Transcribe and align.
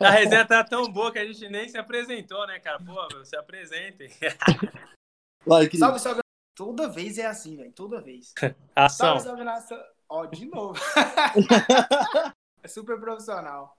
A 0.00 0.10
resenha 0.10 0.46
tá 0.46 0.62
tão 0.64 0.90
boa 0.90 1.12
que 1.12 1.18
a 1.18 1.26
gente 1.26 1.48
nem 1.48 1.68
se 1.68 1.78
apresentou, 1.78 2.46
né, 2.46 2.58
cara? 2.60 2.78
Pô, 2.78 3.24
se 3.24 3.36
apresentem. 3.36 4.10
Vai, 5.46 5.70
salve, 5.70 6.00
salve. 6.00 6.20
Toda 6.56 6.88
vez 6.88 7.18
é 7.18 7.26
assim, 7.26 7.56
velho. 7.56 7.72
Toda 7.72 8.00
vez. 8.00 8.32
Ação. 8.74 9.18
Salve, 9.18 9.22
salve, 9.22 9.44
nação. 9.44 9.78
Ó, 10.08 10.24
de 10.26 10.46
novo. 10.46 10.80
é 12.62 12.68
super 12.68 12.98
profissional. 12.98 13.76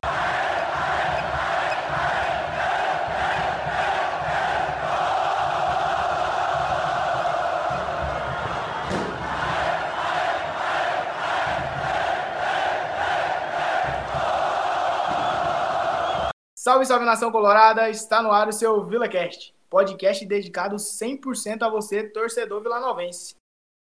Salve, 16.67 16.85
salve 16.85 17.05
nação 17.05 17.31
colorada! 17.31 17.89
Está 17.89 18.21
no 18.21 18.29
ar 18.29 18.49
o 18.49 18.51
seu 18.51 18.83
VilaCast, 18.83 19.55
podcast 19.69 20.25
dedicado 20.25 20.75
100% 20.75 21.61
a 21.61 21.69
você, 21.69 22.03
torcedor 22.03 22.61
vilanovense. 22.61 23.35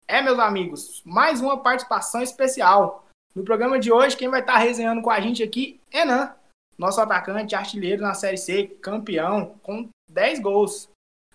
É, 0.08 0.22
meus 0.22 0.38
amigos, 0.38 1.02
mais 1.04 1.42
uma 1.42 1.64
participação 1.64 2.22
especial. 2.22 3.08
No 3.34 3.44
programa 3.44 3.80
de 3.80 3.92
hoje, 3.92 4.16
quem 4.16 4.30
vai 4.30 4.42
estar 4.42 4.58
resenhando 4.58 5.02
com 5.02 5.10
a 5.10 5.20
gente 5.20 5.42
aqui 5.42 5.82
é 5.92 6.02
Enan, 6.02 6.36
nosso 6.78 7.02
atacante 7.02 7.56
artilheiro 7.56 8.04
na 8.04 8.14
Série 8.14 8.38
C, 8.38 8.68
campeão, 8.84 9.56
com 9.64 9.90
10 10.08 10.40
gols. 10.40 10.88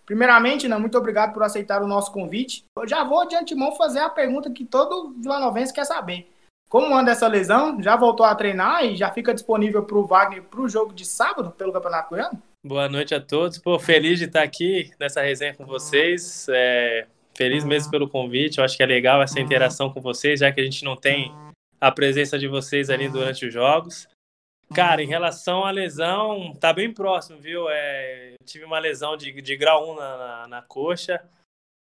Primeiramente, 0.06 0.66
Enan, 0.66 0.78
muito 0.78 0.96
obrigado 0.96 1.32
por 1.32 1.42
aceitar 1.42 1.82
o 1.82 1.88
nosso 1.88 2.12
convite. 2.12 2.62
Eu 2.78 2.86
já 2.86 3.02
vou 3.02 3.26
de 3.26 3.34
antemão 3.34 3.74
fazer 3.74 3.98
a 3.98 4.08
pergunta 4.08 4.52
que 4.52 4.64
todo 4.64 5.16
vilanovense 5.18 5.74
quer 5.74 5.84
saber. 5.84 6.30
Como 6.70 6.96
anda 6.96 7.10
essa 7.10 7.26
lesão? 7.26 7.82
Já 7.82 7.96
voltou 7.96 8.24
a 8.24 8.32
treinar 8.32 8.84
e 8.84 8.96
já 8.96 9.10
fica 9.10 9.34
disponível 9.34 9.82
para 9.82 9.98
o 9.98 10.06
Wagner 10.06 10.44
para 10.44 10.60
o 10.60 10.68
jogo 10.68 10.92
de 10.94 11.04
sábado 11.04 11.50
pelo 11.50 11.72
Campeonato 11.72 12.10
Goiano? 12.10 12.40
Boa 12.64 12.88
noite 12.88 13.12
a 13.12 13.20
todos. 13.20 13.58
Pô, 13.58 13.76
feliz 13.76 14.20
de 14.20 14.26
estar 14.26 14.44
aqui 14.44 14.92
nessa 14.96 15.20
resenha 15.20 15.52
com 15.52 15.66
vocês. 15.66 16.46
É, 16.48 17.08
feliz 17.34 17.64
mesmo 17.64 17.90
pelo 17.90 18.08
convite. 18.08 18.58
Eu 18.58 18.64
acho 18.64 18.76
que 18.76 18.84
é 18.84 18.86
legal 18.86 19.20
essa 19.20 19.40
interação 19.40 19.92
com 19.92 20.00
vocês, 20.00 20.38
já 20.38 20.52
que 20.52 20.60
a 20.60 20.64
gente 20.64 20.84
não 20.84 20.94
tem 20.94 21.34
a 21.80 21.90
presença 21.90 22.38
de 22.38 22.46
vocês 22.46 22.88
ali 22.88 23.08
durante 23.08 23.44
os 23.46 23.52
jogos. 23.52 24.06
Cara, 24.72 25.02
em 25.02 25.08
relação 25.08 25.64
à 25.64 25.72
lesão, 25.72 26.54
tá 26.60 26.72
bem 26.72 26.94
próximo, 26.94 27.40
viu? 27.40 27.68
É, 27.68 28.34
tive 28.44 28.64
uma 28.64 28.78
lesão 28.78 29.16
de, 29.16 29.42
de 29.42 29.56
grau 29.56 29.90
1 29.90 29.96
na, 29.96 30.16
na, 30.16 30.46
na 30.46 30.62
coxa. 30.62 31.20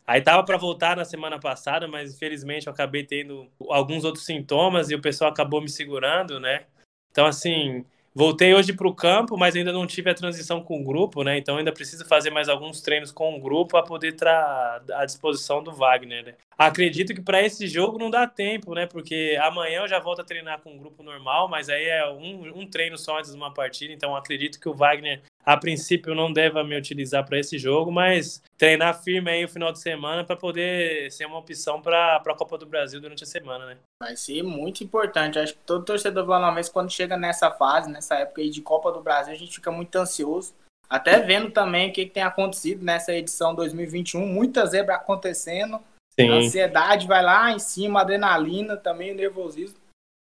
Aí 0.09 0.23
tava 0.23 0.42
para 0.42 0.56
voltar 0.56 0.97
na 0.97 1.05
semana 1.05 1.39
passada, 1.39 1.87
mas 1.87 2.14
infelizmente 2.14 2.67
eu 2.67 2.73
acabei 2.73 3.05
tendo 3.05 3.47
alguns 3.69 4.05
outros 4.05 4.25
sintomas 4.25 4.89
e 4.89 4.95
o 4.95 5.03
pessoal 5.03 5.31
acabou 5.31 5.61
me 5.61 5.69
segurando, 5.69 6.41
né? 6.41 6.64
Então, 7.11 7.27
assim, 7.27 7.84
voltei 8.14 8.55
hoje 8.55 8.73
para 8.73 8.89
o 8.89 8.95
campo, 8.95 9.36
mas 9.36 9.55
ainda 9.55 9.70
não 9.70 9.86
tive 9.86 10.09
a 10.09 10.14
transição 10.14 10.62
com 10.62 10.81
o 10.81 10.83
grupo, 10.83 11.23
né? 11.23 11.36
Então 11.36 11.59
ainda 11.59 11.70
preciso 11.73 12.06
fazer 12.06 12.31
mais 12.31 12.48
alguns 12.48 12.81
treinos 12.81 13.12
com 13.12 13.36
o 13.36 13.41
grupo 13.41 13.73
para 13.73 13.83
poder 13.83 14.14
estar 14.14 14.83
à 14.95 15.05
disposição 15.05 15.62
do 15.62 15.73
Wagner. 15.73 16.25
Né? 16.25 16.34
Acredito 16.56 17.14
que 17.14 17.20
para 17.20 17.42
esse 17.42 17.67
jogo 17.67 17.98
não 17.98 18.09
dá 18.09 18.27
tempo, 18.27 18.75
né? 18.75 18.86
Porque 18.86 19.39
amanhã 19.42 19.83
eu 19.83 19.89
já 19.89 19.98
volto 19.98 20.23
a 20.23 20.25
treinar 20.25 20.62
com 20.62 20.75
o 20.75 20.79
grupo 20.79 21.03
normal, 21.03 21.51
mas 21.51 21.69
aí 21.69 21.84
é 21.84 22.09
um, 22.09 22.61
um 22.61 22.67
treino 22.67 22.97
só 22.97 23.19
antes 23.19 23.33
de 23.33 23.36
uma 23.36 23.53
partida, 23.53 23.92
então 23.92 24.17
acredito 24.17 24.59
que 24.59 24.70
o 24.70 24.75
Wagner 24.75 25.20
a 25.48 25.56
princípio 25.56 26.14
não 26.14 26.30
deva 26.30 26.62
me 26.62 26.77
utilizar 26.77 27.24
para 27.24 27.38
esse 27.38 27.56
jogo, 27.56 27.91
mas 27.91 28.42
treinar 28.58 29.02
firme 29.02 29.30
aí 29.30 29.46
o 29.46 29.48
final 29.48 29.72
de 29.72 29.80
semana 29.80 30.22
para 30.22 30.36
poder 30.36 31.10
ser 31.10 31.24
uma 31.24 31.38
opção 31.38 31.80
para 31.80 32.16
a 32.16 32.34
Copa 32.34 32.58
do 32.58 32.66
Brasil 32.66 33.00
durante 33.00 33.24
a 33.24 33.27
semana, 33.27 33.64
né? 33.64 33.78
Vai 33.98 34.14
ser 34.14 34.42
muito 34.42 34.84
importante. 34.84 35.38
Acho 35.38 35.55
que 35.55 35.60
todo 35.64 35.86
torcedor 35.86 36.27
Flamengo 36.27 36.70
quando 36.70 36.92
chega 36.92 37.16
nessa 37.16 37.50
fase, 37.50 37.90
nessa 37.90 38.16
época 38.16 38.42
aí 38.42 38.50
de 38.50 38.60
Copa 38.60 38.92
do 38.92 39.00
Brasil, 39.00 39.32
a 39.32 39.38
gente 39.38 39.55
fica 39.55 39.70
muito 39.70 39.96
ansioso. 39.96 40.52
Até 40.86 41.18
vendo 41.20 41.50
também 41.50 41.88
o 41.88 41.92
que, 41.94 42.05
que 42.05 42.12
tem 42.12 42.22
acontecido 42.22 42.84
nessa 42.84 43.14
edição 43.14 43.55
2021, 43.55 44.27
muita 44.27 44.66
zebra 44.66 44.96
acontecendo. 44.96 45.80
Sim. 46.12 46.28
A 46.28 46.34
ansiedade 46.34 47.06
vai 47.06 47.23
lá 47.23 47.50
em 47.52 47.58
cima, 47.58 48.02
adrenalina, 48.02 48.77
também 48.77 49.12
o 49.12 49.17
nervosismo. 49.17 49.78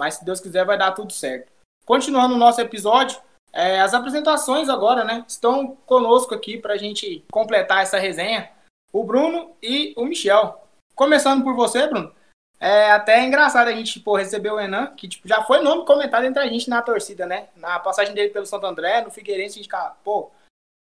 Mas 0.02 0.14
se 0.14 0.24
Deus 0.24 0.40
quiser, 0.40 0.64
vai 0.64 0.76
dar 0.76 0.90
tudo 0.90 1.12
certo. 1.12 1.52
Continuando 1.86 2.34
o 2.34 2.38
nosso 2.38 2.60
episódio, 2.60 3.20
é, 3.54 3.80
as 3.80 3.94
apresentações 3.94 4.68
agora, 4.68 5.04
né? 5.04 5.24
Estão 5.28 5.76
conosco 5.86 6.34
aqui 6.34 6.58
para 6.58 6.74
a 6.74 6.76
gente 6.76 7.24
completar 7.30 7.82
essa 7.82 7.98
resenha. 7.98 8.50
O 8.92 9.04
Bruno 9.04 9.56
e 9.62 9.94
o 9.96 10.04
Michel. 10.04 10.60
Começando 10.94 11.44
por 11.44 11.54
você, 11.54 11.86
Bruno. 11.86 12.12
É 12.58 12.90
até 12.90 13.24
engraçado 13.24 13.68
a 13.68 13.72
gente 13.72 14.00
pô, 14.00 14.16
receber 14.16 14.50
o 14.50 14.58
Enan, 14.58 14.88
que 14.96 15.06
tipo, 15.06 15.28
já 15.28 15.42
foi 15.42 15.60
nome 15.60 15.84
comentado 15.84 16.24
entre 16.24 16.42
a 16.42 16.46
gente 16.46 16.68
na 16.68 16.82
torcida, 16.82 17.26
né? 17.26 17.48
Na 17.56 17.78
passagem 17.78 18.14
dele 18.14 18.30
pelo 18.30 18.46
Santo 18.46 18.66
André, 18.66 19.02
no 19.02 19.10
Figueirense, 19.10 19.54
a 19.54 19.56
gente 19.56 19.64
ficava, 19.64 19.96
pô, 20.02 20.30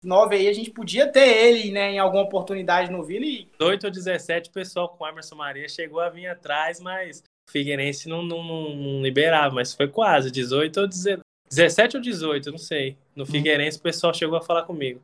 nove 0.03 0.37
aí, 0.37 0.49
a 0.49 0.53
gente 0.53 0.71
podia 0.71 1.07
ter 1.07 1.27
ele, 1.27 1.71
né, 1.73 1.93
em 1.93 1.99
alguma 1.99 2.23
oportunidade 2.23 2.91
no 2.91 3.03
Vila. 3.03 3.25
E... 3.25 3.49
8 3.61 3.85
ou 3.85 3.91
17, 3.91 4.51
o 4.51 4.53
pessoal 4.53 4.89
com 4.89 5.05
o 5.05 5.09
Emerson 5.09 5.37
Maria 5.37 5.69
chegou 5.69 6.01
a 6.01 6.09
vir 6.09 6.27
atrás, 6.27 6.81
mas 6.81 7.23
o 7.49 7.51
Figueirense 7.51 8.09
não, 8.09 8.23
não, 8.23 8.43
não, 8.43 9.03
liberava, 9.03 9.55
mas 9.55 9.75
foi 9.75 9.89
quase, 9.89 10.31
18 10.31 10.81
ou 10.81 10.89
19. 10.89 11.23
17 11.51 11.97
ou 11.97 12.03
18, 12.03 12.51
não 12.51 12.59
sei. 12.59 12.97
No 13.15 13.25
hum. 13.25 13.27
Figueirense 13.27 13.79
o 13.79 13.83
pessoal 13.83 14.15
chegou 14.15 14.39
a 14.39 14.43
falar 14.43 14.63
comigo. 14.63 15.01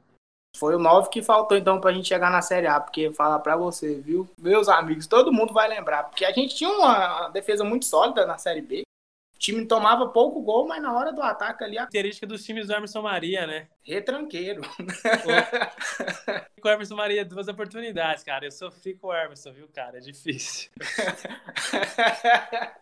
Foi 0.57 0.75
o 0.75 0.79
9 0.79 1.11
que 1.11 1.23
faltou 1.23 1.57
então 1.57 1.81
pra 1.81 1.93
gente 1.93 2.09
chegar 2.09 2.31
na 2.31 2.41
Série 2.41 2.67
A, 2.67 2.81
porque 2.81 3.13
fala 3.13 3.39
pra 3.39 3.57
você, 3.57 3.97
viu? 3.97 4.27
Meus 4.39 4.69
amigos, 4.69 5.07
todo 5.07 5.33
mundo 5.33 5.53
vai 5.53 5.69
lembrar, 5.69 6.05
porque 6.05 6.25
a 6.25 6.33
gente 6.33 6.57
tinha 6.57 6.71
uma 6.71 7.29
defesa 7.29 7.63
muito 7.63 7.85
sólida 7.85 8.25
na 8.25 8.39
Série 8.39 8.63
B. 8.63 8.86
O 9.37 9.39
time 9.39 9.67
tomava 9.67 10.09
pouco 10.09 10.41
gol, 10.41 10.67
mas 10.67 10.83
na 10.83 10.97
hora 10.97 11.13
do 11.13 11.23
ataque 11.23 11.63
ali. 11.63 11.77
A 11.77 11.83
característica 11.83 12.27
dos 12.27 12.43
times 12.43 12.67
do 12.67 12.73
Emerson 12.73 13.03
Maria, 13.03 13.47
né? 13.47 13.69
Retranqueiro. 13.83 14.63
com 16.61 16.69
o 16.69 16.73
Emerson 16.73 16.97
Maria, 16.97 17.23
duas 17.23 17.47
oportunidades, 17.47 18.25
cara. 18.25 18.47
Eu 18.47 18.51
sofri 18.51 18.95
com 18.95 19.09
o 19.09 19.15
Emerson, 19.15 19.53
viu, 19.53 19.69
cara? 19.69 19.99
É 19.99 20.01
difícil. 20.01 20.71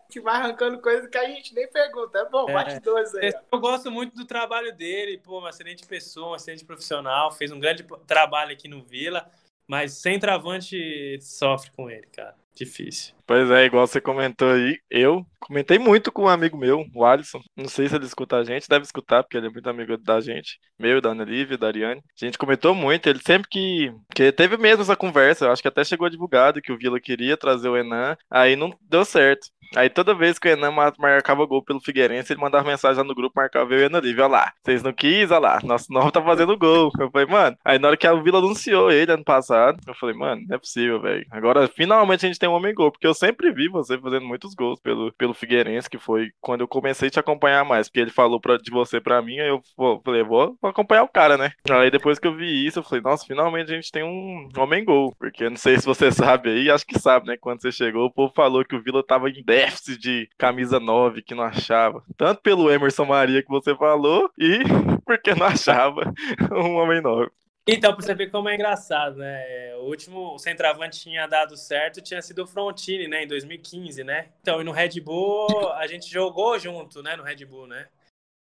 que 0.09 0.21
vai 0.21 0.35
arrancando 0.35 0.79
coisas 0.79 1.09
que 1.09 1.17
a 1.17 1.27
gente 1.27 1.53
nem 1.53 1.67
pergunta. 1.67 2.19
É 2.19 2.29
bom, 2.29 2.49
é. 2.49 2.53
bate 2.53 2.79
dois 2.79 3.13
aí. 3.15 3.33
Eu 3.51 3.59
gosto 3.59 3.91
muito 3.91 4.15
do 4.15 4.23
trabalho 4.23 4.73
dele, 4.73 5.17
pô, 5.17 5.39
uma 5.39 5.49
excelente 5.49 5.85
pessoa, 5.85 6.31
um 6.31 6.35
excelente 6.37 6.63
profissional. 6.63 7.33
Fez 7.33 7.51
um 7.51 7.59
grande 7.59 7.85
trabalho 8.07 8.53
aqui 8.53 8.69
no 8.69 8.81
Vila, 8.81 9.29
mas 9.67 9.91
sem 9.91 10.17
travante 10.17 11.19
sofre 11.21 11.69
com 11.71 11.89
ele, 11.89 12.07
cara. 12.07 12.33
Difícil. 12.53 13.14
Pois 13.27 13.49
é, 13.49 13.65
igual 13.65 13.87
você 13.87 13.99
comentou 13.99 14.51
aí, 14.51 14.77
eu 14.89 15.25
comentei 15.39 15.79
muito 15.79 16.11
com 16.11 16.23
um 16.23 16.27
amigo 16.27 16.57
meu, 16.57 16.85
o 16.93 17.05
Alisson. 17.05 17.39
Não 17.55 17.67
sei 17.67 17.87
se 17.87 17.95
ele 17.95 18.05
escuta 18.05 18.37
a 18.37 18.43
gente, 18.43 18.67
deve 18.67 18.83
escutar, 18.83 19.23
porque 19.23 19.37
ele 19.37 19.47
é 19.47 19.49
muito 19.49 19.67
amigo 19.67 19.97
da 19.97 20.19
gente, 20.21 20.59
meu, 20.79 21.01
da 21.01 21.09
Ana 21.09 21.23
Lívia, 21.23 21.57
da 21.57 21.67
Ariane. 21.67 22.01
A 22.21 22.25
gente 22.25 22.37
comentou 22.37 22.75
muito, 22.75 23.07
ele 23.07 23.19
sempre 23.25 23.47
que. 23.49 23.91
que 24.13 24.31
teve 24.31 24.57
mesmo 24.57 24.83
essa 24.83 24.95
conversa, 24.95 25.45
eu 25.45 25.51
acho 25.51 25.61
que 25.61 25.67
até 25.67 25.83
chegou 25.83 26.09
divulgado 26.09 26.61
que 26.61 26.71
o 26.71 26.77
Vila 26.77 26.99
queria 26.99 27.35
trazer 27.35 27.69
o 27.69 27.77
Enan, 27.77 28.15
aí 28.29 28.55
não 28.55 28.71
deu 28.89 29.03
certo. 29.03 29.47
Aí 29.75 29.89
toda 29.89 30.13
vez 30.13 30.37
que 30.37 30.47
o 30.47 30.51
Enan 30.51 30.71
marcava 30.71 31.45
gol 31.45 31.63
pelo 31.63 31.81
Figueirense, 31.81 32.31
ele 32.31 32.39
mandava 32.39 32.67
mensagem 32.67 32.97
lá 33.01 33.03
no 33.03 33.15
grupo, 33.15 33.33
marcava 33.35 33.73
eu 33.73 33.79
e 33.79 33.83
a 33.83 33.87
Ana 33.87 33.99
Lívia, 33.99 34.25
olha 34.25 34.31
lá, 34.31 34.53
vocês 34.63 34.83
não 34.83 34.93
quis, 34.93 35.31
olha 35.31 35.39
lá, 35.39 35.59
nosso 35.63 35.91
nome 35.91 36.11
tá 36.11 36.21
fazendo 36.21 36.57
gol. 36.57 36.91
Eu 36.99 37.09
falei, 37.11 37.27
mano, 37.27 37.57
aí 37.65 37.79
na 37.79 37.87
hora 37.87 37.97
que 37.97 38.07
a 38.07 38.13
Vila 38.13 38.37
anunciou 38.39 38.91
ele 38.91 39.11
ano 39.11 39.23
passado, 39.23 39.79
eu 39.87 39.95
falei, 39.95 40.15
mano, 40.15 40.43
não 40.47 40.55
é 40.55 40.59
possível, 40.59 41.01
velho. 41.01 41.25
Agora 41.31 41.67
finalmente 41.67 42.25
a 42.25 42.29
gente 42.29 42.39
tem 42.39 42.47
um 42.47 42.53
homem 42.53 42.73
gol, 42.73 42.91
porque 42.91 43.07
eu 43.07 43.13
sempre 43.15 43.51
vi 43.51 43.67
você 43.67 43.97
fazendo 43.97 44.25
muitos 44.25 44.53
gols 44.53 44.79
pelo, 44.79 45.11
pelo 45.13 45.33
Figueirense, 45.33 45.89
que 45.89 45.97
foi 45.97 46.31
quando 46.39 46.61
eu 46.61 46.67
comecei 46.67 47.07
a 47.07 47.11
te 47.11 47.19
acompanhar 47.19 47.65
mais, 47.65 47.87
porque 47.87 47.99
ele 47.99 48.11
falou 48.11 48.39
pra, 48.39 48.57
de 48.57 48.69
você 48.69 48.99
pra 48.99 49.21
mim, 49.21 49.39
aí 49.39 49.49
eu 49.49 49.61
falei, 50.03 50.23
vou, 50.23 50.57
acompanhar 50.63 51.03
o 51.03 51.07
cara, 51.07 51.37
né? 51.37 51.51
Aí 51.69 51.89
depois 51.89 52.19
que 52.19 52.27
eu 52.27 52.35
vi 52.35 52.65
isso, 52.65 52.79
eu 52.79 52.83
falei, 52.83 53.01
nossa, 53.01 53.25
finalmente 53.25 53.71
a 53.71 53.75
gente 53.75 53.91
tem 53.91 54.03
um 54.03 54.49
homem 54.57 54.83
gol, 54.83 55.15
porque 55.17 55.49
não 55.49 55.57
sei 55.57 55.79
se 55.79 55.85
você 55.85 56.11
sabe 56.13 56.49
aí, 56.49 56.69
acho 56.69 56.85
que 56.85 56.99
sabe, 56.99 57.27
né? 57.27 57.37
Quando 57.37 57.61
você 57.61 57.71
chegou, 57.71 58.05
o 58.05 58.11
povo 58.11 58.33
falou 58.35 58.63
que 58.63 58.75
o 58.75 58.81
Vila 58.81 59.03
tava 59.03 59.29
em 59.29 59.43
déficit 59.43 59.97
de 59.97 60.29
camisa 60.37 60.79
9, 60.79 61.21
que 61.21 61.35
não 61.35 61.43
achava. 61.43 62.03
Tanto 62.17 62.41
pelo 62.41 62.71
Emerson 62.71 63.05
Maria 63.05 63.41
que 63.41 63.49
você 63.49 63.75
falou, 63.75 64.29
e 64.37 64.59
porque 65.05 65.33
não 65.33 65.45
achava 65.45 66.13
um 66.51 66.75
homem 66.75 67.01
9. 67.01 67.29
Então, 67.67 67.95
pra 67.95 68.05
você 68.05 68.13
ver 68.13 68.29
como 68.29 68.47
é 68.47 68.53
engraçado, 68.53 69.17
né? 69.17 69.75
O 69.77 69.85
último 69.85 70.37
centroavante 70.37 70.99
tinha 70.99 71.25
dado 71.25 71.57
certo 71.57 71.99
tinha 71.99 72.21
sido 72.21 72.43
o 72.43 72.47
Frontini, 72.47 73.07
né? 73.07 73.23
Em 73.23 73.27
2015, 73.27 74.03
né? 74.03 74.29
Então, 74.41 74.61
e 74.61 74.63
no 74.63 74.71
Red 74.71 75.01
Bull, 75.01 75.73
a 75.73 75.87
gente 75.87 76.07
jogou 76.07 76.59
junto, 76.59 77.01
né? 77.01 77.15
No 77.15 77.23
Red 77.23 77.43
Bull, 77.45 77.65
né? 77.65 77.87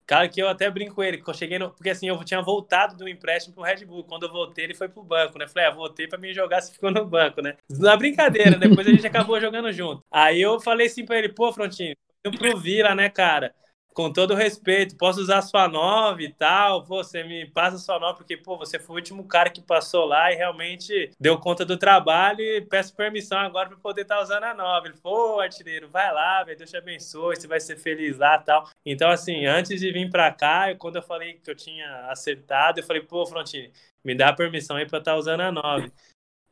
Cara, 0.07 0.27
que 0.27 0.41
eu 0.41 0.50
até 0.50 0.69
brinco 0.69 0.95
com 0.95 1.03
ele, 1.03 1.21
que 1.21 1.29
eu 1.29 1.33
cheguei 1.33 1.59
no... 1.59 1.69
Porque 1.69 1.91
assim, 1.91 2.07
eu 2.07 2.21
tinha 2.23 2.41
voltado 2.41 2.97
do 2.97 3.07
empréstimo 3.07 3.53
pro 3.53 3.63
Red 3.63 3.85
Bull. 3.85 4.03
Quando 4.03 4.25
eu 4.25 4.31
voltei, 4.31 4.65
ele 4.65 4.73
foi 4.73 4.89
pro 4.89 5.03
banco, 5.03 5.38
né? 5.38 5.47
Falei, 5.47 5.69
ah, 5.69 5.71
voltei 5.71 6.07
pra 6.07 6.18
me 6.18 6.33
jogar, 6.33 6.59
você 6.62 6.73
ficou 6.73 6.89
no 6.91 7.06
banco, 7.06 7.41
né? 7.41 7.56
Na 7.69 7.95
brincadeira, 7.95 8.57
depois 8.57 8.88
a 8.88 8.91
gente 8.91 9.06
acabou 9.06 9.39
jogando 9.39 9.71
junto. 9.71 10.03
Aí 10.12 10.41
eu 10.41 10.59
falei 10.59 10.88
assim 10.88 11.06
pra 11.06 11.18
ele, 11.18 11.29
pô, 11.29 11.53
Frontini, 11.53 11.95
eu 12.23 12.31
pro 12.31 12.57
Vila, 12.57 12.95
né, 12.95 13.07
cara? 13.07 13.53
Com 13.93 14.11
todo 14.11 14.33
respeito, 14.33 14.95
posso 14.95 15.19
usar 15.19 15.41
sua 15.41 15.67
nove 15.67 16.25
e 16.25 16.33
tal, 16.33 16.83
pô, 16.83 17.03
você 17.03 17.23
me 17.23 17.45
passa 17.45 17.77
sua 17.77 17.99
nove, 17.99 18.17
porque, 18.17 18.38
pô, 18.38 18.57
você 18.57 18.79
foi 18.79 18.95
o 18.95 18.99
último 18.99 19.25
cara 19.25 19.49
que 19.49 19.61
passou 19.61 20.05
lá 20.05 20.31
e 20.31 20.35
realmente 20.35 21.11
deu 21.19 21.38
conta 21.38 21.65
do 21.65 21.77
trabalho 21.77 22.41
e 22.41 22.61
peço 22.61 22.95
permissão 22.95 23.38
agora 23.39 23.69
para 23.69 23.77
poder 23.77 24.03
estar 24.03 24.17
tá 24.17 24.21
usando 24.21 24.43
a 24.43 24.53
nove. 24.53 24.89
Ele 24.89 24.97
falou, 24.97 25.41
artilheiro, 25.41 25.89
vai 25.89 26.11
lá, 26.13 26.43
velho, 26.43 26.57
Deus 26.57 26.69
te 26.69 26.77
abençoe, 26.77 27.35
você 27.35 27.47
vai 27.47 27.59
ser 27.59 27.77
feliz 27.77 28.17
lá 28.17 28.35
e 28.35 28.45
tal. 28.45 28.69
Então, 28.85 29.09
assim, 29.09 29.45
antes 29.45 29.79
de 29.79 29.91
vir 29.91 30.09
para 30.09 30.31
cá, 30.31 30.73
quando 30.75 30.95
eu 30.95 31.01
falei 31.01 31.33
que 31.33 31.51
eu 31.51 31.55
tinha 31.55 32.07
acertado, 32.09 32.79
eu 32.79 32.83
falei, 32.83 33.01
pô, 33.01 33.25
Frontini, 33.25 33.71
me 34.03 34.15
dá 34.15 34.31
permissão 34.31 34.77
aí 34.77 34.85
para 34.85 34.99
estar 34.99 35.11
tá 35.11 35.17
usando 35.17 35.41
a 35.41 35.51
nove. 35.51 35.91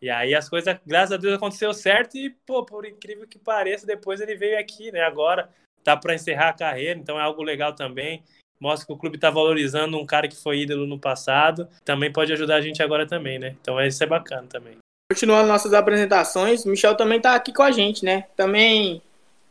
E 0.02 0.10
aí 0.10 0.34
as 0.34 0.48
coisas, 0.48 0.78
graças 0.86 1.12
a 1.12 1.18
Deus, 1.18 1.36
aconteceu 1.36 1.74
certo 1.74 2.18
e, 2.18 2.30
pô, 2.30 2.66
por 2.66 2.86
incrível 2.86 3.28
que 3.28 3.38
pareça, 3.38 3.86
depois 3.86 4.22
ele 4.22 4.36
veio 4.36 4.58
aqui, 4.58 4.92
né? 4.92 5.02
Agora 5.02 5.50
tá 5.96 6.02
para 6.02 6.16
encerrar 6.16 6.50
a 6.50 6.54
carreira, 6.54 7.00
então 7.00 7.20
é 7.20 7.24
algo 7.24 7.44
legal 7.44 7.74
também. 7.74 8.24
Mostra 8.60 8.86
que 8.86 8.94
o 8.94 8.98
clube 8.98 9.16
está 9.16 9.30
valorizando 9.30 9.98
um 9.98 10.06
cara 10.06 10.28
que 10.28 10.36
foi 10.36 10.60
ídolo 10.60 10.86
no 10.86 11.00
passado. 11.00 11.68
Também 11.86 12.12
pode 12.12 12.34
ajudar 12.34 12.56
a 12.56 12.62
gente 12.62 12.84
agora 12.84 13.08
também, 13.08 13.40
né? 13.40 13.56
Então 13.62 13.80
isso 13.80 14.04
é 14.04 14.08
bacana 14.08 14.48
também. 14.50 14.78
Continuando 15.12 15.48
nossas 15.48 15.74
apresentações, 15.74 16.66
o 16.66 16.70
Michel 16.70 16.96
também 16.96 17.18
está 17.18 17.34
aqui 17.36 17.54
com 17.54 17.64
a 17.64 17.72
gente, 17.72 18.04
né? 18.04 18.26
Também 18.36 19.02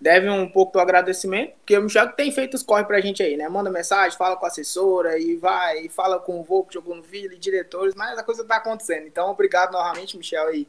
deve 0.01 0.29
um 0.31 0.49
pouco 0.49 0.75
do 0.75 0.79
agradecimento, 0.79 1.55
porque 1.57 1.77
o 1.77 1.83
Michel 1.83 2.13
tem 2.13 2.31
feito 2.31 2.55
os 2.55 2.63
corre 2.63 2.85
pra 2.85 3.01
gente 3.01 3.23
aí, 3.23 3.37
né? 3.37 3.49
Manda 3.49 3.71
mensagem, 3.71 4.17
fala 4.17 4.37
com 4.37 4.45
a 4.45 4.49
assessora 4.49 5.19
e 5.19 5.37
vai, 5.37 5.87
e 5.87 5.89
fala 5.89 6.21
com 6.21 6.39
o 6.39 6.45
vô 6.45 6.63
que 6.63 6.75
jogou 6.75 6.95
no 6.95 7.03
Vila 7.03 7.35
e 7.35 7.39
diretores, 7.39 7.95
mas 7.97 8.17
a 8.17 8.23
coisa 8.23 8.45
tá 8.45 8.57
acontecendo. 8.57 9.07
Então, 9.07 9.31
obrigado 9.31 9.73
novamente, 9.73 10.17
Michel, 10.17 10.47
aí 10.47 10.69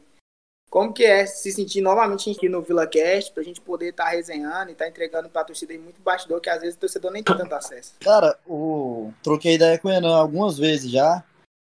como 0.70 0.92
que 0.92 1.04
é 1.04 1.26
se 1.26 1.50
sentir 1.50 1.80
novamente 1.80 2.30
aqui 2.30 2.48
no 2.48 2.62
Vila 2.62 2.86
Cast, 2.86 3.32
pra 3.32 3.42
gente 3.42 3.60
poder 3.60 3.88
estar 3.88 4.04
tá 4.04 4.10
resenhando 4.10 4.68
e 4.68 4.72
estar 4.72 4.84
tá 4.84 4.90
entregando 4.90 5.28
pra 5.28 5.42
torcida 5.42 5.72
aí 5.72 5.78
muito 5.78 6.00
bastidor, 6.00 6.40
que 6.40 6.48
às 6.48 6.60
vezes 6.60 6.76
o 6.76 6.78
torcedor 6.78 7.10
nem 7.10 7.24
tem 7.24 7.36
tanto 7.36 7.52
acesso. 7.52 7.94
Cara, 7.98 8.38
o... 8.46 9.12
troquei 9.20 9.56
ideia 9.56 9.76
com 9.78 9.88
o 9.88 9.90
Enan 9.90 10.14
algumas 10.14 10.56
vezes 10.56 10.88
já. 10.88 11.24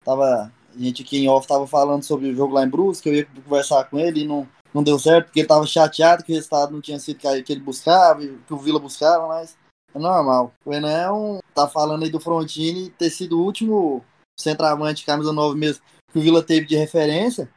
Tava... 0.03 0.51
A 0.75 0.79
gente 0.79 1.01
aqui 1.01 1.17
em 1.17 1.29
off 1.29 1.47
tava 1.47 1.65
falando 1.65 2.03
sobre 2.03 2.29
o 2.29 2.35
jogo 2.35 2.53
lá 2.53 2.63
em 2.63 2.69
Brusque, 2.69 3.09
eu 3.09 3.15
ia 3.15 3.27
conversar 3.43 3.85
com 3.85 3.97
ele 3.97 4.21
e 4.21 4.27
não, 4.27 4.47
não 4.73 4.83
deu 4.83 4.99
certo, 4.99 5.25
porque 5.25 5.39
ele 5.39 5.47
tava 5.47 5.65
chateado 5.65 6.23
que 6.23 6.31
o 6.31 6.35
resultado 6.35 6.71
não 6.71 6.79
tinha 6.79 6.99
sido 6.99 7.17
que 7.17 7.51
ele 7.51 7.61
buscava, 7.61 8.21
que 8.21 8.53
o 8.53 8.57
Vila 8.57 8.79
buscava, 8.79 9.27
mas 9.27 9.57
é 9.95 9.97
normal. 9.97 10.53
O 10.65 10.73
Enan 10.73 10.91
é 10.91 11.11
um... 11.11 11.39
tá 11.55 11.67
falando 11.67 12.03
aí 12.03 12.09
do 12.09 12.19
Frontini 12.19 12.89
ter 12.91 13.09
sido 13.09 13.39
o 13.39 13.43
último 13.43 14.05
centroavante, 14.37 15.05
camisa 15.05 15.33
9 15.33 15.57
mesmo, 15.57 15.83
que 16.11 16.19
o 16.19 16.21
Vila 16.21 16.43
teve 16.43 16.67
de 16.67 16.75
referência. 16.75 17.49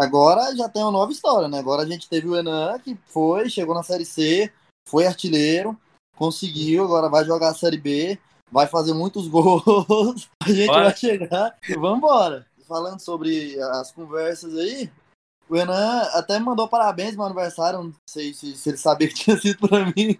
Agora 0.00 0.56
já 0.56 0.66
tem 0.66 0.82
uma 0.82 0.90
nova 0.90 1.12
história, 1.12 1.46
né? 1.46 1.58
Agora 1.58 1.82
a 1.82 1.86
gente 1.86 2.08
teve 2.08 2.26
o 2.26 2.34
Enan, 2.34 2.78
que 2.78 2.96
foi, 3.06 3.50
chegou 3.50 3.74
na 3.74 3.82
Série 3.82 4.06
C, 4.06 4.50
foi 4.88 5.06
artilheiro, 5.06 5.78
conseguiu, 6.16 6.84
agora 6.84 7.10
vai 7.10 7.22
jogar 7.22 7.50
a 7.50 7.54
Série 7.54 7.76
B, 7.76 8.18
vai 8.50 8.66
fazer 8.66 8.94
muitos 8.94 9.28
gols, 9.28 10.30
a 10.42 10.48
gente 10.50 10.68
Bora. 10.68 10.84
vai 10.84 10.96
chegar 10.96 11.54
e 11.68 11.74
vamos 11.74 11.98
embora. 11.98 12.46
Falando 12.66 13.00
sobre 13.00 13.60
as 13.60 13.92
conversas 13.92 14.56
aí, 14.56 14.90
o 15.50 15.56
Enan 15.56 16.02
até 16.14 16.38
me 16.38 16.46
mandou 16.46 16.66
parabéns 16.66 17.10
no 17.10 17.18
meu 17.18 17.26
aniversário, 17.26 17.82
não 17.82 17.92
sei 18.08 18.32
se, 18.32 18.56
se 18.56 18.70
ele 18.70 18.78
sabia 18.78 19.08
que 19.08 19.14
tinha 19.14 19.36
sido 19.36 19.68
pra 19.68 19.84
mim. 19.84 20.16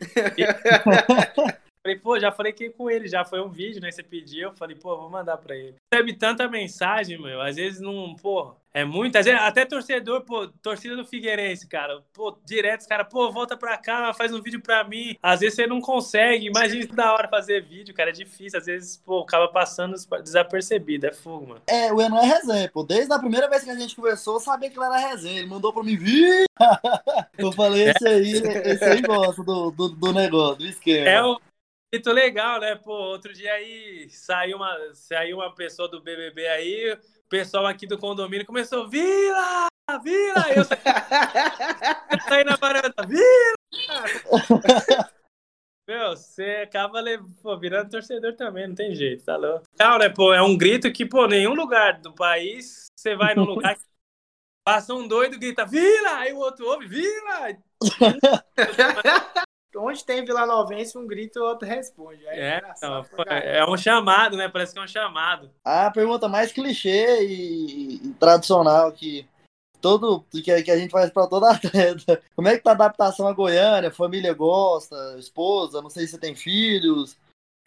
Falei, 1.88 2.00
pô, 2.00 2.20
já 2.20 2.30
falei 2.30 2.52
que 2.52 2.68
com 2.68 2.90
ele, 2.90 3.08
já 3.08 3.24
foi 3.24 3.40
um 3.40 3.48
vídeo, 3.48 3.80
né? 3.80 3.90
Você 3.90 4.02
pediu, 4.02 4.50
eu 4.50 4.54
falei, 4.54 4.76
pô, 4.76 4.94
vou 4.94 5.08
mandar 5.08 5.38
pra 5.38 5.56
ele. 5.56 5.76
Recebe 5.90 6.12
tanta 6.12 6.46
mensagem, 6.46 7.18
meu, 7.18 7.40
às 7.40 7.56
vezes 7.56 7.80
não, 7.80 8.14
pô, 8.14 8.54
é 8.74 8.84
muita, 8.84 9.20
até 9.46 9.64
torcedor, 9.64 10.20
pô, 10.20 10.46
torcida 10.62 10.94
do 10.94 11.06
Figueirense, 11.06 11.66
cara, 11.66 12.02
pô, 12.12 12.36
direto, 12.44 12.86
cara, 12.86 13.06
pô, 13.06 13.32
volta 13.32 13.56
pra 13.56 13.78
cá, 13.78 14.12
faz 14.12 14.34
um 14.34 14.42
vídeo 14.42 14.60
pra 14.60 14.84
mim. 14.84 15.16
Às 15.22 15.40
vezes 15.40 15.56
você 15.56 15.66
não 15.66 15.80
consegue, 15.80 16.46
imagina 16.46 16.84
isso 16.84 16.94
da 16.94 17.10
hora 17.14 17.26
fazer 17.26 17.62
vídeo, 17.62 17.94
cara, 17.94 18.10
é 18.10 18.12
difícil, 18.12 18.58
às 18.58 18.66
vezes, 18.66 18.98
pô, 18.98 19.20
acaba 19.20 19.48
passando 19.48 19.94
desapercebido, 20.22 21.06
é 21.06 21.12
fogo, 21.12 21.46
mano. 21.46 21.62
É, 21.66 21.90
o 21.90 22.02
Enan 22.02 22.20
é 22.20 22.26
resenha, 22.26 22.70
pô, 22.70 22.82
desde 22.82 23.10
a 23.14 23.18
primeira 23.18 23.48
vez 23.48 23.64
que 23.64 23.70
a 23.70 23.78
gente 23.78 23.96
conversou, 23.96 24.34
eu 24.34 24.40
sabia 24.40 24.68
que 24.68 24.78
ele 24.78 24.84
era 24.84 25.08
resenha, 25.08 25.38
ele 25.38 25.48
mandou 25.48 25.72
pra 25.72 25.82
mim, 25.82 25.96
vir. 25.96 26.44
eu 27.38 27.50
falei, 27.52 27.88
esse 27.88 28.06
aí, 28.06 28.32
esse 28.66 28.84
aí 28.84 29.00
gosta 29.00 29.42
do, 29.42 29.70
do, 29.70 29.88
do 29.88 30.12
negócio, 30.12 30.56
do 30.56 30.66
esquema. 30.66 31.08
É 31.08 31.22
o 31.24 31.40
muito 31.92 32.12
legal, 32.12 32.60
né? 32.60 32.74
Pô, 32.76 32.92
outro 32.92 33.32
dia 33.32 33.52
aí 33.52 34.08
saiu 34.10 34.58
uma, 34.58 34.76
saiu 34.94 35.38
uma 35.38 35.54
pessoa 35.54 35.88
do 35.88 36.02
BBB 36.02 36.46
aí, 36.48 36.92
o 36.92 37.28
pessoal 37.28 37.66
aqui 37.66 37.86
do 37.86 37.98
condomínio 37.98 38.46
começou, 38.46 38.88
Vila! 38.88 39.66
Vila! 40.02 40.52
Eu 40.54 40.64
saí, 40.64 40.78
saí 42.28 42.44
na 42.44 42.56
varanda, 42.56 43.06
Vila! 43.06 43.54
Meu, 45.88 46.10
você 46.10 46.64
acaba 46.64 47.02
pô, 47.42 47.56
virando 47.58 47.88
torcedor 47.88 48.36
também, 48.36 48.68
não 48.68 48.74
tem 48.74 48.94
jeito, 48.94 49.24
tá 49.24 49.36
louco. 49.36 49.62
Não, 49.78 49.98
né, 49.98 50.10
pô, 50.10 50.34
é 50.34 50.42
um 50.42 50.54
grito 50.54 50.92
que, 50.92 51.06
pô, 51.06 51.26
nenhum 51.26 51.54
lugar 51.54 51.98
do 52.00 52.14
país 52.14 52.88
você 52.94 53.16
vai 53.16 53.34
num 53.34 53.44
lugar 53.44 53.74
que 53.74 53.82
passa 54.62 54.92
um 54.92 55.08
doido 55.08 55.38
grita, 55.38 55.64
Vila! 55.64 56.18
Aí 56.18 56.34
o 56.34 56.38
outro 56.38 56.66
ouve, 56.66 56.86
Vila! 56.86 57.56
onde 59.76 60.04
tem 60.04 60.24
Vila 60.24 60.46
Novense, 60.46 60.96
um 60.96 61.06
grito 61.06 61.38
e 61.38 61.42
o 61.42 61.44
outro 61.44 61.66
responde. 61.66 62.24
É, 62.26 62.60
não, 62.82 63.04
é, 63.26 63.64
um 63.68 63.76
chamado, 63.76 64.36
né? 64.36 64.48
Parece 64.48 64.72
que 64.72 64.78
é 64.78 64.82
um 64.82 64.88
chamado. 64.88 65.50
A 65.64 65.90
pergunta 65.90 66.28
mais 66.28 66.52
clichê 66.52 67.24
e, 67.24 67.96
e 67.96 68.14
tradicional 68.14 68.92
que 68.92 69.26
todo 69.80 70.24
que, 70.30 70.42
que 70.62 70.70
a 70.70 70.76
gente 70.76 70.90
faz 70.90 71.10
para 71.10 71.26
toda 71.26 71.50
atleta. 71.52 72.20
Como 72.34 72.48
é 72.48 72.56
que 72.56 72.62
tá 72.62 72.70
a 72.70 72.74
adaptação 72.74 73.26
a 73.26 73.32
Goiânia? 73.32 73.90
Família 73.90 74.32
gosta, 74.34 75.16
esposa, 75.18 75.82
não 75.82 75.90
sei 75.90 76.06
se 76.06 76.12
você 76.12 76.18
tem 76.18 76.34
filhos. 76.34 77.16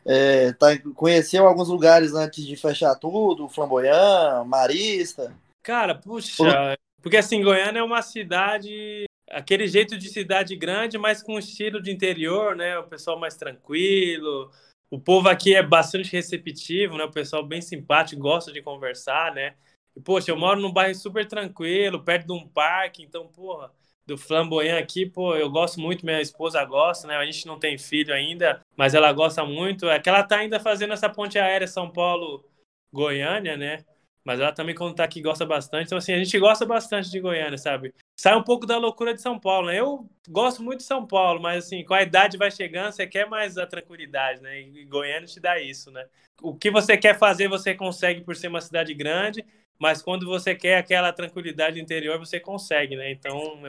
É, 0.04 0.52
tá, 0.54 0.68
conheceu 0.96 1.48
alguns 1.48 1.70
lugares 1.70 2.14
antes 2.14 2.46
de 2.46 2.56
fechar 2.56 2.96
tudo, 2.96 3.48
Flamboyant, 3.48 4.46
Marista. 4.46 5.36
Cara, 5.62 5.94
puxa, 5.94 6.76
porque 7.02 7.18
assim, 7.18 7.44
Goiânia 7.44 7.80
é 7.80 7.84
uma 7.84 8.02
cidade 8.02 9.06
aquele 9.32 9.68
jeito 9.68 9.98
de 9.98 10.10
cidade 10.10 10.56
grande, 10.56 10.98
mas 10.98 11.22
com 11.24 11.40
estilo 11.40 11.82
de 11.82 11.92
interior, 11.92 12.56
né? 12.56 12.78
O 12.78 12.84
pessoal 12.84 13.20
mais 13.20 13.36
tranquilo. 13.36 14.52
O 14.90 15.00
povo 15.00 15.30
aqui 15.30 15.56
é 15.56 15.64
bastante 15.64 16.12
receptivo, 16.12 16.98
né? 16.98 17.06
O 17.06 17.12
pessoal 17.12 17.46
bem 17.46 17.62
simpático, 17.62 18.22
gosta 18.22 18.52
de 18.52 18.62
conversar, 18.62 19.34
né? 19.34 19.56
E, 19.96 20.02
poxa, 20.02 20.32
eu 20.32 20.38
moro 20.38 20.60
num 20.60 20.72
bairro 20.72 20.96
super 20.96 21.26
tranquilo, 21.28 22.04
perto 22.04 22.28
de 22.28 22.34
um 22.34 22.48
parque, 22.48 23.04
então, 23.04 23.28
porra, 23.28 23.72
do 24.06 24.18
Flamboyant 24.18 24.82
aqui, 24.82 25.06
pô, 25.06 25.36
eu 25.36 25.50
gosto 25.50 25.80
muito, 25.80 26.06
minha 26.06 26.22
esposa 26.22 26.64
gosta, 26.66 27.08
né? 27.08 27.16
A 27.16 27.26
gente 27.26 27.46
não 27.46 27.60
tem 27.60 27.78
filho 27.78 28.14
ainda, 28.14 28.62
mas 28.76 28.94
ela 28.94 29.12
gosta 29.14 29.46
muito. 29.46 29.90
É 29.90 30.00
que 30.00 30.10
ela 30.10 30.24
tá 30.24 30.38
ainda 30.38 30.60
fazendo 30.60 30.94
essa 30.94 31.10
ponte 31.10 31.40
aérea 31.40 31.68
São 31.68 31.90
Paulo-Goiânia, 31.90 33.56
né? 33.56 33.86
Mas 34.24 34.40
ela 34.40 34.52
também, 34.54 34.76
quando 34.76 34.96
tá 34.96 35.04
aqui, 35.04 35.22
gosta 35.22 35.46
bastante. 35.46 35.88
Então, 35.88 35.98
assim, 35.98 36.14
a 36.14 36.18
gente 36.18 36.38
gosta 36.38 36.66
bastante 36.66 37.10
de 37.10 37.20
Goiânia, 37.20 37.58
sabe? 37.58 37.94
Sai 38.16 38.36
um 38.36 38.44
pouco 38.44 38.66
da 38.68 38.78
loucura 38.78 39.14
de 39.14 39.22
São 39.22 39.40
Paulo, 39.40 39.68
né? 39.68 39.80
Eu 39.80 40.08
gosto 40.30 40.62
muito 40.62 40.80
de 40.80 40.86
São 40.86 41.06
Paulo, 41.06 41.42
mas, 41.42 41.66
assim, 41.66 41.84
com 41.84 41.94
a 41.94 42.04
idade 42.04 42.38
vai 42.38 42.52
chegando, 42.52 42.92
você 42.92 43.08
quer 43.08 43.28
mais 43.28 43.58
a 43.58 43.66
tranquilidade, 43.66 44.42
né? 44.42 44.62
E 44.62 44.86
Goiânia 44.86 45.28
te 45.28 45.40
dá 45.40 45.60
isso, 45.60 45.92
né? 45.92 46.08
O 46.42 46.56
que 46.56 46.70
você 46.70 46.98
quer 46.98 47.18
fazer, 47.18 47.48
você 47.48 47.74
consegue 47.74 48.22
por 48.22 48.36
ser 48.36 48.48
uma 48.48 48.62
cidade 48.62 48.94
grande, 48.94 49.44
mas 49.80 50.02
quando 50.02 50.28
você 50.28 50.54
quer 50.56 50.78
aquela 50.78 51.12
tranquilidade 51.12 51.82
interior, 51.82 52.20
você 52.20 52.40
consegue, 52.40 52.96
né? 52.96 53.12
Então, 53.12 53.64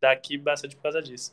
daqui 0.00 0.36
bastante 0.36 0.74
por 0.74 0.82
causa 0.82 1.00
disso. 1.00 1.32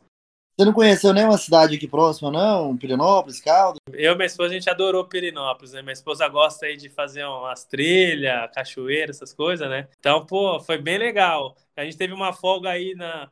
Você 0.59 0.65
não 0.65 0.73
conheceu 0.73 1.13
nenhuma 1.13 1.37
cidade 1.37 1.77
aqui 1.77 1.87
próxima, 1.87 2.29
não? 2.29 2.75
Pirinópolis, 2.75 3.39
Caldas? 3.39 3.79
Eu 3.93 4.11
e 4.11 4.15
minha 4.17 4.25
esposa, 4.25 4.49
a 4.49 4.53
gente 4.53 4.69
adorou 4.69 5.05
Pirinópolis, 5.05 5.71
né? 5.71 5.81
Minha 5.81 5.93
esposa 5.93 6.27
gosta 6.27 6.65
aí 6.65 6.75
de 6.75 6.89
fazer 6.89 7.23
umas 7.23 7.63
trilhas, 7.63 8.51
cachoeira, 8.53 9.09
essas 9.09 9.33
coisas, 9.33 9.69
né? 9.69 9.87
Então, 9.97 10.25
pô, 10.25 10.59
foi 10.59 10.77
bem 10.77 10.97
legal. 10.97 11.55
A 11.77 11.85
gente 11.85 11.95
teve 11.95 12.11
uma 12.11 12.33
folga 12.33 12.71
aí 12.71 12.93
na... 12.93 13.31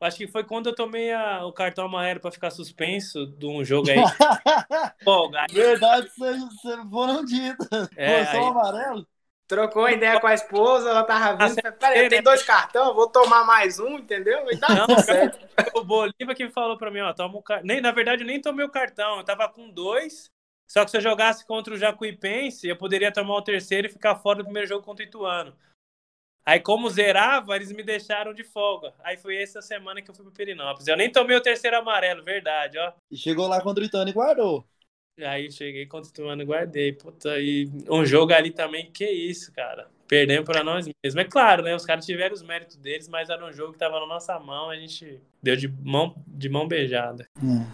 Acho 0.00 0.16
que 0.16 0.26
foi 0.26 0.42
quando 0.42 0.66
eu 0.66 0.74
tomei 0.74 1.12
a, 1.12 1.46
o 1.46 1.52
cartão 1.52 1.84
amarelo 1.84 2.18
para 2.18 2.32
ficar 2.32 2.50
suspenso 2.50 3.28
de 3.28 3.46
um 3.46 3.64
jogo 3.64 3.88
aí. 3.88 3.98
folga. 5.04 5.46
Verdade, 5.48 6.10
vocês 6.16 6.42
foram 6.90 7.24
ditas. 7.24 7.88
É, 7.94 8.24
foi 8.24 8.40
só 8.40 8.42
aí... 8.42 8.50
amarelo? 8.50 9.06
Trocou 9.48 9.88
ideia 9.88 10.20
com 10.20 10.26
a 10.26 10.34
esposa, 10.34 10.90
ela 10.90 11.04
tava 11.04 11.48
vindo. 11.48 11.60
Ah, 11.64 11.72
Peraí, 11.72 12.08
tem 12.08 12.22
dois 12.22 12.42
cartões, 12.42 12.94
vou 12.94 13.08
tomar 13.08 13.44
mais 13.44 13.78
um, 13.78 13.98
entendeu? 13.98 14.50
E 14.50 14.56
tá 14.56 14.68
não, 14.74 14.98
certo. 14.98 15.38
O 15.74 15.84
Bolívar 15.84 16.34
que 16.34 16.48
falou 16.50 16.76
pra 16.76 16.90
mim, 16.90 17.00
ó, 17.00 17.12
toma 17.12 17.38
o 17.38 17.42
cartão. 17.42 17.66
Nem, 17.66 17.80
na 17.80 17.92
verdade, 17.92 18.22
eu 18.22 18.26
nem 18.26 18.40
tomei 18.40 18.64
o 18.64 18.70
cartão, 18.70 19.18
eu 19.18 19.24
tava 19.24 19.48
com 19.48 19.70
dois. 19.70 20.30
Só 20.66 20.84
que 20.84 20.90
se 20.90 20.96
eu 20.96 21.00
jogasse 21.00 21.46
contra 21.46 21.74
o 21.74 21.76
Jacuipense, 21.76 22.66
eu 22.66 22.76
poderia 22.76 23.12
tomar 23.12 23.36
o 23.36 23.42
terceiro 23.42 23.86
e 23.86 23.90
ficar 23.90 24.16
fora 24.16 24.38
do 24.38 24.44
primeiro 24.44 24.68
jogo 24.68 24.84
contra 24.84 25.04
o 25.04 25.08
Ituano. 25.08 25.56
Aí, 26.44 26.60
como 26.60 26.90
zerava, 26.90 27.56
eles 27.56 27.72
me 27.72 27.82
deixaram 27.82 28.32
de 28.32 28.44
folga. 28.44 28.94
Aí 29.02 29.16
foi 29.16 29.36
essa 29.36 29.60
semana 29.60 30.02
que 30.02 30.10
eu 30.10 30.14
fui 30.14 30.24
pro 30.24 30.32
Perinópolis. 30.32 30.86
Eu 30.86 30.96
nem 30.96 31.10
tomei 31.10 31.36
o 31.36 31.42
terceiro 31.42 31.76
amarelo, 31.76 32.22
verdade, 32.24 32.78
ó. 32.78 32.92
E 33.10 33.16
chegou 33.16 33.48
lá 33.48 33.60
contra 33.60 33.82
o 33.82 33.86
Ituano 33.86 34.10
e 34.10 34.12
guardou. 34.12 34.64
Aí 35.24 35.50
cheguei 35.50 35.86
continuando, 35.86 36.44
guardei. 36.44 36.92
Puta, 36.92 37.38
e 37.38 37.70
um 37.88 38.04
jogo 38.04 38.32
ali 38.32 38.50
também, 38.50 38.90
que 38.90 39.08
isso, 39.08 39.52
cara. 39.52 39.88
Perdemos 40.06 40.44
para 40.44 40.62
nós 40.62 40.86
mesmos. 40.86 41.24
É 41.24 41.24
claro, 41.24 41.62
né? 41.62 41.74
Os 41.74 41.84
caras 41.84 42.06
tiveram 42.06 42.34
os 42.34 42.42
méritos 42.42 42.76
deles, 42.76 43.08
mas 43.08 43.28
era 43.28 43.44
um 43.44 43.52
jogo 43.52 43.72
que 43.72 43.78
tava 43.78 43.98
na 43.98 44.06
nossa 44.06 44.38
mão, 44.38 44.70
a 44.70 44.76
gente 44.76 45.20
deu 45.42 45.56
de 45.56 45.68
mão, 45.68 46.14
de 46.26 46.48
mão 46.48 46.68
beijada. 46.68 47.28
Hum. 47.42 47.66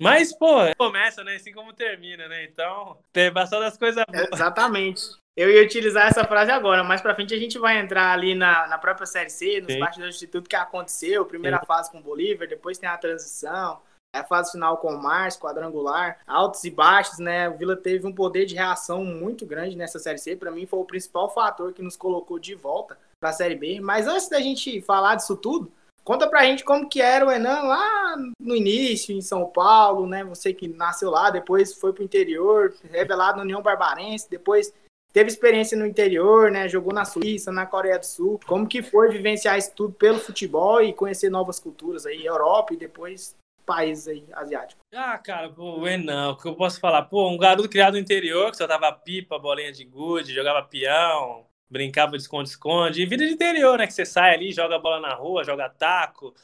Mas, 0.00 0.32
pô, 0.32 0.72
começa, 0.76 1.24
né? 1.24 1.34
Assim 1.34 1.52
como 1.52 1.72
termina, 1.72 2.28
né? 2.28 2.44
Então, 2.44 2.98
tem 3.12 3.32
bastante 3.32 3.62
das 3.62 3.76
coisas 3.76 4.04
boas. 4.08 4.28
Exatamente. 4.32 5.02
Eu 5.36 5.50
ia 5.50 5.62
utilizar 5.62 6.06
essa 6.06 6.24
frase 6.24 6.50
agora, 6.50 6.82
mais 6.82 7.00
pra 7.00 7.14
frente 7.14 7.34
a 7.34 7.38
gente 7.38 7.58
vai 7.58 7.78
entrar 7.78 8.12
ali 8.12 8.34
na, 8.34 8.66
na 8.68 8.78
própria 8.78 9.06
Série 9.06 9.30
C, 9.30 9.60
nos 9.60 9.76
bastidores 9.76 10.18
de 10.18 10.26
tudo 10.26 10.48
que 10.48 10.56
aconteceu. 10.56 11.24
Primeira 11.26 11.58
Sim. 11.58 11.66
fase 11.66 11.90
com 11.90 11.98
o 11.98 12.02
Bolívar, 12.02 12.48
depois 12.48 12.78
tem 12.78 12.88
a 12.88 12.96
transição, 12.96 13.80
a 14.12 14.24
fase 14.24 14.52
final 14.52 14.78
com 14.78 14.94
o 14.94 15.02
Márcio, 15.02 15.40
quadrangular, 15.40 16.18
altos 16.26 16.64
e 16.64 16.70
baixos, 16.70 17.18
né? 17.18 17.48
O 17.48 17.56
Vila 17.56 17.76
teve 17.76 18.06
um 18.06 18.12
poder 18.12 18.46
de 18.46 18.54
reação 18.54 19.04
muito 19.04 19.44
grande 19.44 19.76
nessa 19.76 19.98
Série 19.98 20.18
C. 20.18 20.34
Para 20.34 20.50
mim, 20.50 20.66
foi 20.66 20.78
o 20.78 20.84
principal 20.84 21.28
fator 21.32 21.72
que 21.72 21.82
nos 21.82 21.96
colocou 21.96 22.38
de 22.38 22.54
volta 22.54 22.98
para 23.20 23.30
a 23.30 23.32
Série 23.32 23.54
B. 23.54 23.80
Mas 23.80 24.06
antes 24.06 24.28
da 24.28 24.40
gente 24.40 24.80
falar 24.80 25.16
disso 25.16 25.36
tudo, 25.36 25.70
conta 26.04 26.28
pra 26.28 26.44
gente 26.44 26.64
como 26.64 26.88
que 26.88 27.00
era 27.00 27.26
o 27.26 27.30
Enan 27.30 27.62
lá 27.62 28.16
no 28.40 28.56
início, 28.56 29.14
em 29.14 29.20
São 29.20 29.46
Paulo, 29.46 30.06
né? 30.06 30.24
Você 30.24 30.54
que 30.54 30.68
nasceu 30.68 31.10
lá, 31.10 31.30
depois 31.30 31.74
foi 31.74 31.92
pro 31.92 32.04
interior, 32.04 32.74
revelado 32.90 33.36
na 33.36 33.44
União 33.44 33.62
Barbarense, 33.62 34.30
depois 34.30 34.72
teve 35.12 35.28
experiência 35.28 35.76
no 35.76 35.86
interior, 35.86 36.50
né? 36.50 36.66
Jogou 36.66 36.94
na 36.94 37.04
Suíça, 37.04 37.52
na 37.52 37.66
Coreia 37.66 37.98
do 37.98 38.06
Sul. 38.06 38.40
Como 38.46 38.66
que 38.66 38.82
foi 38.82 39.10
vivenciar 39.10 39.58
isso 39.58 39.72
tudo 39.74 39.92
pelo 39.92 40.18
futebol 40.18 40.80
e 40.80 40.94
conhecer 40.94 41.28
novas 41.28 41.60
culturas 41.60 42.06
aí, 42.06 42.24
Europa 42.24 42.72
e 42.72 42.76
depois 42.76 43.36
países 43.68 44.08
aí 44.08 44.24
asiáticos? 44.32 44.82
Ah, 44.94 45.18
cara, 45.18 45.50
pô, 45.50 45.80
o 45.80 45.86
Enan, 45.86 46.30
o 46.30 46.36
que 46.38 46.48
eu 46.48 46.56
posso 46.56 46.80
falar? 46.80 47.02
Pô, 47.02 47.28
um 47.28 47.36
garoto 47.36 47.68
criado 47.68 47.92
no 47.92 48.00
interior, 48.00 48.50
que 48.50 48.56
só 48.56 48.66
tava 48.66 48.90
pipa, 48.90 49.38
bolinha 49.38 49.70
de 49.70 49.84
gude, 49.84 50.34
jogava 50.34 50.62
peão, 50.62 51.46
brincava 51.70 52.12
de 52.12 52.22
esconde-esconde. 52.22 53.02
E 53.02 53.06
vida 53.06 53.26
de 53.26 53.34
interior, 53.34 53.76
né? 53.76 53.86
Que 53.86 53.92
você 53.92 54.06
sai 54.06 54.34
ali, 54.34 54.52
joga 54.52 54.78
bola 54.78 54.98
na 54.98 55.14
rua, 55.14 55.44
joga 55.44 55.68
taco, 55.68 56.34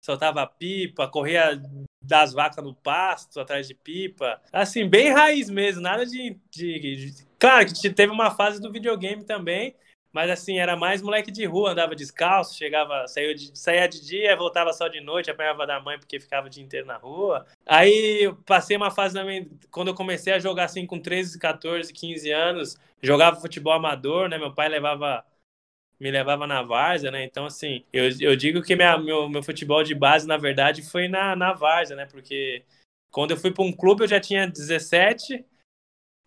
soltava 0.00 0.46
pipa, 0.46 1.08
corria 1.08 1.60
das 2.00 2.32
vacas 2.32 2.64
no 2.64 2.72
pasto, 2.72 3.40
atrás 3.40 3.66
de 3.66 3.74
pipa. 3.74 4.40
Assim, 4.52 4.88
bem 4.88 5.12
raiz 5.12 5.50
mesmo, 5.50 5.82
nada 5.82 6.06
de, 6.06 6.38
de, 6.54 6.78
de... 6.78 7.26
Claro 7.36 7.66
que 7.66 7.90
teve 7.90 8.12
uma 8.12 8.30
fase 8.30 8.60
do 8.60 8.70
videogame 8.70 9.24
também, 9.24 9.74
mas 10.12 10.30
assim, 10.30 10.58
era 10.58 10.76
mais 10.76 11.02
moleque 11.02 11.30
de 11.30 11.44
rua, 11.44 11.70
andava 11.72 11.94
descalço, 11.94 12.56
chegava, 12.56 13.06
saía 13.08 13.34
de, 13.34 13.58
saía 13.58 13.88
de 13.88 14.04
dia, 14.04 14.36
voltava 14.36 14.72
só 14.72 14.88
de 14.88 15.00
noite, 15.00 15.30
apanhava 15.30 15.66
da 15.66 15.80
mãe 15.80 15.98
porque 15.98 16.18
ficava 16.20 16.46
o 16.46 16.50
dia 16.50 16.62
inteiro 16.62 16.86
na 16.86 16.96
rua. 16.96 17.46
Aí 17.66 18.24
eu 18.24 18.36
passei 18.36 18.76
uma 18.76 18.90
fase 18.90 19.14
também, 19.14 19.48
quando 19.70 19.88
eu 19.88 19.94
comecei 19.94 20.32
a 20.32 20.38
jogar 20.38 20.64
assim 20.64 20.86
com 20.86 20.98
13, 20.98 21.38
14, 21.38 21.92
15 21.92 22.30
anos, 22.30 22.76
jogava 23.02 23.40
futebol 23.40 23.72
amador, 23.72 24.28
né? 24.28 24.38
Meu 24.38 24.52
pai 24.54 24.68
levava 24.68 25.24
me 25.98 26.10
levava 26.10 26.46
na 26.46 26.62
várzea, 26.62 27.10
né? 27.10 27.24
Então, 27.24 27.44
assim, 27.46 27.84
eu, 27.92 28.04
eu 28.20 28.34
digo 28.36 28.62
que 28.62 28.74
minha, 28.74 28.96
meu, 28.98 29.28
meu 29.28 29.42
futebol 29.42 29.82
de 29.82 29.94
base, 29.94 30.26
na 30.26 30.36
verdade, 30.38 30.82
foi 30.82 31.08
na, 31.08 31.36
na 31.36 31.52
várzea, 31.52 31.96
né? 31.96 32.06
Porque 32.06 32.64
quando 33.10 33.32
eu 33.32 33.36
fui 33.36 33.50
para 33.52 33.64
um 33.64 33.72
clube, 33.72 34.04
eu 34.04 34.08
já 34.08 34.18
tinha 34.20 34.46
17, 34.48 35.44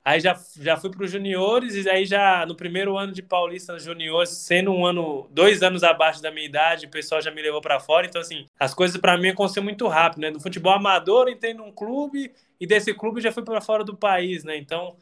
aí 0.04 0.20
já, 0.20 0.40
já 0.60 0.76
fui 0.78 0.90
para 0.90 1.04
os 1.04 1.12
juniores, 1.12 1.76
e 1.76 1.90
aí 1.90 2.06
já 2.06 2.46
no 2.46 2.56
primeiro 2.56 2.98
ano 2.98 3.14
de 3.14 3.22
Paulista 3.22 3.78
Juniores, 3.80 4.30
sendo 4.30 4.72
um 4.72 4.86
ano, 4.86 5.28
dois 5.32 5.64
anos 5.64 5.84
abaixo 5.84 6.22
da 6.22 6.32
minha 6.32 6.46
idade, 6.46 6.86
o 6.86 6.92
pessoal 6.92 7.22
já 7.22 7.32
me 7.32 7.42
levou 7.42 7.62
para 7.62 7.80
fora. 7.80 8.06
Então, 8.06 8.22
assim, 8.22 8.46
as 8.60 8.74
coisas 8.74 8.98
para 8.98 9.18
mim 9.18 9.30
aconteceram 9.30 9.64
muito 9.64 9.88
rápido, 9.88 10.22
né? 10.22 10.30
No 10.30 10.40
futebol 10.40 10.74
amador, 10.74 11.30
entrei 11.30 11.54
num 11.54 11.72
clube, 11.72 12.32
e 12.60 12.68
desse 12.68 12.94
clube 12.94 13.22
já 13.22 13.32
fui 13.32 13.44
para 13.44 13.62
fora 13.62 13.84
do 13.84 13.96
país, 13.96 14.44
né? 14.44 14.58
Então 14.58 14.96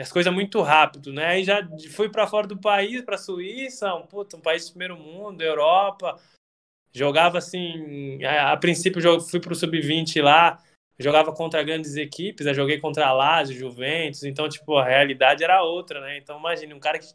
as 0.00 0.10
coisas 0.10 0.32
muito 0.32 0.62
rápido, 0.62 1.12
né? 1.12 1.26
Aí 1.26 1.44
já 1.44 1.66
fui 1.90 2.08
para 2.08 2.26
fora 2.26 2.46
do 2.46 2.56
país, 2.56 3.02
para 3.02 3.18
Suíça, 3.18 3.94
um, 3.94 4.06
puta, 4.06 4.36
um 4.36 4.40
país 4.40 4.66
do 4.66 4.70
primeiro 4.70 4.96
mundo, 4.96 5.42
Europa. 5.42 6.18
Jogava 6.92 7.38
assim, 7.38 8.22
a, 8.24 8.52
a 8.52 8.56
princípio 8.56 9.20
fui 9.20 9.40
para 9.40 9.52
o 9.52 9.56
sub-20 9.56 10.22
lá, 10.22 10.62
jogava 10.98 11.32
contra 11.32 11.62
grandes 11.62 11.96
equipes, 11.96 12.46
né? 12.46 12.54
joguei 12.54 12.78
contra 12.78 13.06
a 13.06 13.12
Lazio, 13.12 13.56
Juventus, 13.56 14.24
então 14.24 14.48
tipo, 14.48 14.76
a 14.76 14.84
realidade 14.84 15.42
era 15.42 15.62
outra, 15.62 16.00
né? 16.00 16.18
Então 16.18 16.38
imagine 16.38 16.72
um 16.74 16.80
cara 16.80 16.98
que 16.98 17.06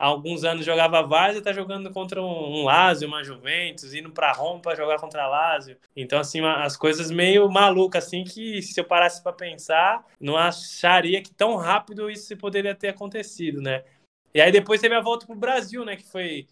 há 0.00 0.06
alguns 0.06 0.44
anos 0.44 0.64
jogava 0.64 1.02
Várzea, 1.02 1.42
tá 1.42 1.52
jogando 1.52 1.90
contra 1.92 2.22
um, 2.22 2.60
um 2.60 2.64
Lazio, 2.64 3.06
uma 3.06 3.22
Juventus, 3.22 3.92
indo 3.92 4.10
para 4.10 4.32
Roma 4.32 4.60
para 4.60 4.74
jogar 4.74 4.98
contra 4.98 5.24
a 5.24 5.28
Lazio. 5.28 5.76
Então, 5.94 6.18
assim, 6.18 6.40
as 6.42 6.74
coisas 6.74 7.10
meio 7.10 7.46
malucas, 7.50 8.06
assim, 8.06 8.24
que 8.24 8.62
se 8.62 8.80
eu 8.80 8.84
parasse 8.84 9.22
para 9.22 9.34
pensar, 9.34 10.06
não 10.18 10.38
acharia 10.38 11.22
que 11.22 11.34
tão 11.34 11.56
rápido 11.56 12.10
isso 12.10 12.34
poderia 12.38 12.74
ter 12.74 12.88
acontecido, 12.88 13.60
né? 13.60 13.84
E 14.32 14.40
aí 14.40 14.50
depois 14.50 14.80
teve 14.80 14.94
a 14.94 15.00
volta 15.02 15.26
pro 15.26 15.36
Brasil, 15.36 15.84
né? 15.84 15.96
Que 15.96 16.08
foi 16.10 16.46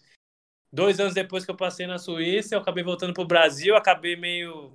dois 0.71 1.01
anos 1.01 1.15
depois 1.15 1.45
que 1.47 1.51
eu 1.51 1.57
passei 1.57 1.87
na 1.87 1.97
Suíça, 1.99 2.55
eu 2.55 2.61
acabei 2.61 2.85
voltando 2.85 3.15
pro 3.15 3.25
Brasil, 3.25 3.75
acabei 3.75 4.15
meio 4.15 4.73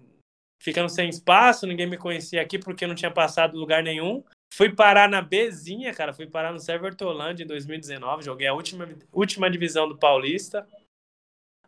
ficando 0.63 0.88
sem 0.88 1.10
espaço, 1.10 1.67
ninguém 1.67 1.86
me 1.86 1.98
conhecia 1.98 2.41
aqui 2.41 2.58
porque 2.58 2.88
não 2.88 2.96
tinha 2.96 3.12
passado 3.12 3.58
lugar 3.58 3.84
nenhum. 3.84 4.24
Fui 4.53 4.74
parar 4.74 5.10
na 5.10 5.22
Bzinha, 5.22 5.93
cara. 5.93 6.13
Fui 6.13 6.25
parar 6.25 6.53
no 6.53 6.60
Severtolândia 6.60 7.43
em 7.43 7.48
2019. 7.48 8.24
Joguei 8.24 8.48
a 8.48 8.53
última, 8.53 8.88
última 9.12 9.51
divisão 9.51 9.89
do 9.89 9.98
Paulista. 9.98 10.65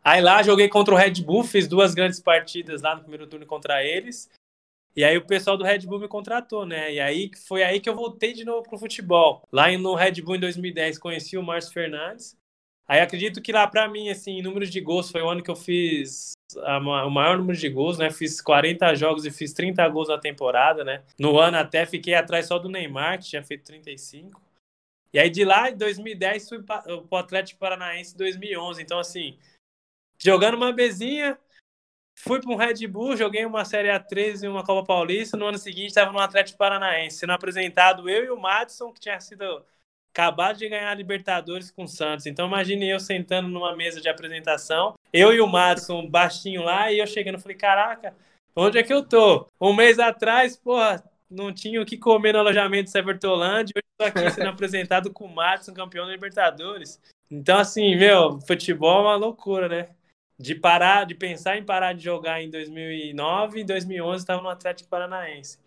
Aí 0.02 0.22
lá 0.22 0.42
joguei 0.42 0.68
contra 0.68 0.94
o 0.94 0.96
Red 0.96 1.20
Bull, 1.22 1.42
fiz 1.42 1.66
duas 1.66 1.92
grandes 1.92 2.20
partidas 2.20 2.80
lá 2.80 2.94
no 2.94 3.00
primeiro 3.00 3.26
turno 3.26 3.44
contra 3.44 3.84
eles. 3.84 4.30
E 4.94 5.04
aí 5.04 5.18
o 5.18 5.26
pessoal 5.26 5.58
do 5.58 5.64
Red 5.64 5.80
Bull 5.80 5.98
me 5.98 6.08
contratou, 6.08 6.64
né? 6.64 6.94
E 6.94 7.00
aí 7.00 7.30
foi 7.46 7.62
aí 7.64 7.80
que 7.80 7.88
eu 7.88 7.94
voltei 7.94 8.32
de 8.32 8.44
novo 8.44 8.62
pro 8.62 8.78
futebol. 8.78 9.42
Lá 9.52 9.70
no 9.76 9.94
Red 9.94 10.22
Bull 10.22 10.36
em 10.36 10.40
2010 10.40 10.96
conheci 10.98 11.36
o 11.36 11.42
Márcio 11.42 11.72
Fernandes. 11.72 12.36
Aí 12.88 13.00
acredito 13.00 13.42
que 13.42 13.52
lá 13.52 13.66
para 13.66 13.88
mim, 13.88 14.08
assim, 14.08 14.40
números 14.40 14.70
de 14.70 14.80
gols 14.80 15.10
foi 15.10 15.20
o 15.20 15.28
ano 15.28 15.42
que 15.42 15.50
eu 15.50 15.56
fiz 15.56 16.35
o 16.54 17.10
maior 17.10 17.38
número 17.38 17.58
de 17.58 17.68
gols, 17.68 17.98
né? 17.98 18.10
Fiz 18.10 18.40
40 18.40 18.94
jogos 18.94 19.24
e 19.24 19.30
fiz 19.30 19.52
30 19.52 19.86
gols 19.88 20.08
na 20.08 20.18
temporada, 20.18 20.84
né? 20.84 21.02
No 21.18 21.38
ano 21.38 21.56
até 21.56 21.84
fiquei 21.84 22.14
atrás 22.14 22.46
só 22.46 22.58
do 22.58 22.68
Neymar, 22.68 23.18
que 23.18 23.26
tinha 23.26 23.42
feito 23.42 23.64
35. 23.64 24.40
E 25.12 25.18
aí 25.18 25.30
de 25.30 25.44
lá, 25.44 25.70
em 25.70 25.76
2010, 25.76 26.48
fui 26.48 26.62
para 26.62 26.84
o 27.10 27.16
Atlético 27.16 27.58
Paranaense 27.58 28.14
em 28.14 28.18
2011. 28.18 28.82
Então, 28.82 28.98
assim, 28.98 29.38
jogando 30.18 30.54
uma 30.54 30.72
bezinha, 30.72 31.38
fui 32.18 32.40
para 32.40 32.52
um 32.52 32.56
Red 32.56 32.86
Bull, 32.86 33.16
joguei 33.16 33.44
uma 33.44 33.64
Série 33.64 33.88
A13 33.88 34.44
e 34.44 34.48
uma 34.48 34.64
Copa 34.64 34.86
Paulista. 34.86 35.36
No 35.36 35.46
ano 35.46 35.58
seguinte, 35.58 35.88
estava 35.88 36.12
no 36.12 36.18
Atlético 36.18 36.58
Paranaense, 36.58 37.18
sendo 37.18 37.32
apresentado 37.32 38.08
eu 38.08 38.24
e 38.24 38.30
o 38.30 38.38
Madison, 38.38 38.92
que 38.92 39.00
tinha 39.00 39.18
sido 39.20 39.64
acabado 40.16 40.56
de 40.56 40.66
ganhar 40.66 40.90
a 40.90 40.94
Libertadores 40.94 41.70
com 41.70 41.84
o 41.84 41.88
Santos. 41.88 42.24
Então 42.24 42.46
imagine 42.46 42.88
eu 42.88 42.98
sentando 42.98 43.48
numa 43.48 43.76
mesa 43.76 44.00
de 44.00 44.08
apresentação, 44.08 44.94
eu 45.12 45.30
e 45.34 45.40
o 45.42 45.46
Madison 45.46 46.08
baixinho 46.08 46.62
lá, 46.62 46.90
e 46.90 46.98
eu 46.98 47.06
chegando, 47.06 47.38
falei, 47.38 47.56
caraca, 47.56 48.14
onde 48.54 48.78
é 48.78 48.82
que 48.82 48.92
eu 48.92 49.06
tô? 49.06 49.46
Um 49.60 49.74
mês 49.74 49.98
atrás, 49.98 50.56
porra, 50.56 51.04
não 51.30 51.52
tinha 51.52 51.82
o 51.82 51.84
que 51.84 51.98
comer 51.98 52.32
no 52.32 52.38
alojamento 52.38 52.84
de 52.84 52.90
Severtolândia, 52.92 53.74
hoje 53.76 53.84
tô 53.98 54.04
aqui 54.06 54.30
sendo 54.30 54.48
apresentado 54.48 55.12
com 55.12 55.26
o 55.26 55.34
Madison, 55.34 55.74
campeão 55.74 56.06
da 56.06 56.12
Libertadores. 56.12 56.98
Então, 57.30 57.58
assim, 57.58 57.94
meu, 57.94 58.40
futebol 58.40 59.00
é 59.00 59.02
uma 59.02 59.16
loucura, 59.16 59.68
né? 59.68 59.88
De 60.38 60.54
parar, 60.54 61.04
de 61.04 61.14
pensar 61.14 61.58
em 61.58 61.64
parar 61.64 61.92
de 61.92 62.02
jogar 62.02 62.40
em 62.40 62.48
2009 62.48 63.60
e 63.60 63.64
2011 63.64 64.22
estava 64.22 64.40
no 64.40 64.48
Atlético 64.48 64.88
Paranaense. 64.88 65.58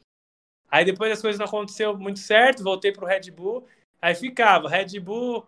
Aí 0.72 0.86
depois 0.86 1.12
as 1.12 1.22
coisas 1.22 1.40
não 1.40 1.48
aconteceram 1.48 1.98
muito 1.98 2.20
certo, 2.20 2.64
voltei 2.64 2.92
pro 2.92 3.06
Red 3.06 3.32
Bull 3.32 3.68
Aí 4.02 4.16
ficava 4.16 4.70
Red 4.70 5.00
Bull, 5.00 5.46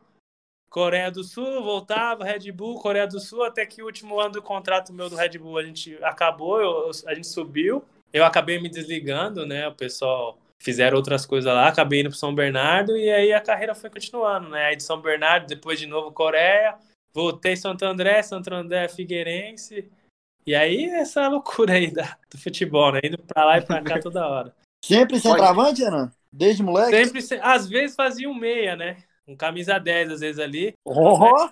Coreia 0.70 1.12
do 1.12 1.24
Sul, 1.24 1.64
voltava, 1.64 2.24
Red 2.24 2.52
Bull, 2.52 2.80
Coreia 2.80 3.06
do 3.06 3.20
Sul, 3.20 3.44
até 3.44 3.66
que 3.66 3.82
o 3.82 3.86
último 3.86 4.20
ano 4.20 4.34
do 4.34 4.42
contrato 4.42 4.94
meu 4.94 5.10
do 5.10 5.16
Red 5.16 5.38
Bull 5.38 5.58
a 5.58 5.64
gente 5.64 5.98
acabou, 6.04 6.62
eu, 6.62 6.92
a 7.08 7.14
gente 7.14 7.28
subiu. 7.28 7.84
Eu 8.14 8.26
acabei 8.26 8.60
me 8.60 8.70
desligando, 8.70 9.46
né? 9.46 9.68
O 9.68 9.76
pessoal 9.76 10.38
fizeram 10.62 10.96
outras 10.96 11.26
coisas 11.26 11.52
lá, 11.52 11.68
acabei 11.68 12.02
indo 12.02 12.10
para 12.10 12.18
São 12.18 12.34
Bernardo 12.34 12.96
e 12.96 13.10
aí 13.10 13.34
a 13.34 13.42
carreira 13.42 13.74
foi 13.74 13.90
continuando, 13.90 14.50
né? 14.50 14.68
Aí 14.68 14.76
de 14.76 14.84
São 14.84 15.02
Bernardo, 15.02 15.48
depois 15.48 15.80
de 15.80 15.88
novo 15.88 16.12
Coreia, 16.12 16.78
voltei 17.14 17.56
Santo 17.56 17.84
André, 17.84 18.22
Santo 18.22 18.54
André 18.54 18.88
Figueirense. 18.88 19.92
E 20.46 20.56
aí 20.56 20.86
essa 20.86 21.28
loucura 21.28 21.74
aí 21.74 21.92
da, 21.92 22.18
do 22.30 22.38
futebol, 22.38 22.92
né? 22.92 23.02
Indo 23.04 23.18
para 23.18 23.46
lá 23.46 23.58
e 23.58 23.62
para 23.62 23.82
cá 23.82 24.00
toda 24.02 24.28
hora. 24.28 24.56
Sempre 24.84 25.20
centroavante, 25.20 25.84
Ana? 25.84 26.14
Desde 26.32 26.64
moleque? 26.64 27.06
Sempre, 27.06 27.40
às 27.42 27.68
vezes 27.68 27.96
fazia 27.96 28.30
um 28.30 28.34
meia, 28.34 28.76
né? 28.76 29.04
Um 29.28 29.36
camisa 29.36 29.78
10, 29.78 30.12
às 30.12 30.20
vezes 30.22 30.40
ali. 30.40 30.74
Oh. 30.86 31.50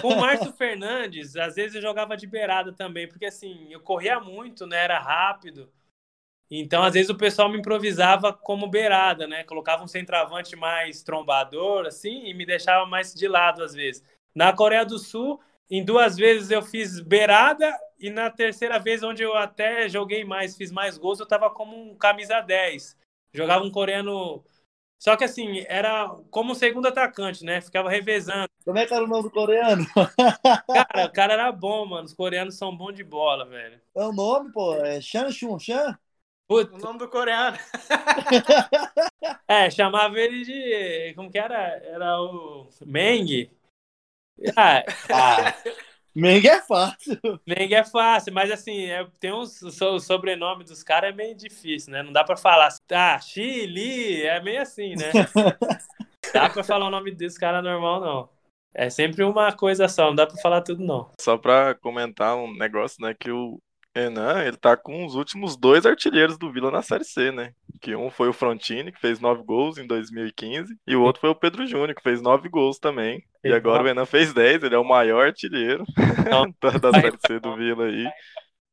Com 0.00 0.08
o 0.08 0.20
Márcio 0.20 0.52
Fernandes, 0.52 1.36
às 1.36 1.54
vezes 1.54 1.74
eu 1.74 1.82
jogava 1.82 2.16
de 2.16 2.26
beirada 2.26 2.72
também, 2.72 3.08
porque 3.08 3.26
assim, 3.26 3.66
eu 3.70 3.80
corria 3.80 4.20
muito, 4.20 4.66
né? 4.66 4.82
Era 4.84 4.98
rápido. 4.98 5.70
Então, 6.50 6.82
às 6.82 6.92
vezes 6.92 7.10
o 7.10 7.16
pessoal 7.16 7.48
me 7.48 7.58
improvisava 7.58 8.32
como 8.32 8.68
beirada, 8.68 9.26
né? 9.26 9.44
Colocava 9.44 9.82
um 9.82 9.88
centroavante 9.88 10.54
mais 10.54 11.02
trombador, 11.02 11.86
assim, 11.86 12.26
e 12.26 12.34
me 12.34 12.44
deixava 12.44 12.86
mais 12.86 13.14
de 13.14 13.26
lado, 13.26 13.62
às 13.62 13.74
vezes. 13.74 14.04
Na 14.34 14.52
Coreia 14.52 14.84
do 14.84 14.98
Sul, 14.98 15.40
em 15.70 15.82
duas 15.84 16.16
vezes 16.16 16.50
eu 16.50 16.62
fiz 16.62 17.00
beirada, 17.00 17.74
e 17.98 18.10
na 18.10 18.30
terceira 18.30 18.78
vez, 18.78 19.02
onde 19.02 19.22
eu 19.22 19.34
até 19.34 19.88
joguei 19.88 20.24
mais, 20.24 20.56
fiz 20.56 20.70
mais 20.70 20.98
gols, 20.98 21.18
eu 21.18 21.26
tava 21.26 21.48
como 21.48 21.74
um 21.74 21.94
camisa 21.94 22.40
10 22.40 22.96
jogava 23.34 23.64
um 23.64 23.70
coreano. 23.70 24.44
Só 24.98 25.16
que 25.16 25.24
assim, 25.24 25.64
era 25.68 26.08
como 26.30 26.54
segundo 26.54 26.88
atacante, 26.88 27.44
né? 27.44 27.60
Ficava 27.60 27.90
revezando. 27.90 28.48
Como 28.64 28.78
é 28.78 28.86
que 28.86 28.94
era 28.94 29.04
o 29.04 29.08
nome 29.08 29.24
do 29.24 29.30
coreano? 29.30 29.84
Cara, 30.66 31.06
o 31.06 31.12
cara 31.12 31.32
era 31.34 31.52
bom, 31.52 31.84
mano. 31.84 32.06
Os 32.06 32.14
coreanos 32.14 32.56
são 32.56 32.74
bons 32.74 32.94
de 32.94 33.04
bola, 33.04 33.44
velho. 33.44 33.80
É 33.94 34.04
o 34.04 34.12
nome, 34.12 34.52
pô. 34.52 34.74
É 34.76 35.00
Chan 35.00 35.30
Chun 35.30 35.58
Chan? 35.58 35.98
O 36.48 36.62
nome 36.62 36.98
do 36.98 37.08
coreano. 37.08 37.56
é, 39.48 39.70
chamava 39.70 40.18
ele 40.18 40.44
de. 40.44 41.14
Como 41.14 41.30
que 41.30 41.38
era? 41.38 41.56
Era 41.84 42.20
o 42.20 42.68
Meng. 42.86 43.50
Ah, 44.56 44.82
ah, 45.10 45.54
Meng 46.14 46.46
é 46.46 46.60
fácil. 46.60 47.18
Meng 47.46 47.74
é 47.74 47.84
fácil, 47.84 48.32
mas 48.32 48.50
assim, 48.50 48.86
é, 48.86 49.06
tem 49.18 49.32
uns. 49.32 49.60
O 49.62 49.98
sobrenome 49.98 50.64
dos 50.64 50.82
caras 50.82 51.10
é 51.10 51.12
meio 51.12 51.34
difícil, 51.34 51.92
né? 51.92 52.02
Não 52.02 52.12
dá 52.12 52.22
pra 52.22 52.36
falar. 52.36 52.68
Ah, 52.92 53.18
Chile, 53.18 54.22
é 54.22 54.40
meio 54.40 54.62
assim, 54.62 54.94
né? 54.94 55.10
dá 56.32 56.48
pra 56.48 56.62
falar 56.62 56.86
o 56.86 56.90
nome 56.90 57.10
desse 57.10 57.38
cara 57.38 57.60
normal, 57.60 58.00
não. 58.00 58.28
É 58.72 58.90
sempre 58.90 59.22
uma 59.22 59.52
coisa 59.52 59.86
só, 59.88 60.06
não 60.06 60.14
dá 60.14 60.26
pra 60.26 60.36
falar 60.40 60.60
tudo, 60.60 60.84
não. 60.84 61.10
Só 61.20 61.36
pra 61.36 61.74
comentar 61.74 62.36
um 62.36 62.52
negócio, 62.52 63.00
né? 63.04 63.14
Que 63.18 63.30
o 63.30 63.60
Renan, 63.94 64.42
ele 64.42 64.56
tá 64.56 64.76
com 64.76 65.06
os 65.06 65.14
últimos 65.14 65.56
dois 65.56 65.86
artilheiros 65.86 66.36
do 66.36 66.50
Vila 66.50 66.70
na 66.70 66.82
Série 66.82 67.04
C, 67.04 67.30
né? 67.30 67.52
Que 67.80 67.94
um 67.94 68.10
foi 68.10 68.28
o 68.28 68.32
Frontini, 68.32 68.90
que 68.90 69.00
fez 69.00 69.20
nove 69.20 69.42
gols 69.44 69.78
em 69.78 69.86
2015, 69.86 70.76
e 70.86 70.96
o 70.96 71.02
outro 71.02 71.20
foi 71.20 71.30
o 71.30 71.34
Pedro 71.34 71.66
Júnior, 71.66 71.94
que 71.94 72.02
fez 72.02 72.20
nove 72.20 72.48
gols 72.48 72.78
também. 72.78 73.22
E 73.44 73.52
agora 73.52 73.82
o 73.82 73.86
Renan 73.86 74.06
fez 74.06 74.32
dez, 74.32 74.62
ele 74.62 74.74
é 74.74 74.78
o 74.78 74.84
maior 74.84 75.26
artilheiro 75.26 75.84
da 76.80 76.92
Série 76.92 77.18
C 77.26 77.38
do 77.38 77.54
Vila 77.56 77.86
aí. 77.86 78.06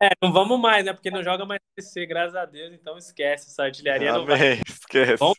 É, 0.01 0.09
não 0.21 0.33
vamos 0.33 0.59
mais, 0.59 0.83
né? 0.83 0.93
Porque 0.93 1.11
não 1.11 1.23
joga 1.23 1.45
mais 1.45 1.61
Série 1.79 1.87
C, 1.87 2.05
graças 2.07 2.35
a 2.35 2.45
Deus, 2.45 2.73
então 2.73 2.97
esquece, 2.97 3.49
essa 3.49 3.63
artilharia 3.63 4.11
Amém, 4.11 4.19
não 4.19 4.25
vai. 4.25 4.53
Esquece. 4.67 5.17
Vamos 5.17 5.37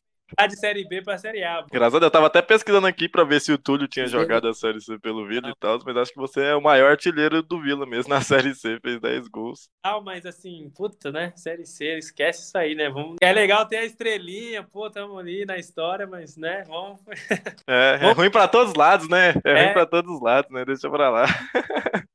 de 0.49 0.57
Série 0.59 0.87
B 0.87 1.03
pra 1.03 1.19
Série 1.19 1.43
A. 1.45 1.65
Graças 1.71 1.95
a 1.95 1.99
Deus, 1.99 2.09
eu 2.09 2.11
tava 2.11 2.27
até 2.27 2.43
pesquisando 2.43 2.87
aqui 2.87 3.09
pra 3.09 3.25
ver 3.25 3.41
se 3.41 3.53
o 3.53 3.59
Túlio 3.59 3.89
tinha 3.89 4.07
jogado 4.07 4.49
a 4.49 4.55
Série 4.55 4.81
C 4.81 4.99
pelo 4.99 5.27
Vila 5.27 5.51
e 5.51 5.55
tal, 5.59 5.79
mas 5.85 5.97
acho 5.97 6.13
que 6.13 6.19
você 6.19 6.43
é 6.43 6.55
o 6.55 6.63
maior 6.63 6.91
artilheiro 6.91 7.43
do 7.43 7.61
Vila 7.61 7.87
mesmo 7.87 8.13
na 8.13 8.21
Série 8.23 8.55
C, 8.55 8.79
fez 8.81 9.01
10 9.01 9.29
gols. 9.29 9.69
Ah, 9.83 10.01
mas 10.01 10.27
assim, 10.27 10.71
puta, 10.77 11.11
né? 11.11 11.33
Série 11.37 11.67
C, 11.67 11.99
esquece 11.99 12.47
isso 12.47 12.57
aí, 12.57 12.75
né? 12.75 12.89
Vamos... 12.89 13.17
É 13.21 13.33
legal 13.33 13.67
ter 13.67 13.79
a 13.79 13.85
estrelinha, 13.85 14.63
pô, 14.63 14.91
tamo 14.91 15.19
ali 15.19 15.45
na 15.45 15.57
história, 15.57 16.07
mas, 16.07 16.37
né, 16.37 16.65
vamos... 16.67 17.01
É, 17.67 17.99
é 18.03 18.13
ruim 18.13 18.31
pra 18.31 18.49
todos 18.49 18.71
os 18.71 18.77
lados, 18.77 19.09
né? 19.09 19.35
É, 19.45 19.51
é 19.51 19.65
ruim 19.65 19.73
pra 19.73 19.87
todos 19.87 20.15
os 20.15 20.21
lados, 20.21 20.51
né? 20.51 20.65
Deixa 20.65 20.91
pra 20.91 21.11
lá. 21.11 21.27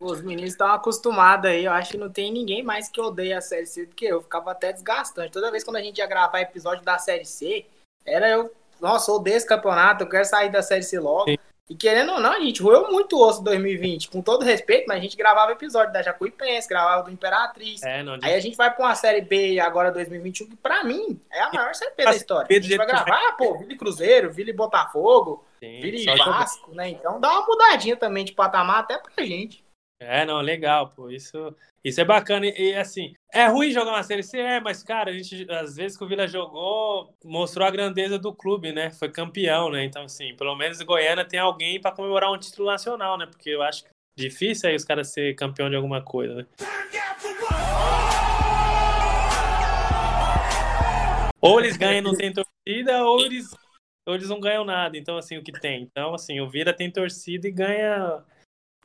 Os 0.00 0.22
meninos 0.22 0.52
estão 0.52 0.68
acostumados 0.68 1.50
aí. 1.50 1.66
Eu 1.66 1.72
acho 1.72 1.90
que 1.92 1.98
não 1.98 2.08
tem 2.08 2.32
ninguém 2.32 2.62
mais 2.62 2.88
que 2.88 3.00
odeia 3.00 3.36
a 3.36 3.42
Série 3.42 3.66
C 3.66 3.84
do 3.84 3.94
que 3.94 4.06
eu. 4.06 4.22
Ficava 4.22 4.50
até 4.50 4.72
desgastante. 4.72 5.30
Toda 5.30 5.50
vez 5.50 5.62
quando 5.62 5.76
a 5.76 5.82
gente 5.82 5.98
ia 5.98 6.06
gravar 6.06 6.40
episódio 6.40 6.82
da 6.82 6.98
Série 6.98 7.26
C, 7.26 7.66
era 8.06 8.26
eu. 8.28 8.50
Nossa, 8.80 9.12
odeio 9.12 9.36
esse 9.36 9.46
campeonato, 9.46 10.04
eu 10.04 10.08
quero 10.08 10.24
sair 10.24 10.50
da 10.50 10.62
Série 10.62 10.82
C 10.82 10.98
logo. 10.98 11.30
Sim. 11.30 11.36
E 11.68 11.74
querendo 11.76 12.12
ou 12.12 12.20
não, 12.20 12.32
a 12.32 12.40
gente 12.40 12.60
roeu 12.60 12.90
muito 12.90 13.16
o 13.16 13.24
osso 13.24 13.44
2020, 13.44 14.10
com 14.10 14.20
todo 14.20 14.44
respeito, 14.44 14.86
mas 14.88 14.96
a 14.96 15.00
gente 15.00 15.16
gravava 15.16 15.52
episódio 15.52 15.92
da 15.92 16.02
Jacuipense, 16.02 16.68
gravava 16.68 17.04
do 17.04 17.12
Imperatriz. 17.12 17.80
É, 17.84 18.02
não, 18.02 18.18
Aí 18.22 18.34
a 18.34 18.40
gente 18.40 18.56
vai 18.56 18.74
pra 18.74 18.86
uma 18.86 18.94
Série 18.96 19.20
B 19.20 19.60
agora 19.60 19.92
2021, 19.92 20.48
que 20.48 20.56
pra 20.56 20.82
mim 20.82 21.20
é 21.30 21.40
a 21.40 21.52
maior 21.52 21.72
Série 21.74 21.94
B 21.94 22.04
da 22.04 22.16
história. 22.16 22.48
A 22.50 22.60
gente 22.60 22.76
vai 22.76 22.86
gravar, 22.86 23.36
pô, 23.36 23.56
Vila 23.56 23.76
Cruzeiro, 23.76 24.32
Vila 24.32 24.52
Botafogo, 24.52 25.44
Vila 25.60 26.16
Vasco, 26.16 26.74
né? 26.74 26.88
Então 26.88 27.20
dá 27.20 27.30
uma 27.30 27.46
mudadinha 27.46 27.96
também 27.96 28.24
de 28.24 28.32
patamar 28.32 28.80
até 28.80 28.98
pra 28.98 29.24
gente. 29.24 29.62
É, 30.02 30.24
não, 30.24 30.40
legal, 30.40 30.88
pô. 30.88 31.10
Isso, 31.10 31.54
isso 31.84 32.00
é 32.00 32.04
bacana. 32.04 32.46
E, 32.46 32.70
e, 32.70 32.74
assim, 32.74 33.14
é 33.32 33.46
ruim 33.46 33.70
jogar 33.70 33.90
uma 33.90 34.02
Série 34.02 34.22
C, 34.22 34.38
é, 34.38 34.58
mas, 34.58 34.82
cara, 34.82 35.10
a 35.10 35.12
gente, 35.12 35.46
às 35.50 35.76
vezes 35.76 35.96
que 35.96 36.02
o 36.02 36.08
Vila 36.08 36.26
jogou, 36.26 37.14
mostrou 37.22 37.66
a 37.66 37.70
grandeza 37.70 38.18
do 38.18 38.34
clube, 38.34 38.72
né? 38.72 38.90
Foi 38.90 39.10
campeão, 39.10 39.70
né? 39.70 39.84
Então, 39.84 40.04
assim, 40.04 40.34
pelo 40.36 40.56
menos 40.56 40.80
Goiânia 40.80 41.24
tem 41.24 41.38
alguém 41.38 41.78
para 41.78 41.92
comemorar 41.92 42.32
um 42.32 42.38
título 42.38 42.70
nacional, 42.70 43.18
né? 43.18 43.26
Porque 43.26 43.50
eu 43.50 43.62
acho 43.62 43.84
difícil 44.16 44.70
aí 44.70 44.74
os 44.74 44.84
caras 44.84 45.12
ser 45.12 45.34
campeão 45.34 45.68
de 45.68 45.76
alguma 45.76 46.02
coisa, 46.02 46.34
né? 46.34 46.46
Ou 51.42 51.60
eles 51.60 51.76
ganham 51.76 51.98
e 51.98 52.02
não 52.02 52.14
tem 52.14 52.32
torcida, 52.32 53.04
ou 53.04 53.20
eles, 53.20 53.50
ou 54.06 54.14
eles 54.14 54.28
não 54.28 54.40
ganham 54.40 54.64
nada. 54.64 54.96
Então, 54.96 55.18
assim, 55.18 55.36
o 55.36 55.42
que 55.42 55.52
tem? 55.52 55.82
Então, 55.82 56.14
assim, 56.14 56.40
o 56.40 56.48
Vila 56.48 56.72
tem 56.72 56.90
torcida 56.90 57.46
e 57.48 57.50
ganha 57.50 58.22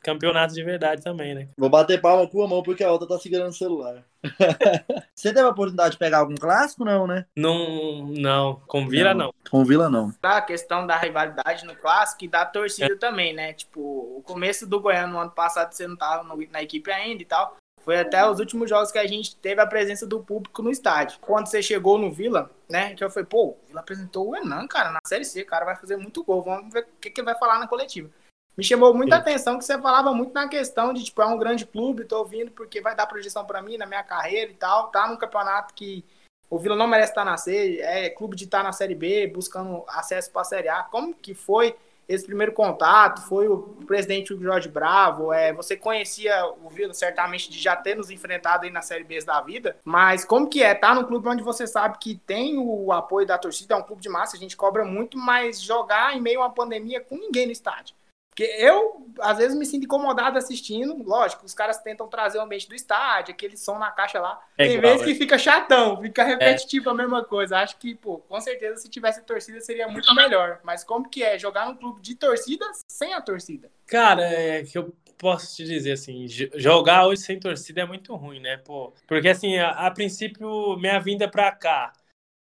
campeonato 0.06 0.54
de 0.54 0.62
verdade 0.62 1.02
também, 1.02 1.34
né? 1.34 1.48
Vou 1.58 1.68
bater 1.68 2.00
palma 2.00 2.28
com 2.28 2.42
a 2.42 2.46
mão 2.46 2.62
porque 2.62 2.84
a 2.84 2.92
outra 2.92 3.08
tá 3.08 3.18
segurando 3.18 3.50
o 3.50 3.52
celular. 3.52 4.04
Você 5.14 5.32
teve 5.32 5.46
a 5.46 5.48
oportunidade 5.48 5.92
de 5.92 5.98
pegar 5.98 6.18
algum 6.18 6.36
clássico, 6.36 6.84
não, 6.84 7.06
né? 7.06 7.26
Não, 7.36 8.06
não. 8.06 8.62
Com 8.66 8.88
Vila, 8.88 9.12
não. 9.12 9.26
não. 9.26 9.34
Com 9.50 9.64
Vila, 9.64 9.90
não. 9.90 10.12
A 10.22 10.40
questão 10.40 10.86
da 10.86 10.96
rivalidade 10.96 11.64
no 11.64 11.74
clássico 11.74 12.24
e 12.24 12.28
da 12.28 12.46
torcida 12.46 12.94
é. 12.94 12.96
também, 12.96 13.34
né? 13.34 13.52
Tipo, 13.52 13.80
o 13.80 14.22
começo 14.24 14.66
do 14.66 14.80
Goiânia 14.80 15.08
no 15.08 15.18
ano 15.18 15.30
passado 15.32 15.72
você 15.72 15.88
não 15.88 15.96
tava 15.96 16.22
no, 16.22 16.36
na 16.50 16.62
equipe 16.62 16.90
ainda 16.90 17.22
e 17.22 17.26
tal. 17.26 17.56
Foi 17.82 18.00
até 18.00 18.28
os 18.28 18.40
últimos 18.40 18.68
jogos 18.68 18.90
que 18.90 18.98
a 18.98 19.06
gente 19.06 19.36
teve 19.36 19.60
a 19.60 19.66
presença 19.66 20.04
do 20.04 20.20
público 20.20 20.60
no 20.60 20.70
estádio. 20.70 21.18
Quando 21.20 21.46
você 21.46 21.62
chegou 21.62 21.98
no 21.98 22.10
Vila, 22.10 22.50
né? 22.68 22.94
Que 22.94 23.04
eu 23.04 23.10
falei, 23.10 23.26
pô, 23.26 23.50
o 23.50 23.58
Vila 23.68 23.80
apresentou 23.80 24.30
o 24.30 24.36
Enan, 24.36 24.66
cara, 24.66 24.90
na 24.90 24.98
Série 25.06 25.24
C, 25.24 25.42
o 25.42 25.46
cara 25.46 25.64
vai 25.64 25.76
fazer 25.76 25.96
muito 25.96 26.24
gol. 26.24 26.42
Vamos 26.42 26.72
ver 26.72 26.82
o 26.82 27.00
que, 27.00 27.10
que 27.10 27.20
ele 27.20 27.26
vai 27.26 27.38
falar 27.38 27.60
na 27.60 27.68
coletiva. 27.68 28.10
Me 28.56 28.64
chamou 28.64 28.94
muita 28.94 29.16
Sim. 29.16 29.20
atenção 29.20 29.58
que 29.58 29.64
você 29.64 29.78
falava 29.78 30.14
muito 30.14 30.32
na 30.32 30.48
questão 30.48 30.94
de, 30.94 31.04
tipo, 31.04 31.20
é 31.20 31.26
um 31.26 31.36
grande 31.36 31.66
clube, 31.66 32.04
tô 32.04 32.24
vindo 32.24 32.50
porque 32.50 32.80
vai 32.80 32.96
dar 32.96 33.06
projeção 33.06 33.44
para 33.44 33.60
mim, 33.60 33.76
na 33.76 33.84
minha 33.84 34.02
carreira 34.02 34.50
e 34.50 34.54
tal. 34.54 34.88
Tá 34.88 35.06
num 35.06 35.16
campeonato 35.16 35.74
que 35.74 36.02
o 36.48 36.58
Vila 36.58 36.74
não 36.74 36.86
merece 36.86 37.10
estar 37.10 37.24
na 37.24 37.36
C, 37.36 37.80
é 37.80 38.08
clube 38.08 38.34
de 38.34 38.44
estar 38.44 38.62
na 38.62 38.72
Série 38.72 38.94
B, 38.94 39.26
buscando 39.26 39.84
acesso 39.88 40.30
para 40.30 40.42
a 40.42 40.44
Série 40.44 40.68
A. 40.68 40.82
Como 40.84 41.12
que 41.12 41.34
foi 41.34 41.74
esse 42.08 42.24
primeiro 42.24 42.52
contato? 42.52 43.20
Foi 43.22 43.46
o 43.46 43.58
presidente 43.86 44.34
Jorge 44.34 44.70
Bravo? 44.70 45.34
É, 45.34 45.52
você 45.52 45.76
conhecia 45.76 46.46
o 46.64 46.70
Vila 46.70 46.94
certamente 46.94 47.50
de 47.50 47.58
já 47.58 47.76
ter 47.76 47.94
nos 47.94 48.10
enfrentado 48.10 48.64
aí 48.64 48.70
na 48.70 48.80
Série 48.80 49.04
B 49.04 49.22
da 49.22 49.40
vida, 49.42 49.76
mas 49.84 50.24
como 50.24 50.48
que 50.48 50.62
é 50.62 50.72
estar 50.72 50.88
tá 50.88 50.94
num 50.94 51.04
clube 51.04 51.28
onde 51.28 51.42
você 51.42 51.66
sabe 51.66 51.98
que 51.98 52.16
tem 52.26 52.56
o 52.56 52.90
apoio 52.90 53.26
da 53.26 53.36
torcida, 53.36 53.74
é 53.74 53.76
um 53.76 53.82
clube 53.82 54.00
de 54.00 54.08
massa, 54.08 54.36
a 54.36 54.40
gente 54.40 54.56
cobra 54.56 54.82
muito, 54.82 55.18
mas 55.18 55.60
jogar 55.60 56.16
em 56.16 56.22
meio 56.22 56.40
a 56.40 56.44
uma 56.46 56.54
pandemia 56.54 57.02
com 57.02 57.16
ninguém 57.16 57.44
no 57.44 57.52
estádio. 57.52 57.94
Porque 58.36 58.54
eu, 58.58 59.06
às 59.18 59.38
vezes, 59.38 59.56
me 59.56 59.64
sinto 59.64 59.84
incomodado 59.84 60.36
assistindo. 60.36 61.02
Lógico, 61.02 61.46
os 61.46 61.54
caras 61.54 61.78
tentam 61.78 62.06
trazer 62.06 62.36
o 62.36 62.42
ambiente 62.42 62.68
do 62.68 62.74
estádio, 62.74 63.32
aquele 63.32 63.56
som 63.56 63.78
na 63.78 63.90
caixa 63.90 64.20
lá. 64.20 64.38
É 64.58 64.68
Tem 64.68 64.78
vezes 64.78 65.02
que 65.02 65.12
é. 65.12 65.14
fica 65.14 65.38
chatão, 65.38 66.02
fica 66.02 66.20
é. 66.20 66.26
repetitivo 66.26 66.90
é. 66.90 66.92
a 66.92 66.94
mesma 66.94 67.24
coisa. 67.24 67.56
Acho 67.56 67.78
que, 67.78 67.94
pô, 67.94 68.18
com 68.18 68.38
certeza, 68.38 68.76
se 68.76 68.90
tivesse 68.90 69.24
torcida, 69.24 69.58
seria 69.62 69.88
muito 69.88 70.14
melhor. 70.14 70.60
Mas 70.62 70.84
como 70.84 71.08
que 71.08 71.22
é 71.22 71.38
jogar 71.38 71.64
num 71.64 71.74
clube 71.74 72.02
de 72.02 72.14
torcida 72.14 72.66
sem 72.86 73.14
a 73.14 73.22
torcida? 73.22 73.70
Cara, 73.86 74.22
é 74.22 74.62
que 74.64 74.76
eu 74.76 74.94
posso 75.16 75.56
te 75.56 75.64
dizer 75.64 75.92
assim, 75.92 76.26
jogar 76.28 77.06
hoje 77.06 77.22
sem 77.22 77.40
torcida 77.40 77.80
é 77.80 77.86
muito 77.86 78.14
ruim, 78.14 78.38
né? 78.38 78.58
Pô, 78.58 78.92
porque 79.06 79.30
assim, 79.30 79.56
a, 79.56 79.70
a 79.70 79.90
princípio, 79.90 80.76
minha 80.76 80.98
vinda 80.98 81.26
pra 81.26 81.50
cá 81.52 81.90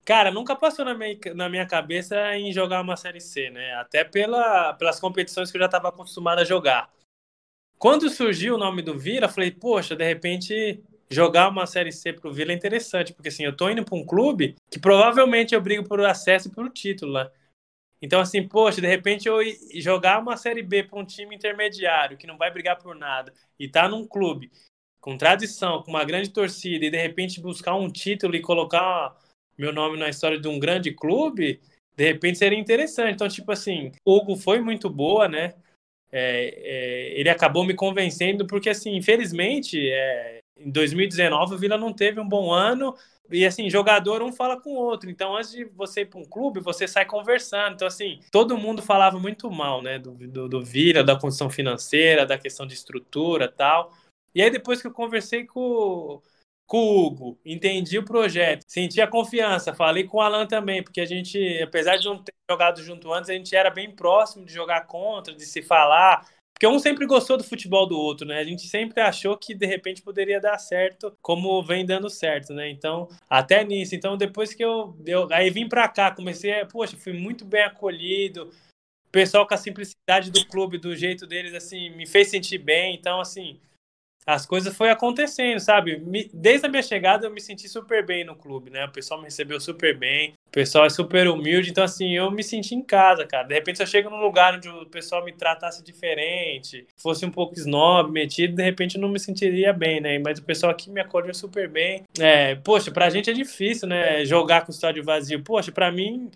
Cara, 0.06 0.30
nunca 0.30 0.56
passou 0.56 0.86
na 0.86 0.94
minha, 0.94 1.18
na 1.34 1.50
minha 1.50 1.65
cabeça 1.65 2.38
em 2.38 2.54
jogar 2.54 2.82
uma 2.82 2.96
Série 2.96 3.20
C, 3.20 3.50
né? 3.50 3.74
Até 3.74 4.04
pela, 4.04 4.74
pelas 4.76 5.00
competições 5.00 5.50
que 5.50 5.58
eu 5.58 5.62
já 5.62 5.65
estava 5.65 5.89
acostumado 5.89 6.39
a 6.39 6.46
jogar. 6.46 6.94
Quando 7.80 8.08
surgiu 8.10 8.54
o 8.54 8.58
nome 8.58 8.84
do 8.84 8.98
Vila, 8.98 9.28
falei, 9.28 9.50
poxa, 9.50 9.96
de 9.96 10.06
repente 10.06 10.80
jogar 11.10 11.50
uma 11.50 11.65
Série 11.65 11.91
C 11.91 12.13
pro 12.13 12.32
Vila 12.32 12.52
é 12.52 12.56
interessante, 12.56 13.13
porque 13.13 13.30
assim, 13.30 13.44
eu 13.44 13.58
tô 13.58 13.68
indo 13.68 13.84
para 13.84 13.98
um 13.98 14.06
clube 14.06 14.56
que 14.70 14.80
provavelmente 14.80 15.56
eu 15.56 15.62
brigo 15.62 15.84
por 15.84 16.00
acesso 16.06 16.50
e 16.50 16.52
pelo 16.52 16.70
título 16.70 17.12
lá. 17.12 17.24
Né? 17.24 17.32
Então, 18.00 18.22
assim, 18.22 18.48
poxa, 18.48 18.80
de 18.80 18.88
repente 18.88 19.28
eu 19.28 19.39
jogar 19.74 20.20
uma 20.20 20.38
Série 20.38 20.62
B 20.62 20.84
para 20.84 21.00
um 21.00 21.06
time 21.06 21.36
intermediário 21.36 22.18
que 22.18 22.28
não 22.28 22.38
vai 22.38 22.52
brigar 22.52 22.78
por 22.78 22.96
nada 22.96 23.34
e 23.60 23.68
tá 23.68 23.89
num 23.89 24.06
clube 24.06 24.52
com 25.02 25.18
tradição, 25.18 25.82
com 25.82 25.89
uma 25.89 26.04
grande 26.04 26.30
torcida 26.30 26.86
e 26.86 26.91
de 26.91 26.98
repente 26.98 27.41
buscar 27.41 27.76
um 27.76 27.89
título 27.89 28.36
e 28.36 28.41
colocar 28.41 29.15
meu 29.58 29.74
nome 29.74 29.98
na 29.98 30.10
história 30.10 30.39
de 30.39 30.48
um 30.48 30.60
grande 30.60 30.91
clube, 30.91 31.60
de 31.96 32.04
repente 32.04 32.38
seria 32.38 32.60
interessante. 32.60 33.15
Então, 33.15 33.28
tipo 33.28 33.52
assim, 33.52 33.91
o 34.06 34.15
Hugo 34.18 34.36
foi 34.36 34.60
muito 34.60 34.89
boa, 34.89 35.28
né? 35.28 35.54
É, 36.12 36.54
é, 36.63 37.20
ele 37.20 37.30
acabou 37.30 37.65
me 37.65 37.74
convencendo, 37.74 38.46
porque, 38.48 38.70
assim, 38.70 38.96
infelizmente, 38.96 39.78
é, 39.89 40.39
em 40.58 40.72
2019 40.72 41.56
o 41.56 41.58
Vila 41.58 41.78
não 41.78 41.94
teve 41.94 42.20
um 42.20 42.28
bom 42.28 42.52
ano. 42.52 42.96
E 43.32 43.44
assim, 43.46 43.70
jogador 43.70 44.22
um 44.22 44.32
fala 44.32 44.60
com 44.60 44.72
o 44.72 44.78
outro. 44.78 45.10
Então, 45.10 45.36
antes 45.36 45.52
de 45.52 45.65
você 45.65 46.02
ir 46.02 46.06
para 46.06 46.20
um 46.20 46.26
clube, 46.26 46.60
você 46.60 46.88
sai 46.88 47.06
conversando. 47.06 47.74
Então, 47.74 47.88
assim, 47.88 48.20
todo 48.32 48.58
mundo 48.58 48.82
falava 48.82 49.20
muito 49.20 49.50
mal, 49.50 49.82
né? 49.82 49.98
Do, 49.98 50.12
do, 50.12 50.48
do 50.48 50.63
Vila, 50.63 51.04
da 51.04 51.20
condição 51.20 51.50
financeira, 51.50 52.26
da 52.26 52.38
questão 52.38 52.68
de 52.68 52.76
estrutura 52.76 53.48
tal. 53.52 53.91
E 54.34 54.41
aí, 54.41 54.50
depois 54.52 54.82
que 54.82 54.88
eu 54.88 54.91
conversei 54.91 55.46
com, 55.46 56.22
com 56.65 56.78
o 56.78 57.06
Hugo, 57.06 57.39
entendi 57.45 57.97
o 57.97 58.06
projeto, 58.06 58.63
senti 58.67 58.99
a 58.99 59.08
confiança, 59.08 59.73
falei 59.73 60.04
com 60.04 60.17
o 60.17 60.21
Alan 60.21 60.47
também, 60.47 60.84
porque 60.84 60.99
a 60.99 61.06
gente, 61.06 61.62
apesar 61.62 61.97
de 61.97 62.06
não 62.06 62.23
ter 62.23 62.34
jogado 62.49 62.82
junto 62.82 63.13
antes, 63.13 63.30
a 63.30 63.34
gente 63.34 63.56
era 63.56 63.69
bem 63.69 63.91
próximo 63.91 64.45
de 64.45 64.54
jogar 64.54 64.88
contra, 64.88 65.34
de 65.34 65.45
se 65.45 65.62
falar, 65.62 66.25
porque 66.56 66.67
um 66.67 66.80
sempre 66.80 67.06
gostou 67.06 67.36
do 67.36 67.43
futebol 67.43 67.86
do 67.86 67.99
outro, 67.99 68.25
né? 68.25 68.39
A 68.39 68.43
gente 68.45 68.65
sempre 68.69 69.01
achou 69.01 69.38
que 69.38 69.54
de 69.54 69.65
repente 69.65 70.01
poderia 70.01 70.39
dar 70.39 70.58
certo, 70.58 71.13
como 71.21 71.62
vem 71.62 71.86
dando 71.86 72.10
certo, 72.10 72.54
né? 72.54 72.69
Então, 72.69 73.10
até 73.30 73.62
nisso. 73.65 73.93
Então, 73.93 74.15
depois 74.15 74.54
que 74.54 74.63
eu, 74.63 74.97
eu 75.06 75.28
aí 75.34 75.49
vim 75.49 75.67
para 75.67 75.86
cá, 75.89 76.12
comecei, 76.12 76.63
poxa, 76.65 76.95
fui 76.95 77.12
muito 77.12 77.43
bem 77.43 77.62
acolhido. 77.62 78.49
O 79.06 79.12
pessoal 79.12 79.45
com 79.45 79.54
a 79.54 79.58
simplicidade 79.58 80.32
do 80.32 80.45
clube, 80.47 80.78
do 80.78 80.95
jeito 80.95 81.28
deles, 81.28 81.54
assim, 81.54 81.89
me 81.89 82.08
fez 82.08 82.30
sentir 82.30 82.58
bem. 82.58 82.95
Então, 82.95 83.19
assim, 83.19 83.60
as 84.25 84.45
coisas 84.45 84.75
foi 84.75 84.89
acontecendo, 84.89 85.59
sabe? 85.59 86.01
Desde 86.33 86.65
a 86.65 86.69
minha 86.69 86.81
chegada 86.81 87.27
eu 87.27 87.31
me 87.31 87.39
senti 87.39 87.69
super 87.69 88.03
bem 88.03 88.25
no 88.25 88.35
clube, 88.35 88.71
né? 88.71 88.85
O 88.85 88.91
pessoal 88.91 89.19
me 89.19 89.25
recebeu 89.25 89.59
super 89.59 89.95
bem, 89.97 90.33
o 90.47 90.51
pessoal 90.51 90.85
é 90.85 90.89
super 90.89 91.27
humilde, 91.27 91.69
então 91.69 91.83
assim, 91.83 92.15
eu 92.15 92.31
me 92.31 92.43
senti 92.43 92.73
em 92.73 92.81
casa, 92.81 93.25
cara. 93.25 93.47
De 93.47 93.53
repente 93.53 93.77
se 93.77 93.83
eu 93.83 93.88
chego 93.88 94.09
num 94.09 94.19
lugar 94.19 94.55
onde 94.55 94.67
o 94.67 94.85
pessoal 94.88 95.23
me 95.23 95.31
tratasse 95.31 95.83
diferente, 95.83 96.88
fosse 96.97 97.25
um 97.25 97.31
pouco 97.31 97.53
snob, 97.53 98.11
metido, 98.11 98.55
de 98.55 98.63
repente 98.63 98.95
eu 98.95 99.01
não 99.01 99.09
me 99.09 99.19
sentiria 99.19 99.71
bem, 99.71 100.01
né? 100.01 100.17
Mas 100.17 100.39
o 100.39 100.43
pessoal 100.43 100.71
aqui 100.71 100.89
me 100.89 101.01
acolheu 101.01 101.33
super 101.33 101.69
bem. 101.69 102.03
É, 102.19 102.55
poxa, 102.55 102.91
pra 102.91 103.09
gente 103.09 103.29
é 103.29 103.33
difícil, 103.33 103.88
né? 103.88 104.25
Jogar 104.25 104.61
com 104.61 104.71
o 104.71 104.75
estádio 104.75 105.03
vazio. 105.03 105.43
Poxa, 105.43 105.71
pra 105.71 105.91
mim, 105.91 106.31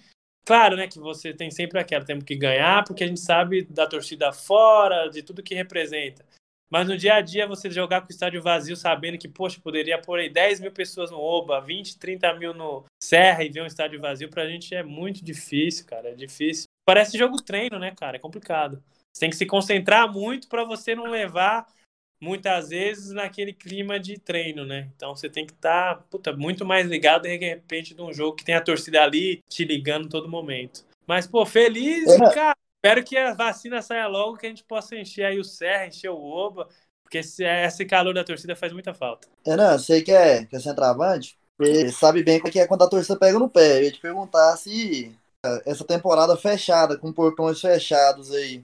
Claro, 0.45 0.75
né, 0.75 0.87
que 0.87 0.97
você 0.97 1.31
tem 1.31 1.51
sempre 1.51 1.79
aquela, 1.79 2.03
temos 2.03 2.23
que 2.23 2.35
ganhar, 2.35 2.83
porque 2.83 3.03
a 3.03 3.07
gente 3.07 3.19
sabe 3.19 3.67
da 3.69 3.85
torcida 3.85 4.33
fora, 4.33 5.07
de 5.07 5.21
tudo 5.21 5.43
que 5.43 5.53
representa. 5.53 6.25
Mas 6.69 6.87
no 6.87 6.95
dia 6.95 7.15
a 7.15 7.21
dia, 7.21 7.47
você 7.47 7.69
jogar 7.69 8.01
com 8.01 8.07
o 8.07 8.11
estádio 8.11 8.41
vazio, 8.41 8.75
sabendo 8.75 9.17
que, 9.17 9.27
poxa, 9.27 9.59
poderia 9.61 9.99
pôr 9.99 10.19
aí 10.19 10.29
10 10.29 10.59
mil 10.59 10.71
pessoas 10.71 11.09
no 11.09 11.17
Oba, 11.17 11.59
20, 11.59 11.97
30 11.97 12.33
mil 12.35 12.53
no 12.53 12.85
Serra 13.01 13.43
e 13.43 13.49
ver 13.49 13.63
um 13.63 13.65
estádio 13.65 13.99
vazio, 13.99 14.29
pra 14.29 14.47
gente 14.47 14.75
é 14.75 14.83
muito 14.83 15.23
difícil, 15.23 15.85
cara. 15.85 16.09
É 16.09 16.13
difícil. 16.13 16.65
Parece 16.85 17.17
jogo 17.17 17.41
treino, 17.41 17.79
né, 17.79 17.91
cara? 17.95 18.17
É 18.17 18.19
complicado. 18.19 18.83
Você 19.11 19.21
tem 19.21 19.29
que 19.29 19.35
se 19.35 19.45
concentrar 19.45 20.11
muito 20.11 20.47
para 20.47 20.63
você 20.63 20.93
não 20.93 21.05
levar 21.05 21.65
muitas 22.21 22.69
vezes 22.69 23.11
naquele 23.11 23.53
clima 23.53 23.99
de 23.99 24.19
treino, 24.19 24.65
né? 24.65 24.89
Então 24.95 25.15
você 25.15 25.29
tem 25.29 25.45
que 25.45 25.53
estar 25.53 26.03
tá, 26.21 26.33
muito 26.33 26.65
mais 26.65 26.85
ligado 26.87 27.23
de 27.23 27.35
repente 27.35 27.95
num 27.95 28.13
jogo 28.13 28.35
que 28.35 28.43
tem 28.43 28.55
a 28.55 28.61
torcida 28.61 29.01
ali 29.01 29.41
te 29.49 29.63
ligando 29.63 30.09
todo 30.09 30.29
momento. 30.29 30.85
Mas, 31.07 31.25
pô, 31.25 31.45
feliz, 31.45 32.07
é. 32.07 32.33
cara. 32.33 32.57
Espero 32.81 33.03
que 33.03 33.17
a 33.17 33.33
vacina 33.33 33.81
saia 33.81 34.07
logo, 34.07 34.37
que 34.37 34.45
a 34.45 34.49
gente 34.49 34.63
possa 34.63 34.95
encher 34.95 35.25
aí 35.25 35.37
o 35.37 35.43
Serra, 35.43 35.87
encher 35.87 36.09
o 36.09 36.17
Oba, 36.17 36.67
porque 37.03 37.17
esse, 37.17 37.43
esse 37.43 37.85
calor 37.85 38.13
da 38.13 38.23
torcida 38.23 38.55
faz 38.55 38.71
muita 38.71 38.93
falta. 38.93 39.27
Renan, 39.45 39.77
sei 39.77 40.01
que 40.01 40.13
é, 40.13 40.45
que 40.45 40.55
é 40.55 40.59
centroavante, 40.59 41.37
sabe 41.91 42.23
bem 42.23 42.39
o 42.39 42.43
que 42.43 42.57
é 42.57 42.65
quando 42.65 42.83
a 42.83 42.89
torcida 42.89 43.19
pega 43.19 43.37
no 43.37 43.49
pé. 43.49 43.79
Eu 43.79 43.83
ia 43.83 43.91
te 43.91 43.99
perguntar 43.99 44.55
se 44.55 45.13
essa 45.65 45.83
temporada 45.83 46.37
fechada, 46.37 46.97
com 46.97 47.11
portões 47.11 47.59
fechados 47.59 48.31
aí, 48.31 48.63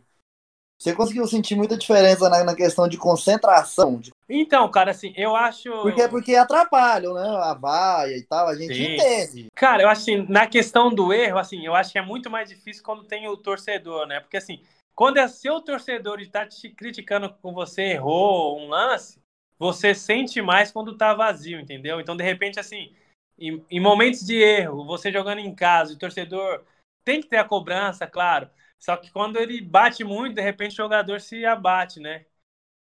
você 0.77 0.93
conseguiu 0.93 1.25
sentir 1.25 1.55
muita 1.55 1.77
diferença 1.77 2.29
na, 2.29 2.43
na 2.43 2.55
questão 2.55 2.87
de 2.87 2.97
concentração? 2.97 3.97
De... 3.97 4.11
Então, 4.27 4.69
cara, 4.69 4.91
assim, 4.91 5.13
eu 5.15 5.35
acho. 5.35 5.71
Porque, 5.81 6.07
porque 6.07 6.35
atrapalham, 6.35 7.13
né? 7.13 7.27
A 7.27 7.53
vaia 7.53 8.17
e 8.17 8.23
tal, 8.23 8.47
a 8.47 8.55
gente 8.55 8.75
Sim. 8.75 8.93
entende. 8.93 9.47
Cara, 9.55 9.83
eu 9.83 9.89
acho 9.89 10.01
assim, 10.01 10.25
na 10.29 10.45
questão 10.47 10.93
do 10.93 11.13
erro, 11.13 11.37
assim, 11.37 11.65
eu 11.65 11.73
acho 11.73 11.91
que 11.91 11.97
é 11.97 12.01
muito 12.01 12.29
mais 12.29 12.49
difícil 12.49 12.83
quando 12.83 13.03
tem 13.03 13.27
o 13.27 13.37
torcedor, 13.37 14.05
né? 14.05 14.19
Porque 14.19 14.37
assim, 14.37 14.61
quando 14.93 15.17
é 15.17 15.27
seu 15.27 15.61
torcedor 15.61 16.19
e 16.21 16.27
tá 16.27 16.45
te 16.45 16.69
criticando 16.69 17.33
com 17.41 17.53
você 17.53 17.81
errou 17.83 18.59
um 18.59 18.69
lance, 18.69 19.19
você 19.57 19.95
sente 19.95 20.41
mais 20.41 20.71
quando 20.71 20.97
tá 20.97 21.13
vazio, 21.13 21.59
entendeu? 21.59 21.99
Então, 21.99 22.15
de 22.15 22.23
repente, 22.23 22.59
assim, 22.59 22.93
em, 23.37 23.63
em 23.69 23.79
momentos 23.79 24.21
de 24.21 24.35
erro, 24.35 24.85
você 24.85 25.11
jogando 25.11 25.39
em 25.39 25.53
casa, 25.53 25.93
o 25.93 25.97
torcedor 25.97 26.63
tem 27.03 27.21
que 27.21 27.27
ter 27.27 27.37
a 27.37 27.43
cobrança, 27.43 28.07
claro. 28.07 28.49
Só 28.85 28.95
que 28.95 29.11
quando 29.11 29.37
ele 29.37 29.59
bate 29.61 30.03
muito, 30.03 30.35
de 30.35 30.41
repente 30.41 30.73
o 30.73 30.83
jogador 30.83 31.19
se 31.19 31.43
abate, 31.43 31.99
né? 31.99 32.23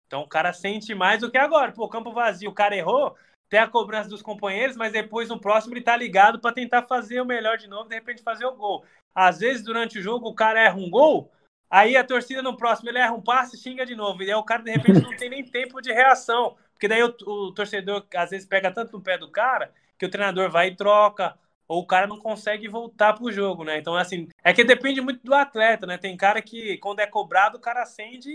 Então 0.05 0.23
o 0.23 0.27
cara 0.27 0.51
sente 0.51 0.93
mais 0.93 1.21
do 1.21 1.31
que 1.31 1.37
agora. 1.37 1.71
Pô, 1.71 1.87
campo 1.87 2.11
vazio, 2.11 2.49
o 2.49 2.53
cara 2.53 2.75
errou, 2.75 3.15
tem 3.47 3.61
a 3.61 3.67
cobrança 3.67 4.09
dos 4.09 4.21
companheiros, 4.21 4.75
mas 4.75 4.91
depois 4.91 5.29
no 5.29 5.39
próximo 5.39 5.73
ele 5.73 5.81
tá 5.81 5.95
ligado 5.95 6.37
para 6.37 6.53
tentar 6.53 6.83
fazer 6.83 7.21
o 7.21 7.25
melhor 7.25 7.57
de 7.57 7.69
novo, 7.69 7.87
de 7.87 7.95
repente 7.95 8.21
fazer 8.21 8.45
o 8.45 8.53
gol. 8.53 8.83
Às 9.15 9.39
vezes 9.39 9.63
durante 9.63 9.97
o 9.97 10.01
jogo 10.01 10.27
o 10.27 10.35
cara 10.35 10.59
erra 10.59 10.75
um 10.75 10.89
gol, 10.89 11.31
aí 11.69 11.95
a 11.95 12.03
torcida 12.03 12.41
no 12.41 12.57
próximo 12.57 12.89
ele 12.89 12.99
erra 12.99 13.13
um 13.13 13.21
passe 13.21 13.55
e 13.55 13.59
xinga 13.59 13.85
de 13.85 13.95
novo. 13.95 14.21
E 14.21 14.29
aí 14.29 14.35
o 14.35 14.43
cara 14.43 14.63
de 14.63 14.71
repente 14.71 14.99
não 14.99 15.15
tem 15.15 15.29
nem 15.29 15.45
tempo 15.45 15.81
de 15.81 15.93
reação, 15.93 16.57
porque 16.73 16.89
daí 16.89 17.03
o, 17.03 17.15
o 17.25 17.53
torcedor 17.53 18.05
às 18.13 18.31
vezes 18.31 18.45
pega 18.45 18.69
tanto 18.69 18.91
no 18.91 19.01
pé 19.01 19.17
do 19.17 19.31
cara 19.31 19.73
que 19.97 20.05
o 20.05 20.09
treinador 20.09 20.51
vai 20.51 20.67
e 20.67 20.75
troca, 20.75 21.39
ou 21.67 21.81
o 21.81 21.87
cara 21.87 22.07
não 22.07 22.19
consegue 22.19 22.67
voltar 22.67 23.13
pro 23.13 23.31
jogo, 23.31 23.63
né? 23.63 23.77
Então, 23.77 23.95
assim, 23.95 24.27
é 24.43 24.53
que 24.53 24.63
depende 24.63 25.01
muito 25.01 25.23
do 25.23 25.33
atleta, 25.33 25.85
né? 25.85 25.97
Tem 25.97 26.15
cara 26.15 26.41
que, 26.41 26.77
quando 26.77 26.99
é 26.99 27.07
cobrado, 27.07 27.57
o 27.57 27.61
cara 27.61 27.83
acende 27.83 28.29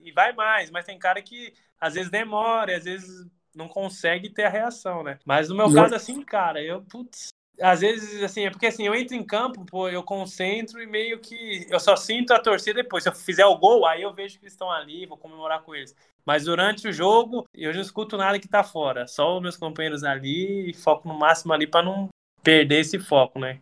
e 0.00 0.12
vai 0.12 0.32
mais, 0.32 0.70
mas 0.70 0.84
tem 0.84 0.98
cara 0.98 1.20
que 1.22 1.52
às 1.80 1.94
vezes 1.94 2.10
demora, 2.10 2.76
às 2.76 2.84
vezes 2.84 3.26
não 3.54 3.68
consegue 3.68 4.30
ter 4.30 4.44
a 4.44 4.50
reação, 4.50 5.02
né? 5.02 5.18
Mas 5.24 5.48
no 5.48 5.56
meu 5.56 5.72
caso, 5.72 5.94
assim, 5.94 6.22
cara, 6.22 6.62
eu, 6.62 6.82
putz, 6.82 7.28
às 7.60 7.80
vezes, 7.80 8.22
assim, 8.22 8.46
é 8.46 8.50
porque 8.50 8.66
assim, 8.66 8.86
eu 8.86 8.94
entro 8.94 9.16
em 9.16 9.24
campo, 9.24 9.64
pô, 9.64 9.88
eu 9.88 10.02
concentro 10.02 10.80
e 10.80 10.86
meio 10.86 11.18
que 11.18 11.66
eu 11.68 11.80
só 11.80 11.96
sinto 11.96 12.32
a 12.32 12.38
torcida 12.38 12.82
depois. 12.82 13.02
Se 13.02 13.08
eu 13.08 13.14
fizer 13.14 13.46
o 13.46 13.58
gol, 13.58 13.84
aí 13.86 14.02
eu 14.02 14.14
vejo 14.14 14.38
que 14.38 14.44
eles 14.44 14.52
estão 14.52 14.70
ali, 14.70 15.06
vou 15.06 15.18
comemorar 15.18 15.62
com 15.62 15.74
eles. 15.74 15.94
Mas 16.24 16.44
durante 16.44 16.86
o 16.86 16.92
jogo, 16.92 17.44
eu 17.52 17.72
não 17.72 17.80
escuto 17.80 18.16
nada 18.16 18.38
que 18.38 18.48
tá 18.48 18.62
fora. 18.62 19.06
Só 19.06 19.36
os 19.36 19.42
meus 19.42 19.56
companheiros 19.56 20.04
ali 20.04 20.70
e 20.70 20.74
foco 20.74 21.08
no 21.08 21.18
máximo 21.18 21.52
ali 21.52 21.66
para 21.66 21.84
não 21.84 22.08
perder 22.48 22.80
esse 22.80 22.98
foco, 22.98 23.38
né? 23.38 23.60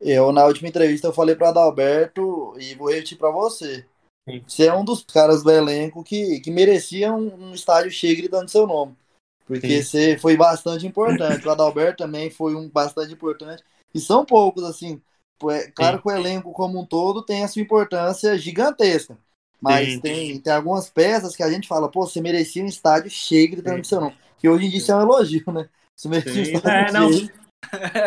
Eu, 0.00 0.32
na 0.32 0.46
última 0.46 0.68
entrevista, 0.68 1.08
eu 1.08 1.12
falei 1.12 1.36
para 1.36 1.50
Adalberto 1.50 2.54
e 2.58 2.74
vou 2.74 2.90
repetir 2.90 3.18
para 3.18 3.30
você. 3.30 3.84
Sim. 4.26 4.42
Você 4.46 4.66
é 4.66 4.74
um 4.74 4.84
dos 4.84 5.04
caras 5.04 5.42
do 5.42 5.50
elenco 5.50 6.02
que, 6.02 6.40
que 6.40 6.50
merecia 6.50 7.12
um, 7.12 7.50
um 7.50 7.54
estádio 7.54 7.90
cheio 7.90 8.16
gritando 8.16 8.50
seu 8.50 8.66
nome. 8.66 8.96
Porque 9.46 9.82
Sim. 9.82 9.82
você 9.82 10.18
foi 10.18 10.36
bastante 10.36 10.86
importante. 10.86 11.46
O 11.46 11.50
Adalberto 11.50 12.04
também 12.04 12.30
foi 12.30 12.54
um 12.54 12.68
bastante 12.70 13.12
importante. 13.12 13.62
E 13.94 14.00
são 14.00 14.24
poucos, 14.24 14.64
assim. 14.64 15.02
É, 15.50 15.70
claro 15.70 15.98
Sim. 15.98 16.02
que 16.02 16.08
o 16.08 16.12
elenco 16.12 16.52
como 16.52 16.80
um 16.80 16.86
todo 16.86 17.22
tem 17.22 17.44
a 17.44 17.48
sua 17.48 17.60
importância 17.60 18.38
gigantesca. 18.38 19.18
Mas 19.60 20.00
tem, 20.00 20.40
tem 20.40 20.52
algumas 20.54 20.88
peças 20.88 21.36
que 21.36 21.42
a 21.42 21.50
gente 21.50 21.68
fala, 21.68 21.90
pô, 21.90 22.06
você 22.06 22.22
merecia 22.22 22.62
um 22.62 22.66
estádio 22.66 23.10
cheio 23.10 23.50
gritando 23.50 23.84
seu 23.84 24.00
nome. 24.00 24.16
Que 24.38 24.48
hoje 24.48 24.64
em 24.64 24.70
dia 24.70 24.78
isso 24.78 24.90
é 24.90 24.96
um 24.96 25.02
elogio, 25.02 25.52
né? 25.52 25.68
Você 25.94 26.08
merecia 26.08 26.40
um 26.40 26.56
estádio 26.56 26.88
é, 26.88 26.98
não, 26.98 27.12
cheio. 27.12 27.40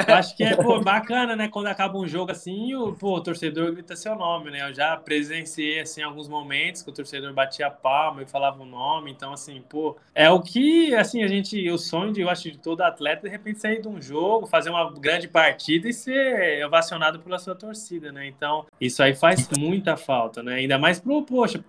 Acho 0.08 0.36
que 0.36 0.44
é 0.44 0.56
pô, 0.56 0.80
bacana, 0.82 1.36
né? 1.36 1.48
Quando 1.48 1.68
acaba 1.68 1.98
um 1.98 2.08
jogo 2.08 2.32
assim, 2.32 2.74
o, 2.76 2.94
pô, 2.94 3.16
o 3.16 3.22
torcedor 3.22 3.72
grita 3.72 3.96
seu 3.96 4.16
nome, 4.16 4.52
né? 4.52 4.68
Eu 4.68 4.74
já 4.74 4.98
presenciei 4.98 5.80
assim 5.80 6.02
alguns 6.02 6.28
momentos 6.28 6.82
que 6.82 6.90
o 6.90 6.94
torcedor 6.94 7.34
batia 7.34 7.68
a 7.68 7.72
palma 7.72 8.24
e 8.24 8.26
falava 8.26 8.62
o 8.62 8.66
nome, 8.66 9.12
então 9.12 9.32
assim, 9.32 9.62
pô, 9.62 9.98
é 10.14 10.30
o 10.30 10.42
que 10.42 10.94
assim 10.96 11.24
a 11.24 11.28
gente, 11.28 11.70
o 11.70 11.78
sonho 11.78 12.12
de 12.12 12.22
eu 12.22 12.30
acho 12.30 12.52
de 12.52 12.58
todo 12.58 12.82
atleta 12.82 13.24
de 13.24 13.30
repente 13.30 13.60
sair 13.60 13.82
de 13.82 13.88
um 13.88 14.02
jogo, 14.02 14.48
fazer 14.48 14.70
uma 14.70 14.92
grande 14.92 15.28
partida 15.28 15.88
e 15.88 15.94
ser 15.94 16.66
ovacionado 16.66 17.20
pela 17.20 17.40
sua 17.40 17.56
torcida, 17.56 18.12
né? 18.12 18.28
Então, 18.28 18.66
isso 18.82 19.02
aí 19.02 19.16
faz 19.16 19.48
muita 19.58 19.96
falta, 19.96 20.44
né? 20.44 20.56
Ainda 20.56 20.78
mais 20.78 21.00
pro, 21.00 21.24
poxa, 21.24 21.64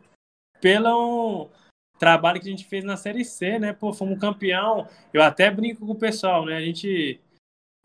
pelo 0.61 1.49
trabalho 1.99 2.41
que 2.41 2.49
a 2.49 2.51
gente 2.51 2.65
fez 2.65 2.83
na 2.83 2.97
série 2.97 3.25
C, 3.25 3.59
né? 3.59 3.73
Pô, 3.73 3.93
fomos 3.93 4.19
campeão. 4.19 4.89
Eu 5.13 5.23
até 5.23 5.51
brinco 5.51 5.87
com 5.87 5.93
o 5.93 5.99
pessoal, 5.99 6.45
né? 6.45 6.57
A 6.57 6.61
gente 6.61 7.21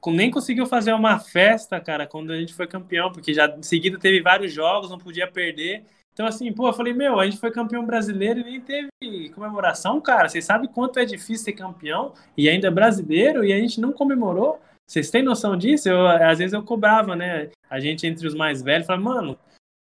nem 0.08 0.32
conseguiu 0.32 0.66
fazer 0.66 0.94
uma 0.94 1.20
festa, 1.20 1.80
cara, 1.80 2.08
quando 2.08 2.32
a 2.32 2.38
gente 2.38 2.54
foi 2.54 2.68
campeão, 2.68 3.12
porque 3.12 3.34
já 3.34 3.48
em 3.48 3.64
seguida 3.64 4.00
teve 4.00 4.22
vários 4.22 4.54
jogos, 4.54 4.90
não 4.90 4.98
podia 4.98 5.30
perder. 5.30 5.84
Então, 6.14 6.26
assim, 6.26 6.52
pô, 6.52 6.68
eu 6.68 6.74
falei, 6.74 6.94
meu, 6.94 7.20
a 7.20 7.26
gente 7.26 7.38
foi 7.38 7.52
campeão 7.52 7.86
brasileiro 7.86 8.42
e 8.42 8.44
nem 8.44 8.62
teve 8.62 8.90
comemoração, 9.34 10.02
cara. 10.02 10.28
Vocês 10.28 10.44
sabem 10.44 10.70
quanto 10.70 11.00
é 11.00 11.06
difícil 11.06 11.46
ser 11.46 11.54
campeão 11.54 12.14
e 12.36 12.50
ainda 12.50 12.68
é 12.68 12.72
brasileiro 12.72 13.44
e 13.44 13.54
a 13.54 13.58
gente 13.58 13.80
não 13.80 13.94
comemorou? 13.94 14.60
Vocês 14.86 15.10
têm 15.10 15.24
noção 15.24 15.56
disso? 15.56 15.88
Eu, 15.88 16.08
às 16.08 16.40
vezes 16.40 16.54
eu 16.54 16.64
cobrava, 16.64 17.16
né? 17.16 17.50
A 17.70 17.80
gente 17.80 18.08
entre 18.08 18.28
os 18.28 18.34
mais 18.34 18.62
velhos, 18.62 18.88
falava, 18.88 19.04
mano, 19.04 19.40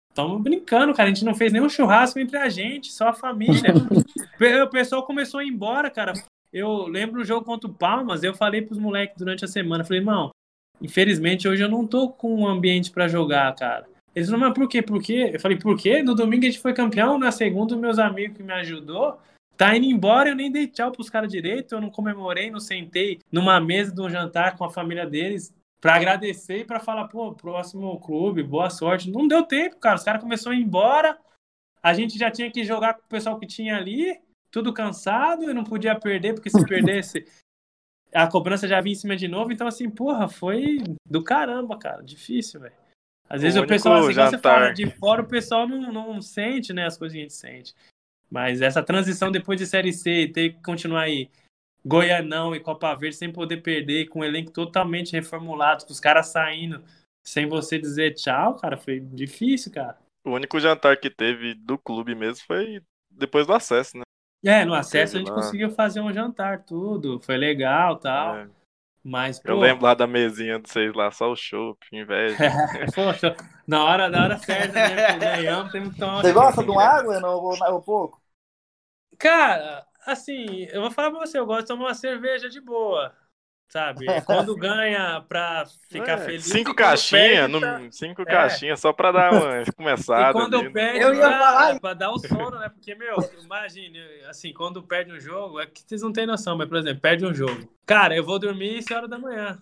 estamos 0.09 0.42
brincando, 0.42 0.95
cara. 0.95 1.09
A 1.09 1.12
gente 1.12 1.25
não 1.25 1.35
fez 1.35 1.53
nenhum 1.53 1.69
churrasco 1.69 2.19
entre 2.19 2.38
a 2.38 2.49
gente, 2.49 2.90
só 2.90 3.09
a 3.09 3.12
família. 3.12 3.75
o 4.64 4.71
pessoal 4.71 5.05
começou 5.05 5.40
a 5.40 5.45
ir 5.45 5.49
embora, 5.49 5.90
cara. 5.90 6.14
Eu 6.57 6.87
lembro 6.87 7.21
o 7.21 7.25
jogo 7.25 7.45
contra 7.45 7.69
o 7.69 7.75
Palmas, 7.75 8.23
eu 8.23 8.35
falei 8.35 8.62
pros 8.62 8.79
moleques 8.79 9.14
durante 9.19 9.45
a 9.45 9.49
semana, 9.49 9.85
falei, 9.85 10.01
irmão, 10.01 10.31
infelizmente 10.81 11.47
hoje 11.47 11.62
eu 11.62 11.69
não 11.69 11.87
tô 11.87 12.09
com 12.09 12.35
um 12.35 12.49
ambiente 12.49 12.90
para 12.90 13.07
jogar, 13.07 13.55
cara. 13.55 13.87
Eles 14.14 14.31
falaram, 14.31 14.49
mas 14.49 14.59
por 14.59 14.66
quê? 14.66 14.81
Por 14.81 15.03
quê? 15.03 15.33
Eu 15.35 15.38
falei, 15.38 15.59
por 15.59 15.77
quê? 15.77 16.03
No 16.03 16.14
domingo 16.14 16.45
a 16.45 16.47
gente 16.47 16.59
foi 16.59 16.73
campeão, 16.73 17.19
na 17.19 17.31
segunda 17.31 17.77
meus 17.77 17.99
amigos 17.99 18.38
que 18.38 18.42
me 18.42 18.55
ajudou, 18.55 19.19
tá 19.55 19.77
indo 19.77 19.85
embora, 19.85 20.31
eu 20.31 20.35
nem 20.35 20.51
dei 20.51 20.66
tchau 20.66 20.90
pros 20.90 21.11
caras 21.11 21.31
direito, 21.31 21.75
eu 21.75 21.81
não 21.83 21.90
comemorei, 21.90 22.51
não 22.51 22.59
sentei 22.59 23.19
numa 23.31 23.61
mesa 23.61 23.95
de 23.95 24.01
um 24.01 24.09
jantar 24.09 24.57
com 24.57 24.64
a 24.64 24.71
família 24.71 25.05
deles 25.05 25.55
para 25.79 25.97
agradecer 25.97 26.61
e 26.61 26.64
para 26.64 26.81
falar, 26.81 27.07
pô, 27.09 27.35
próximo 27.35 28.01
clube, 28.01 28.42
boa 28.42 28.71
sorte. 28.71 29.11
Não 29.11 29.29
deu 29.29 29.42
tempo, 29.42 29.77
cara. 29.77 29.97
Os 29.97 30.03
caras 30.03 30.23
começaram 30.23 30.57
a 30.57 30.59
ir 30.59 30.62
embora. 30.62 31.19
A 31.83 31.92
gente 31.92 32.19
já 32.19 32.31
tinha 32.31 32.51
que 32.51 32.64
jogar 32.64 32.95
com 32.95 33.03
o 33.03 33.09
pessoal 33.09 33.38
que 33.38 33.47
tinha 33.47 33.77
ali 33.77 34.19
tudo 34.57 34.73
cansado 34.73 35.51
e 35.51 35.53
não 35.53 35.64
podia 35.64 35.95
perder, 35.95 36.33
porque 36.33 36.49
se 36.49 36.64
perdesse, 36.64 37.27
a 38.11 38.27
cobrança 38.27 38.66
já 38.66 38.81
vinha 38.81 38.95
em 38.95 38.99
cima 38.99 39.14
de 39.14 39.29
novo. 39.29 39.53
Então, 39.53 39.66
assim, 39.66 39.90
porra, 39.90 40.29
foi 40.29 40.79
do 41.07 41.23
caramba, 41.23 41.79
cara. 41.79 42.03
Difícil, 42.03 42.61
velho. 42.61 42.75
Às 43.29 43.42
vezes 43.42 43.61
o, 43.61 43.64
o 43.64 43.66
pessoal, 43.66 43.99
assim, 43.99 44.14
você 44.14 44.38
fala, 44.38 44.73
de 44.73 44.88
fora 44.92 45.21
o 45.21 45.29
pessoal 45.29 45.69
não, 45.69 45.92
não 45.92 46.23
sente, 46.23 46.73
né, 46.73 46.87
as 46.87 46.97
coisas 46.97 47.12
que 47.12 47.19
a 47.19 47.23
gente 47.23 47.35
sente. 47.35 47.75
Mas 48.31 48.62
essa 48.62 48.83
transição 48.83 49.31
depois 49.31 49.59
de 49.59 49.66
Série 49.66 49.92
C, 49.92 50.31
ter 50.33 50.55
que 50.55 50.62
continuar 50.62 51.03
aí, 51.03 51.29
Goianão 51.85 52.55
e 52.55 52.61
Copa 52.61 52.95
Verde 52.95 53.16
sem 53.16 53.31
poder 53.31 53.59
perder, 53.59 54.07
com 54.07 54.21
o 54.21 54.25
elenco 54.25 54.53
totalmente 54.53 55.12
reformulado, 55.12 55.85
com 55.85 55.92
os 55.92 56.01
caras 56.01 56.29
saindo, 56.29 56.83
sem 57.23 57.47
você 57.47 57.79
dizer 57.79 58.14
tchau, 58.14 58.57
cara, 58.57 58.79
foi 58.79 59.01
difícil, 59.01 59.71
cara. 59.71 59.99
O 60.25 60.31
único 60.31 60.59
jantar 60.59 60.97
que 60.97 61.11
teve 61.11 61.55
do 61.55 61.77
clube 61.77 62.14
mesmo 62.14 62.42
foi 62.47 62.81
depois 63.11 63.47
do 63.47 63.53
acesso, 63.53 63.99
né? 63.99 64.06
É, 64.47 64.65
no 64.65 64.75
acesso 64.75 65.17
a 65.17 65.19
gente 65.19 65.29
lá. 65.29 65.35
conseguiu 65.35 65.71
fazer 65.71 66.01
um 66.01 66.13
jantar, 66.13 66.63
tudo. 66.63 67.21
Foi 67.21 67.37
legal 67.37 67.97
tal. 67.97 68.37
É. 68.37 68.49
Mas, 69.03 69.39
pô, 69.39 69.51
Eu 69.51 69.59
lembro 69.59 69.85
lá 69.85 69.95
da 69.95 70.07
mesinha 70.07 70.59
de 70.59 70.69
vocês 70.69 70.93
lá, 70.93 71.11
só 71.13 71.31
o 71.31 71.37
chopp, 71.37 71.79
inveja. 71.93 72.37
Poxa, 72.95 73.37
na 73.67 73.85
hora, 73.85 74.09
na 74.09 74.25
hora 74.25 74.39
certa, 74.39 74.73
né? 74.73 75.19
Ganhamos, 75.19 75.71
temos 75.71 75.95
que 75.95 76.01
tomar 76.01 76.23
Você 76.23 76.33
gosta 76.33 76.65
de 76.65 76.71
uma 76.71 76.83
água 76.83 77.21
não, 77.21 77.37
ou, 77.37 77.57
ou 77.73 77.83
pouco? 77.83 78.21
Cara, 79.17 79.87
assim, 80.05 80.65
eu 80.73 80.81
vou 80.81 80.91
falar 80.91 81.11
pra 81.11 81.21
você, 81.21 81.39
eu 81.39 81.47
gosto 81.47 81.63
de 81.63 81.69
tomar 81.69 81.85
uma 81.87 81.95
cerveja 81.95 82.49
de 82.49 82.61
boa, 82.61 83.15
sabe? 83.69 84.07
Quando 84.27 84.57
ganha 84.57 85.21
pra 85.29 85.65
ficar 85.89 86.13
É, 86.13 86.19
feliz. 86.19 86.45
Cinco 86.45 86.59
e 86.59 86.65
quando 86.65 86.77
caixinhas, 86.77 87.23
perde, 87.51 87.61
tá- 87.61 87.79
no- 87.79 87.93
cinco 87.93 88.23
É. 88.23 88.25
caixinhas, 88.25 88.81
só 88.81 88.93
pra 88.93 89.13
dar 89.13 89.33
uma 89.33 89.63
E 89.69 89.73
começada. 89.73 90.33
quando 90.33 90.55
ali, 90.57 90.67
eu 90.67 90.71
né? 90.71 90.71
perdo, 90.73 90.99
Eu 91.01 91.15
ia 91.15 91.21
pra, 91.29 91.39
falar- 91.39 91.81
pra 91.81 91.95
dar 91.95 92.11
o 92.11 92.19
sono, 92.19 92.59
né? 92.59 92.69
Porque, 92.69 92.95
meu, 92.95 93.17
imagine, 93.43 93.99
assim, 94.29 94.53
quando 94.53 94.83
perde 94.83 95.13
um 95.13 95.21
jogo, 95.21 95.61
é 95.61 95.67
que 95.67 95.83
vocês 95.87 96.03
não 96.03 96.13
têm 96.13 96.27
noção, 96.27 96.57
mas, 96.57 96.69
por 96.69 96.79
exemplo, 96.79 97.01
perde 97.01 97.27
um 97.27 97.35
jogo. 97.35 97.69
Cara, 97.85 98.17
eu 98.17 98.25
vou 98.25 98.39
dormir 98.39 98.83
6 98.83 98.91
horas 98.97 99.11
da 99.11 99.19
manhã. 99.19 99.59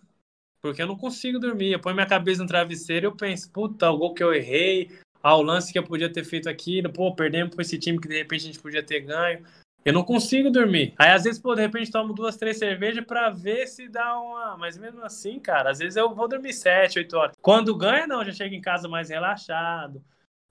Porque 0.63 0.81
eu 0.81 0.87
não 0.87 0.97
consigo 0.97 1.39
dormir. 1.39 1.73
Eu 1.73 1.79
ponho 1.81 1.95
minha 1.95 2.07
cabeça 2.07 2.41
no 2.43 2.49
travesseiro 2.49 3.05
e 3.05 3.09
eu 3.09 3.13
penso, 3.15 3.51
puta, 3.53 3.91
o 3.91 3.99
gol 3.99 4.15
que 4.15 4.25
eu 4.25 4.33
errei, 4.33 4.91
ah, 5.23 5.37
o 5.37 5.43
lance 5.43 5.71
que 5.71 5.79
eu 5.79 5.83
podia 5.83 6.11
ter 6.11 6.25
feito 6.25 6.49
aqui, 6.49 6.83
pô, 6.89 7.15
perdemos 7.15 7.55
pra 7.55 7.61
esse 7.63 7.79
time 7.79 7.99
que 8.01 8.09
de 8.09 8.17
repente 8.17 8.45
a 8.45 8.47
gente 8.47 8.59
podia 8.61 8.83
ter 8.83 9.01
ganho. 9.01 9.45
Eu 9.85 9.93
não 9.93 10.03
consigo 10.03 10.51
dormir. 10.51 10.95
Aí, 10.99 11.11
às 11.11 11.25
vezes, 11.25 11.39
pô, 11.39 11.55
de 11.55 11.61
repente 11.61 11.91
tomo 11.91 12.15
duas, 12.15 12.37
três 12.37 12.59
cervejas 12.59 13.05
pra 13.05 13.29
ver 13.29 13.67
se 13.67 13.87
dá 13.87 14.19
uma. 14.19 14.57
Mas 14.57 14.79
mesmo 14.79 15.05
assim, 15.05 15.39
cara, 15.39 15.71
às 15.71 15.79
vezes 15.79 15.97
eu 15.97 16.15
vou 16.15 16.27
dormir 16.27 16.55
sete, 16.55 16.99
oito 16.99 17.15
horas. 17.17 17.37
Quando 17.43 17.77
ganha, 17.77 18.07
não, 18.07 18.25
já 18.25 18.33
chego 18.33 18.55
em 18.55 18.63
casa 18.63 18.89
mais 18.89 19.11
relaxado, 19.11 20.03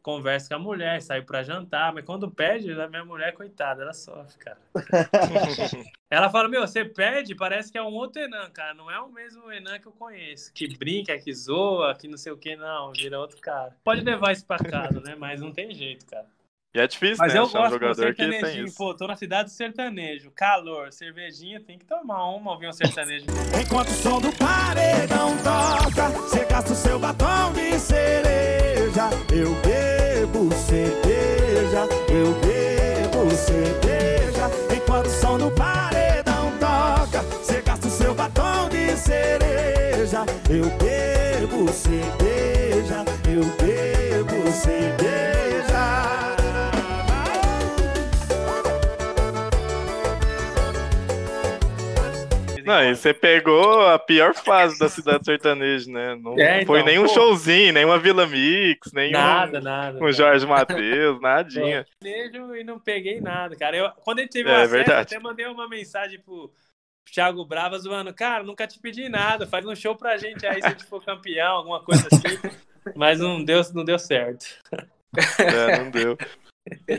converso 0.04 0.50
com 0.50 0.56
a 0.56 0.60
mulher, 0.60 1.02
saio 1.02 1.26
pra 1.26 1.42
jantar. 1.42 1.92
Mas 1.92 2.06
quando 2.06 2.30
perde, 2.30 2.72
a 2.80 2.88
minha 2.88 3.04
mulher, 3.04 3.34
coitada, 3.34 3.82
ela 3.82 3.94
sofre, 3.94 4.38
cara. 4.38 4.60
Ela 6.12 6.30
fala: 6.30 6.48
Meu, 6.48 6.62
você 6.62 6.86
perde, 6.86 7.34
parece 7.34 7.72
que 7.72 7.78
é 7.78 7.82
um 7.82 7.92
outro 7.92 8.22
Enan, 8.22 8.48
cara. 8.52 8.76
Não 8.76 8.92
é 8.92 9.00
o 9.00 9.12
mesmo 9.12 9.52
Enan 9.52 9.80
que 9.80 9.88
eu 9.88 9.92
conheço. 9.92 10.54
Que 10.54 10.78
brinca, 10.78 11.18
que 11.18 11.34
zoa, 11.34 11.96
que 11.96 12.08
não 12.08 12.18
sei 12.18 12.32
o 12.32 12.38
que, 12.38 12.56
não. 12.56 12.92
Vira 12.92 13.20
outro 13.20 13.42
cara. 13.42 13.76
Pode 13.84 14.02
levar 14.02 14.32
isso 14.32 14.46
pra 14.46 14.60
casa, 14.60 15.00
né? 15.00 15.16
Mas 15.16 15.42
não 15.42 15.52
tem 15.52 15.74
jeito, 15.74 16.06
cara. 16.06 16.28
E 16.76 16.80
é 16.80 16.88
difícil, 16.88 17.18
Mas 17.20 17.34
né? 17.34 17.40
eu 17.40 17.44
um 17.44 17.50
gosto 17.50 17.66
do 17.66 17.70
jogador 17.74 18.16
que 18.16 18.16
tem 18.16 18.32
sertanejinho. 18.32 18.66
isso. 18.66 18.76
Pô, 18.78 18.96
tô 18.96 19.06
na 19.06 19.16
cidade 19.16 19.50
do 19.50 19.52
sertanejo. 19.52 20.32
Calor, 20.32 20.92
cervejinha, 20.92 21.60
tem 21.60 21.78
que 21.78 21.86
tomar 21.86 22.28
uma, 22.32 22.52
ouvir 22.54 22.68
um 22.68 22.74
sertanejo. 22.74 23.26
Enquanto 23.62 23.90
o 23.90 23.94
som 23.94 24.20
do 24.20 24.32
paredão 24.34 25.38
toca, 25.38 26.10
você 26.10 26.44
gasta 26.46 26.74
o 26.74 26.76
seu 26.76 26.98
batom 26.98 27.54
de 27.54 27.80
cereja. 27.80 29.10
Eu 29.32 29.54
bebo 29.62 30.52
cerveja, 30.56 31.88
eu 32.10 32.34
bebo 32.42 33.30
cerveja. 33.36 34.50
Enquanto 34.76 35.06
o 35.06 35.10
som 35.12 35.38
do 35.38 35.52
paredão 35.52 36.52
toca, 36.60 37.22
você 37.22 37.62
gasta 37.62 37.88
o 37.88 37.92
seu 37.92 38.16
batom 38.16 38.70
de 38.70 38.98
cereja. 38.98 40.26
Eu 40.50 40.66
bebo 40.80 41.72
cerveja, 41.72 43.06
eu 43.28 43.44
bebo 43.62 44.52
cerveja. 44.52 45.43
Não, 52.66 52.84
e 52.84 52.96
você 52.96 53.14
pegou 53.14 53.88
a 53.88 53.98
pior 54.00 54.34
fase 54.34 54.78
da 54.80 54.90
cidade 54.90 55.26
sertaneja, 55.26 55.92
né? 55.92 56.16
Não 56.16 56.38
É, 56.40 56.62
então, 56.62 56.68
foi 56.68 56.84
nenhum 56.84 57.04
pô. 57.04 57.10
showzinho, 57.14 57.74
nenhuma 57.74 57.98
Vila 58.00 58.26
Mix, 58.28 58.92
nenhum 58.94 59.12
Nada, 59.14 59.60
nada. 59.62 60.00
com 60.00 60.12
Jorge 60.12 60.46
Matheus, 60.46 61.20
nadinha. 61.22 61.86
sertanejo 62.02 62.56
e 62.56 62.64
não 62.64 62.80
peguei 62.80 63.20
nada, 63.22 63.56
cara. 63.56 63.76
Eu, 63.78 63.90
quando 64.04 64.20
ele 64.20 64.28
teve 64.30 64.50
É, 64.50 64.54
o 64.54 64.56
acesso, 64.58 64.72
verdade. 64.72 65.16
até 65.16 65.20
mandei 65.24 65.46
uma 65.46 65.68
mensagem 65.68 66.20
pro 66.20 66.52
Thiago 67.12 67.46
Brava 67.46 67.78
zoando, 67.78 68.14
cara, 68.14 68.44
nunca 68.44 68.66
te 68.66 68.80
pedi 68.80 69.10
nada, 69.10 69.46
faz 69.46 69.66
um 69.66 69.76
show 69.76 69.96
pra 69.96 70.18
gente 70.18 70.46
aí 70.46 70.62
se 70.62 70.68
a 70.68 70.70
gente 70.70 70.86
for 70.86 71.04
campeão, 71.04 71.58
alguma 71.58 71.84
coisa 71.84 72.08
assim. 72.12 72.38
Mas 72.96 73.20
não 73.20 73.44
deu, 73.44 73.62
não 73.74 73.84
deu 73.86 73.98
certo. 74.00 74.46
É, 75.40 75.80
não 75.80 75.90
deu. 75.92 76.18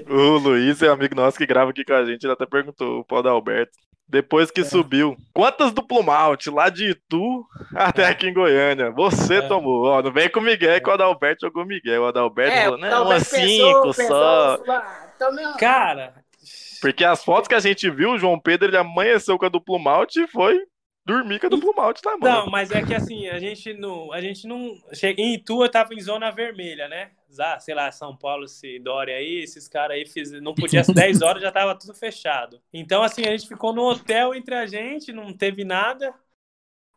O 0.09 0.39
Luiz 0.39 0.81
é 0.83 0.91
um 0.91 0.93
amigo 0.95 1.15
nosso 1.15 1.37
que 1.39 1.47
grava 1.47 1.71
aqui 1.71 1.85
com 1.85 1.95
a 1.95 2.05
gente, 2.05 2.25
ele 2.25 2.33
até 2.33 2.45
perguntou, 2.47 3.01
o 3.01 3.05
Paulo 3.05 3.29
Alberto. 3.29 3.73
Depois 4.15 4.49
É. 4.49 4.53
que 4.53 4.63
subiu, 4.65 5.17
quantas 5.33 5.73
duplo 5.73 6.01
malte 6.05 6.49
lá 6.49 6.69
de 6.69 6.91
Itu 6.91 7.45
até 7.75 8.07
aqui 8.07 8.29
em 8.29 8.33
Goiânia? 8.33 8.91
Você 8.93 9.37
É. 9.39 9.43
tomou. 9.43 9.87
Ó, 9.87 10.01
não 10.01 10.13
vem 10.13 10.29
com 10.31 10.39
o 10.39 10.43
Miguel, 10.43 10.81
que 10.81 10.89
o 10.89 10.93
Adalberto 10.93 11.47
jogou 11.47 11.67
Miguel. 11.67 12.03
O 12.03 12.07
Adalberto 12.07 12.57
falou, 12.63 12.79
não, 12.79 12.89
talvez 12.91 13.11
umas 13.23 13.31
pensou- 13.31 13.49
cinco 13.83 13.97
pensou, 13.97 14.07
só. 14.07 14.59
uma- 14.65 15.57
Cara, 15.59 16.15
Porque 16.81 17.03
as 17.05 17.25
fotos 17.25 17.49
que 17.49 17.55
a 17.55 17.61
gente 17.61 17.89
viu, 17.91 18.11
o 18.13 18.19
João 18.19 18.39
Pedro 18.39 18.69
ele 18.69 18.77
amanheceu 18.77 19.39
com 19.39 19.47
a 19.47 19.49
duplo 19.49 19.79
malte 19.79 20.21
e 20.23 20.27
foi 20.29 20.61
dormir 21.05 21.39
com 21.39 21.47
a 21.47 21.51
duplo 21.51 21.75
malte 21.77 22.01
na 22.05 22.17
mão. 22.17 22.45
Não, 22.45 22.47
mas 22.51 22.71
é 22.71 22.83
que 22.83 22.95
assim, 22.95 23.29
a 23.29 23.39
gente 23.39 23.75
não. 23.75 24.13
A 24.13 24.21
gente 24.21 24.47
não. 24.47 24.79
Cheguei 24.93 25.25
em 25.25 25.35
Itu, 25.35 25.63
eu 25.63 25.71
tava 25.71 25.95
em 25.95 26.01
zona 26.01 26.31
vermelha, 26.31 26.89
né? 26.89 27.11
Ah, 27.39 27.59
sei 27.59 27.75
lá, 27.75 27.91
São 27.91 28.17
Paulo, 28.17 28.45
esse 28.45 28.79
Dória 28.79 29.17
aí, 29.17 29.43
esses 29.43 29.67
caras 29.69 29.97
aí 29.97 30.07
fiz, 30.07 30.31
não 30.41 30.55
podia 30.55 30.81
às 30.81 30.87
10 30.95 31.21
horas, 31.21 31.43
já 31.43 31.51
tava 31.51 31.75
tudo 31.75 31.93
fechado. 31.93 32.61
Então, 32.73 33.03
assim, 33.03 33.23
a 33.23 33.31
gente 33.31 33.49
ficou 33.49 33.73
no 33.73 33.83
hotel 33.83 34.35
entre 34.35 34.55
a 34.55 34.67
gente, 34.67 35.13
não 35.13 35.33
teve 35.33 35.65
nada. 35.65 36.15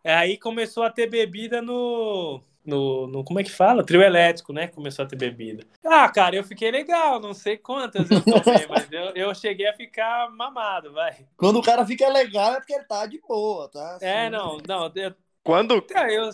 Aí 0.04 0.38
começou 0.38 0.84
a 0.84 0.90
ter 0.90 1.10
bebida 1.10 1.62
no. 1.62 2.42
No, 2.68 3.08
no, 3.08 3.24
como 3.24 3.40
é 3.40 3.44
que 3.44 3.50
fala? 3.50 3.82
Trio 3.82 4.02
elétrico, 4.02 4.52
né? 4.52 4.68
Começou 4.68 5.06
a 5.06 5.08
ter 5.08 5.16
bebida. 5.16 5.66
Ah, 5.86 6.10
cara, 6.10 6.36
eu 6.36 6.44
fiquei 6.44 6.70
legal, 6.70 7.18
não 7.18 7.34
sei 7.34 7.56
quantas 7.58 8.12
eu 8.12 8.22
tomei, 8.22 8.68
mas 8.68 8.92
eu, 8.92 9.12
eu 9.16 9.34
cheguei 9.34 9.68
a 9.68 9.74
ficar 9.74 10.30
mamado, 10.32 10.92
vai. 10.92 11.26
Quando 11.38 11.60
o 11.60 11.64
cara 11.64 11.86
fica 11.86 12.10
legal 12.10 12.56
é 12.56 12.60
porque 12.60 12.74
ele 12.74 12.84
tá 12.84 13.06
de 13.06 13.22
boa, 13.22 13.70
tá? 13.70 13.98
É, 14.02 14.24
Assim, 14.24 14.32
não, 14.32 14.58
não. 14.68 14.92
Eu, 14.96 15.16
Quando, 15.48 15.76
eu 15.76 15.82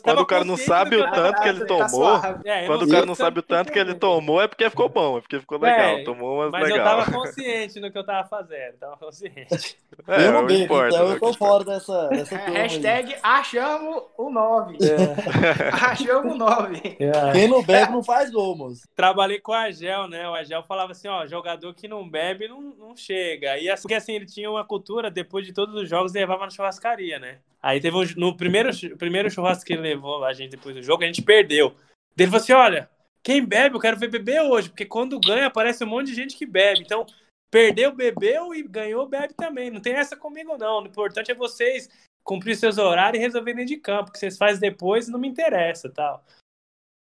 quando 0.01 0.21
o 0.21 0.25
cara 0.25 0.43
não 0.43 0.55
consciente 0.55 0.67
sabe 0.67 0.97
do 0.97 1.03
o 1.03 1.05
eu 1.05 1.11
tanto 1.11 1.41
que 1.43 1.47
ele 1.47 1.59
Tá 1.59 1.67
tomou. 1.67 2.21
É, 2.43 2.63
eu 2.63 2.67
quando 2.67 2.81
o 2.81 2.89
cara 2.89 3.05
não 3.05 3.13
sabe 3.13 3.39
o 3.39 3.43
tanto 3.43 3.71
que 3.71 3.77
ele 3.77 3.93
tomou, 3.93 4.41
é 4.41 4.47
porque 4.47 4.67
ficou 4.71 4.89
bom, 4.89 5.19
é 5.19 5.21
porque 5.21 5.39
ficou 5.39 5.59
legal. 5.59 5.99
É, 5.99 6.03
Tomou 6.03 6.37
umas 6.37 6.49
Mas 6.49 6.63
eu 6.67 6.77
legal. 6.77 6.97
tava 6.97 7.11
consciente 7.13 7.79
no 7.79 7.91
que 7.91 7.97
eu 7.99 8.03
tava 8.03 8.27
fazendo, 8.27 8.73
tava 8.79 8.97
consciente. 8.97 9.77
É, 10.07 10.25
eu 10.25 10.31
não 10.31 10.47
bebo, 10.47 10.63
importa, 10.63 10.95
então 10.95 11.07
né, 11.09 11.13
eu 11.13 11.19
tô 11.19 11.33
fora 11.33 11.63
dessa, 11.63 12.07
dessa 12.07 12.35
aí. 12.35 12.53
Hashtag 12.53 13.15
achamos 13.21 14.01
o 14.17 14.31
9. 14.31 14.77
É. 14.81 15.69
Achamos 15.85 16.33
o 16.33 16.35
9. 16.35 16.81
Quem 17.33 17.47
não 17.47 17.61
bebe 17.61 17.91
não 17.91 18.03
faz 18.03 18.31
gol, 18.31 18.57
moço. 18.57 18.81
Trabalhei 18.95 19.39
com 19.39 19.51
o 19.51 19.55
Agel, 19.55 20.07
né? 20.07 20.27
O 20.27 20.33
Agel 20.33 20.63
falava 20.63 20.93
assim, 20.93 21.07
ó, 21.07 21.27
jogador 21.27 21.71
que 21.75 21.87
não 21.87 22.09
bebe 22.09 22.47
não, 22.47 22.61
não 22.61 22.95
chega. 22.95 23.59
E 23.59 23.69
assim, 23.69 23.83
porque 23.83 23.93
assim, 23.93 24.13
ele 24.13 24.25
tinha 24.25 24.49
uma 24.49 24.65
cultura, 24.65 25.11
depois 25.11 25.45
de 25.45 25.53
todos 25.53 25.75
os 25.75 25.87
jogos, 25.87 26.15
ele 26.15 26.23
levava 26.25 26.45
na 26.45 26.49
churrascaria, 26.49 27.19
né? 27.19 27.37
Aí 27.63 27.79
teve 27.79 27.95
um, 27.95 28.03
no 28.17 28.35
primeiro, 28.35 28.71
primeiro 29.03 29.29
churrasco 29.29 29.65
que 29.65 29.73
ele 29.73 29.81
levou 29.81 30.23
a 30.23 30.33
gente 30.33 30.51
depois 30.51 30.73
do 30.73 30.81
jogo, 30.81 31.03
a 31.03 31.05
gente 31.05 31.21
perdeu. 31.21 31.75
Ele 32.17 32.27
falou 32.27 32.41
assim, 32.41 32.53
olha, 32.53 32.89
quem 33.21 33.43
bebe, 33.43 33.75
eu 33.75 33.79
quero 33.79 33.97
ver 33.97 34.09
beber 34.09 34.41
hoje, 34.41 34.69
porque 34.69 34.85
quando 34.85 35.19
ganha 35.19 35.47
aparece 35.47 35.83
um 35.83 35.87
monte 35.87 36.07
de 36.07 36.15
gente 36.15 36.37
que 36.37 36.45
bebe. 36.45 36.81
Então, 36.81 37.05
perdeu, 37.51 37.93
bebeu 37.93 38.55
e 38.55 38.63
ganhou, 38.63 39.07
bebe 39.07 39.33
também. 39.33 39.69
Não 39.69 39.81
tem 39.81 39.93
essa 39.93 40.15
comigo, 40.15 40.57
não. 40.57 40.81
O 40.81 40.87
importante 40.87 41.31
é 41.31 41.35
vocês 41.35 41.89
cumprir 42.23 42.55
seus 42.55 42.77
horários 42.77 43.21
e 43.21 43.25
resolver 43.25 43.53
dentro 43.53 43.75
de 43.75 43.77
campo. 43.77 44.09
O 44.09 44.13
que 44.13 44.19
vocês 44.19 44.37
fazem 44.37 44.61
depois 44.61 45.09
não 45.09 45.19
me 45.19 45.27
interessa, 45.27 45.89
tal. 45.89 46.23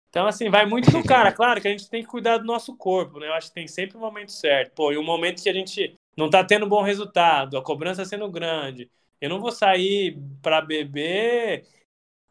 Então, 0.08 0.26
assim, 0.26 0.48
vai 0.48 0.66
muito 0.66 0.90
do 0.90 1.02
cara. 1.04 1.30
Claro 1.34 1.60
que 1.60 1.68
a 1.68 1.70
gente 1.70 1.88
tem 1.88 2.02
que 2.02 2.08
cuidar 2.08 2.38
do 2.38 2.44
nosso 2.44 2.76
corpo, 2.76 3.20
né? 3.20 3.28
Eu 3.28 3.34
acho 3.34 3.48
que 3.48 3.54
tem 3.54 3.68
sempre 3.68 3.96
o 3.96 4.00
momento 4.00 4.32
certo. 4.32 4.72
Pô, 4.74 4.92
e 4.92 4.96
o 4.96 5.02
momento 5.02 5.42
que 5.42 5.48
a 5.48 5.54
gente 5.54 5.94
não 6.16 6.30
tá 6.30 6.44
tendo 6.44 6.68
bom 6.68 6.82
resultado, 6.82 7.56
a 7.56 7.62
cobrança 7.62 8.04
sendo 8.04 8.30
grande. 8.30 8.90
Eu 9.20 9.28
não 9.30 9.40
vou 9.40 9.50
sair 9.50 10.18
pra 10.42 10.60
beber 10.60 11.66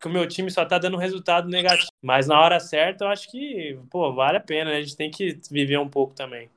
que 0.04 0.08
o 0.10 0.12
meu 0.12 0.28
time 0.28 0.52
só 0.52 0.66
tá 0.66 0.78
dando 0.78 0.98
resultado 0.98 1.48
negativo. 1.48 1.88
Mas 2.02 2.28
na 2.28 2.38
hora 2.38 2.60
certa, 2.60 3.06
eu 3.06 3.08
acho 3.08 3.32
que, 3.32 3.80
pô, 3.90 4.14
vale 4.14 4.36
a 4.36 4.42
pena, 4.42 4.72
né? 4.72 4.78
A 4.78 4.82
gente 4.82 4.98
tem 4.98 5.10
que 5.10 5.40
viver 5.50 5.80
um 5.80 5.88
pouco 5.88 6.14
também. 6.14 6.50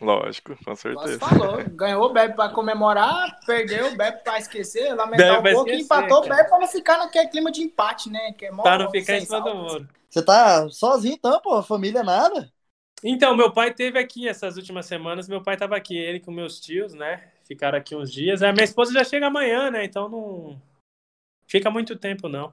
Lógico, 0.00 0.56
com 0.64 0.74
Você 0.74 0.94
certeza. 0.94 1.18
falou, 1.18 1.62
ganhou, 1.68 2.10
bebe 2.10 2.34
pra 2.34 2.48
comemorar, 2.48 3.38
perdeu, 3.44 3.94
bebe 3.94 4.24
pra 4.24 4.38
esquecer, 4.38 4.94
lamentar 4.94 5.42
Bebe 5.42 5.50
um 5.50 5.52
pouco 5.56 5.70
e 5.70 5.72
esquecer, 5.74 5.84
empatou, 5.84 6.22
cara. 6.22 6.36
bem 6.36 6.48
pra 6.48 6.58
não 6.58 6.66
ficar 6.66 6.96
naquele 6.96 7.28
clima 7.28 7.52
de 7.52 7.60
empate, 7.60 8.08
né? 8.08 8.32
Que 8.32 8.46
é 8.46 8.50
mó 8.50 8.62
Pra 8.62 8.78
não 8.78 8.90
ficar 8.90 9.18
em 9.18 9.26
cima 9.26 9.42
do 9.42 9.54
muro. 9.54 9.88
Você 10.08 10.22
tá 10.22 10.66
sozinho 10.70 11.14
então, 11.14 11.38
pô? 11.42 11.62
Família 11.62 12.02
nada? 12.02 12.50
Então, 13.02 13.36
meu 13.36 13.52
pai 13.52 13.74
teve 13.74 13.98
aqui 13.98 14.26
essas 14.26 14.56
últimas 14.56 14.86
semanas, 14.86 15.28
meu 15.28 15.42
pai 15.42 15.58
tava 15.58 15.76
aqui, 15.76 15.96
ele 15.98 16.18
com 16.18 16.32
meus 16.32 16.58
tios, 16.58 16.94
né? 16.94 17.28
Ficaram 17.46 17.76
aqui 17.76 17.94
uns 17.94 18.10
dias. 18.10 18.42
A 18.42 18.52
minha 18.54 18.64
esposa 18.64 18.90
já 18.94 19.04
chega 19.04 19.26
amanhã, 19.26 19.70
né? 19.70 19.84
Então 19.84 20.08
não 20.08 20.73
fica 21.54 21.70
muito 21.70 21.94
tempo, 21.94 22.28
não. 22.28 22.52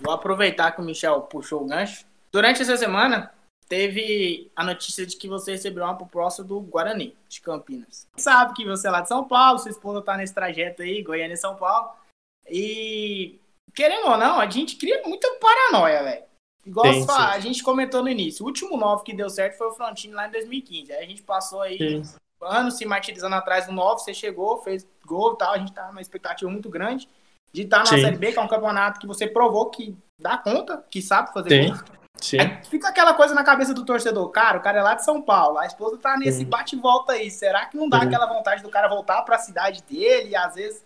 Vou 0.00 0.12
aproveitar 0.12 0.72
que 0.72 0.80
o 0.80 0.84
Michel 0.84 1.22
puxou 1.22 1.62
o 1.62 1.66
gancho. 1.66 2.04
Durante 2.32 2.60
essa 2.60 2.76
semana, 2.76 3.32
teve 3.68 4.50
a 4.56 4.64
notícia 4.64 5.06
de 5.06 5.16
que 5.16 5.28
você 5.28 5.52
recebeu 5.52 5.84
uma 5.84 5.96
proposta 5.96 6.42
do 6.42 6.60
Guarani, 6.60 7.16
de 7.28 7.40
Campinas. 7.40 8.08
Sabe 8.16 8.54
que 8.54 8.64
você 8.64 8.88
é 8.88 8.90
lá 8.90 9.00
de 9.00 9.08
São 9.08 9.28
Paulo, 9.28 9.60
sua 9.60 9.70
esposa 9.70 10.02
tá 10.02 10.16
nesse 10.16 10.34
trajeto 10.34 10.82
aí, 10.82 11.02
Goiânia 11.02 11.34
e 11.34 11.36
São 11.36 11.54
Paulo. 11.54 11.92
E, 12.50 13.38
querendo 13.74 14.08
ou 14.08 14.16
não, 14.16 14.40
a 14.40 14.50
gente 14.50 14.74
cria 14.74 15.00
muita 15.06 15.28
paranoia, 15.34 16.02
velho. 16.02 16.24
Igual 16.66 16.92
Sim, 16.92 17.02
sim. 17.02 17.10
a 17.10 17.38
gente 17.38 17.62
comentou 17.62 18.02
no 18.02 18.08
início, 18.08 18.44
o 18.44 18.46
último 18.46 18.76
9 18.76 19.02
que 19.02 19.14
deu 19.14 19.28
certo 19.28 19.58
foi 19.58 19.68
o 19.68 19.72
Frontino 19.72 20.14
lá 20.14 20.28
em 20.28 20.30
2015. 20.30 20.92
Aí 20.92 21.04
a 21.04 21.06
gente 21.08 21.22
passou 21.22 21.60
aí 21.60 22.02
anos 22.40 22.74
se 22.74 22.84
martirizando 22.84 23.34
atrás 23.36 23.66
do 23.66 23.72
9, 23.72 24.00
você 24.00 24.14
chegou, 24.14 24.62
fez 24.62 24.86
gol 25.04 25.34
e 25.34 25.38
tal, 25.38 25.52
a 25.52 25.58
gente 25.58 25.72
tá 25.72 25.86
numa 25.88 26.00
expectativa 26.00 26.50
muito 26.50 26.68
grande 26.68 27.08
de 27.52 27.62
estar 27.62 27.78
na 27.78 27.86
Sim. 27.86 28.00
Série 28.00 28.16
B, 28.16 28.32
que 28.32 28.38
é 28.38 28.42
um 28.42 28.48
campeonato 28.48 28.98
que 28.98 29.06
você 29.06 29.26
provou 29.26 29.70
que 29.70 29.96
dá 30.20 30.38
conta, 30.38 30.84
que 30.90 31.02
sabe 31.02 31.32
fazer 31.32 31.50
Sim. 31.50 31.68
gol. 31.68 31.78
Sim. 32.20 32.38
Aí 32.38 32.64
fica 32.64 32.88
aquela 32.88 33.14
coisa 33.14 33.34
na 33.34 33.42
cabeça 33.42 33.74
do 33.74 33.84
torcedor, 33.84 34.28
cara, 34.30 34.58
o 34.58 34.62
cara 34.62 34.78
é 34.78 34.82
lá 34.82 34.94
de 34.94 35.04
São 35.04 35.20
Paulo, 35.20 35.58
a 35.58 35.66
esposa 35.66 35.98
tá 35.98 36.16
nesse 36.16 36.38
Sim. 36.38 36.44
bate 36.44 36.76
e 36.76 36.78
volta 36.78 37.12
aí, 37.12 37.30
será 37.30 37.66
que 37.66 37.76
não 37.76 37.88
dá 37.88 38.00
Sim. 38.00 38.06
aquela 38.06 38.26
vontade 38.26 38.62
do 38.62 38.70
cara 38.70 38.88
voltar 38.88 39.22
pra 39.22 39.38
cidade 39.38 39.82
dele, 39.82 40.30
e 40.30 40.36
às 40.36 40.54
vezes, 40.54 40.84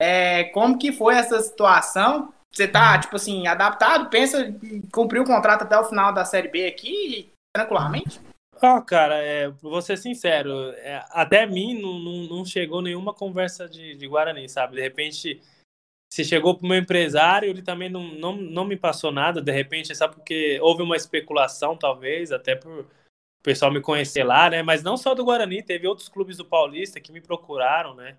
é, 0.00 0.44
como 0.44 0.76
que 0.76 0.90
foi 0.90 1.14
essa 1.14 1.40
situação? 1.40 2.32
Você 2.52 2.66
tá, 2.66 2.98
tipo 2.98 3.16
assim, 3.16 3.46
adaptado, 3.46 4.10
pensa 4.10 4.42
em 4.42 4.82
cumprir 4.92 5.20
o 5.20 5.24
contrato 5.24 5.62
até 5.62 5.78
o 5.78 5.84
final 5.84 6.12
da 6.12 6.24
Série 6.24 6.48
B 6.48 6.66
aqui, 6.66 7.30
tranquilamente? 7.54 8.20
Ó, 8.62 8.80
cara, 8.80 9.16
é, 9.16 9.48
vou 9.48 9.82
ser 9.82 9.96
sincero, 9.96 10.70
é, 10.76 11.04
até 11.10 11.46
mim 11.46 11.80
não, 11.80 11.98
não, 11.98 12.38
não 12.38 12.44
chegou 12.44 12.80
nenhuma 12.80 13.12
conversa 13.12 13.68
de, 13.68 13.96
de 13.96 14.06
Guarani, 14.06 14.48
sabe? 14.48 14.76
De 14.76 14.82
repente, 14.82 15.40
se 16.14 16.24
chegou 16.24 16.56
pro 16.56 16.68
meu 16.68 16.78
empresário, 16.78 17.50
ele 17.50 17.60
também 17.60 17.90
não, 17.90 18.04
não, 18.14 18.36
não 18.36 18.64
me 18.64 18.76
passou 18.76 19.10
nada, 19.10 19.42
de 19.42 19.50
repente, 19.50 19.92
sabe? 19.96 20.14
Porque 20.14 20.60
houve 20.62 20.80
uma 20.80 20.94
especulação, 20.94 21.76
talvez, 21.76 22.30
até 22.30 22.54
por 22.54 22.82
o 22.82 22.86
pessoal 23.42 23.72
me 23.72 23.80
conhecer 23.80 24.22
lá, 24.22 24.48
né? 24.48 24.62
Mas 24.62 24.80
não 24.80 24.96
só 24.96 25.12
do 25.12 25.24
Guarani, 25.24 25.60
teve 25.60 25.88
outros 25.88 26.08
clubes 26.08 26.36
do 26.36 26.44
Paulista 26.44 27.00
que 27.00 27.10
me 27.10 27.20
procuraram, 27.20 27.96
né? 27.96 28.16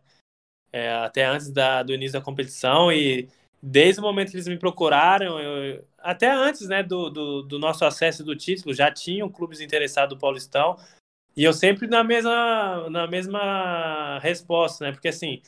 É, 0.74 0.92
até 0.92 1.24
antes 1.24 1.50
da, 1.50 1.84
do 1.84 1.94
início 1.94 2.20
da 2.20 2.26
competição 2.26 2.92
e 2.92 3.30
desde 3.64 4.02
o 4.02 4.04
momento 4.04 4.32
que 4.32 4.36
eles 4.36 4.48
me 4.50 4.60
procuraram, 4.60 5.40
eu- 5.40 5.88
até 5.98 6.30
antes 6.30 6.68
né, 6.68 6.84
do, 6.84 7.10
do, 7.10 7.44
do 7.44 7.58
nosso 7.58 7.86
acesso 7.86 8.26
do 8.26 8.36
título, 8.36 8.76
já 8.76 8.92
tinham 8.92 9.30
clubes 9.30 9.62
interessados 9.62 10.18
do 10.18 10.20
Paulistão, 10.20 10.76
e 11.36 11.46
eu 11.46 11.54
sempre 11.54 11.88
na 11.88 12.04
mesma, 12.04 12.90
na 12.90 13.08
mesma 13.08 14.20
resposta, 14.20 14.84
né? 14.86 14.92
Porque 14.92 15.08
assim, 15.08 15.42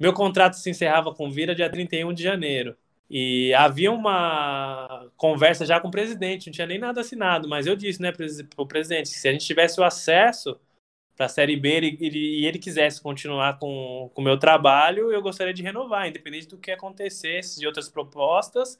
meu 0.00 0.12
contrato 0.12 0.54
se 0.54 0.70
encerrava 0.70 1.14
com 1.14 1.30
Vira 1.30 1.54
dia 1.54 1.70
31 1.70 2.12
de 2.12 2.22
janeiro. 2.22 2.76
E 3.08 3.52
havia 3.54 3.90
uma 3.90 5.10
conversa 5.16 5.66
já 5.66 5.80
com 5.80 5.88
o 5.88 5.90
presidente, 5.90 6.46
não 6.46 6.52
tinha 6.52 6.66
nem 6.66 6.78
nada 6.78 7.00
assinado, 7.00 7.48
mas 7.48 7.66
eu 7.66 7.74
disse, 7.74 8.00
né, 8.00 8.12
para 8.12 8.24
o 8.56 8.66
presidente, 8.66 9.08
se 9.08 9.28
a 9.28 9.32
gente 9.32 9.44
tivesse 9.44 9.80
o 9.80 9.84
acesso 9.84 10.58
para 11.16 11.26
a 11.26 11.28
Série 11.28 11.56
B 11.56 11.68
ele- 11.68 11.98
ele- 12.00 12.40
e 12.40 12.46
ele 12.46 12.58
quisesse 12.58 13.02
continuar 13.02 13.58
com 13.58 14.10
com 14.14 14.22
o 14.22 14.24
meu 14.24 14.38
trabalho, 14.38 15.12
eu 15.12 15.20
gostaria 15.20 15.52
de 15.52 15.62
renovar, 15.62 16.08
independente 16.08 16.48
do 16.48 16.56
que 16.56 16.70
acontecesse, 16.70 17.60
de 17.60 17.66
outras 17.66 17.88
propostas, 17.88 18.78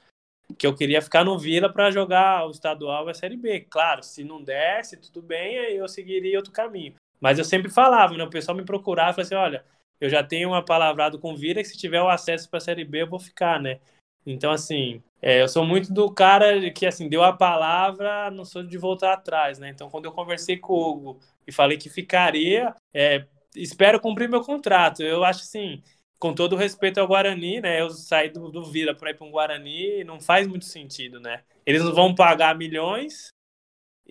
que 0.58 0.66
eu 0.66 0.74
queria 0.74 1.02
ficar 1.02 1.24
no 1.24 1.38
Vila 1.38 1.68
para 1.72 1.90
jogar 1.90 2.46
o 2.46 2.50
estadual 2.50 3.08
e 3.08 3.10
a 3.10 3.14
Série 3.14 3.36
B. 3.36 3.60
Claro, 3.68 4.02
se 4.02 4.24
não 4.24 4.42
desse, 4.42 4.96
tudo 4.96 5.22
bem, 5.22 5.58
aí 5.58 5.76
eu 5.76 5.88
seguiria 5.88 6.38
outro 6.38 6.52
caminho. 6.52 6.94
Mas 7.20 7.38
eu 7.38 7.44
sempre 7.44 7.70
falava, 7.70 8.16
né? 8.16 8.24
O 8.24 8.30
pessoal 8.30 8.56
me 8.56 8.64
procurava 8.64 9.10
e 9.10 9.14
falava 9.14 9.22
assim: 9.22 9.34
olha, 9.34 9.64
eu 10.00 10.08
já 10.08 10.22
tenho 10.22 10.50
uma 10.50 10.64
palavrado 10.64 11.18
com 11.18 11.32
o 11.32 11.36
Vila 11.36 11.62
que 11.62 11.68
se 11.68 11.76
tiver 11.76 12.00
o 12.00 12.08
acesso 12.08 12.48
para 12.48 12.58
a 12.58 12.60
Série 12.60 12.84
B 12.84 13.02
eu 13.02 13.08
vou 13.08 13.18
ficar, 13.20 13.60
né? 13.60 13.80
Então, 14.24 14.52
assim, 14.52 15.02
é, 15.20 15.42
eu 15.42 15.48
sou 15.48 15.64
muito 15.64 15.92
do 15.92 16.12
cara 16.12 16.70
que, 16.70 16.86
assim, 16.86 17.08
deu 17.08 17.22
a 17.22 17.32
palavra, 17.32 18.30
não 18.30 18.44
sou 18.44 18.62
de 18.62 18.76
voltar 18.78 19.12
atrás, 19.12 19.58
né? 19.58 19.70
Então, 19.70 19.90
quando 19.90 20.04
eu 20.04 20.12
conversei 20.12 20.58
com 20.58 20.72
o 20.72 20.90
Hugo 20.90 21.20
e 21.46 21.52
falei 21.52 21.78
que 21.78 21.88
ficaria, 21.88 22.74
é, 22.92 23.26
espero 23.56 24.00
cumprir 24.00 24.28
meu 24.28 24.42
contrato. 24.42 25.02
Eu 25.02 25.24
acho, 25.24 25.40
assim, 25.40 25.82
com 26.18 26.34
todo 26.34 26.56
respeito 26.56 27.00
ao 27.00 27.08
Guarani, 27.08 27.60
né? 27.60 27.80
Eu 27.80 27.90
sair 27.90 28.30
do, 28.30 28.50
do 28.50 28.64
Vila 28.64 28.94
para 28.94 29.10
ir 29.10 29.14
para 29.14 29.26
um 29.26 29.30
Guarani 29.30 30.04
não 30.04 30.20
faz 30.20 30.46
muito 30.46 30.66
sentido, 30.66 31.18
né? 31.18 31.42
Eles 31.64 31.82
não 31.82 31.94
vão 31.94 32.14
pagar 32.14 32.54
milhões 32.56 33.30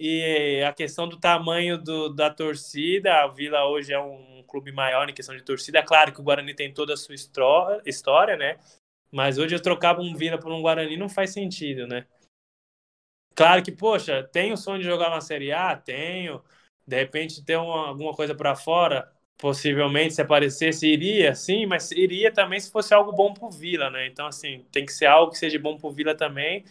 e 0.01 0.63
a 0.63 0.71
questão 0.71 1.09
do 1.09 1.19
tamanho 1.19 1.77
do, 1.77 2.07
da 2.07 2.29
torcida, 2.29 3.23
a 3.23 3.27
Vila 3.27 3.65
hoje 3.67 3.91
é 3.91 3.99
um 3.99 4.41
clube 4.47 4.71
maior 4.71 5.09
em 5.09 5.13
questão 5.13 5.35
de 5.35 5.43
torcida. 5.43 5.83
Claro 5.83 6.13
que 6.13 6.21
o 6.21 6.23
Guarani 6.23 6.53
tem 6.55 6.73
toda 6.73 6.93
a 6.93 6.97
sua 6.97 7.13
histó- 7.13 7.81
história, 7.85 8.37
né? 8.37 8.57
Mas 9.11 9.37
hoje 9.37 9.55
eu 9.55 9.61
trocava 9.61 10.01
um 10.01 10.15
Vila 10.15 10.39
por 10.39 10.51
um 10.51 10.61
Guarani 10.61 10.95
não 10.95 11.09
faz 11.09 11.33
sentido, 11.33 11.85
né? 11.85 12.07
Claro 13.35 13.61
que, 13.61 13.71
poxa, 13.73 14.23
tenho 14.31 14.53
o 14.53 14.57
sonho 14.57 14.79
de 14.79 14.85
jogar 14.85 15.09
uma 15.09 15.21
Série 15.21 15.51
A? 15.51 15.75
Tenho. 15.75 16.41
De 16.87 16.95
repente 16.95 17.43
ter 17.43 17.57
uma, 17.57 17.89
alguma 17.89 18.13
coisa 18.13 18.33
para 18.33 18.55
fora, 18.55 19.11
possivelmente 19.37 20.13
se 20.13 20.21
aparecesse 20.21 20.87
iria, 20.87 21.35
sim, 21.35 21.65
mas 21.65 21.91
iria 21.91 22.31
também 22.33 22.59
se 22.59 22.71
fosse 22.71 22.93
algo 22.93 23.11
bom 23.11 23.33
pro 23.33 23.49
Vila, 23.49 23.89
né? 23.89 24.07
Então, 24.07 24.25
assim, 24.27 24.65
tem 24.71 24.85
que 24.85 24.93
ser 24.93 25.07
algo 25.07 25.31
que 25.31 25.37
seja 25.37 25.59
bom 25.59 25.77
pro 25.77 25.91
Vila 25.91 26.15
também, 26.15 26.65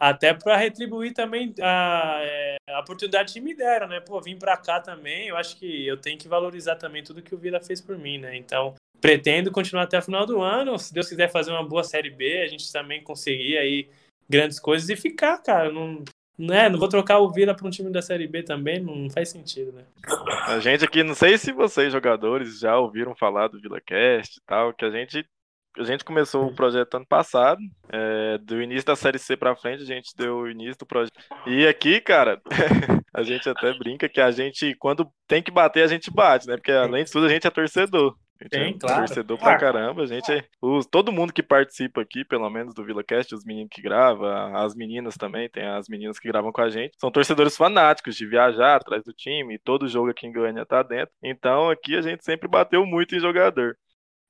até 0.00 0.32
para 0.32 0.56
retribuir 0.56 1.12
também 1.12 1.54
a, 1.60 2.20
é, 2.22 2.56
a 2.70 2.80
oportunidade 2.80 3.34
que 3.34 3.40
me 3.40 3.54
deram, 3.54 3.86
né? 3.86 4.00
Pô, 4.00 4.18
vim 4.18 4.34
para 4.34 4.56
cá 4.56 4.80
também, 4.80 5.28
eu 5.28 5.36
acho 5.36 5.56
que 5.58 5.86
eu 5.86 5.98
tenho 5.98 6.18
que 6.18 6.26
valorizar 6.26 6.76
também 6.76 7.04
tudo 7.04 7.20
que 7.20 7.34
o 7.34 7.38
Vila 7.38 7.60
fez 7.60 7.82
por 7.82 7.98
mim, 7.98 8.16
né? 8.16 8.34
Então, 8.34 8.74
pretendo 8.98 9.52
continuar 9.52 9.82
até 9.82 9.98
o 9.98 10.02
final 10.02 10.24
do 10.24 10.40
ano, 10.40 10.78
se 10.78 10.94
Deus 10.94 11.06
quiser 11.06 11.30
fazer 11.30 11.50
uma 11.50 11.62
boa 11.62 11.84
Série 11.84 12.08
B, 12.08 12.40
a 12.40 12.48
gente 12.48 12.72
também 12.72 13.02
conseguir 13.02 13.58
aí 13.58 13.90
grandes 14.26 14.58
coisas 14.58 14.88
e 14.88 14.96
ficar, 14.96 15.36
cara, 15.38 15.70
não, 15.70 16.02
né? 16.38 16.70
Não 16.70 16.78
vou 16.78 16.88
trocar 16.88 17.18
o 17.18 17.30
Vila 17.30 17.54
para 17.54 17.66
um 17.66 17.70
time 17.70 17.90
da 17.90 18.00
Série 18.00 18.26
B 18.26 18.42
também, 18.42 18.80
não 18.80 19.10
faz 19.10 19.28
sentido, 19.28 19.70
né? 19.72 19.84
A 20.46 20.58
gente 20.60 20.82
aqui, 20.82 21.02
não 21.02 21.14
sei 21.14 21.36
se 21.36 21.52
vocês, 21.52 21.92
jogadores, 21.92 22.58
já 22.58 22.78
ouviram 22.78 23.14
falar 23.14 23.48
do 23.48 23.60
VilaCast 23.60 24.38
e 24.38 24.42
tal, 24.46 24.72
que 24.72 24.86
a 24.86 24.90
gente, 24.90 25.26
a 25.78 25.84
gente 25.84 26.04
começou 26.04 26.46
o 26.46 26.54
projeto 26.54 26.96
ano 26.96 27.06
passado, 27.06 27.60
é, 27.88 28.38
do 28.38 28.60
início 28.60 28.86
da 28.86 28.96
Série 28.96 29.18
C 29.18 29.36
pra 29.36 29.56
frente, 29.56 29.82
a 29.82 29.86
gente 29.86 30.14
deu 30.16 30.38
o 30.38 30.50
início 30.50 30.78
do 30.78 30.86
projeto. 30.86 31.12
E 31.46 31.66
aqui, 31.66 32.00
cara, 32.00 32.40
a 33.14 33.22
gente 33.22 33.48
até 33.48 33.72
brinca 33.78 34.08
que 34.08 34.20
a 34.20 34.30
gente, 34.30 34.74
quando 34.76 35.10
tem 35.26 35.42
que 35.42 35.50
bater, 35.50 35.84
a 35.84 35.88
gente 35.88 36.10
bate, 36.10 36.46
né? 36.46 36.56
Porque 36.56 36.72
além 36.72 37.04
de 37.04 37.10
tudo, 37.10 37.26
a 37.26 37.28
gente 37.28 37.46
é 37.46 37.50
torcedor. 37.50 38.16
A 38.40 38.44
gente 38.44 38.54
Sim, 38.54 38.74
é 38.74 38.78
claro. 38.78 39.06
torcedor 39.06 39.38
pra 39.38 39.58
caramba. 39.58 40.02
A 40.02 40.06
gente 40.06 40.32
é, 40.32 40.42
os, 40.62 40.86
todo 40.86 41.12
mundo 41.12 41.32
que 41.32 41.42
participa 41.42 42.00
aqui, 42.00 42.24
pelo 42.24 42.48
menos 42.48 42.74
do 42.74 42.82
VilaCast, 42.82 43.34
os 43.34 43.44
meninos 43.44 43.68
que 43.70 43.82
gravam, 43.82 44.56
as 44.56 44.74
meninas 44.74 45.14
também, 45.14 45.48
tem 45.48 45.66
as 45.66 45.88
meninas 45.88 46.18
que 46.18 46.26
gravam 46.26 46.50
com 46.50 46.62
a 46.62 46.70
gente, 46.70 46.96
são 46.98 47.10
torcedores 47.10 47.56
fanáticos 47.56 48.16
de 48.16 48.26
viajar 48.26 48.76
atrás 48.76 49.04
do 49.04 49.12
time, 49.12 49.54
e 49.54 49.58
todo 49.58 49.88
jogo 49.88 50.10
aqui 50.10 50.26
em 50.26 50.32
Goiânia 50.32 50.64
tá 50.64 50.82
dentro. 50.82 51.12
Então 51.22 51.68
aqui 51.68 51.96
a 51.96 52.00
gente 52.00 52.24
sempre 52.24 52.48
bateu 52.48 52.86
muito 52.86 53.14
em 53.14 53.20
jogador. 53.20 53.76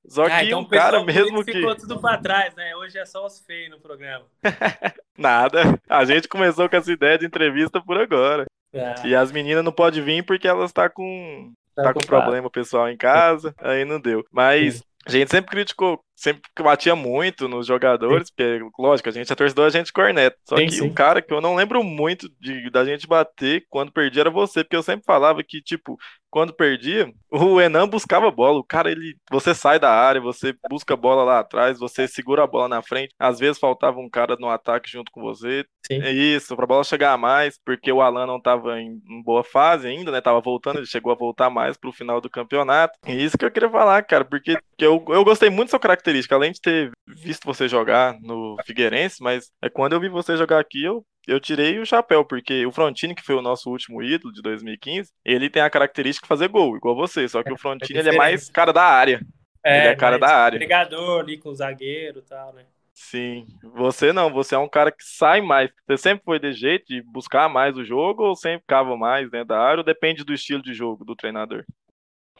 Só 0.07 0.25
que 0.25 0.31
Ah, 0.31 0.43
então 0.43 0.59
um 0.61 0.65
cara 0.67 1.03
mesmo 1.03 1.43
que. 1.45 1.53
ficou 1.53 1.75
tudo 1.75 1.99
para 1.99 2.17
trás, 2.17 2.55
né? 2.55 2.75
Hoje 2.75 2.97
é 2.97 3.05
só 3.05 3.25
os 3.25 3.39
feios 3.45 3.69
no 3.71 3.79
programa. 3.79 4.25
Nada. 5.17 5.79
A 5.87 6.03
gente 6.05 6.27
começou 6.27 6.67
com 6.69 6.75
essa 6.75 6.91
ideia 6.91 7.17
de 7.17 7.25
entrevista 7.25 7.81
por 7.81 7.97
agora. 7.99 8.45
Ah, 8.73 8.95
E 9.05 9.13
as 9.15 9.31
meninas 9.31 9.63
não 9.63 9.71
podem 9.71 10.01
vir 10.03 10.23
porque 10.25 10.47
elas 10.47 10.71
tá 10.71 10.89
com 10.89 11.51
tá 11.75 11.93
com 11.93 11.99
ocupado. 11.99 12.07
problema 12.23 12.49
pessoal 12.49 12.89
em 12.89 12.97
casa, 12.97 13.53
aí 13.57 13.85
não 13.85 13.99
deu. 13.99 14.25
Mas 14.31 14.83
a 15.05 15.11
gente 15.11 15.31
sempre 15.31 15.49
criticou, 15.51 15.99
sempre 16.15 16.41
batia 16.59 16.95
muito 16.95 17.47
nos 17.47 17.65
jogadores, 17.65 18.29
porque, 18.29 18.59
lógico, 18.77 19.09
a 19.09 19.11
gente 19.11 19.31
é 19.31 19.35
torcedor, 19.35 19.65
a 19.65 19.71
gente 19.71 19.91
corneta. 19.91 20.37
Só 20.47 20.57
Sim, 20.57 20.65
que 20.67 20.73
sim. 20.73 20.83
um 20.83 20.93
cara 20.93 21.21
que 21.21 21.33
eu 21.33 21.41
não 21.41 21.55
lembro 21.55 21.83
muito 21.83 22.29
de, 22.39 22.69
da 22.69 22.85
gente 22.85 23.07
bater 23.07 23.65
quando 23.69 23.91
perdia 23.91 24.21
era 24.21 24.29
você, 24.29 24.63
porque 24.63 24.75
eu 24.75 24.83
sempre 24.83 25.03
falava 25.05 25.43
que, 25.43 25.61
tipo, 25.61 25.97
quando 26.29 26.53
perdia, 26.53 27.11
o 27.29 27.59
Enan 27.59 27.87
buscava 27.87 28.27
a 28.29 28.31
bola. 28.31 28.59
O 28.59 28.63
cara, 28.63 28.89
ele, 28.89 29.17
você 29.29 29.53
sai 29.53 29.77
da 29.77 29.91
área, 29.91 30.21
você 30.21 30.55
busca 30.69 30.93
a 30.93 30.97
bola 30.97 31.23
lá 31.23 31.39
atrás, 31.39 31.77
você 31.77 32.07
segura 32.07 32.43
a 32.43 32.47
bola 32.47 32.69
na 32.69 32.81
frente. 32.81 33.13
Às 33.19 33.37
vezes 33.37 33.59
faltava 33.59 33.99
um 33.99 34.09
cara 34.09 34.37
no 34.39 34.49
ataque 34.49 34.89
junto 34.89 35.11
com 35.11 35.21
você. 35.21 35.65
Sim. 35.85 36.01
É 36.01 36.11
isso, 36.11 36.55
pra 36.55 36.65
bola 36.65 36.85
chegar 36.85 37.11
a 37.11 37.17
mais, 37.17 37.59
porque 37.65 37.91
o 37.91 38.01
Alan 38.01 38.25
não 38.25 38.39
tava 38.39 38.79
em, 38.79 39.01
em 39.09 39.21
boa 39.23 39.43
fase 39.43 39.87
ainda, 39.87 40.09
né? 40.09 40.21
Tava 40.21 40.39
voltando, 40.39 40.77
ele 40.77 40.85
chegou 40.85 41.11
a 41.11 41.15
voltar 41.15 41.49
mais 41.49 41.75
pro 41.75 41.91
final 41.91 42.21
do 42.21 42.29
campeonato. 42.29 42.97
E 43.05 43.23
isso 43.23 43.37
que 43.37 43.43
eu 43.43 43.51
queria 43.51 43.69
falar, 43.69 44.01
cara, 44.03 44.23
porque 44.23 44.57
que 44.77 44.85
eu, 44.85 44.90
eu 45.09 45.23
gostei 45.23 45.49
muito 45.49 45.67
da 45.67 45.71
sua 45.71 45.79
característica, 45.79 46.35
além 46.35 46.51
de 46.51 46.61
ter 46.61 46.91
visto 47.07 47.45
você 47.45 47.67
jogar 47.67 48.17
no 48.21 48.55
Figueirense, 48.65 49.17
mas 49.21 49.51
é 49.61 49.69
quando 49.69 49.93
eu 49.93 49.99
vi 49.99 50.09
você 50.09 50.35
jogar 50.35 50.59
aqui, 50.59 50.83
eu 50.83 51.05
eu 51.27 51.39
tirei 51.39 51.79
o 51.79 51.85
chapéu, 51.85 52.25
porque 52.25 52.65
o 52.65 52.71
Frontini, 52.71 53.13
que 53.13 53.23
foi 53.23 53.35
o 53.35 53.41
nosso 53.41 53.69
último 53.69 54.01
ídolo 54.01 54.33
de 54.33 54.41
2015, 54.41 55.11
ele 55.23 55.49
tem 55.49 55.61
a 55.61 55.69
característica 55.69 56.25
de 56.25 56.27
fazer 56.27 56.47
gol, 56.47 56.75
igual 56.75 56.95
você. 56.95 57.27
Só 57.27 57.43
que 57.43 57.53
o 57.53 57.57
Frontini 57.57 57.99
ele 57.99 58.09
é 58.09 58.17
mais 58.17 58.49
cara 58.49 58.73
da 58.73 58.83
área. 58.83 59.21
ele 59.63 59.87
é 59.87 59.95
cara 59.95 60.17
da 60.17 60.35
área. 60.35 60.57
Brigador 60.57 61.19
ali 61.19 61.37
com 61.37 61.49
o 61.49 61.55
zagueiro 61.55 62.19
e 62.19 62.23
tal, 62.23 62.53
né? 62.53 62.65
Sim. 62.93 63.45
Você 63.75 64.11
não, 64.11 64.31
você 64.31 64.55
é 64.55 64.57
um 64.57 64.67
cara 64.67 64.91
que 64.91 65.03
sai 65.03 65.41
mais. 65.41 65.71
Você 65.87 65.97
sempre 65.97 66.23
foi 66.23 66.39
de 66.39 66.51
jeito 66.53 66.85
de 66.87 67.01
buscar 67.01 67.49
mais 67.49 67.75
o 67.77 67.83
jogo 67.83 68.23
ou 68.23 68.35
sempre 68.35 68.61
ficava 68.61 68.95
mais 68.97 69.29
dentro 69.29 69.49
da 69.49 69.59
área 69.59 69.79
ou 69.79 69.83
depende 69.83 70.23
do 70.23 70.33
estilo 70.33 70.61
de 70.61 70.73
jogo 70.73 71.05
do 71.05 71.15
treinador? 71.15 71.65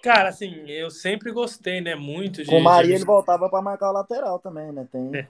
Cara, 0.01 0.29
assim, 0.29 0.69
eu 0.69 0.89
sempre 0.89 1.31
gostei, 1.31 1.79
né? 1.81 1.95
Muito 1.95 2.43
de. 2.43 2.49
Com 2.49 2.57
o 2.57 2.63
Maria 2.63 2.89
de- 2.89 2.95
ele 2.95 3.05
voltava 3.05 3.49
pra 3.49 3.61
marcar 3.61 3.89
o 3.89 3.93
lateral 3.93 4.39
também, 4.39 4.71
né? 4.71 4.87
Tem... 4.91 5.27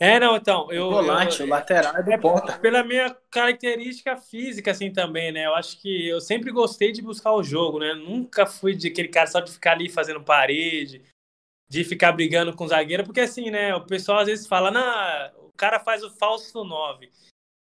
É, 0.00 0.18
não, 0.18 0.36
então. 0.36 0.72
Eu, 0.72 0.90
volante, 0.90 1.40
eu- 1.40 1.46
o 1.46 1.48
lateral 1.48 1.96
é 1.96 2.02
do 2.02 2.18
ponta. 2.20 2.58
Pela 2.58 2.82
minha 2.82 3.14
característica 3.30 4.16
física, 4.16 4.70
assim, 4.70 4.92
também, 4.92 5.30
né? 5.30 5.46
Eu 5.46 5.54
acho 5.54 5.80
que 5.80 6.08
eu 6.08 6.20
sempre 6.20 6.50
gostei 6.50 6.90
de 6.90 7.00
buscar 7.02 7.32
o 7.32 7.42
jogo, 7.42 7.78
né? 7.78 7.94
Nunca 7.94 8.46
fui 8.46 8.74
de 8.74 8.88
aquele 8.88 9.08
cara 9.08 9.26
só 9.26 9.40
de 9.40 9.52
ficar 9.52 9.72
ali 9.72 9.88
fazendo 9.88 10.22
parede, 10.22 11.02
de 11.68 11.84
ficar 11.84 12.12
brigando 12.12 12.54
com 12.56 12.64
o 12.64 12.68
zagueiro, 12.68 13.04
porque 13.04 13.20
assim, 13.20 13.50
né? 13.50 13.74
O 13.74 13.84
pessoal 13.86 14.18
às 14.18 14.26
vezes 14.26 14.46
fala, 14.46 14.70
nah, 14.70 15.32
o 15.38 15.52
cara 15.56 15.78
faz 15.78 16.02
o 16.02 16.10
falso 16.10 16.64
9. 16.64 17.10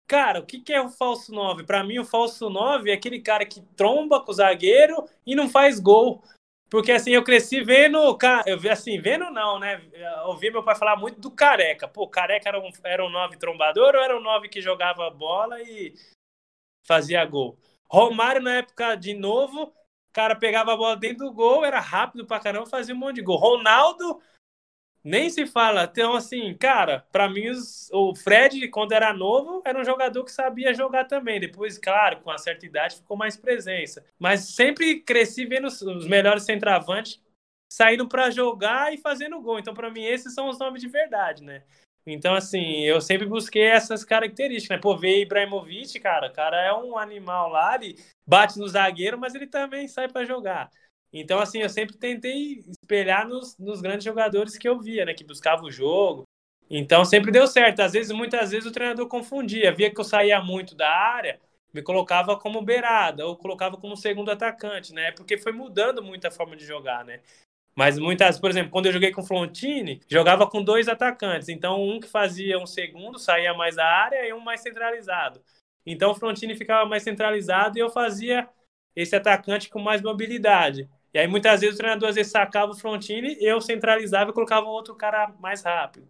Cara, 0.08 0.40
o 0.40 0.46
que, 0.46 0.60
que 0.60 0.74
é 0.74 0.82
o 0.82 0.90
falso 0.90 1.34
9? 1.34 1.64
Para 1.64 1.84
mim, 1.84 2.00
o 2.00 2.06
falso 2.06 2.50
9 2.50 2.92
é 2.92 2.94
aquele 2.94 3.20
cara 3.20 3.46
que 3.46 3.62
tromba 3.76 4.22
com 4.22 4.32
o 4.32 4.36
zagueiro 4.36 5.04
e 5.26 5.36
não 5.36 5.50
faz 5.50 5.80
gol. 5.80 6.24
Porque 6.70 6.92
assim, 6.92 7.12
eu 7.12 7.24
cresci 7.24 7.62
vendo, 7.62 8.18
eu 8.48 8.60
vi 8.60 8.70
assim, 8.70 9.00
vendo 9.00 9.30
não, 9.30 9.60
né? 9.60 9.82
Ouvi 10.26 10.50
meu 10.50 10.64
pai 10.64 10.76
falar 10.76 10.96
muito 10.96 11.20
do 11.20 11.30
Careca. 11.30 11.88
Pô, 11.88 12.08
Careca 12.08 12.50
era 12.50 12.60
um, 12.60 12.70
era 12.84 13.06
um 13.06 13.10
9 13.10 13.38
trombador 13.38 13.94
ou 13.96 14.02
era 14.02 14.18
um 14.18 14.22
9 14.22 14.50
que 14.50 14.60
jogava 14.60 15.10
bola 15.12 15.62
e 15.62 15.94
fazia 16.84 17.24
gol? 17.26 17.58
Romário, 17.88 18.42
na 18.42 18.56
época 18.56 18.96
de 18.96 19.14
novo, 19.14 19.72
cara 20.14 20.36
pegava 20.36 20.74
a 20.74 20.78
bola 20.78 20.96
dentro 20.96 21.26
do 21.26 21.34
gol, 21.34 21.66
era 21.66 21.80
rápido 21.80 22.26
pra 22.26 22.40
caramba, 22.40 22.68
fazia 22.68 22.94
um 22.94 22.98
monte 22.98 23.16
de 23.16 23.22
gol. 23.24 23.38
Ronaldo 23.38 24.22
nem 25.04 25.30
se 25.30 25.46
fala. 25.46 25.84
Então, 25.84 26.14
assim, 26.16 26.56
cara, 26.56 27.06
para 27.12 27.30
mim, 27.30 27.52
o 27.92 28.16
Fred, 28.16 28.68
quando 28.70 28.94
era 28.94 29.14
novo, 29.14 29.62
era 29.66 29.80
um 29.80 29.84
jogador 29.84 30.24
que 30.24 30.32
sabia 30.32 30.74
jogar 30.74 31.06
também. 31.06 31.40
Depois, 31.40 31.78
claro, 31.78 32.22
com 32.22 32.30
uma 32.30 32.38
certa 32.38 32.66
idade, 32.66 32.96
ficou 32.98 33.18
mais 33.18 33.36
presença. 33.36 34.06
Mas 34.18 34.56
sempre 34.56 35.02
cresci 35.02 35.46
vendo 35.46 35.68
os, 35.68 35.82
os 35.82 36.08
melhores 36.08 36.44
centroavantes 36.44 37.22
saindo 37.72 38.08
para 38.08 38.30
jogar 38.30 38.94
e 38.94 38.98
fazendo 38.98 39.42
gol. 39.42 39.60
Então, 39.60 39.74
para 39.74 39.90
mim, 39.90 40.04
esses 40.04 40.34
são 40.34 40.48
os 40.48 40.60
nomes 40.60 40.82
de 40.82 40.88
verdade, 40.88 41.44
né? 41.44 41.64
Então, 42.06 42.36
assim, 42.36 42.82
eu 42.82 43.00
sempre 43.02 43.26
busquei 43.26 43.64
essas 43.64 44.04
características, 44.04 44.78
né? 44.78 44.82
Pô, 44.82 44.96
ver 44.98 45.22
Ibrahimovic, 45.22 46.00
cara, 46.00 46.28
o 46.28 46.34
cara 46.34 46.62
é 46.62 46.74
um 46.74 46.98
animal 46.98 47.50
lá, 47.50 47.76
ele 47.76 47.96
bate 48.28 48.60
no 48.60 48.68
zagueiro, 48.68 49.18
mas 49.18 49.34
ele 49.34 49.48
também 49.48 49.88
sai 49.88 50.08
para 50.10 50.26
jogar. 50.26 50.70
Então, 51.14 51.40
assim, 51.40 51.60
eu 51.62 51.70
sempre 51.70 51.96
tentei 51.96 52.64
espelhar 52.68 53.28
nos, 53.28 53.56
nos 53.60 53.82
grandes 53.82 54.04
jogadores 54.04 54.58
que 54.58 54.68
eu 54.68 54.80
via, 54.80 55.06
né? 55.06 55.14
Que 55.14 55.24
buscavam 55.24 55.66
o 55.66 55.72
jogo. 55.72 56.24
Então, 56.68 57.06
sempre 57.06 57.32
deu 57.32 57.46
certo. 57.46 57.82
Às 57.82 57.94
vezes, 57.94 58.12
muitas 58.12 58.50
vezes, 58.50 58.66
o 58.68 58.72
treinador 58.72 59.08
confundia. 59.08 59.72
Via 59.72 59.94
que 59.94 60.00
eu 60.00 60.04
saía 60.04 60.42
muito 60.42 60.74
da 60.74 60.90
área, 60.90 61.40
me 61.72 61.84
colocava 61.84 62.36
como 62.36 62.64
beirada, 62.64 63.28
ou 63.28 63.38
colocava 63.38 63.78
como 63.78 63.96
segundo 63.96 64.32
atacante, 64.32 64.92
né? 64.92 65.12
Porque 65.12 65.38
foi 65.38 65.52
mudando 65.52 66.02
muito 66.02 66.26
a 66.26 66.32
forma 66.32 66.56
de 66.56 66.66
jogar, 66.66 67.06
né? 67.06 67.22
Mas 67.76 67.98
muitas, 68.00 68.40
por 68.40 68.50
exemplo, 68.50 68.72
quando 68.72 68.88
eu 68.88 68.92
joguei 68.94 69.12
com 69.12 69.22
o 69.22 69.26
Flontini, 69.26 70.02
jogava 70.08 70.48
com 70.48 70.64
dois 70.64 70.88
atacantes. 70.88 71.50
Então, 71.50 71.82
um 71.84 72.00
que 72.00 72.08
fazia 72.08 72.58
um 72.58 72.66
segundo, 72.68 73.20
saía 73.20 73.54
mais 73.54 73.76
da 73.76 73.86
área, 73.86 74.28
e 74.28 74.34
um 74.34 74.40
mais 74.40 74.62
centralizado. 74.62 75.42
Então, 75.86 76.12
o 76.12 76.16
Flontini 76.16 76.56
ficava 76.56 76.88
mais 76.88 77.04
centralizado 77.04 77.78
e 77.78 77.82
eu 77.82 77.90
fazia 77.90 78.48
esse 78.96 79.16
atacante 79.16 79.70
com 79.70 79.80
mais 79.80 80.02
mobilidade. 80.02 80.90
E 81.14 81.20
aí 81.20 81.28
muitas 81.28 81.62
vezes 81.62 81.76
o 81.76 81.78
treinador 81.78 82.10
às 82.10 82.16
vezes 82.16 82.32
sacava 82.32 82.72
o 82.72 82.76
frontine, 82.76 83.38
eu 83.40 83.62
centralizava 83.62 84.32
e 84.32 84.34
colocava 84.34 84.66
outro 84.66 84.96
cara 84.96 85.34
mais 85.40 85.62
rápido. 85.62 86.08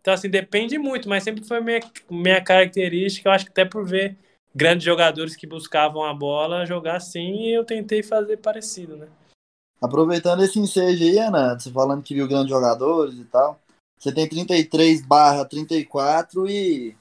Então, 0.00 0.12
assim, 0.12 0.28
depende 0.28 0.76
muito, 0.78 1.08
mas 1.08 1.22
sempre 1.22 1.44
foi 1.44 1.60
minha, 1.60 1.80
minha 2.10 2.42
característica. 2.42 3.28
Eu 3.28 3.32
acho 3.32 3.44
que 3.44 3.52
até 3.52 3.64
por 3.64 3.86
ver 3.86 4.18
grandes 4.52 4.84
jogadores 4.84 5.36
que 5.36 5.46
buscavam 5.46 6.04
a 6.04 6.12
bola 6.12 6.66
jogar 6.66 6.96
assim, 6.96 7.46
eu 7.46 7.64
tentei 7.64 8.02
fazer 8.02 8.36
parecido, 8.38 8.96
né? 8.96 9.08
Aproveitando 9.80 10.42
esse 10.42 10.58
ensejo 10.58 11.04
aí, 11.04 11.18
Ana, 11.18 11.58
você 11.58 11.70
falando 11.70 12.02
que 12.02 12.14
viu 12.14 12.28
grandes 12.28 12.50
jogadores 12.50 13.14
e 13.14 13.24
tal, 13.24 13.60
você 13.98 14.12
tem 14.12 14.28
33 14.28 15.04
barra 15.04 15.44
34 15.44 16.48
e 16.48 16.96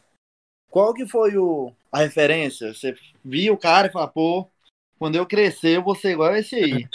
qual 0.70 0.94
que 0.94 1.06
foi 1.08 1.38
o, 1.38 1.72
a 1.92 2.00
referência? 2.00 2.74
Você 2.74 2.96
viu 3.24 3.54
o 3.54 3.58
cara 3.58 3.88
e 3.88 3.92
falou, 3.92 4.08
pô, 4.08 4.48
quando 4.98 5.16
eu 5.16 5.26
crescer 5.26 5.78
eu 5.78 5.84
vou 5.84 5.96
ser 5.96 6.12
igual 6.12 6.32
a 6.32 6.40
esse 6.40 6.56
aí. 6.56 6.88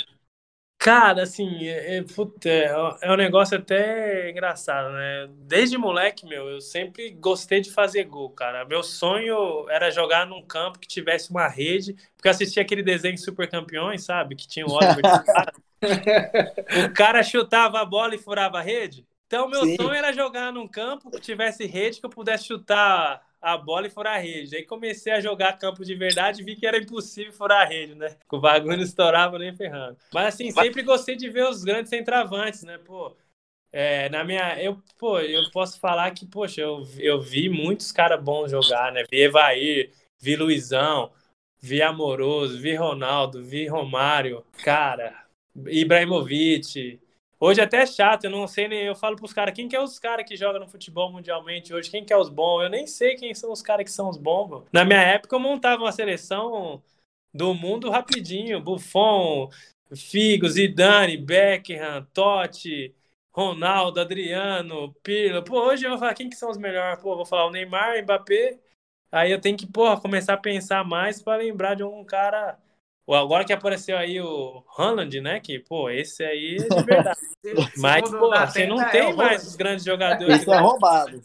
Cara, 0.79 1.23
assim, 1.23 1.67
é, 1.67 1.97
é, 1.97 2.05
é, 2.45 2.99
é 3.03 3.13
um 3.13 3.17
negócio 3.17 3.57
até 3.59 4.31
engraçado, 4.31 4.93
né? 4.93 5.29
Desde 5.47 5.79
moleque, 5.79 6.27
meu, 6.27 6.49
eu 6.49 6.61
sempre 6.61 7.11
gostei 7.11 7.61
de 7.61 7.73
fazer 7.73 8.05
gol, 8.05 8.31
cara. 8.31 8.65
Meu 8.65 8.83
sonho 8.83 9.69
era 9.71 9.91
jogar 9.91 10.27
num 10.27 10.43
campo 10.43 10.79
que 10.79 10.87
tivesse 10.87 11.31
uma 11.31 11.49
rede, 11.49 11.95
porque 12.15 12.29
eu 12.29 12.31
assistia 12.31 12.63
aquele 12.63 12.83
desenho 12.83 13.17
Super 13.19 13.49
Campeões, 13.49 14.05
sabe? 14.05 14.37
Que 14.37 14.47
tinha 14.47 14.67
o 14.67 14.73
Oliver. 14.73 15.03
o 16.89 16.93
cara 16.95 17.23
chutava 17.23 17.81
a 17.81 17.85
bola 17.85 18.15
e 18.15 18.19
furava 18.19 18.59
a 18.59 18.63
rede. 18.63 19.07
Então, 19.27 19.49
meu 19.49 19.65
Sim. 19.65 19.77
sonho 19.77 19.95
era 19.95 20.13
jogar 20.13 20.53
num 20.53 20.69
campo 20.69 21.11
que 21.11 21.21
tivesse 21.21 21.67
rede, 21.67 21.99
que 21.99 22.07
eu 22.07 22.11
pudesse 22.11 22.45
chutar 22.45 23.21
a 23.47 23.57
bola 23.57 23.87
e 23.87 23.91
furar 23.91 24.17
a 24.17 24.19
rede. 24.19 24.57
Aí 24.57 24.65
comecei 24.65 25.13
a 25.13 25.21
jogar 25.21 25.59
campo 25.59 25.85
de 25.85 25.95
verdade 25.95 26.43
e 26.43 26.45
vi 26.45 26.57
que 26.57 26.67
era 26.67 26.79
impossível 26.79 27.33
furar 27.33 27.63
a 27.63 27.65
rede, 27.65 27.95
né? 27.95 28.17
O 28.31 28.41
bagulho 28.41 28.77
não 28.77 28.83
estourava 28.83 29.39
nem 29.39 29.55
ferrando. 29.55 29.97
Mas 30.13 30.35
assim, 30.35 30.51
sempre 30.51 30.83
gostei 30.83 31.15
de 31.15 31.31
ver 31.31 31.49
os 31.49 31.63
grandes 31.63 31.91
centravantes, 31.91 32.65
né? 32.65 32.77
Pô, 32.79 33.17
é, 33.73 34.09
na 34.09 34.25
minha. 34.25 34.61
Eu, 34.61 34.83
pô, 34.99 35.21
eu 35.21 35.49
posso 35.53 35.79
falar 35.79 36.11
que, 36.11 36.27
poxa, 36.27 36.61
eu, 36.61 36.83
eu 36.99 37.21
vi 37.21 37.49
muitos 37.49 37.93
caras 37.93 38.23
bons 38.23 38.51
jogar, 38.51 38.91
né? 38.93 39.05
Vi 39.09 39.21
Evair, 39.23 39.93
vi 40.19 40.35
Luizão, 40.35 41.13
vi 41.61 41.81
Amoroso, 41.81 42.59
vi 42.59 42.75
Ronaldo, 42.75 43.45
vi 43.45 43.69
Romário, 43.69 44.45
cara, 44.65 45.27
Ibrahimovic, 45.67 47.01
Hoje 47.39 47.61
até 47.61 47.79
é 47.79 47.87
chato, 47.87 48.25
eu 48.25 48.31
não 48.31 48.47
sei 48.47 48.67
nem. 48.67 48.85
Eu 48.85 48.95
falo 48.95 49.17
pros 49.17 49.33
caras, 49.33 49.55
quem 49.55 49.69
que 49.69 49.77
é 49.77 49.81
os 49.81 49.99
caras 49.99 50.27
que 50.27 50.37
jogam 50.37 50.61
no 50.61 50.69
futebol 50.69 51.13
mundialmente 51.13 51.75
hoje? 51.75 51.91
Quem 51.91 52.05
que 52.05 52.13
é 52.13 52.17
os 52.17 52.31
bons? 52.31 52.63
Eu 52.63 52.71
nem 52.71 52.87
sei 52.87 53.15
quem 53.15 53.35
são 53.35 53.53
os 53.53 53.61
caras 53.61 53.85
que 53.85 53.91
são 53.91 54.09
os 54.09 54.17
bons. 54.17 54.49
Bro. 54.49 54.67
Na 54.73 54.85
minha 54.85 55.01
época 55.01 55.37
eu 55.37 55.41
montava 55.41 55.83
uma 55.83 55.93
seleção 55.93 56.83
do 57.33 57.53
mundo 57.53 57.91
rapidinho. 57.91 58.61
Buffon, 58.61 59.51
Figo, 59.95 60.49
Zidane, 60.49 61.19
Beckham, 61.19 62.07
Totti, 62.15 62.95
Ronaldo, 63.31 64.01
Adriano, 64.01 64.95
Pirlo. 65.03 65.45
Pô, 65.45 65.67
hoje 65.67 65.85
eu 65.85 65.91
vou 65.91 65.99
falar 65.99 66.15
quem 66.15 66.31
que 66.31 66.37
são 66.37 66.51
os 66.51 66.57
melhores? 66.57 67.03
Pô, 67.03 67.15
vou 67.15 67.27
falar 67.27 67.47
o 67.47 67.51
Neymar, 67.51 68.03
Mbappé. 68.03 68.59
Aí 69.13 69.31
eu 69.31 69.41
tenho 69.41 69.57
que, 69.57 69.67
porra, 69.67 70.01
começar 70.01 70.35
a 70.35 70.39
pensar 70.39 70.85
mais 70.85 71.23
para 71.23 71.39
lembrar 71.39 71.75
de 71.75 71.85
um 71.85 72.03
cara 72.05 72.59
Agora 73.09 73.45
que 73.45 73.53
apareceu 73.53 73.97
aí 73.97 74.21
o 74.21 74.65
Haaland, 74.77 75.21
né? 75.21 75.41
Que, 75.41 75.61
pô, 75.61 75.89
esse 75.89 76.25
aí 76.25 76.57
é 76.57 76.75
de 76.75 76.83
verdade. 76.85 77.21
Mas, 77.77 78.11
pô, 78.11 78.31
você 78.31 78.67
não 78.67 78.77
tem 78.91 79.11
é 79.11 79.13
mais 79.13 79.47
os 79.47 79.57
grandes 79.57 79.85
jogadores. 79.85 80.43
Esse 80.43 80.51
é 80.51 80.59
roubado. 80.59 81.23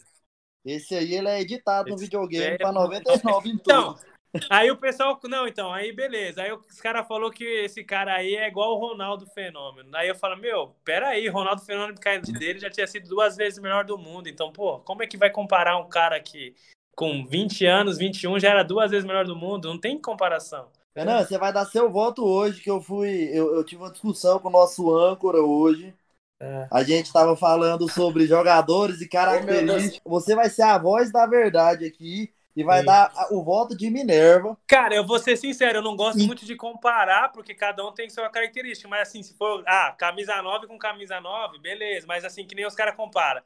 Esse 0.64 0.94
aí 0.94 1.14
ele 1.14 1.28
é 1.28 1.40
editado 1.40 1.88
esse 1.88 1.90
no 1.90 1.98
videogame 1.98 2.54
é... 2.54 2.58
para 2.58 2.72
99 2.72 3.48
em 3.48 3.52
então, 3.54 3.94
tudo. 3.94 4.12
Aí 4.48 4.70
o 4.70 4.76
pessoal, 4.76 5.18
não, 5.24 5.46
então, 5.46 5.72
aí 5.72 5.92
beleza. 5.92 6.42
Aí 6.42 6.52
os 6.52 6.80
caras 6.80 7.06
falou 7.06 7.30
que 7.30 7.44
esse 7.44 7.84
cara 7.84 8.14
aí 8.14 8.34
é 8.34 8.48
igual 8.48 8.74
o 8.74 8.78
Ronaldo 8.78 9.26
Fenômeno. 9.26 9.90
Aí 9.94 10.08
eu 10.08 10.14
falo, 10.14 10.38
meu, 10.38 10.74
peraí, 10.84 11.28
Ronaldo 11.28 11.62
Fenômeno 11.62 12.00
caindo 12.00 12.32
dele 12.32 12.58
já 12.58 12.70
tinha 12.70 12.86
sido 12.86 13.08
duas 13.08 13.36
vezes 13.36 13.58
o 13.58 13.62
melhor 13.62 13.84
do 13.84 13.98
mundo. 13.98 14.28
Então, 14.28 14.50
pô, 14.50 14.78
como 14.80 15.02
é 15.02 15.06
que 15.06 15.18
vai 15.18 15.30
comparar 15.30 15.76
um 15.76 15.88
cara 15.88 16.18
que 16.18 16.54
com 16.96 17.26
20 17.26 17.66
anos, 17.66 17.98
21, 17.98 18.38
já 18.38 18.50
era 18.50 18.62
duas 18.62 18.90
vezes 18.90 19.04
o 19.04 19.08
melhor 19.08 19.26
do 19.26 19.36
mundo? 19.36 19.68
Não 19.68 19.78
tem 19.78 20.00
comparação. 20.00 20.70
Renan, 20.94 21.24
você 21.24 21.38
vai 21.38 21.52
dar 21.52 21.64
seu 21.64 21.90
voto 21.90 22.24
hoje, 22.24 22.60
que 22.60 22.70
eu 22.70 22.80
fui. 22.80 23.30
Eu, 23.32 23.54
eu 23.54 23.64
tive 23.64 23.82
uma 23.82 23.90
discussão 23.90 24.38
com 24.38 24.48
o 24.48 24.52
nosso 24.52 24.94
âncora 24.94 25.40
hoje. 25.40 25.94
É. 26.38 26.66
A 26.70 26.82
gente 26.82 27.06
estava 27.06 27.36
falando 27.36 27.88
sobre 27.88 28.26
jogadores 28.26 29.00
e 29.00 29.08
características. 29.08 30.00
Você 30.04 30.34
vai 30.34 30.50
ser 30.50 30.62
a 30.62 30.76
voz 30.76 31.10
da 31.10 31.24
verdade 31.26 31.86
aqui 31.86 32.32
e 32.54 32.62
vai 32.62 32.84
dar 32.84 33.10
o 33.30 33.42
voto 33.42 33.76
de 33.76 33.88
Minerva. 33.88 34.58
Cara, 34.66 34.94
eu 34.94 35.06
vou 35.06 35.18
ser 35.18 35.36
sincero, 35.36 35.78
eu 35.78 35.82
não 35.82 35.96
gosto 35.96 36.20
Sim. 36.20 36.26
muito 36.26 36.44
de 36.44 36.54
comparar, 36.54 37.32
porque 37.32 37.54
cada 37.54 37.86
um 37.86 37.92
tem 37.92 38.10
sua 38.10 38.28
característica. 38.28 38.88
Mas 38.88 39.08
assim, 39.08 39.22
se 39.22 39.34
for. 39.34 39.62
Ah, 39.66 39.94
camisa 39.96 40.42
9 40.42 40.66
com 40.66 40.78
camisa 40.78 41.20
9, 41.20 41.58
beleza. 41.58 42.06
Mas 42.06 42.24
assim, 42.24 42.46
que 42.46 42.54
nem 42.54 42.66
os 42.66 42.74
caras 42.74 42.94
comparam. 42.94 43.42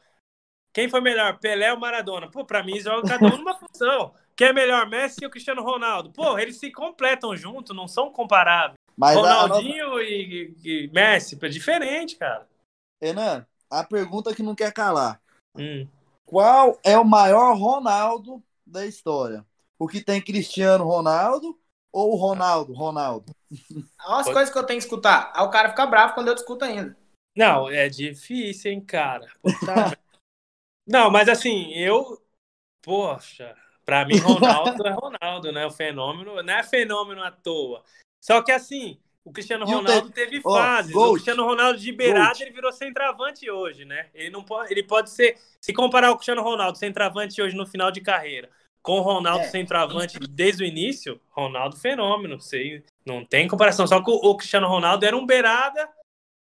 Quem 0.72 0.88
foi 0.88 1.01
melhor, 1.01 1.38
Pelé 1.38 1.72
ou 1.72 1.78
Maradona? 1.78 2.30
Pô, 2.30 2.44
pra 2.44 2.62
mim, 2.62 2.78
joga 2.80 3.09
cada 3.09 3.26
um 3.26 3.38
numa 3.38 3.57
função. 3.57 4.12
Quem 4.37 4.49
é 4.49 4.53
melhor, 4.53 4.87
Messi 4.87 5.24
ou 5.24 5.30
Cristiano 5.30 5.62
Ronaldo? 5.62 6.12
Pô, 6.12 6.39
eles 6.39 6.59
se 6.59 6.70
completam 6.70 7.34
junto, 7.34 7.72
não 7.72 7.89
são 7.89 8.12
comparáveis. 8.12 8.74
Mas 8.95 9.16
Ronaldinho 9.16 9.89
nossa... 9.89 10.03
e, 10.03 10.55
e, 10.62 10.91
Messi, 10.93 11.39
é 11.41 11.49
diferente, 11.49 12.16
cara. 12.16 12.47
Renan, 13.01 13.47
a 13.70 13.82
pergunta 13.82 14.34
que 14.34 14.43
não 14.43 14.55
quer 14.55 14.72
calar. 14.72 15.20
Hum. 15.57 15.89
Qual 16.26 16.78
é 16.84 16.99
o 16.99 17.05
maior 17.05 17.57
Ronaldo 17.57 18.43
da 18.66 18.84
história? 18.84 19.45
O 19.78 19.89
que 19.89 20.03
tem 20.03 20.20
Cristiano 20.20 20.84
Ronaldo 20.84 21.59
ou 21.91 22.12
o 22.12 22.16
Ronaldo, 22.16 22.74
Ronaldo? 22.74 23.34
Olha 24.05 24.20
as 24.20 24.26
coisas 24.26 24.51
que 24.51 24.59
eu 24.59 24.64
tenho 24.64 24.78
que 24.78 24.84
escutar. 24.84 25.32
Aí 25.34 25.45
o 25.45 25.51
cara 25.51 25.70
fica 25.70 25.87
bravo 25.87 26.14
quando 26.14 26.28
eu 26.28 26.34
discuto 26.34 26.64
ainda. 26.64 26.97
Não, 27.34 27.70
é 27.70 27.89
difícil, 27.89 28.72
hein, 28.72 28.80
cara. 28.80 29.26
Puta... 29.41 29.99
não, 30.87 31.11
mas 31.11 31.28
assim, 31.28 31.72
eu. 31.72 32.22
Poxa, 32.82 33.57
para 33.87 34.05
mim, 34.05 34.18
Ronaldo 34.18 34.82
é 34.84 34.91
Ronaldo, 34.91 35.53
né? 35.53 35.64
O 35.64 35.70
fenômeno 35.70 36.43
não 36.43 36.53
é 36.53 36.62
fenômeno 36.64 37.22
à 37.22 37.30
toa. 37.30 37.84
Só 38.20 38.43
que 38.43 38.51
assim, 38.51 38.99
o 39.24 39.32
Cristiano 39.32 39.64
Ronaldo 39.64 40.11
teve 40.11 40.41
fases. 40.43 40.95
Oh, 40.95 41.11
o 41.11 41.12
Cristiano 41.12 41.45
Ronaldo 41.45 41.78
de 41.78 41.93
beirada, 41.93 42.43
ele 42.43 42.51
virou 42.51 42.72
centroavante 42.72 43.49
hoje, 43.49 43.84
né? 43.84 44.09
Ele 44.12 44.30
não 44.30 44.43
pode, 44.43 44.72
ele 44.72 44.82
pode 44.82 45.11
ser, 45.11 45.39
se 45.61 45.72
comparar 45.72 46.11
o 46.11 46.16
Cristiano 46.16 46.43
Ronaldo 46.43 46.76
centroavante 46.76 47.41
hoje 47.41 47.57
no 47.57 47.64
final 47.64 47.93
de 47.93 48.01
carreira, 48.01 48.51
com 48.82 48.99
o 48.99 49.03
Ronaldo 49.03 49.45
é. 49.45 49.49
centroavante 49.49 50.18
desde 50.18 50.64
o 50.64 50.66
início, 50.66 51.20
Ronaldo 51.30 51.76
fenômeno, 51.76 52.41
sei, 52.41 52.84
não 53.05 53.24
tem 53.24 53.47
comparação. 53.47 53.87
Só 53.87 54.03
que 54.03 54.11
o, 54.11 54.14
o 54.14 54.37
Cristiano 54.37 54.66
Ronaldo 54.66 55.05
era 55.05 55.16
um 55.16 55.24
beirada 55.24 55.89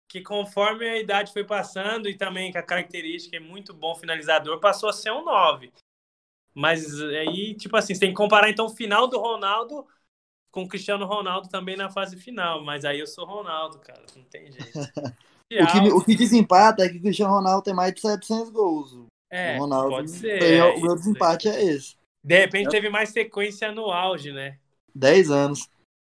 que 0.08 0.22
conforme 0.22 0.90
a 0.90 0.98
idade 0.98 1.32
foi 1.32 1.44
passando 1.44 2.10
e 2.10 2.18
também 2.18 2.52
que 2.52 2.58
a 2.58 2.64
característica 2.64 3.38
é 3.38 3.40
muito 3.40 3.76
bom 3.76 3.94
finalizador, 3.94 4.60
passou 4.60 4.90
a 4.90 4.94
ser 4.94 5.12
um 5.12 5.24
9. 5.24 5.72
Mas 6.54 7.00
aí, 7.02 7.56
tipo 7.56 7.76
assim, 7.78 7.94
você 7.94 8.00
tem 8.02 8.10
que 8.10 8.16
comparar 8.16 8.50
então 8.50 8.66
o 8.66 8.76
final 8.76 9.08
do 9.08 9.20
Ronaldo 9.20 9.86
com 10.52 10.64
o 10.64 10.68
Cristiano 10.68 11.06
Ronaldo 11.06 11.48
também 11.48 11.78
na 11.78 11.90
fase 11.90 12.18
final. 12.18 12.64
Mas 12.64 12.84
aí 12.86 13.00
eu 13.00 13.08
sou 13.08 13.26
Ronaldo, 13.26 13.80
cara. 13.80 14.04
Não 14.16 14.24
tem 14.24 14.52
jeito. 14.52 14.72
O 15.52 15.66
que, 15.66 15.80
o 15.94 16.06
que 16.06 16.16
desempata 16.16 16.84
é 16.84 16.90
que 16.90 16.98
o 16.98 17.02
Cristiano 17.02 17.34
Ronaldo 17.34 17.64
tem 17.64 17.74
mais 17.74 17.92
de 17.92 18.02
700 18.02 18.52
gols. 18.52 19.08
É, 19.32 19.56
o 19.56 19.62
Ronaldo 19.62 19.90
pode 19.90 20.12
ser. 20.12 20.38
tem- 20.40 20.60
é, 20.60 20.64
o 20.64 20.80
meu 20.80 20.96
desempate 20.96 21.50
é 21.50 21.64
esse. 21.64 21.96
De 22.24 22.38
repente 22.38 22.70
teve 22.70 22.88
mais 22.88 23.10
sequência 23.10 23.72
no 23.72 23.92
auge, 23.92 24.32
né? 24.32 24.60
10 24.94 25.32
anos. 25.32 25.68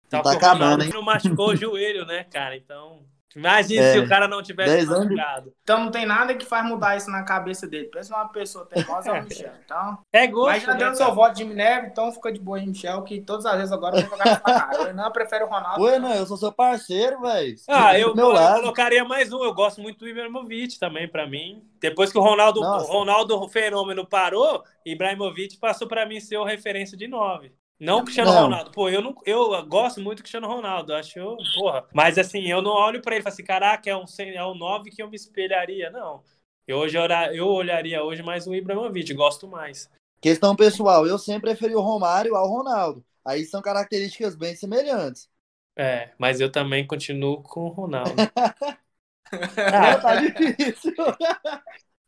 Tá 0.09 0.21
o 0.21 0.27
acabando, 0.27 0.83
hein? 0.83 0.91
não 0.93 1.01
machucou 1.01 1.51
o 1.51 1.55
joelho, 1.55 2.05
né, 2.05 2.25
cara? 2.25 2.57
Então, 2.57 3.05
imagina 3.35 3.81
É, 3.83 3.93
se 3.93 3.99
o 3.99 4.07
cara 4.07 4.27
não 4.27 4.41
tivesse 4.41 4.73
10 4.75 4.91
anos. 4.91 5.15
machucado. 5.15 5.53
Então 5.63 5.83
não 5.83 5.91
tem 5.91 6.05
nada 6.05 6.33
que 6.35 6.45
faz 6.45 6.65
mudar 6.65 6.97
isso 6.97 7.09
na 7.09 7.23
cabeça 7.23 7.67
dele. 7.67 7.87
Pensa 7.87 8.13
numa 8.15 8.27
pessoa 8.29 8.65
teimosa 8.65 9.09
é 9.09 9.19
o 9.19 9.23
Michel. 9.25 9.51
Então, 9.65 9.97
É 10.11 10.27
gosto, 10.27 10.51
mas 10.51 10.63
já 10.63 10.71
né, 10.73 10.77
deu 10.77 10.87
cara? 10.87 10.95
seu 10.95 11.15
voto 11.15 11.35
de 11.35 11.45
Minerva, 11.45 11.87
então 11.87 12.11
fica 12.11 12.31
de 12.31 12.39
boa 12.39 12.57
aí, 12.57 12.65
Michel, 12.67 13.01
que 13.03 13.21
todas 13.21 13.45
as 13.45 13.55
vezes 13.57 13.71
agora 13.71 13.97
eu 13.97 14.01
vou 14.01 14.17
jogar 14.17 14.25
sua 14.35 14.39
cara. 14.41 14.83
Eu 14.89 14.93
não 14.93 15.11
prefiro 15.11 15.45
o 15.45 15.49
Ronaldo. 15.49 15.83
Ué, 15.83 15.99
não, 15.99 16.13
eu 16.13 16.25
sou 16.25 16.37
seu 16.37 16.51
parceiro, 16.51 17.21
velho. 17.21 17.55
Ah, 17.67 17.97
eu, 17.97 18.15
meu 18.15 18.27
eu 18.27 18.31
lado. 18.31 18.61
colocaria 18.61 19.03
mais 19.05 19.31
um. 19.31 19.43
Eu 19.43 19.53
gosto 19.53 19.81
muito 19.81 19.99
do 19.99 20.07
Ibrahimovic 20.07 20.77
também, 20.79 21.07
pra 21.07 21.27
mim. 21.27 21.63
Depois 21.79 22.11
que 22.11 22.17
o 22.17 22.21
Ronaldo, 22.21 22.61
o. 22.61 22.77
Ronaldo 22.83 23.47
Fenômeno 23.49 24.05
parou, 24.05 24.63
Ibrahimovic 24.85 25.57
passou 25.57 25.87
pra 25.87 26.05
mim 26.05 26.19
ser 26.19 26.37
o 26.37 26.43
referência 26.43 26.95
de 26.97 27.07
9. 27.07 27.51
Não 27.81 28.01
o 28.01 28.03
Cristiano 28.03 28.31
Não. 28.31 28.43
Ronaldo. 28.43 28.69
Pô, 28.69 28.87
eu, 28.89 29.01
não, 29.01 29.15
eu 29.25 29.65
gosto 29.65 29.99
muito 29.99 30.19
do 30.19 30.21
Cristiano 30.21 30.47
Ronaldo. 30.47 30.93
Acho, 30.93 31.17
eu- 31.17 31.35
porra. 31.55 31.83
Mas 31.91 32.15
assim, 32.19 32.43
eu 32.47 32.61
não 32.61 32.69
olho 32.69 33.01
pra 33.01 33.15
ele 33.15 33.21
e 33.21 33.23
falo 33.23 33.33
assim, 33.33 33.43
caraca, 33.43 33.89
é 33.89 33.97
um, 33.97 34.05
é 34.19 34.45
um 34.45 34.53
9 34.53 34.91
que 34.91 35.01
eu 35.01 35.09
me 35.09 35.15
espelharia. 35.15 35.89
Não. 35.89 36.21
Eu, 36.67 36.77
hoje, 36.77 36.95
eu 37.33 37.47
olharia 37.47 38.03
hoje 38.03 38.21
mais 38.21 38.45
o 38.45 38.53
Ibrahimovic, 38.53 39.11
gosto 39.15 39.47
mais. 39.47 39.89
Questão 40.21 40.55
pessoal, 40.55 41.07
eu 41.07 41.17
sempre 41.17 41.49
preferi 41.49 41.73
o 41.73 41.81
Romário 41.81 42.35
ao 42.35 42.47
Ronaldo. 42.47 43.03
Aí 43.25 43.43
são 43.45 43.63
características 43.63 44.35
bem 44.35 44.55
semelhantes. 44.55 45.27
É, 45.75 46.11
mas 46.19 46.39
eu 46.39 46.51
também 46.51 46.85
continuo 46.85 47.41
com 47.41 47.61
o 47.61 47.69
Ronaldo. 47.69 48.13
Ah, 49.33 49.97
tá 49.97 50.15
difícil. 50.17 50.93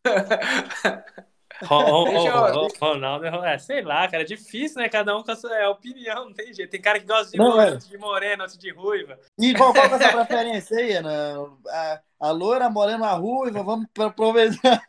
Ronaldo, 2.80 3.26
é, 3.46 3.58
sei 3.58 3.82
lá, 3.82 4.08
cara, 4.08 4.24
é 4.24 4.26
difícil, 4.26 4.82
né? 4.82 4.90
Cada 4.90 5.16
um 5.18 5.24
com 5.24 5.32
a 5.32 5.36
sua 5.36 5.56
é, 5.56 5.68
opinião, 5.68 6.26
não 6.26 6.34
tem 6.34 6.54
jeito. 6.54 6.70
Tem 6.70 6.82
cara 6.82 7.00
que 7.00 7.06
gosta 7.06 7.32
de 7.32 7.38
Não, 7.38 7.60
é. 7.60 7.72
outro 7.72 7.90
de 7.90 7.98
morena, 7.98 8.44
outro 8.44 8.60
de 8.60 8.72
ruiva. 8.72 9.20
E 9.40 9.54
qual, 9.54 9.74
qual 9.74 9.88
que 9.88 9.96
é 9.96 10.08
a 10.08 10.12
sua 10.12 10.26
preferência 10.26 10.78
aí, 10.78 10.94
Ana? 10.94 11.50
A, 11.70 12.02
a 12.20 12.32
loira, 12.32 12.66
a 12.66 12.70
morena, 12.70 13.08
a 13.08 13.14
ruiva, 13.14 13.64
vamos 13.64 13.88
pra- 13.94 14.08
aproveitar 14.08 14.84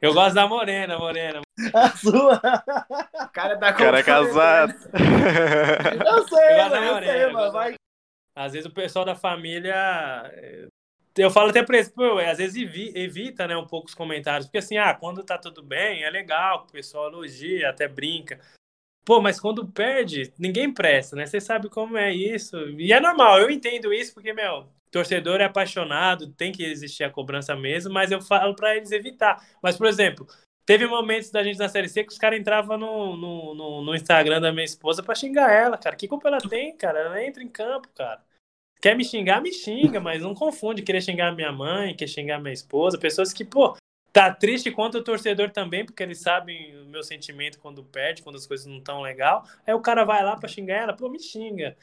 Eu 0.00 0.14
gosto 0.14 0.34
da 0.34 0.46
morena, 0.46 0.98
morena. 0.98 1.40
a 1.74 1.90
sua. 1.90 2.36
O 2.36 3.28
cara 3.32 3.56
tá 3.58 3.72
cara 3.72 3.98
é 3.98 4.02
casado. 4.02 4.74
Eu 6.06 6.28
sei, 6.28 6.60
Eu 6.60 6.76
eu 6.76 6.92
morena, 6.94 7.12
sei, 7.12 7.32
mano. 7.32 7.52
Vai... 7.52 7.74
Às 8.36 8.52
vezes 8.52 8.66
o 8.66 8.74
pessoal 8.74 9.04
da 9.04 9.14
família. 9.14 9.74
Eu 11.16 11.30
falo 11.30 11.50
até 11.50 11.62
pra 11.62 11.76
eles, 11.76 11.88
pô, 11.88 12.18
às 12.18 12.38
vezes 12.38 12.56
evi- 12.60 12.92
evita, 12.94 13.46
né, 13.46 13.56
um 13.56 13.66
pouco 13.66 13.86
os 13.88 13.94
comentários. 13.94 14.46
Porque 14.46 14.58
assim, 14.58 14.76
ah, 14.78 14.92
quando 14.94 15.22
tá 15.22 15.38
tudo 15.38 15.62
bem, 15.62 16.02
é 16.02 16.10
legal, 16.10 16.66
o 16.68 16.72
pessoal 16.72 17.08
elogia, 17.08 17.70
até 17.70 17.86
brinca. 17.86 18.40
Pô, 19.04 19.20
mas 19.20 19.38
quando 19.38 19.66
perde, 19.68 20.32
ninguém 20.38 20.72
presta, 20.72 21.14
né? 21.14 21.26
Você 21.26 21.40
sabe 21.40 21.68
como 21.68 21.96
é 21.96 22.12
isso. 22.12 22.56
E 22.80 22.92
é 22.92 23.00
normal, 23.00 23.38
eu 23.40 23.50
entendo 23.50 23.92
isso, 23.92 24.14
porque, 24.14 24.32
meu, 24.32 24.66
torcedor 24.90 25.40
é 25.40 25.44
apaixonado, 25.44 26.32
tem 26.32 26.50
que 26.52 26.64
existir 26.64 27.04
a 27.04 27.10
cobrança 27.10 27.54
mesmo, 27.54 27.92
mas 27.92 28.10
eu 28.10 28.20
falo 28.22 28.54
pra 28.56 28.74
eles 28.76 28.92
evitar. 28.92 29.44
Mas, 29.62 29.76
por 29.76 29.86
exemplo, 29.86 30.26
teve 30.64 30.86
momentos 30.86 31.30
da 31.30 31.42
gente 31.44 31.58
na 31.58 31.68
Série 31.68 31.88
C 31.88 32.02
que 32.04 32.12
os 32.12 32.18
caras 32.18 32.40
entravam 32.40 32.78
no, 32.78 33.16
no, 33.16 33.54
no, 33.54 33.82
no 33.84 33.94
Instagram 33.94 34.40
da 34.40 34.50
minha 34.52 34.64
esposa 34.64 35.02
pra 35.02 35.14
xingar 35.14 35.52
ela, 35.52 35.76
cara. 35.76 35.96
Que 35.96 36.08
culpa 36.08 36.28
ela 36.28 36.38
tem, 36.38 36.74
cara? 36.76 36.98
Ela 37.00 37.22
entra 37.24 37.42
em 37.42 37.48
campo, 37.48 37.88
cara. 37.94 38.22
Quer 38.84 38.94
me 38.94 39.02
xingar, 39.02 39.40
me 39.40 39.50
xinga, 39.50 39.98
mas 39.98 40.20
não 40.20 40.34
confunde 40.34 40.82
querer 40.82 41.00
xingar 41.00 41.34
minha 41.34 41.50
mãe, 41.50 41.96
quer 41.96 42.06
xingar 42.06 42.38
minha 42.38 42.52
esposa. 42.52 42.98
Pessoas 42.98 43.32
que, 43.32 43.42
pô, 43.42 43.74
tá 44.12 44.30
triste 44.30 44.70
quanto 44.70 44.98
o 44.98 45.02
torcedor 45.02 45.48
também, 45.48 45.86
porque 45.86 46.02
eles 46.02 46.20
sabem 46.20 46.78
o 46.82 46.84
meu 46.84 47.02
sentimento 47.02 47.58
quando 47.58 47.82
perde, 47.82 48.22
quando 48.22 48.36
as 48.36 48.46
coisas 48.46 48.66
não 48.66 48.76
estão 48.76 49.00
legal. 49.00 49.42
Aí 49.66 49.72
o 49.72 49.80
cara 49.80 50.04
vai 50.04 50.22
lá 50.22 50.36
pra 50.36 50.50
xingar 50.50 50.82
ela, 50.82 50.92
pô, 50.92 51.08
me 51.08 51.18
xinga. 51.18 51.74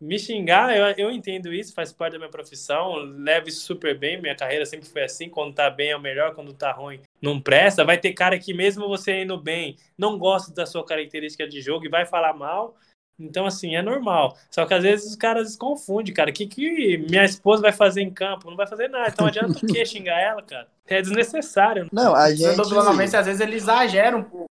Me 0.00 0.18
xingar, 0.18 0.76
eu, 0.76 0.84
eu 1.06 1.12
entendo 1.12 1.54
isso, 1.54 1.72
faz 1.72 1.92
parte 1.92 2.14
da 2.14 2.18
minha 2.18 2.28
profissão, 2.28 2.96
levo 2.96 3.48
isso 3.48 3.60
super 3.60 3.96
bem, 3.96 4.20
minha 4.20 4.34
carreira 4.34 4.66
sempre 4.66 4.88
foi 4.88 5.04
assim, 5.04 5.30
quando 5.30 5.54
tá 5.54 5.70
bem 5.70 5.90
é 5.90 5.96
o 5.96 6.00
melhor, 6.00 6.34
quando 6.34 6.52
tá 6.52 6.72
ruim 6.72 7.00
não 7.22 7.40
presta. 7.40 7.84
Vai 7.84 7.98
ter 7.98 8.12
cara 8.14 8.36
que 8.36 8.52
mesmo 8.52 8.88
você 8.88 9.22
indo 9.22 9.40
bem, 9.40 9.76
não 9.96 10.18
gosta 10.18 10.52
da 10.52 10.66
sua 10.66 10.84
característica 10.84 11.46
de 11.46 11.60
jogo 11.60 11.86
e 11.86 11.88
vai 11.88 12.04
falar 12.04 12.32
mal. 12.32 12.76
Então, 13.18 13.46
assim, 13.46 13.74
é 13.74 13.82
normal. 13.82 14.36
Só 14.50 14.64
que 14.64 14.74
às 14.74 14.82
vezes 14.82 15.10
os 15.10 15.16
caras 15.16 15.56
confundem, 15.56 16.14
cara. 16.14 16.30
O 16.30 16.32
que, 16.32 16.46
que 16.46 16.98
minha 17.10 17.24
esposa 17.24 17.60
vai 17.62 17.72
fazer 17.72 18.02
em 18.02 18.12
campo? 18.12 18.48
Não 18.48 18.56
vai 18.56 18.66
fazer 18.66 18.88
nada. 18.88 19.08
Então 19.08 19.26
adianta 19.26 19.58
o 19.58 19.66
quê 19.66 19.84
xingar 19.84 20.20
ela, 20.20 20.42
cara? 20.42 20.68
É 20.86 21.02
desnecessário. 21.02 21.88
Não, 21.92 22.14
a 22.14 22.30
gente. 22.30 22.56
Flamengo, 22.68 23.16
às 23.16 23.26
vezes 23.26 23.40
ele 23.40 23.56
exagera 23.56 24.16
um 24.16 24.22
pouco. 24.22 24.46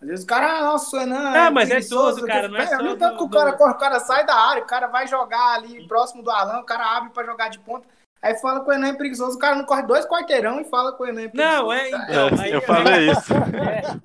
Às 0.00 0.08
vezes 0.08 0.24
o 0.24 0.26
cara, 0.26 0.58
ah, 0.58 0.64
nossa, 0.64 1.06
não. 1.06 1.34
Ah, 1.34 1.50
mas 1.50 1.70
é 1.70 1.80
todo, 1.80 2.26
cara, 2.26 2.48
não 2.48 2.56
é 2.56 2.66
só 2.66 2.78
nem 2.82 2.96
tanto 2.98 3.12
do- 3.12 3.18
que 3.18 3.24
o 3.24 3.28
cara 3.30 3.50
do- 3.52 3.56
corre, 3.58 3.72
o 3.72 3.78
cara 3.78 4.00
sai 4.00 4.26
da 4.26 4.34
área, 4.34 4.62
o 4.62 4.66
cara 4.66 4.88
vai 4.88 5.06
jogar 5.06 5.54
ali 5.54 5.86
próximo 5.86 6.24
do 6.24 6.30
Alan, 6.30 6.58
o 6.58 6.64
cara 6.64 6.96
abre 6.96 7.10
pra 7.10 7.24
jogar 7.24 7.50
de 7.50 7.60
ponta. 7.60 7.86
Aí 8.22 8.36
fala 8.36 8.62
que 8.62 8.70
o 8.70 8.72
Enan 8.72 8.88
é 8.90 8.94
preguiçoso, 8.94 9.36
o 9.36 9.38
cara 9.40 9.56
não 9.56 9.64
corre 9.64 9.82
dois 9.82 10.06
quarteirão 10.06 10.60
e 10.60 10.64
fala 10.64 10.96
que 10.96 11.02
o 11.02 11.06
Enan 11.06 11.22
é 11.22 11.28
preguiçoso. 11.28 11.62
Não, 11.62 11.72
é 11.72 11.90
Tá? 11.90 12.06
então. 12.08 12.28
É, 12.28 12.40
aí- 12.42 12.52
eu 12.52 12.62
falei 12.62 13.10
isso. 13.10 13.32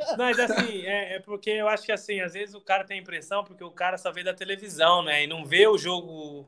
É, 0.10 0.16
mas 0.18 0.40
assim, 0.40 0.82
é, 0.86 1.16
é 1.16 1.20
porque 1.20 1.52
eu 1.52 1.68
acho 1.68 1.84
que 1.84 1.92
assim, 1.92 2.20
às 2.22 2.34
vezes 2.34 2.56
o 2.56 2.62
cara 2.62 2.84
tem 2.84 2.98
a 2.98 3.02
impressão 3.02 3.44
porque 3.44 3.64
o 3.64 3.70
cara 3.72 3.98
só 3.98 4.12
vê 4.12 4.24
da 4.24 4.34
televisão, 4.34 5.04
né? 5.04 5.24
E 5.24 5.28
não 5.28 5.46
vê 5.46 5.68
o 5.68 5.78
jogo 5.78 6.46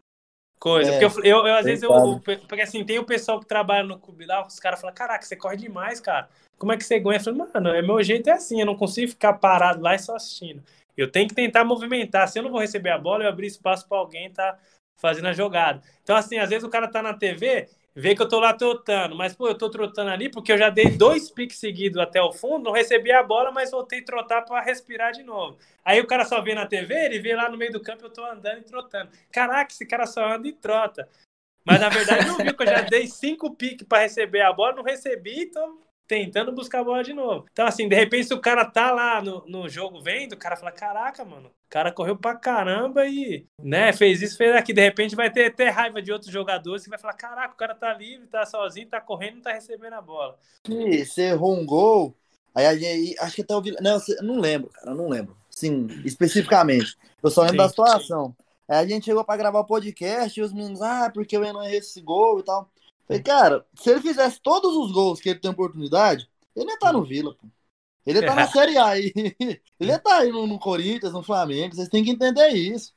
coisa. 0.59 0.91
É, 0.91 1.07
porque 1.07 1.28
eu, 1.28 1.38
eu- 1.38 1.47
eu, 1.47 1.55
às 1.55 1.65
vezes 1.65 1.84
eu. 1.84 1.91
Porque 2.47 2.61
assim, 2.61 2.84
tem 2.84 2.97
o 2.99 3.05
pessoal 3.05 3.39
que 3.39 3.45
trabalha 3.45 3.84
no 3.84 3.99
clube 3.99 4.26
lá, 4.26 4.45
os 4.45 4.59
caras 4.59 4.82
falam, 4.82 4.93
caraca, 4.95 5.24
você 5.24 5.36
corre 5.36 5.57
demais, 5.57 5.99
cara. 6.01 6.28
Como 6.57 6.72
é 6.74 6.78
que 6.78 6.84
você 6.84 6.95
aguenta? 6.95 7.30
Eu 7.30 7.36
falei, 7.36 7.51
mano, 7.53 7.70
é, 7.76 7.82
meu 7.82 8.01
jeito 8.03 8.30
é 8.30 8.34
assim, 8.34 8.59
eu 8.59 8.65
não 8.65 8.76
consigo 8.76 9.11
ficar 9.11 9.34
parado 9.34 9.82
lá 9.82 9.95
e 9.95 9.99
só 9.99 10.15
assistindo. 10.15 10.61
Eu 10.97 11.09
tenho 11.09 11.30
que 11.30 11.36
tentar 11.36 11.63
movimentar. 11.63 12.28
Se 12.28 12.38
eu 12.39 12.43
não 12.43 12.51
vou 12.51 12.59
receber 12.59 12.89
a 12.89 12.97
bola, 12.97 13.24
eu 13.24 13.30
abrir 13.30 13.47
espaço 13.47 13.88
para 13.88 13.97
alguém 13.97 14.30
tá 14.32 14.57
fazendo 15.00 15.28
a 15.28 15.34
jogada. 15.34 15.82
Então, 16.04 16.16
assim, 16.16 16.38
às 16.38 16.50
vezes 16.50 16.64
o 16.64 16.70
cara 16.70 16.88
tá 16.88 17.02
na 17.02 17.14
TV, 17.14 17.68
vê 17.95 18.16
que 18.16 18.22
eu 18.22 18.28
tô 18.28 18.39
lá 18.39 18.54
trotando, 18.54 19.16
mas, 19.16 19.34
pô, 19.34 19.47
eu 19.47 19.58
tô 19.58 19.70
trotando 19.70 20.12
ali 20.12 20.30
porque 20.30 20.52
eu 20.52 20.58
já 20.58 20.70
dei 20.70 20.89
dois 20.91 21.32
piques 21.32 21.58
seguidos 21.58 22.02
até 22.02 22.22
o 22.22 22.32
fundo, 22.32 22.66
não 22.66 22.72
recebi 22.72 23.12
a 23.12 23.24
bola, 23.24 23.52
mas 23.52 23.72
voltei 23.72 24.00
a 24.00 24.06
trotar 24.06 24.45
para 24.45 24.62
respirar 24.62 25.12
de 25.12 25.24
novo. 25.24 25.58
Aí 25.84 26.00
o 26.00 26.08
cara 26.08 26.26
só 26.26 26.41
vê 26.41 26.54
na 26.54 26.66
TV, 26.66 26.93
ele 26.93 27.20
vê 27.20 27.36
lá 27.36 27.50
no 27.50 27.58
meio 27.58 27.72
do 27.72 27.80
campo, 27.80 28.06
eu 28.06 28.10
tô 28.10 28.24
andando 28.24 28.60
e 28.60 28.64
trotando. 28.64 29.10
Caraca, 29.32 29.72
esse 29.72 29.86
cara 29.86 30.06
só 30.06 30.26
anda 30.34 30.47
e 30.47 30.54
trota. 30.54 31.08
Mas 31.66 31.80
na 31.80 31.89
verdade 31.89 32.28
não 32.28 32.38
viu 32.38 32.56
que 32.56 32.64
eu 32.64 32.68
já 32.68 32.82
dei 32.82 33.08
cinco 33.08 33.56
piques 33.56 33.88
para 33.88 34.04
receber 34.04 34.41
a 34.41 34.54
bola, 34.54 34.76
não 34.76 34.84
recebi, 34.84 35.43
então 35.43 35.78
tentando 36.10 36.51
buscar 36.51 36.80
a 36.80 36.84
bola 36.84 37.03
de 37.03 37.14
novo. 37.14 37.45
Então, 37.51 37.68
assim, 37.68 37.88
de 37.88 37.95
repente, 37.95 38.28
se 38.28 38.34
o 38.34 38.41
cara 38.41 38.66
tá 38.66 38.91
lá 38.91 39.22
no, 39.22 39.45
no 39.47 39.70
jogo 39.70 40.01
vendo, 40.01 40.34
o 40.34 40.38
cara 40.38 40.57
fala: 40.57 40.72
caraca, 40.72 41.24
mano, 41.24 41.49
o 41.49 41.70
cara 41.70 41.91
correu 41.91 42.18
pra 42.18 42.36
caramba 42.36 43.05
e, 43.05 43.45
né, 43.62 43.93
fez 43.93 44.20
isso, 44.22 44.36
fez 44.36 44.55
aqui. 44.55 44.74
De 44.74 44.82
repente 44.82 45.16
vai 45.16 45.32
ter 45.32 45.45
até 45.45 45.70
raiva 45.70 46.01
de 46.01 46.12
outros 46.12 46.32
jogadores 46.32 46.84
que 46.84 46.89
vai 46.89 46.97
falar: 46.97 47.14
caraca, 47.14 47.53
o 47.53 47.57
cara 47.57 47.76
tá 47.76 47.93
livre, 47.93 48.26
tá 48.28 48.43
sozinho, 48.43 48.89
tá 48.89 48.99
correndo, 48.99 49.36
não 49.36 49.41
tá 49.43 49.53
recebendo 49.53 49.93
a 49.93 50.01
bola. 50.01 50.36
que 50.64 51.05
você 51.05 51.30
errou 51.30 51.55
um 51.55 51.66
gol. 51.66 52.18
Aí 52.55 52.66
a 52.66 52.76
gente, 52.76 53.16
acho 53.20 53.36
que 53.36 53.41
até 53.43 53.55
o 53.55 53.62
Vila. 53.62 53.78
Não, 53.80 54.01
eu 54.07 54.24
não 54.24 54.39
lembro, 54.39 54.70
cara, 54.72 54.89
eu 54.89 54.95
não 54.95 55.07
lembro. 55.07 55.38
Sim, 55.51 55.88
especificamente. 56.03 56.97
Eu 57.22 57.30
só 57.30 57.41
lembro 57.41 57.57
Sim, 57.57 57.64
da 57.64 57.70
situação. 57.70 58.36
Aí 58.68 58.78
a 58.78 58.88
gente 58.88 59.05
chegou 59.05 59.24
pra 59.24 59.38
gravar 59.38 59.60
o 59.60 59.66
podcast 59.66 60.39
e 60.39 60.43
os 60.43 60.51
meninos, 60.51 60.82
ah, 60.82 61.12
porque 61.14 61.38
eu 61.38 61.53
não 61.53 61.64
errei 61.64 61.80
esse 61.80 62.01
gol 62.01 62.39
e 62.39 62.43
tal. 62.43 62.68
Falei, 63.10 63.24
cara, 63.24 63.66
se 63.74 63.89
ele 63.89 64.01
fizesse 64.01 64.39
todos 64.39 64.76
os 64.76 64.91
gols 64.91 65.20
que 65.20 65.30
ele 65.30 65.39
tem 65.39 65.49
oportunidade, 65.49 66.30
ele 66.55 66.70
ia 66.70 66.76
estar 66.76 66.93
no 66.93 67.03
Vila, 67.03 67.34
pô. 67.34 67.47
Ele 68.05 68.20
ia 68.20 68.22
estar 68.22 68.36
na 68.36 68.47
Série 68.47 68.78
A 68.78 68.88
aí. 68.88 69.12
Ele 69.80 69.91
ia 69.91 69.95
estar 69.97 70.20
aí 70.20 70.32
no, 70.32 70.47
no 70.47 70.57
Corinthians, 70.57 71.14
no 71.14 71.22
Flamengo. 71.22 71.76
Vocês 71.76 71.89
têm 71.89 72.03
que 72.03 72.10
entender 72.10 72.49
isso. 72.49 72.93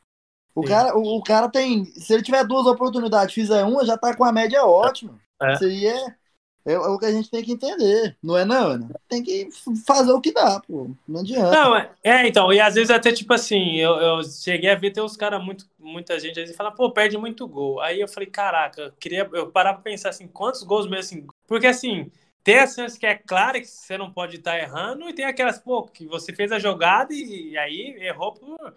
O 0.54 0.62
Sim. 0.62 0.68
cara, 0.68 0.96
o, 0.96 1.18
o 1.18 1.22
cara 1.22 1.50
tem. 1.50 1.84
Se 1.84 2.14
ele 2.14 2.22
tiver 2.22 2.44
duas 2.44 2.66
oportunidades, 2.66 3.34
fizer 3.34 3.64
uma, 3.64 3.84
já 3.84 3.98
tá 3.98 4.16
com 4.16 4.24
a 4.24 4.32
média 4.32 4.64
ótima. 4.64 5.20
É. 5.40 5.54
Isso 5.54 5.64
aí 5.64 5.86
é, 5.86 6.16
é, 6.64 6.72
é 6.72 6.78
o 6.78 6.98
que 6.98 7.06
a 7.06 7.12
gente 7.12 7.30
tem 7.30 7.42
que 7.42 7.52
entender. 7.52 8.16
Não 8.22 8.36
é, 8.36 8.44
não, 8.44 8.68
Ana? 8.68 8.90
Tem 9.08 9.22
que 9.22 9.48
fazer 9.86 10.12
o 10.12 10.20
que 10.20 10.32
dá, 10.32 10.60
pô. 10.60 10.90
Não 11.06 11.20
adianta. 11.20 11.50
Não, 11.50 11.76
é, 11.76 11.90
é, 12.02 12.28
então, 12.28 12.52
e 12.52 12.60
às 12.60 12.74
vezes 12.74 12.90
até 12.90 13.12
tipo 13.12 13.32
assim, 13.32 13.76
eu, 13.76 13.92
eu 13.96 14.22
cheguei 14.22 14.70
a 14.70 14.74
ver 14.74 14.92
ter 14.92 15.00
uns 15.00 15.16
caras, 15.16 15.42
muito, 15.44 15.66
muita 15.78 16.18
gente 16.18 16.38
às 16.38 16.44
vezes 16.44 16.56
fala, 16.56 16.70
pô, 16.70 16.90
perde 16.90 17.18
muito 17.18 17.46
gol. 17.46 17.80
Aí 17.80 18.00
eu 18.00 18.08
falei, 18.08 18.28
caraca, 18.28 18.82
eu 18.82 18.92
queria 18.92 19.28
eu 19.32 19.50
parar 19.50 19.74
pra 19.74 19.82
pensar 19.82 20.10
assim, 20.10 20.28
quantos 20.28 20.62
gols 20.62 20.86
mesmo 20.86 21.00
assim? 21.00 21.26
Porque 21.46 21.66
assim, 21.66 22.10
tem 22.44 22.58
as 22.58 22.74
chances 22.74 22.98
que 22.98 23.06
é 23.06 23.14
claro 23.16 23.60
que 23.60 23.66
você 23.66 23.96
não 23.98 24.12
pode 24.12 24.36
estar 24.36 24.58
errando, 24.58 25.08
e 25.08 25.12
tem 25.12 25.24
aquelas, 25.24 25.58
pô, 25.58 25.84
que 25.84 26.06
você 26.06 26.32
fez 26.32 26.52
a 26.52 26.58
jogada 26.58 27.12
e, 27.12 27.50
e 27.50 27.58
aí 27.58 27.96
errou 28.00 28.34
por 28.34 28.74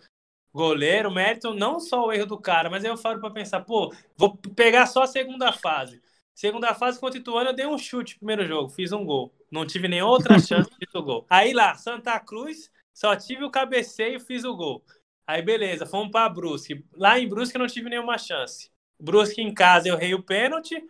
goleiro, 0.53 1.11
mérito, 1.11 1.53
não 1.53 1.81
só 1.81 2.05
o 2.05 2.13
erro 2.13 2.27
do 2.27 2.37
cara, 2.37 2.69
mas 2.69 2.85
aí 2.85 2.89
eu 2.89 2.95
falo 2.95 3.19
pra 3.19 3.29
pensar, 3.29 3.61
pô, 3.61 3.93
vou 4.15 4.37
pegar 4.37 4.85
só 4.87 5.03
a 5.03 5.07
segunda 5.07 5.51
fase. 5.51 6.01
Segunda 6.35 6.75
fase 6.75 6.99
contra 6.99 7.17
o 7.17 7.21
Ituano, 7.21 7.51
eu 7.51 7.55
dei 7.55 7.65
um 7.65 7.77
chute 7.77 8.15
no 8.15 8.19
primeiro 8.19 8.45
jogo, 8.45 8.67
fiz 8.67 8.91
um 8.91 9.05
gol. 9.05 9.33
Não 9.49 9.65
tive 9.65 9.87
nem 9.87 10.01
outra 10.01 10.37
chance 10.37 10.69
de 10.69 10.85
o 10.93 11.01
gol. 11.01 11.25
Aí 11.29 11.53
lá, 11.53 11.75
Santa 11.75 12.19
Cruz, 12.19 12.69
só 12.93 13.15
tive 13.15 13.45
o 13.45 13.49
cabeceio 13.49 14.17
e 14.17 14.19
fiz 14.19 14.43
o 14.43 14.53
gol. 14.53 14.83
Aí 15.25 15.41
beleza, 15.41 15.85
fomos 15.85 16.11
para 16.11 16.27
Brusque. 16.27 16.83
Lá 16.93 17.17
em 17.17 17.27
Brusque 17.27 17.55
eu 17.55 17.59
não 17.59 17.67
tive 17.67 17.89
nenhuma 17.89 18.17
chance. 18.17 18.69
Brusque 18.99 19.41
em 19.41 19.53
casa 19.53 19.87
eu 19.87 19.95
errei 19.95 20.13
o 20.13 20.21
pênalti 20.21 20.85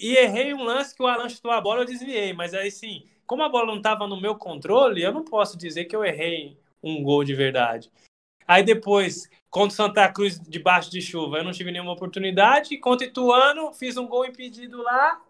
e 0.00 0.16
errei 0.16 0.52
um 0.52 0.64
lance 0.64 0.94
que 0.94 1.02
o 1.02 1.06
Alan 1.06 1.28
chutou 1.28 1.52
a 1.52 1.60
bola, 1.60 1.82
eu 1.82 1.86
desviei. 1.86 2.32
Mas 2.32 2.52
aí 2.52 2.70
sim, 2.70 3.08
como 3.24 3.44
a 3.44 3.48
bola 3.48 3.66
não 3.66 3.76
estava 3.76 4.04
no 4.08 4.20
meu 4.20 4.34
controle, 4.34 5.00
eu 5.00 5.12
não 5.12 5.24
posso 5.24 5.56
dizer 5.56 5.84
que 5.84 5.94
eu 5.94 6.04
errei 6.04 6.58
um 6.82 7.04
gol 7.04 7.22
de 7.22 7.34
verdade. 7.34 7.88
Aí 8.48 8.64
depois, 8.64 9.30
contra 9.50 9.76
Santa 9.76 10.10
Cruz 10.12 10.38
debaixo 10.40 10.90
de 10.90 11.00
chuva, 11.00 11.38
eu 11.38 11.44
não 11.44 11.52
tive 11.52 11.70
nenhuma 11.70 11.92
oportunidade. 11.92 12.78
Contra 12.78 13.06
Ituano, 13.06 13.72
fiz 13.72 13.96
um 13.96 14.06
gol 14.06 14.26
impedido 14.26 14.82
lá. 14.82 15.20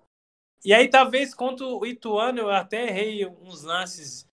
E 0.65 0.75
aí, 0.75 0.89
talvez, 0.89 1.35
contra 1.35 1.65
o 1.65 1.87
Ituano, 1.87 2.41
eu 2.41 2.51
até 2.51 2.89
errei 2.89 3.27
uns 3.27 3.63
lances 3.63 4.27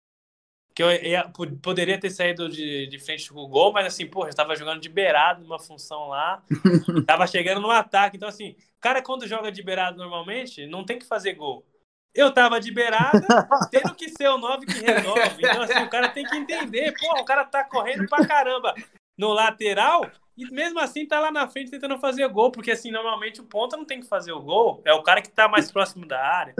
que 0.74 0.82
eu 0.82 0.90
ia, 0.90 1.30
poderia 1.60 2.00
ter 2.00 2.10
saído 2.10 2.48
de, 2.48 2.86
de 2.86 2.98
frente 2.98 3.30
com 3.30 3.40
o 3.40 3.48
gol, 3.48 3.72
mas 3.72 3.86
assim, 3.86 4.06
porra, 4.06 4.28
eu 4.28 4.30
estava 4.30 4.56
jogando 4.56 4.80
de 4.80 4.88
beirado 4.88 5.42
numa 5.42 5.58
função 5.58 6.08
lá, 6.08 6.42
tava 7.06 7.26
chegando 7.26 7.60
no 7.60 7.70
ataque. 7.70 8.16
Então, 8.16 8.28
assim, 8.28 8.52
o 8.52 8.80
cara 8.80 9.02
quando 9.02 9.26
joga 9.26 9.52
de 9.52 9.62
beirado 9.62 9.98
normalmente, 9.98 10.66
não 10.66 10.84
tem 10.84 10.98
que 10.98 11.04
fazer 11.04 11.34
gol. 11.34 11.66
Eu 12.14 12.32
tava 12.32 12.60
de 12.60 12.70
beirada, 12.70 13.26
tendo 13.70 13.94
que 13.94 14.08
ser 14.10 14.28
o 14.28 14.38
9 14.38 14.66
que 14.66 14.80
resolve. 14.80 15.36
Então, 15.38 15.62
assim, 15.62 15.82
o 15.82 15.90
cara 15.90 16.08
tem 16.10 16.24
que 16.24 16.36
entender, 16.36 16.94
porra, 16.98 17.20
o 17.20 17.24
cara 17.24 17.44
tá 17.44 17.64
correndo 17.64 18.06
pra 18.06 18.26
caramba 18.26 18.74
no 19.18 19.32
lateral 19.32 20.10
e 20.36 20.50
mesmo 20.50 20.80
assim 20.80 21.06
tá 21.06 21.20
lá 21.20 21.30
na 21.30 21.46
frente 21.46 21.70
tentando 21.70 21.98
fazer 21.98 22.26
gol, 22.28 22.50
porque 22.50 22.70
assim, 22.70 22.90
normalmente 22.90 23.40
o 23.40 23.44
ponta 23.44 23.76
não 23.76 23.84
tem 23.84 24.00
que 24.00 24.08
fazer 24.08 24.32
o 24.32 24.40
gol, 24.40 24.80
é 24.84 24.92
o 24.92 25.02
cara 25.02 25.20
que 25.20 25.30
tá 25.30 25.46
mais 25.46 25.70
próximo 25.70 26.06
da 26.06 26.20
área. 26.20 26.54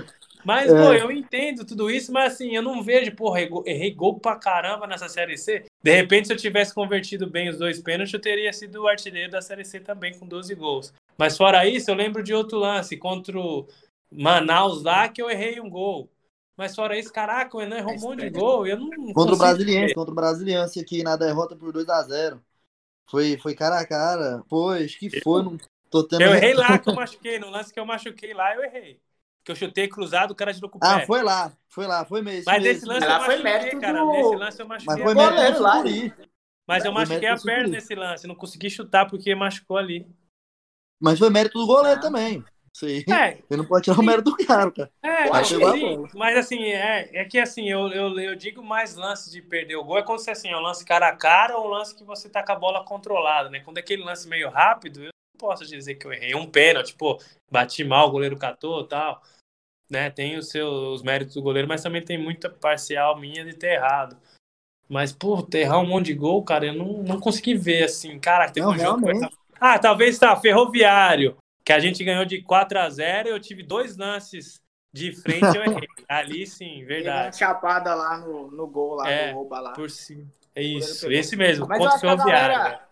Mas, 0.45 0.73
é. 0.73 0.77
pô, 0.77 0.93
eu 0.93 1.11
entendo 1.11 1.65
tudo 1.65 1.91
isso, 1.91 2.13
mas 2.13 2.35
assim, 2.35 2.55
eu 2.55 2.63
não 2.63 2.83
vejo, 2.83 3.15
porra, 3.15 3.41
errei 3.65 3.93
gol 3.93 4.19
pra 4.19 4.37
caramba 4.37 4.87
nessa 4.87 5.09
Série 5.09 5.39
C. 5.39 5.65
De 5.83 5.95
repente, 5.95 6.27
se 6.27 6.33
eu 6.33 6.37
tivesse 6.37 6.75
convertido 6.75 7.29
bem 7.29 7.49
os 7.49 7.59
dois 7.59 7.81
pênaltis, 7.81 8.13
eu 8.13 8.21
teria 8.21 8.53
sido 8.53 8.83
o 8.83 8.89
artilheiro 8.89 9.31
da 9.31 9.41
Série 9.41 9.65
C 9.65 9.79
também, 9.81 10.19
com 10.19 10.27
12 10.27 10.55
gols. 10.55 10.93
Mas 11.17 11.37
fora 11.37 11.67
isso, 11.67 11.91
eu 11.91 11.95
lembro 11.95 12.23
de 12.23 12.35
outro 12.35 12.59
lance 12.59 12.97
contra 12.97 13.39
o 13.39 13.67
Manaus 14.11 14.83
lá, 14.83 15.09
que 15.09 15.23
eu 15.23 15.31
errei 15.31 15.61
um 15.61 15.71
gol. 15.71 16.11
Mas 16.57 16.75
fora 16.75 16.99
isso, 16.99 17.13
caraca, 17.13 17.57
o 17.57 17.61
Enan 17.61 17.79
errou 17.79 17.95
um 17.95 18.01
monte 18.01 18.21
de 18.21 18.31
gol. 18.31 18.67
Eu 18.67 18.79
não 18.79 19.13
contra 19.13 19.35
o 19.35 19.39
Brasiliense, 19.39 19.95
contra 19.95 20.13
o 20.13 20.15
Brasiliense 20.15 20.81
aqui 20.81 21.03
na 21.03 21.17
derrota 21.17 21.57
por 21.57 21.73
2 21.73 21.89
a 21.89 22.03
0 22.03 22.43
Foi, 23.11 23.39
foi 23.39 23.55
cara 23.55 23.81
a 23.81 23.87
cara. 23.87 24.43
Pois, 24.49 24.95
que 24.95 25.21
foi. 25.21 25.43
Não 25.43 25.57
tô 25.91 26.05
tendo 26.05 26.23
eu 26.23 26.35
errei 26.35 26.55
lá 26.55 26.79
que 26.79 26.89
eu 26.89 26.95
machuquei. 26.95 27.39
No 27.39 27.51
lance 27.51 27.73
que 27.73 27.81
eu 27.81 27.87
machuquei 27.87 28.35
lá, 28.35 28.55
eu 28.55 28.63
errei 28.65 29.01
que 29.45 29.51
eu 29.51 29.57
chutei 29.57 29.89
cruzado, 29.89 30.31
o 30.31 30.35
cara 30.35 30.55
tirou 30.55 30.71
com 30.71 30.79
o 30.79 30.81
ah, 30.83 30.99
pé. 30.99 31.03
Ah, 31.03 31.07
foi 31.07 31.23
lá, 31.23 31.53
foi 31.69 31.87
lá, 31.87 32.05
foi 32.05 32.23
mesmo. 32.23 32.45
Mas 32.47 32.63
nesse 32.63 32.87
lance 32.87 33.05
eu 33.05 33.11
machuquei, 33.11 33.43
mérito 33.43 33.81
cara. 33.81 34.01
Do... 34.01 34.13
Nesse 34.13 34.37
lance 34.37 34.61
eu 34.61 34.69
machuquei. 34.69 34.95
Mas 34.95 35.05
foi 35.05 35.15
mérito 35.15 35.63
lá. 35.63 35.83
Mas 36.67 36.85
eu 36.85 36.93
machuquei 36.93 37.29
a 37.29 37.37
perna 37.37 37.69
nesse 37.69 37.95
lance, 37.95 38.27
não 38.27 38.35
consegui 38.35 38.71
chutar 38.71 39.07
porque 39.07 39.35
machucou 39.35 39.77
ali. 39.77 40.07
Mas 41.01 41.19
foi 41.19 41.31
mérito 41.31 41.59
do 41.59 41.67
goleiro 41.67 41.99
ah. 41.99 42.03
também. 42.03 42.45
Sim. 42.75 43.05
É. 43.13 43.37
Você 43.37 43.57
não 43.57 43.67
pode 43.67 43.85
tirar 43.85 44.01
o 44.01 44.03
mérito 44.03 44.31
do 44.31 44.47
cara, 44.47 44.71
cara. 44.71 44.91
É, 45.03 45.29
mas, 45.29 45.49
sim, 45.49 45.59
mas 46.15 46.39
assim, 46.39 46.65
é, 46.65 47.11
é 47.13 47.25
que 47.25 47.39
assim, 47.39 47.69
eu, 47.69 47.89
eu, 47.89 48.19
eu 48.19 48.35
digo 48.35 48.63
mais 48.63 48.95
lance 48.95 49.31
de 49.31 49.43
perder 49.43 49.77
o 49.77 49.85
gol 49.85 49.99
é 49.99 50.03
quando 50.03 50.21
você 50.21 50.31
assim, 50.31 50.49
é 50.49 50.57
um 50.57 50.61
lance 50.61 50.85
cara 50.85 51.09
a 51.09 51.17
cara 51.17 51.59
ou 51.59 51.67
um 51.67 51.71
lance 51.71 51.95
que 51.95 52.03
você 52.03 52.29
tá 52.31 52.43
com 52.43 52.53
a 52.53 52.57
bola 52.57 52.85
controlada, 52.85 53.51
né? 53.51 53.61
Quando 53.61 53.77
é 53.77 53.81
aquele 53.81 54.03
lance 54.03 54.27
meio 54.27 54.49
rápido, 54.49 55.01
eu 55.01 55.11
não 55.11 55.39
posso 55.39 55.67
dizer 55.67 55.97
que 55.97 56.07
eu 56.07 56.13
errei. 56.13 56.35
Um 56.35 56.47
pênalti, 56.47 56.95
pô, 56.95 57.21
bati 57.51 57.85
mal, 57.85 58.09
o 58.09 58.13
goleiro 58.13 58.39
catou 58.39 58.85
tal 58.85 59.23
né? 59.93 60.09
Tem 60.09 60.39
os 60.39 60.49
seus 60.49 61.03
méritos 61.03 61.35
do 61.35 61.43
goleiro, 61.43 61.69
mas 61.69 61.83
também 61.83 62.03
tem 62.03 62.17
muita 62.17 62.49
parcial 62.49 63.21
minha 63.21 63.45
de 63.45 63.53
ter 63.53 63.75
errado. 63.75 64.17
Mas, 64.89 65.13
pô, 65.13 65.47
errar 65.53 65.79
um 65.79 65.87
monte 65.87 66.07
de 66.07 66.15
gol, 66.15 66.43
cara, 66.43 66.67
eu 66.67 66.75
não, 66.75 67.03
não 67.03 67.21
consegui 67.21 67.55
ver 67.55 67.85
assim. 67.85 68.19
Cara, 68.19 68.51
teve 68.51 68.67
não, 68.67 68.73
um 68.73 68.79
jogo. 68.79 69.07
Ah, 69.61 69.79
talvez 69.79 70.19
tá, 70.19 70.35
Ferroviário, 70.35 71.37
que 71.65 71.73
a 71.73 71.79
gente 71.79 72.03
ganhou 72.05 72.25
de 72.25 72.43
4 72.43 72.79
a 72.79 72.91
0 72.91 73.29
eu 73.29 73.41
tive 73.41 73.63
dois 73.63 73.97
lances 73.97 74.63
de 74.93 75.13
frente, 75.13 75.57
eu 75.57 75.63
errei. 75.63 75.89
Ali 76.09 76.47
sim, 76.47 76.85
verdade. 76.85 77.27
Uma 77.27 77.33
chapada 77.33 77.95
lá 77.95 78.19
no, 78.19 78.51
no 78.51 78.67
gol, 78.67 78.97
lá 78.97 79.11
é, 79.11 79.31
no 79.31 79.39
rouba 79.39 79.61
lá. 79.61 79.73
Por 79.73 79.91
cima. 79.91 80.27
É 80.55 80.63
isso, 80.63 81.11
esse 81.11 81.35
mesmo, 81.35 81.67
Mas 81.67 81.79
contra 81.79 81.97
o 81.97 82.01
Ferroviário. 82.01 82.55
A 82.55 82.59
galera, 82.59 82.89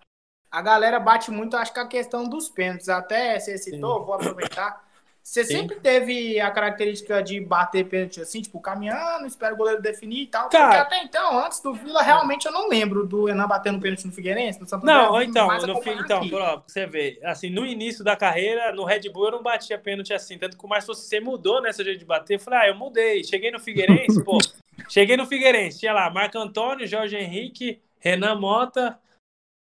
a 0.50 0.62
galera 0.62 1.00
bate 1.00 1.30
muito, 1.30 1.56
acho 1.56 1.74
que 1.74 1.80
a 1.80 1.86
questão 1.86 2.24
dos 2.24 2.48
pênaltis. 2.48 2.88
Até 2.88 3.38
você 3.38 3.58
citou, 3.58 4.00
sim. 4.00 4.06
vou 4.06 4.14
aproveitar. 4.14 4.89
Você 5.30 5.44
Sim. 5.44 5.58
sempre 5.58 5.76
teve 5.76 6.40
a 6.40 6.50
característica 6.50 7.22
de 7.22 7.38
bater 7.38 7.86
pênalti 7.86 8.20
assim, 8.20 8.42
tipo, 8.42 8.60
caminhando, 8.60 9.28
espera 9.28 9.54
o 9.54 9.56
goleiro 9.56 9.80
definir 9.80 10.22
e 10.22 10.26
tal. 10.26 10.48
Cara, 10.48 10.64
porque 10.64 10.96
até 10.96 11.04
então, 11.04 11.38
antes 11.38 11.60
do 11.60 11.72
Vila, 11.72 12.02
realmente 12.02 12.46
eu 12.46 12.52
não 12.52 12.68
lembro 12.68 13.06
do 13.06 13.28
Enan 13.28 13.46
batendo 13.46 13.78
pênalti 13.78 14.04
no 14.08 14.12
Figueirense, 14.12 14.60
no 14.60 14.66
Santo 14.66 14.84
Não, 14.84 15.22
então, 15.22 15.46
no 15.46 15.80
então, 16.00 16.28
pra 16.28 16.56
você 16.66 16.84
vê, 16.84 17.20
assim, 17.22 17.48
no 17.48 17.64
início 17.64 18.02
da 18.02 18.16
carreira, 18.16 18.72
no 18.72 18.82
Red 18.82 19.08
Bull 19.12 19.26
eu 19.26 19.30
não 19.30 19.40
batia 19.40 19.78
pênalti 19.78 20.12
assim, 20.12 20.36
tanto 20.36 20.58
que 20.58 20.64
o 20.64 20.68
Márcio 20.68 20.96
você 20.96 21.20
mudou 21.20 21.62
nessa 21.62 21.84
jeito 21.84 22.00
de 22.00 22.04
bater. 22.04 22.34
Eu 22.34 22.40
falei, 22.40 22.58
ah, 22.58 22.66
eu 22.66 22.74
mudei. 22.74 23.22
Cheguei 23.22 23.52
no 23.52 23.60
Figueirense, 23.60 24.24
pô. 24.24 24.36
Cheguei 24.90 25.16
no 25.16 25.26
Figueirense, 25.26 25.78
tinha 25.78 25.92
lá 25.92 26.10
Marco 26.10 26.38
Antônio, 26.38 26.88
Jorge 26.88 27.16
Henrique, 27.16 27.80
Renan 28.00 28.34
Mota, 28.34 28.98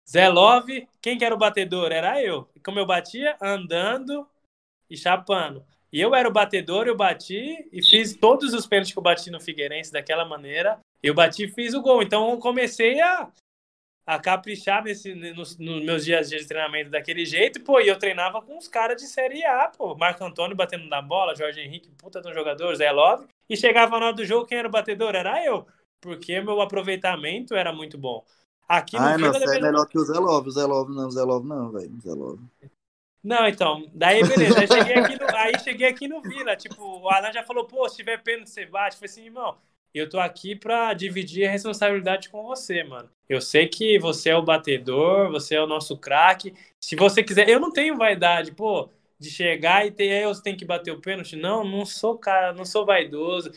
Zé 0.09 0.27
Love. 0.27 0.89
Quem 1.03 1.19
que 1.19 1.25
era 1.27 1.35
o 1.35 1.39
batedor? 1.39 1.93
Era 1.93 2.23
eu. 2.23 2.49
E 2.57 2.61
como 2.61 2.79
eu 2.79 2.87
batia? 2.87 3.37
Andando 3.43 4.27
e 4.91 4.97
chapando. 4.97 5.65
E 5.93 6.01
eu 6.01 6.15
era 6.15 6.29
o 6.29 6.33
batedor, 6.33 6.87
eu 6.87 6.97
bati 6.97 7.69
e 7.73 7.83
fiz 7.83 8.15
todos 8.15 8.55
os 8.55 8.67
pênaltis 8.67 8.93
que 8.93 8.99
eu 8.99 9.03
bati 9.03 9.31
no 9.31 9.41
Figueirense 9.41 9.93
daquela 9.93 10.25
maneira. 10.25 10.79
Eu 11.03 11.15
bati 11.15 11.45
e 11.45 11.49
fiz 11.49 11.75
o 11.75 11.83
gol. 11.83 12.03
Então 12.03 12.31
eu 12.31 12.39
comecei 12.39 13.01
a, 13.01 13.29
a 14.07 14.19
caprichar 14.19 14.85
nesse, 14.85 15.15
nos, 15.15 15.59
nos 15.59 15.85
meus 15.85 16.05
dias 16.05 16.29
de 16.29 16.47
treinamento 16.47 16.91
daquele 16.91 17.25
jeito. 17.25 17.61
Pô, 17.61 17.81
e 17.81 17.89
eu 17.89 17.99
treinava 17.99 18.41
com 18.41 18.57
os 18.57 18.69
caras 18.69 19.01
de 19.01 19.09
Série 19.09 19.45
A, 19.45 19.69
pô. 19.69 19.97
Marco 19.97 20.25
Antônio 20.25 20.57
batendo 20.57 20.89
na 20.89 21.03
bola, 21.03 21.35
Jorge 21.35 21.61
Henrique, 21.61 21.91
puta 21.99 22.21
de 22.21 22.29
um 22.29 22.35
jogador, 22.35 22.75
Zé 22.77 22.91
Love. 22.93 23.27
E 23.49 23.57
chegava 23.57 23.99
na 23.99 24.07
hora 24.07 24.15
do 24.15 24.25
jogo, 24.25 24.47
quem 24.47 24.59
era 24.59 24.69
o 24.69 24.71
batedor? 24.71 25.17
Era 25.17 25.45
eu. 25.45 25.67
Porque 26.01 26.41
meu 26.41 26.61
aproveitamento 26.61 27.55
era 27.55 27.73
muito 27.73 27.99
bom. 27.99 28.25
Aqui 28.69 28.97
no 28.97 29.03
ah, 29.03 29.19
não, 29.19 29.33
você 29.33 29.59
é 29.59 29.61
melhor 29.61 29.85
que 29.87 29.99
o 29.99 30.05
Zé 30.05 30.17
Love. 30.17 30.49
O 30.49 30.53
Zé 30.53 30.65
Love 30.65 30.95
não, 30.95 31.09
o 31.09 31.11
Zé 31.11 31.23
Love 31.23 31.49
não, 31.49 31.73
velho. 31.73 32.01
Zé 32.01 32.13
Love. 32.13 32.45
Não, 33.23 33.47
então, 33.47 33.87
daí 33.93 34.23
beleza. 34.27 34.61
Aí 34.61 34.67
cheguei 34.67 34.95
aqui 34.95 35.19
no, 35.19 35.37
aí 35.37 35.59
cheguei 35.59 35.89
aqui 35.89 36.09
no 36.09 36.23
Vila. 36.23 36.57
Tipo, 36.57 37.01
o 37.01 37.09
Alan 37.11 37.33
já 37.33 37.43
falou, 37.43 37.65
pô, 37.67 37.89
se 37.89 37.97
tiver 37.97 38.23
pênalti, 38.23 38.49
você 38.51 38.67
bate. 38.67 38.95
Eu 38.95 39.01
falei 39.01 39.11
assim, 39.13 39.25
irmão, 39.27 39.57
eu 39.93 40.09
tô 40.09 40.19
aqui 40.19 40.55
pra 40.55 40.95
dividir 40.95 41.47
a 41.47 41.51
responsabilidade 41.51 42.29
com 42.31 42.43
você, 42.45 42.83
mano. 42.85 43.11
Eu 43.29 43.41
sei 43.41 43.69
que 43.69 43.99
você 43.99 44.31
é 44.31 44.37
o 44.37 44.43
batedor, 44.43 45.31
você 45.31 45.55
é 45.57 45.63
o 45.63 45.67
nosso 45.67 45.97
craque. 45.99 46.55
Se 46.81 46.97
você 46.97 47.23
quiser, 47.23 47.49
eu 47.49 47.61
não 47.61 47.73
tenho 47.73 47.97
vaidade, 47.97 48.53
pô, 48.53 48.89
de 49.19 49.31
chegar 49.31 49.87
e 49.87 49.91
ter, 49.91 50.27
você 50.27 50.43
tem 50.43 50.57
que 50.57 50.65
bater 50.65 50.93
o 50.93 51.01
pênalti. 51.01 51.37
Não, 51.37 51.63
não 51.65 51.85
sou 51.85 52.17
cara, 52.17 52.53
não 52.55 52.65
sou 52.65 52.87
vaidoso. 52.87 53.53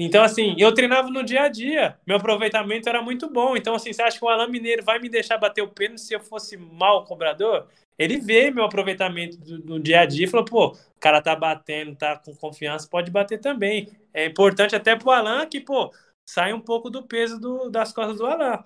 Então, 0.00 0.22
assim, 0.22 0.54
eu 0.56 0.72
treinava 0.72 1.10
no 1.10 1.24
dia 1.24 1.42
a 1.42 1.48
dia. 1.48 1.98
Meu 2.06 2.18
aproveitamento 2.18 2.88
era 2.88 3.02
muito 3.02 3.28
bom. 3.28 3.56
Então, 3.56 3.74
assim, 3.74 3.92
você 3.92 4.00
acha 4.00 4.16
que 4.16 4.24
o 4.24 4.28
Alan 4.28 4.46
Mineiro 4.46 4.84
vai 4.84 5.00
me 5.00 5.08
deixar 5.08 5.36
bater 5.38 5.60
o 5.60 5.68
pênalti 5.68 6.02
se 6.02 6.14
eu 6.14 6.20
fosse 6.20 6.56
mal 6.56 7.04
cobrador? 7.04 7.66
Ele 7.98 8.18
vê 8.20 8.48
meu 8.48 8.62
aproveitamento 8.64 9.36
no 9.64 9.80
dia 9.80 10.02
a 10.02 10.06
dia 10.06 10.26
e 10.26 10.30
falou, 10.30 10.46
pô, 10.46 10.66
o 10.68 11.00
cara 11.00 11.20
tá 11.20 11.34
batendo, 11.34 11.96
tá 11.96 12.16
com 12.16 12.32
confiança, 12.36 12.88
pode 12.88 13.10
bater 13.10 13.40
também. 13.40 13.90
É 14.14 14.26
importante 14.26 14.76
até 14.76 14.94
pro 14.94 15.10
Alan 15.10 15.44
que, 15.46 15.60
pô, 15.60 15.92
sai 16.24 16.52
um 16.52 16.60
pouco 16.60 16.88
do 16.90 17.02
peso 17.02 17.40
do, 17.40 17.68
das 17.68 17.92
costas 17.92 18.18
do 18.18 18.26
Alan. 18.26 18.62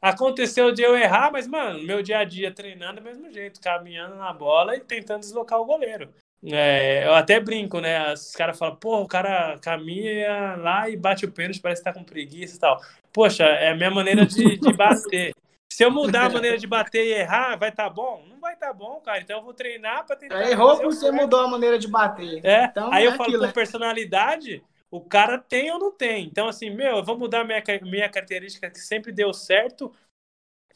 Aconteceu 0.00 0.72
de 0.72 0.80
eu 0.80 0.96
errar, 0.96 1.30
mas, 1.30 1.46
mano, 1.46 1.82
meu 1.82 2.02
dia 2.02 2.20
a 2.20 2.24
dia 2.24 2.54
treinando 2.54 3.02
do 3.02 3.04
mesmo 3.04 3.30
jeito, 3.30 3.60
caminhando 3.60 4.16
na 4.16 4.32
bola 4.32 4.74
e 4.74 4.80
tentando 4.80 5.20
deslocar 5.20 5.60
o 5.60 5.66
goleiro. 5.66 6.10
É, 6.42 7.06
eu 7.06 7.14
até 7.14 7.38
brinco, 7.38 7.80
né? 7.80 8.12
Os 8.12 8.32
caras 8.32 8.58
falam, 8.58 8.76
pô, 8.76 9.00
o 9.00 9.08
cara 9.08 9.58
caminha 9.58 10.56
lá 10.56 10.88
e 10.88 10.96
bate 10.96 11.26
o 11.26 11.32
pênalti, 11.32 11.60
parece 11.60 11.82
que 11.82 11.84
tá 11.84 11.92
com 11.92 12.02
preguiça 12.02 12.56
e 12.56 12.58
tal. 12.58 12.80
Poxa, 13.12 13.44
é 13.44 13.70
a 13.70 13.74
minha 13.74 13.90
maneira 13.90 14.24
de, 14.24 14.56
de 14.58 14.72
bater. 14.72 15.34
Se 15.70 15.84
eu 15.84 15.90
mudar 15.90 16.26
a 16.26 16.30
maneira 16.30 16.58
de 16.58 16.66
bater 16.66 17.06
e 17.06 17.12
errar, 17.12 17.56
vai 17.56 17.68
estar 17.68 17.84
tá 17.84 17.90
bom? 17.90 18.24
Não 18.28 18.40
vai 18.40 18.54
estar 18.54 18.68
tá 18.68 18.72
bom, 18.72 19.00
cara. 19.00 19.20
Então 19.20 19.38
eu 19.38 19.44
vou 19.44 19.54
treinar 19.54 20.06
para 20.06 20.16
tentar. 20.16 20.42
É, 20.42 20.50
errou 20.50 20.76
porque 20.76 20.86
você 20.86 21.10
mudou 21.10 21.40
a 21.40 21.48
maneira 21.48 21.78
de 21.78 21.88
bater. 21.88 22.44
É. 22.44 22.64
Então, 22.64 22.92
aí 22.92 23.04
é 23.04 23.08
eu 23.08 23.12
falo 23.12 23.38
com 23.38 23.46
né? 23.46 23.52
personalidade, 23.52 24.62
o 24.90 25.00
cara 25.00 25.38
tem 25.38 25.70
ou 25.70 25.78
não 25.78 25.92
tem. 25.92 26.26
Então, 26.26 26.48
assim, 26.48 26.70
meu, 26.70 26.98
eu 26.98 27.04
vou 27.04 27.18
mudar 27.18 27.44
minha, 27.44 27.62
minha 27.82 28.08
característica 28.08 28.70
que 28.70 28.80
sempre 28.80 29.12
deu 29.12 29.32
certo, 29.32 29.92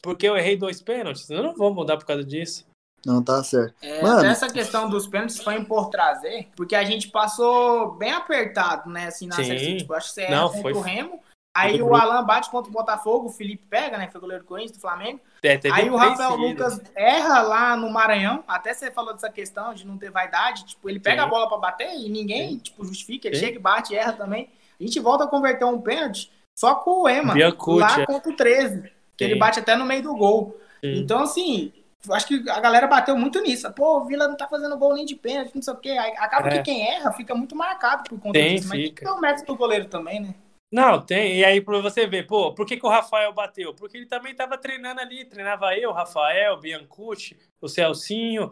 porque 0.01 0.27
eu 0.27 0.37
errei 0.37 0.55
dois 0.55 0.81
pênaltis. 0.81 1.29
Eu 1.29 1.43
não 1.43 1.55
vou 1.55 1.73
mudar 1.73 1.97
por 1.97 2.05
causa 2.05 2.23
disso. 2.23 2.65
Não, 3.05 3.21
tá 3.21 3.43
certo. 3.43 3.75
É, 3.81 4.01
Mano. 4.01 4.25
Essa 4.25 4.47
questão 4.47 4.89
dos 4.89 5.07
pênaltis 5.07 5.39
foi 5.39 5.63
por 5.63 5.89
trazer, 5.89 6.47
porque 6.55 6.75
a 6.75 6.83
gente 6.83 7.09
passou 7.09 7.91
bem 7.93 8.11
apertado, 8.11 8.89
né? 8.89 9.07
Assim, 9.07 9.27
na 9.27 9.35
Sim. 9.35 9.77
Tipo, 9.77 9.93
acho 9.93 10.07
que 10.07 10.13
você 10.15 10.21
erra 10.23 10.35
não, 10.35 10.53
foi... 10.53 10.73
o 10.73 10.81
Remo 10.81 11.19
Aí 11.55 11.77
Do 11.77 11.85
o 11.85 11.87
grupo. 11.87 12.03
Alan 12.03 12.25
bate 12.25 12.49
contra 12.49 12.69
o 12.69 12.73
Botafogo, 12.73 13.29
o 13.29 13.31
Felipe 13.31 13.65
pega, 13.69 13.97
né? 13.97 14.09
Foi 14.11 14.19
goleiro 14.19 14.43
do 14.43 14.47
Corinthians, 14.47 14.75
do 14.75 14.81
Flamengo. 14.81 15.21
É, 15.41 15.57
teve 15.57 15.73
Aí 15.73 15.89
o 15.89 15.95
Rafael. 15.95 16.35
Lucas 16.35 16.81
erra 16.93 17.41
lá 17.43 17.77
no 17.77 17.89
Maranhão. 17.89 18.43
Até 18.45 18.73
você 18.73 18.91
falou 18.91 19.13
dessa 19.13 19.29
questão 19.29 19.73
de 19.73 19.87
não 19.87 19.97
ter 19.97 20.11
vaidade. 20.11 20.65
Tipo, 20.65 20.89
ele 20.89 20.99
pega 20.99 21.21
Sim. 21.21 21.27
a 21.27 21.29
bola 21.29 21.47
pra 21.47 21.57
bater 21.57 21.95
e 21.97 22.09
ninguém, 22.09 22.57
tipo, 22.57 22.83
justifica. 22.83 23.29
Ele 23.29 23.37
Sim. 23.37 23.45
chega 23.45 23.57
e 23.57 23.61
bate, 23.61 23.95
erra 23.95 24.11
também. 24.11 24.49
A 24.77 24.83
gente 24.83 24.99
volta 24.99 25.23
a 25.23 25.27
converter 25.27 25.63
um 25.63 25.79
pênalti 25.79 26.29
só 26.59 26.75
com 26.75 27.03
o 27.03 27.07
Ema. 27.07 27.33
Biancucci, 27.33 27.79
lá 27.79 28.01
é. 28.01 28.05
contra 28.05 28.29
o 28.29 28.35
13. 28.35 28.91
Que 29.15 29.23
ele 29.23 29.33
Sim. 29.35 29.39
bate 29.39 29.59
até 29.59 29.77
no 29.77 29.85
meio 29.85 30.03
do 30.03 30.13
gol. 30.13 30.59
Sim. 30.81 30.97
Então, 30.97 31.23
assim, 31.23 31.71
acho 32.13 32.27
que 32.27 32.49
a 32.49 32.59
galera 32.59 32.87
bateu 32.87 33.17
muito 33.17 33.41
nisso. 33.41 33.71
Pô, 33.73 33.99
o 33.99 34.05
Vila 34.05 34.27
não 34.27 34.37
tá 34.37 34.47
fazendo 34.47 34.77
gol 34.77 34.93
nem 34.93 35.05
de 35.05 35.15
pênalti, 35.15 35.55
não 35.55 35.61
sei 35.61 35.73
o 35.73 35.77
quê. 35.77 35.91
Acaba 35.91 36.47
É. 36.49 36.57
que 36.57 36.63
quem 36.63 36.87
erra 36.87 37.11
fica 37.13 37.33
muito 37.35 37.55
marcado 37.55 38.09
por 38.09 38.19
conta 38.19 38.39
Tem, 38.39 38.55
disso. 38.55 38.69
Mas 38.69 38.81
fica. 38.81 39.13
o 39.13 39.19
método 39.19 39.47
do 39.47 39.55
goleiro 39.55 39.85
também, 39.85 40.19
né? 40.19 40.35
Não, 40.71 41.01
tem. 41.01 41.37
E 41.37 41.45
aí, 41.45 41.61
pra 41.61 41.79
você 41.79 42.05
ver, 42.05 42.27
pô, 42.27 42.53
por 42.53 42.65
que, 42.65 42.75
que 42.75 42.85
o 42.85 42.89
Rafael 42.89 43.31
bateu? 43.31 43.73
Porque 43.73 43.95
ele 43.97 44.07
também 44.07 44.35
tava 44.35 44.57
treinando 44.57 44.99
ali. 44.99 45.23
Treinava 45.23 45.75
eu, 45.77 45.89
o 45.91 45.93
Rafael, 45.93 46.55
o 46.55 46.59
Biancucci, 46.59 47.37
o 47.61 47.69
Celcinho. 47.69 48.51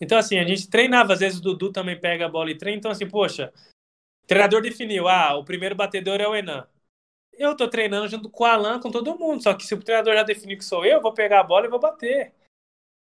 Então, 0.00 0.18
assim, 0.18 0.38
a 0.38 0.44
gente 0.44 0.68
treinava. 0.68 1.12
Às 1.12 1.20
vezes 1.20 1.38
o 1.38 1.42
Dudu 1.42 1.70
também 1.70 1.98
pega 1.98 2.26
a 2.26 2.28
bola 2.28 2.50
e 2.50 2.58
treina. 2.58 2.78
Então, 2.78 2.90
assim, 2.90 3.06
poxa, 3.08 3.52
o 4.24 4.26
treinador 4.26 4.60
definiu: 4.62 5.06
ah, 5.06 5.36
o 5.36 5.44
primeiro 5.44 5.74
batedor 5.74 6.20
é 6.20 6.26
o 6.26 6.34
Enan. 6.34 6.66
Eu 7.32 7.56
tô 7.56 7.68
treinando 7.68 8.08
junto 8.08 8.28
com 8.28 8.44
o 8.44 8.46
Alan, 8.46 8.80
com 8.80 8.90
todo 8.90 9.18
mundo. 9.18 9.42
Só 9.42 9.54
que 9.54 9.64
se 9.64 9.74
o 9.74 9.82
treinador 9.82 10.14
já 10.14 10.22
definiu 10.22 10.58
que 10.58 10.64
sou 10.64 10.84
eu, 10.84 10.94
eu 10.94 11.02
vou 11.02 11.12
pegar 11.14 11.40
a 11.40 11.44
bola 11.44 11.66
e 11.66 11.70
vou 11.70 11.78
bater. 11.78 12.32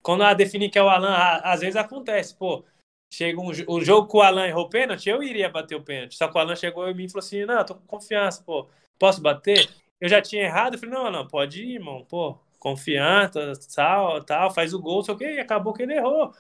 Quando 0.03 0.23
a 0.25 0.35
definir 0.35 0.71
que 0.71 0.79
é 0.79 0.83
o 0.83 0.89
Alan, 0.89 1.11
a- 1.15 1.53
às 1.53 1.61
vezes 1.61 1.77
acontece, 1.77 2.35
pô. 2.37 2.65
Chega 3.13 3.39
um, 3.41 3.51
o 3.69 3.81
jogo 3.85 4.09
que 4.09 4.17
o 4.17 4.23
Alan 4.23 4.47
errou 4.47 4.69
pênalti, 4.71 5.09
eu 5.09 5.23
iria 5.23 5.49
bater 5.49 5.75
o 5.77 5.83
pênalti. 5.83 6.17
Só 6.17 6.29
que 6.29 6.37
o 6.37 6.41
Alan 6.41 6.57
chegou 6.57 6.89
em 6.89 6.95
mim 6.95 7.05
e 7.05 7.09
falou 7.11 7.21
assim: 7.25 7.45
Não, 7.45 7.65
tô 7.65 7.75
com 7.75 7.87
confiança, 7.87 8.43
pô. 8.43 8.67
Posso 8.99 9.21
bater? 9.21 9.69
Eu 10.01 10.09
já 10.09 10.21
tinha 10.23 10.43
errado. 10.45 10.75
Eu 10.75 10.79
falei: 10.81 10.95
Não, 10.95 11.11
não, 11.11 11.29
pode 11.29 11.63
ir, 11.63 11.75
irmão. 11.75 12.05
Pô, 12.07 12.39
confiança, 12.59 13.53
tal, 13.75 14.23
tal, 14.25 14.51
faz 14.55 14.73
o 14.73 14.81
gol, 14.81 15.03
sei 15.03 15.15
o 15.15 15.19
quê. 15.19 15.35
E 15.35 15.41
acabou 15.41 15.75
que 15.75 15.83
ele 15.83 15.95
errou. 15.95 16.33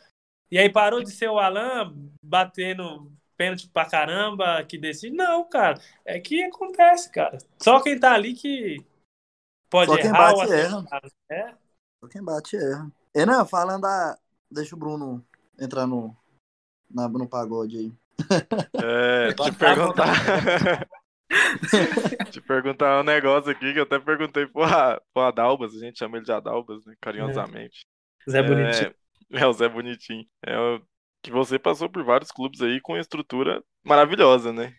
E 0.50 0.58
aí 0.58 0.70
parou 0.70 1.02
de 1.02 1.10
ser 1.10 1.28
o 1.28 1.38
Alan 1.38 1.94
batendo 2.22 3.10
pênalti 3.36 3.68
pra 3.68 3.84
caramba, 3.84 4.64
que 4.64 4.78
decide. 4.78 5.14
Não, 5.16 5.44
cara. 5.48 5.80
É 6.04 6.20
que 6.20 6.42
acontece, 6.44 7.10
cara. 7.10 7.38
Só 7.58 7.80
quem 7.80 7.98
tá 7.98 8.12
ali 8.12 8.34
que 8.34 8.84
pode 9.70 9.90
Só 9.90 9.96
quem 9.98 10.06
errar 10.06 10.18
bate 10.34 10.46
ou 10.46 10.52
erra. 10.52 10.84
É. 11.30 11.54
Só 12.00 12.08
quem 12.08 12.22
bate 12.22 12.56
erra. 12.56 12.90
Enan, 13.14 13.44
falando 13.44 13.82
da. 13.82 14.18
Deixa 14.50 14.74
o 14.74 14.78
Bruno 14.78 15.24
entrar 15.58 15.86
no, 15.86 16.16
na, 16.90 17.08
no 17.08 17.28
pagode 17.28 17.78
aí. 17.78 17.92
É, 18.82 19.32
te 19.34 19.52
perguntar. 19.52 20.86
te 22.30 22.40
perguntar 22.40 23.00
um 23.00 23.04
negócio 23.04 23.50
aqui 23.50 23.72
que 23.72 23.78
eu 23.78 23.84
até 23.84 23.98
perguntei 23.98 24.46
pro, 24.46 24.62
pro 25.12 25.22
Adalbas, 25.22 25.74
a 25.74 25.78
gente 25.78 25.98
chama 25.98 26.16
ele 26.16 26.26
de 26.26 26.32
Adalbas, 26.32 26.84
né, 26.84 26.94
carinhosamente. 27.00 27.86
Zé 28.28 28.42
Bonitinho. 28.42 28.94
É, 29.32 29.40
é 29.40 29.46
o 29.46 29.52
Zé 29.52 29.68
Bonitinho. 29.68 30.26
É 30.44 30.58
o, 30.58 30.82
que 31.22 31.30
você 31.30 31.58
passou 31.58 31.88
por 31.88 32.04
vários 32.04 32.30
clubes 32.30 32.60
aí 32.60 32.80
com 32.80 32.96
estrutura 32.96 33.62
maravilhosa, 33.84 34.52
né? 34.52 34.74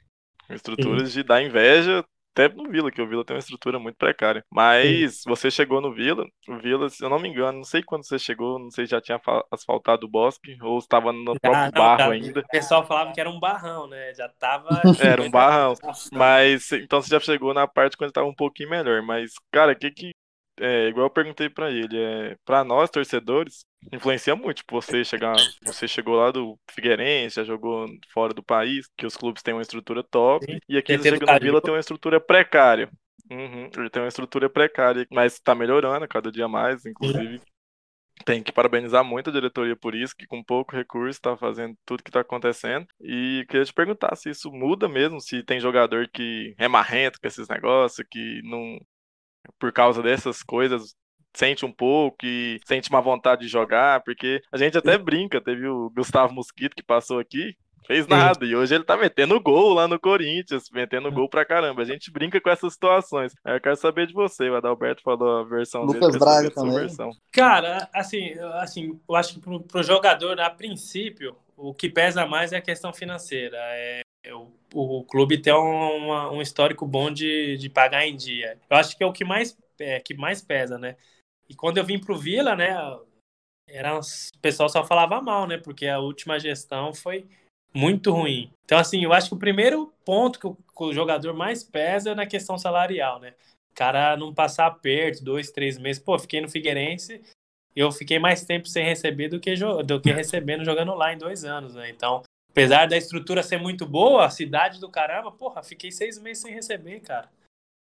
Com 0.47 0.53
estruturas 0.53 1.11
de 1.11 1.23
dar 1.23 1.41
inveja, 1.41 2.05
até 2.33 2.49
no 2.49 2.69
Vila, 2.69 2.91
que 2.91 3.01
o 3.01 3.07
Vila 3.07 3.23
tem 3.25 3.35
uma 3.35 3.39
estrutura 3.39 3.79
muito 3.79 3.95
precária. 3.97 4.43
Mas 4.51 5.23
você 5.25 5.51
chegou 5.51 5.81
no 5.81 5.93
Vila, 5.93 6.25
o 6.47 6.57
Vila, 6.59 6.89
se 6.89 7.03
eu 7.03 7.09
não 7.09 7.19
me 7.19 7.29
engano, 7.29 7.59
não 7.59 7.63
sei 7.63 7.83
quando 7.83 8.05
você 8.05 8.17
chegou, 8.19 8.59
não 8.59 8.71
sei 8.71 8.85
se 8.85 8.91
já 8.91 9.01
tinha 9.01 9.19
fa- 9.19 9.45
asfaltado 9.51 10.05
o 10.05 10.09
bosque 10.09 10.57
ou 10.61 10.79
estava 10.79 11.11
no 11.13 11.35
próprio 11.39 11.65
Ah, 11.65 11.71
não, 11.73 11.91
barro 11.91 11.93
cara, 11.93 12.11
ainda. 12.11 12.43
O 12.45 12.49
pessoal 12.49 12.85
falava 12.85 13.11
que 13.13 13.19
era 13.19 13.29
um 13.29 13.39
barrão, 13.39 13.87
né? 13.87 14.13
Já 14.13 14.29
tava. 14.29 14.83
Era 14.99 15.21
um 15.21 15.29
barrão. 15.29 15.73
Mas 16.11 16.71
então 16.71 17.01
você 17.01 17.09
já 17.09 17.19
chegou 17.19 17.53
na 17.53 17.67
parte 17.67 17.97
quando 17.97 18.09
estava 18.09 18.27
um 18.27 18.35
pouquinho 18.35 18.69
melhor. 18.69 19.01
Mas, 19.01 19.33
cara, 19.51 19.73
o 19.73 19.75
que 19.75 19.91
que. 19.91 20.11
É, 20.59 20.87
igual 20.87 21.07
eu 21.07 21.09
perguntei 21.09 21.49
pra 21.49 21.71
ele, 21.71 21.97
é, 21.97 22.37
pra 22.45 22.63
nós, 22.63 22.89
torcedores, 22.89 23.65
influencia 23.91 24.35
muito. 24.35 24.57
Tipo, 24.57 24.79
você 24.79 25.03
chegar. 25.03 25.35
Você 25.63 25.87
chegou 25.87 26.15
lá 26.15 26.31
do 26.31 26.57
Figueirense, 26.69 27.37
já 27.37 27.43
jogou 27.43 27.87
fora 28.13 28.33
do 28.33 28.43
país, 28.43 28.87
que 28.95 29.05
os 29.05 29.17
clubes 29.17 29.41
têm 29.41 29.53
uma 29.53 29.61
estrutura 29.63 30.03
top. 30.03 30.45
Sim. 30.45 30.59
E 30.69 30.77
aqui 30.77 30.97
você 30.97 31.03
chega 31.03 31.17
no 31.17 31.23
educador. 31.23 31.41
Vila 31.41 31.61
tem 31.61 31.73
uma 31.73 31.79
estrutura 31.79 32.19
precária. 32.19 32.89
Uhum, 33.31 33.69
ele 33.77 33.89
tem 33.89 34.01
uma 34.01 34.09
estrutura 34.09 34.49
precária, 34.49 35.07
mas 35.11 35.39
tá 35.39 35.55
melhorando 35.55 36.07
cada 36.07 36.31
dia 36.31 36.47
mais, 36.47 36.85
inclusive. 36.85 37.41
Tem 38.25 38.43
que 38.43 38.51
parabenizar 38.51 39.03
muito 39.03 39.29
a 39.29 39.33
diretoria 39.33 39.75
por 39.75 39.95
isso, 39.95 40.15
que 40.15 40.27
com 40.27 40.43
pouco 40.43 40.75
recurso 40.75 41.17
está 41.17 41.35
fazendo 41.35 41.75
tudo 41.83 42.03
que 42.03 42.09
está 42.09 42.19
acontecendo. 42.19 42.85
E 43.01 43.43
queria 43.49 43.65
te 43.65 43.73
perguntar 43.73 44.15
se 44.15 44.29
isso 44.29 44.51
muda 44.51 44.87
mesmo, 44.87 45.19
se 45.19 45.41
tem 45.41 45.59
jogador 45.59 46.07
que 46.13 46.53
é 46.59 46.67
marrento 46.67 47.19
com 47.19 47.27
esses 47.27 47.47
negócios, 47.47 48.05
que 48.09 48.41
não, 48.43 48.79
por 49.59 49.71
causa 49.71 50.01
dessas 50.01 50.41
coisas, 50.43 50.95
sente 51.35 51.65
um 51.65 51.71
pouco 51.71 52.17
e 52.25 52.59
sente 52.65 52.89
uma 52.89 53.01
vontade 53.01 53.41
de 53.41 53.47
jogar, 53.47 54.01
porque 54.03 54.41
a 54.51 54.57
gente 54.57 54.77
até 54.77 54.97
brinca, 54.97 55.41
teve 55.41 55.67
o 55.67 55.89
Gustavo 55.95 56.33
Mosquito 56.33 56.75
que 56.75 56.83
passou 56.83 57.19
aqui, 57.19 57.55
fez 57.87 58.07
nada, 58.07 58.45
e 58.45 58.55
hoje 58.55 58.73
ele 58.75 58.83
tá 58.85 58.95
metendo 58.95 59.39
gol 59.41 59.73
lá 59.73 59.87
no 59.87 59.99
Corinthians, 59.99 60.69
metendo 60.71 61.11
gol 61.11 61.27
pra 61.27 61.43
caramba. 61.43 61.81
A 61.81 61.85
gente 61.85 62.11
brinca 62.11 62.39
com 62.39 62.49
essas 62.49 62.73
situações. 62.73 63.33
Aí 63.43 63.55
Eu 63.55 63.61
quero 63.61 63.75
saber 63.75 64.07
de 64.07 64.13
você, 64.13 64.49
o 64.49 64.55
Adalberto 64.55 65.01
falou 65.03 65.39
a 65.39 65.43
versão 65.43 65.83
Lucas 65.83 66.13
dele, 66.13 66.19
Braga 66.19 66.51
também. 66.51 66.73
versão. 66.75 67.11
Cara, 67.31 67.89
assim, 67.93 68.27
eu- 68.27 68.53
assim, 68.53 68.99
eu 69.09 69.15
acho 69.15 69.33
que 69.33 69.39
pro, 69.41 69.59
pro 69.61 69.83
jogador, 69.83 70.39
a 70.39 70.49
princípio, 70.49 71.35
o 71.57 71.73
que 71.73 71.89
pesa 71.89 72.25
mais 72.25 72.53
é 72.53 72.57
a 72.57 72.61
questão 72.61 72.93
financeira. 72.93 73.57
É, 73.59 74.01
o, 74.31 74.51
o 74.73 75.03
clube 75.05 75.41
ter 75.41 75.53
um, 75.53 75.97
uma- 76.05 76.31
um 76.31 76.41
histórico 76.41 76.85
bom 76.85 77.11
de, 77.11 77.57
de 77.57 77.69
pagar 77.69 78.05
em 78.05 78.15
dia. 78.15 78.59
Eu 78.69 78.77
acho 78.77 78.97
que 78.97 79.03
é 79.03 79.07
o 79.07 79.13
que 79.13 79.25
mais, 79.25 79.57
é, 79.79 79.99
que 79.99 80.13
mais 80.13 80.41
pesa, 80.41 80.77
né? 80.77 80.95
E 81.49 81.55
quando 81.55 81.77
eu 81.77 81.83
vim 81.85 81.99
pro 81.99 82.17
Vila, 82.17 82.55
né, 82.55 82.75
era, 83.67 83.97
o 83.97 84.01
pessoal 84.41 84.69
só 84.69 84.83
falava 84.83 85.21
mal, 85.21 85.47
né? 85.47 85.57
Porque 85.57 85.87
a 85.87 85.99
última 85.99 86.39
gestão 86.39 86.93
foi 86.93 87.27
muito 87.73 88.11
ruim. 88.11 88.51
Então, 88.65 88.77
assim, 88.77 89.03
eu 89.03 89.13
acho 89.13 89.29
que 89.29 89.35
o 89.35 89.39
primeiro 89.39 89.93
ponto 90.05 90.39
que 90.39 90.47
o, 90.47 90.55
que 90.55 90.83
o 90.83 90.93
jogador 90.93 91.33
mais 91.33 91.63
pesa 91.63 92.11
é 92.11 92.15
na 92.15 92.25
questão 92.25 92.57
salarial, 92.57 93.19
né? 93.19 93.33
O 93.71 93.75
cara 93.75 94.15
não 94.15 94.33
passar 94.33 94.67
aperto, 94.67 95.23
dois, 95.23 95.51
três 95.51 95.77
meses. 95.77 96.01
Pô, 96.01 96.17
fiquei 96.19 96.39
no 96.41 96.49
Figueirense, 96.49 97.21
eu 97.75 97.91
fiquei 97.91 98.19
mais 98.19 98.45
tempo 98.45 98.67
sem 98.67 98.85
receber 98.85 99.29
do 99.29 99.39
que, 99.39 99.55
do 99.85 99.99
que 99.99 100.11
recebendo 100.13 100.63
jogando 100.63 100.93
lá 100.93 101.13
em 101.13 101.17
dois 101.17 101.43
anos, 101.43 101.73
né? 101.73 101.89
Então, 101.89 102.21
apesar 102.53 102.87
da 102.87 102.95
estrutura 102.95 103.41
ser 103.41 103.57
muito 103.57 103.83
boa, 103.85 104.25
a 104.25 104.29
cidade 104.29 104.79
do 104.79 104.87
caramba, 104.87 105.31
porra, 105.31 105.63
fiquei 105.63 105.91
seis 105.91 106.19
meses 106.19 106.43
sem 106.43 106.53
receber, 106.53 106.99
cara. 106.99 107.27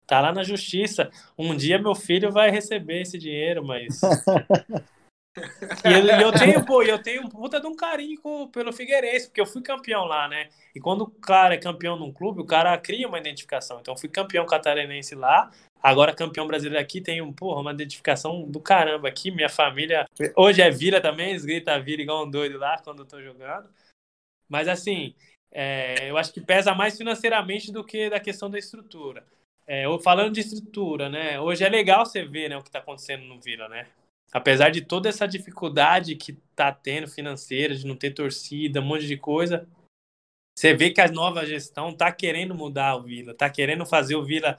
Tá 0.07 0.19
lá 0.21 0.31
na 0.31 0.43
justiça. 0.43 1.11
Um 1.37 1.55
dia 1.55 1.77
meu 1.77 1.93
filho 1.93 2.31
vai 2.31 2.49
receber 2.49 3.01
esse 3.01 3.17
dinheiro, 3.17 3.63
mas. 3.63 3.99
E 5.85 5.93
eu, 5.93 6.05
eu 6.19 6.31
tenho, 6.33 6.65
pô, 6.65 6.83
eu 6.83 7.01
tenho 7.01 7.29
puta 7.29 7.59
de 7.61 7.65
um 7.65 7.73
carinho 7.73 8.19
com- 8.19 8.47
pelo 8.49 8.73
Figueirense, 8.73 9.27
porque 9.27 9.39
eu 9.39 9.45
fui 9.45 9.61
campeão 9.61 10.03
lá, 10.03 10.27
né? 10.27 10.49
E 10.75 10.79
quando 10.79 11.03
o 11.03 11.09
cara 11.09 11.53
é 11.53 11.57
campeão 11.57 11.95
num 11.95 12.11
clube, 12.11 12.41
o 12.41 12.45
cara 12.45 12.77
cria 12.77 13.07
uma 13.07 13.17
identificação. 13.17 13.79
Então, 13.79 13.93
eu 13.93 13.97
fui 13.97 14.09
campeão 14.09 14.45
catarinense 14.45 15.15
lá, 15.15 15.49
agora 15.81 16.13
campeão 16.13 16.45
brasileiro 16.45 16.83
aqui, 16.83 16.99
tem 16.99 17.21
um, 17.21 17.31
porra, 17.31 17.61
uma 17.61 17.71
identificação 17.71 18.43
do 18.43 18.59
caramba 18.59 19.07
aqui. 19.07 19.31
Minha 19.31 19.47
família. 19.47 20.05
Hoje 20.35 20.61
é 20.61 20.69
vira 20.69 20.99
também, 20.99 21.29
eles 21.29 21.45
gritam 21.45 21.81
vira 21.81 22.01
igual 22.01 22.25
um 22.25 22.29
doido 22.29 22.57
lá 22.57 22.77
quando 22.83 22.99
eu 23.03 23.05
tô 23.05 23.21
jogando. 23.21 23.69
Mas 24.51 24.67
assim, 24.67 25.15
é, 25.49 26.09
eu 26.09 26.17
acho 26.17 26.33
que 26.33 26.41
pesa 26.41 26.75
mais 26.75 26.97
financeiramente 26.97 27.71
do 27.71 27.85
que 27.85 28.09
da 28.09 28.19
questão 28.19 28.49
da 28.49 28.59
estrutura. 28.59 29.25
É, 29.65 29.85
falando 30.03 30.33
de 30.33 30.41
estrutura, 30.41 31.07
né? 31.07 31.39
Hoje 31.39 31.63
é 31.63 31.69
legal 31.69 32.05
você 32.05 32.25
ver 32.25 32.49
né, 32.49 32.57
o 32.57 32.61
que 32.61 32.67
está 32.67 32.79
acontecendo 32.79 33.23
no 33.23 33.39
Vila, 33.39 33.69
né? 33.69 33.87
Apesar 34.29 34.69
de 34.69 34.81
toda 34.81 35.07
essa 35.07 35.25
dificuldade 35.25 36.17
que 36.17 36.33
tá 36.53 36.69
tendo 36.69 37.07
financeira, 37.07 37.73
de 37.73 37.87
não 37.87 37.95
ter 37.95 38.11
torcida, 38.11 38.81
um 38.81 38.85
monte 38.85 39.07
de 39.07 39.15
coisa, 39.15 39.65
você 40.53 40.73
vê 40.73 40.91
que 40.91 40.99
a 40.99 41.07
nova 41.07 41.45
gestão 41.45 41.95
tá 41.95 42.11
querendo 42.11 42.53
mudar 42.53 42.97
o 42.97 43.03
Vila, 43.03 43.33
tá 43.33 43.49
querendo 43.49 43.85
fazer 43.85 44.15
o 44.15 44.25
Vila 44.25 44.57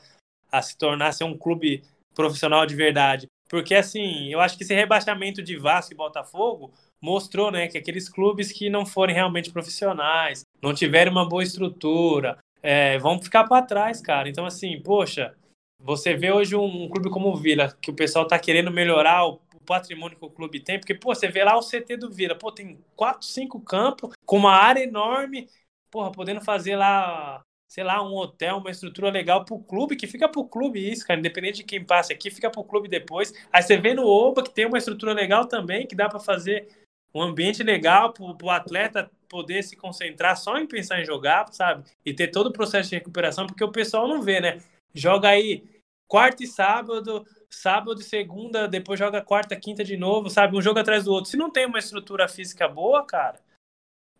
a 0.51 0.62
se 0.62 0.78
tornar 0.78 1.12
ser 1.12 1.24
um 1.24 1.36
clube 1.36 1.84
profissional 2.14 2.64
de 2.64 2.74
verdade. 2.74 3.26
Porque 3.53 3.74
assim, 3.74 4.32
eu 4.32 4.40
acho 4.40 4.57
que 4.57 4.64
esse 4.64 4.72
rebaixamento 4.72 5.42
de 5.42 5.59
Vasco 5.59 5.92
e 5.92 5.94
Botafogo 5.96 6.72
mostrou, 6.98 7.50
né, 7.50 7.68
que 7.68 7.76
aqueles 7.76 8.09
clubes 8.09 8.50
que 8.50 8.70
não 8.70 8.86
forem 8.86 9.14
realmente 9.14 9.53
profissionais, 9.53 10.42
não 10.62 10.72
tiverem 10.72 11.12
uma 11.12 11.28
boa 11.28 11.42
estrutura, 11.42 12.38
é, 12.62 12.96
vão 12.96 13.20
ficar 13.20 13.44
para 13.44 13.61
trás, 13.61 14.00
cara. 14.00 14.26
Então 14.26 14.46
assim, 14.46 14.80
poxa, 14.80 15.36
você 15.78 16.14
vê 16.14 16.32
hoje 16.32 16.57
um, 16.57 16.84
um 16.84 16.88
clube 16.88 17.11
como 17.11 17.28
o 17.28 17.36
Vila, 17.36 17.76
que 17.78 17.90
o 17.90 17.94
pessoal 17.94 18.26
tá 18.26 18.38
querendo 18.38 18.70
melhorar 18.70 19.26
o, 19.26 19.34
o 19.55 19.61
patrimônio 19.66 20.16
que 20.16 20.24
o 20.24 20.30
clube 20.30 20.59
tem, 20.59 20.80
porque, 20.80 20.94
pô, 20.94 21.14
você 21.14 21.28
vê 21.28 21.44
lá 21.44 21.55
o 21.55 21.62
CT 21.62 21.98
do 21.98 22.11
Vila, 22.11 22.34
pô, 22.34 22.50
tem 22.50 22.82
quatro, 22.96 23.26
cinco 23.26 23.61
campos, 23.61 24.14
com 24.24 24.38
uma 24.38 24.53
área 24.53 24.82
enorme, 24.82 25.46
porra, 25.90 26.11
podendo 26.11 26.40
fazer 26.40 26.76
lá, 26.76 27.42
sei 27.72 27.82
lá, 27.82 28.06
um 28.06 28.14
hotel, 28.14 28.58
uma 28.58 28.70
estrutura 28.70 29.08
legal 29.08 29.46
pro 29.46 29.58
clube, 29.58 29.96
que 29.96 30.06
fica 30.06 30.28
pro 30.28 30.44
clube 30.44 30.92
isso, 30.92 31.06
cara, 31.06 31.18
independente 31.18 31.56
de 31.56 31.64
quem 31.64 31.82
passe 31.82 32.12
aqui, 32.12 32.30
fica 32.30 32.50
pro 32.50 32.62
clube 32.62 32.86
depois. 32.86 33.32
Aí 33.50 33.62
você 33.62 33.78
vê 33.78 33.94
no 33.94 34.06
Oba, 34.06 34.42
que 34.42 34.50
tem 34.50 34.66
uma 34.66 34.76
estrutura 34.76 35.14
legal 35.14 35.46
também, 35.46 35.86
que 35.86 35.96
dá 35.96 36.06
para 36.06 36.20
fazer 36.20 36.68
um 37.14 37.22
ambiente 37.22 37.62
legal 37.62 38.12
pro, 38.12 38.36
pro 38.36 38.50
atleta 38.50 39.10
poder 39.26 39.62
se 39.62 39.74
concentrar 39.74 40.36
só 40.36 40.58
em 40.58 40.66
pensar 40.66 41.00
em 41.00 41.06
jogar, 41.06 41.50
sabe? 41.50 41.88
E 42.04 42.12
ter 42.12 42.28
todo 42.28 42.48
o 42.48 42.52
processo 42.52 42.90
de 42.90 42.96
recuperação, 42.96 43.46
porque 43.46 43.64
o 43.64 43.72
pessoal 43.72 44.06
não 44.06 44.20
vê, 44.20 44.38
né? 44.38 44.60
joga 44.94 45.30
aí 45.30 45.64
quarta 46.06 46.44
e 46.44 46.46
sábado, 46.46 47.26
sábado 47.48 48.02
e 48.02 48.04
segunda, 48.04 48.68
depois 48.68 48.98
joga 48.98 49.22
quarta, 49.22 49.56
quinta 49.56 49.82
de 49.82 49.96
novo, 49.96 50.28
sabe? 50.28 50.58
Um 50.58 50.60
jogo 50.60 50.78
atrás 50.78 51.04
do 51.04 51.12
outro. 51.12 51.30
Se 51.30 51.38
não 51.38 51.50
tem 51.50 51.64
uma 51.64 51.78
estrutura 51.78 52.28
física 52.28 52.68
boa, 52.68 53.06
cara, 53.06 53.40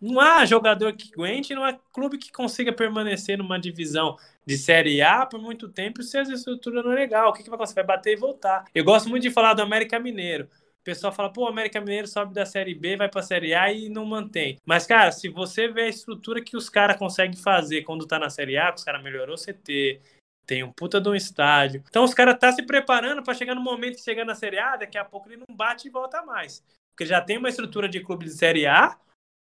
não 0.03 0.21
há 0.21 0.45
jogador 0.45 0.93
que 0.95 1.13
aguente, 1.15 1.55
não 1.55 1.63
há 1.63 1.73
clube 1.93 2.19
que 2.19 2.33
consiga 2.33 2.73
permanecer 2.73 3.39
numa 3.39 3.59
divisão 3.59 4.17
de 4.45 4.59
Série 4.59 5.01
A 5.01 5.25
por 5.25 5.41
muito 5.41 5.69
tempo 5.69 6.03
se 6.03 6.19
a 6.19 6.23
estrutura 6.23 6.83
não 6.83 6.91
é 6.91 6.97
legal. 6.97 7.31
O 7.31 7.33
que, 7.33 7.45
que 7.45 7.49
vai 7.49 7.55
acontecer? 7.55 7.77
Vai 7.77 7.85
bater 7.85 8.13
e 8.15 8.17
voltar. 8.17 8.65
Eu 8.75 8.85
gosto 8.85 9.09
muito 9.09 9.23
de 9.23 9.31
falar 9.31 9.55
do 9.55 9.63
América 9.63 10.01
Mineiro. 10.01 10.49
O 10.81 10.85
pessoal 10.85 11.13
fala, 11.13 11.33
pô, 11.33 11.45
o 11.45 11.49
América 11.49 11.81
Mineiro 11.81 12.09
sobe 12.09 12.35
da 12.35 12.45
Série 12.45 12.75
B, 12.75 12.97
vai 12.97 13.09
pra 13.09 13.23
Série 13.23 13.55
A 13.55 13.73
e 13.73 13.89
não 13.89 14.05
mantém. 14.05 14.59
Mas, 14.67 14.85
cara, 14.85 15.13
se 15.13 15.29
você 15.29 15.69
vê 15.69 15.83
a 15.83 15.89
estrutura 15.89 16.43
que 16.43 16.57
os 16.57 16.69
caras 16.69 16.97
conseguem 16.97 17.37
fazer 17.37 17.83
quando 17.83 18.05
tá 18.05 18.19
na 18.19 18.29
Série 18.29 18.59
A, 18.59 18.75
os 18.75 18.83
caras 18.83 19.01
melhorou 19.01 19.37
o 19.37 19.39
CT, 19.39 20.01
tem 20.45 20.65
um 20.65 20.73
puta 20.73 21.01
de 21.01 21.09
um 21.09 21.15
estádio. 21.15 21.85
Então 21.89 22.03
os 22.03 22.13
caras 22.13 22.37
tá 22.37 22.51
se 22.51 22.65
preparando 22.65 23.23
para 23.23 23.35
chegar 23.35 23.55
no 23.55 23.63
momento 23.63 23.99
de 23.99 24.03
chegar 24.03 24.25
na 24.25 24.35
Série 24.35 24.59
A, 24.59 24.75
daqui 24.75 24.99
a 24.99 25.05
pouco 25.05 25.29
ele 25.29 25.45
não 25.49 25.55
bate 25.55 25.87
e 25.87 25.91
volta 25.91 26.23
mais. 26.23 26.65
Porque 26.91 27.07
já 27.07 27.21
tem 27.21 27.39
uma 27.39 27.49
estrutura 27.49 27.89
de 27.89 28.01
clube 28.01 28.25
de 28.25 28.33
Série 28.33 28.67
A 28.67 28.99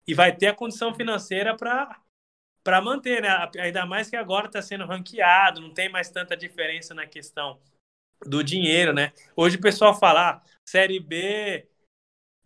e 0.06 0.14
vai 0.14 0.34
ter 0.34 0.48
a 0.48 0.54
condição 0.54 0.94
financeira 0.94 1.56
para 1.56 2.80
manter, 2.82 3.22
né? 3.22 3.28
Ainda 3.58 3.84
mais 3.86 4.08
que 4.08 4.16
agora 4.16 4.46
está 4.46 4.62
sendo 4.62 4.86
ranqueado, 4.86 5.60
não 5.60 5.72
tem 5.72 5.88
mais 5.88 6.10
tanta 6.10 6.36
diferença 6.36 6.94
na 6.94 7.06
questão 7.06 7.58
do 8.24 8.42
dinheiro, 8.42 8.92
né? 8.92 9.12
Hoje 9.34 9.56
o 9.56 9.60
pessoal 9.60 9.94
fala, 9.98 10.30
ah, 10.30 10.42
Série 10.64 11.00
B 11.00 11.68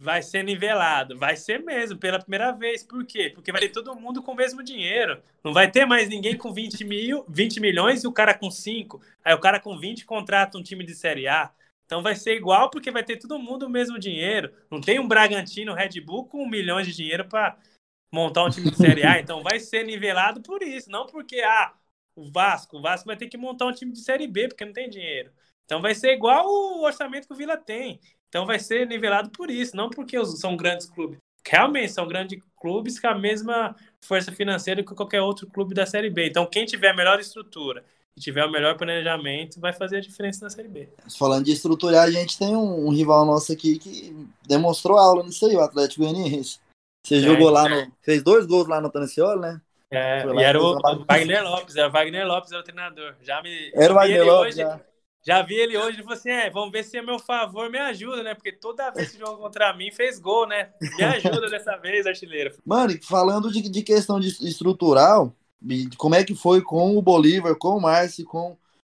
vai 0.01 0.23
ser 0.23 0.43
nivelado. 0.43 1.19
Vai 1.19 1.37
ser 1.37 1.63
mesmo, 1.63 1.99
pela 1.99 2.19
primeira 2.19 2.53
vez. 2.53 2.83
Por 2.83 3.05
quê? 3.05 3.31
Porque 3.35 3.53
vai 3.53 3.61
ter 3.61 3.69
todo 3.69 3.95
mundo 3.95 4.23
com 4.23 4.33
o 4.33 4.35
mesmo 4.37 4.63
dinheiro. 4.63 5.23
Não 5.45 5.53
vai 5.53 5.71
ter 5.71 5.85
mais 5.85 6.09
ninguém 6.09 6.37
com 6.37 6.53
20, 6.53 6.83
mil, 6.85 7.25
20 7.29 7.61
milhões 7.61 8.03
e 8.03 8.07
o 8.07 8.13
cara 8.13 8.33
com 8.33 8.51
5. 8.51 9.01
Aí 9.23 9.35
o 9.35 9.41
cara 9.41 9.61
com 9.61 9.79
20 9.79 10.07
contrata 10.07 10.57
um 10.57 10.63
time 10.63 10.85
de 10.85 10.95
Série 10.95 11.29
A. 11.29 11.53
Então 11.91 12.05
vai 12.05 12.14
ser 12.14 12.36
igual 12.36 12.70
porque 12.70 12.88
vai 12.88 13.03
ter 13.03 13.16
todo 13.16 13.36
mundo 13.36 13.66
o 13.66 13.68
mesmo 13.68 13.99
dinheiro. 13.99 14.55
Não 14.70 14.80
tem 14.80 15.01
um 15.01 15.09
Bragantino, 15.09 15.74
Red 15.74 16.01
Bull 16.01 16.24
com 16.24 16.49
milhões 16.49 16.86
de 16.86 16.95
dinheiro 16.95 17.24
para 17.24 17.59
montar 18.12 18.45
um 18.45 18.49
time 18.49 18.70
de 18.70 18.76
Série 18.76 19.03
A. 19.05 19.18
Então 19.18 19.43
vai 19.43 19.59
ser 19.59 19.84
nivelado 19.84 20.41
por 20.41 20.62
isso, 20.62 20.88
não 20.88 21.05
porque 21.05 21.41
ah, 21.41 21.74
o 22.14 22.30
Vasco, 22.30 22.78
o 22.78 22.80
Vasco 22.80 23.09
vai 23.09 23.16
ter 23.16 23.26
que 23.26 23.36
montar 23.36 23.66
um 23.66 23.72
time 23.72 23.91
de 23.91 23.99
Série 23.99 24.28
B 24.28 24.47
porque 24.47 24.64
não 24.64 24.72
tem 24.72 24.88
dinheiro. 24.88 25.32
Então 25.64 25.82
vai 25.82 25.93
ser 25.93 26.12
igual 26.12 26.47
o 26.47 26.84
orçamento 26.84 27.26
que 27.26 27.34
o 27.34 27.36
Vila 27.36 27.57
tem. 27.57 27.99
Então 28.28 28.47
vai 28.47 28.61
ser 28.61 28.86
nivelado 28.86 29.30
por 29.30 29.51
isso, 29.51 29.76
não 29.76 29.91
porque 29.91 30.24
são 30.26 30.57
grandes 30.57 30.88
clubes. 30.88 31.18
Realmente 31.45 31.91
são 31.91 32.07
grandes 32.07 32.41
clubes 32.57 33.01
com 33.01 33.09
a 33.09 33.18
mesma 33.18 33.74
força 34.05 34.30
financeira 34.30 34.84
que 34.84 34.95
qualquer 34.95 35.22
outro 35.22 35.49
clube 35.49 35.74
da 35.74 35.86
Série 35.86 36.09
B. 36.09 36.28
Então 36.28 36.47
quem 36.47 36.64
tiver 36.64 36.91
a 36.91 36.97
melhor 36.97 37.18
estrutura 37.18 37.84
e 38.17 38.21
tiver 38.21 38.45
o 38.45 38.51
melhor 38.51 38.77
planejamento 38.77 39.61
vai 39.61 39.73
fazer 39.73 39.97
a 39.97 40.01
diferença 40.01 40.45
na 40.45 40.51
Série 40.51 40.69
B. 40.69 40.89
Falando 41.19 41.45
de 41.45 41.53
estruturar, 41.53 42.05
a 42.05 42.11
gente 42.11 42.39
tem 42.39 42.55
um, 42.57 42.87
um 42.87 42.91
rival 42.91 43.25
nosso 43.25 43.53
aqui 43.53 43.79
que 43.79 44.15
demonstrou 44.47 44.99
aula 44.99 45.23
nisso 45.23 45.47
aí, 45.47 45.57
o 45.57 45.61
Atlético 45.61 46.03
Goianiense. 46.03 46.59
Você 47.07 47.17
é, 47.17 47.21
jogou 47.21 47.51
lá 47.51 47.69
no. 47.69 47.91
Fez 48.03 48.23
dois 48.23 48.47
gols 48.47 48.69
lá 48.69 48.81
no 48.81 48.91
Tancioli, 48.91 49.41
né? 49.41 49.61
É, 49.91 50.25
e 50.25 50.43
era 50.43 50.61
o, 50.61 50.77
o 50.77 51.05
Wagner 51.05 51.43
Lopes, 51.43 51.75
era 51.75 51.89
o 51.89 51.91
Wagner 51.93 52.27
Lopes, 52.27 52.53
era 52.53 52.61
o 52.61 52.65
treinador. 52.65 53.15
Já 53.23 53.43
me. 53.43 53.73
Era 53.75 53.93
o 53.93 53.97
Wagner 53.97 54.25
Lopes. 54.25 54.55
Hoje, 54.55 54.63
já. 54.63 54.81
Já 55.23 55.43
vi 55.43 55.55
ele 55.55 55.77
hoje 55.77 56.01
e 56.01 56.03
falou 56.03 56.17
assim: 56.17 56.31
é, 56.31 56.49
vamos 56.49 56.73
ver 56.73 56.83
se 56.83 56.97
é 56.97 57.03
meu 57.03 57.19
favor 57.19 57.71
me 57.71 57.79
ajuda, 57.79 58.23
né? 58.23 58.35
Porque 58.35 58.53
toda 58.53 58.91
vez 58.91 59.13
que 59.13 59.19
jogou 59.19 59.37
contra 59.37 59.75
mim 59.75 59.91
fez 59.91 60.19
gol, 60.19 60.47
né? 60.47 60.71
Me 60.81 61.05
ajuda 61.05 61.51
dessa 61.51 61.77
vez, 61.77 62.07
artilheiro. 62.07 62.57
Mano, 62.65 62.99
falando 63.03 63.53
de, 63.53 63.69
de 63.69 63.83
questão 63.83 64.19
de 64.19 64.29
estrutural, 64.29 65.35
como 65.97 66.15
é 66.15 66.25
que 66.25 66.35
foi 66.35 66.63
com 66.63 66.97
o 66.97 67.03
Bolívar, 67.03 67.57
com 67.57 67.77
o 67.77 67.81
Márcio, 67.81 68.25
com 68.25 68.57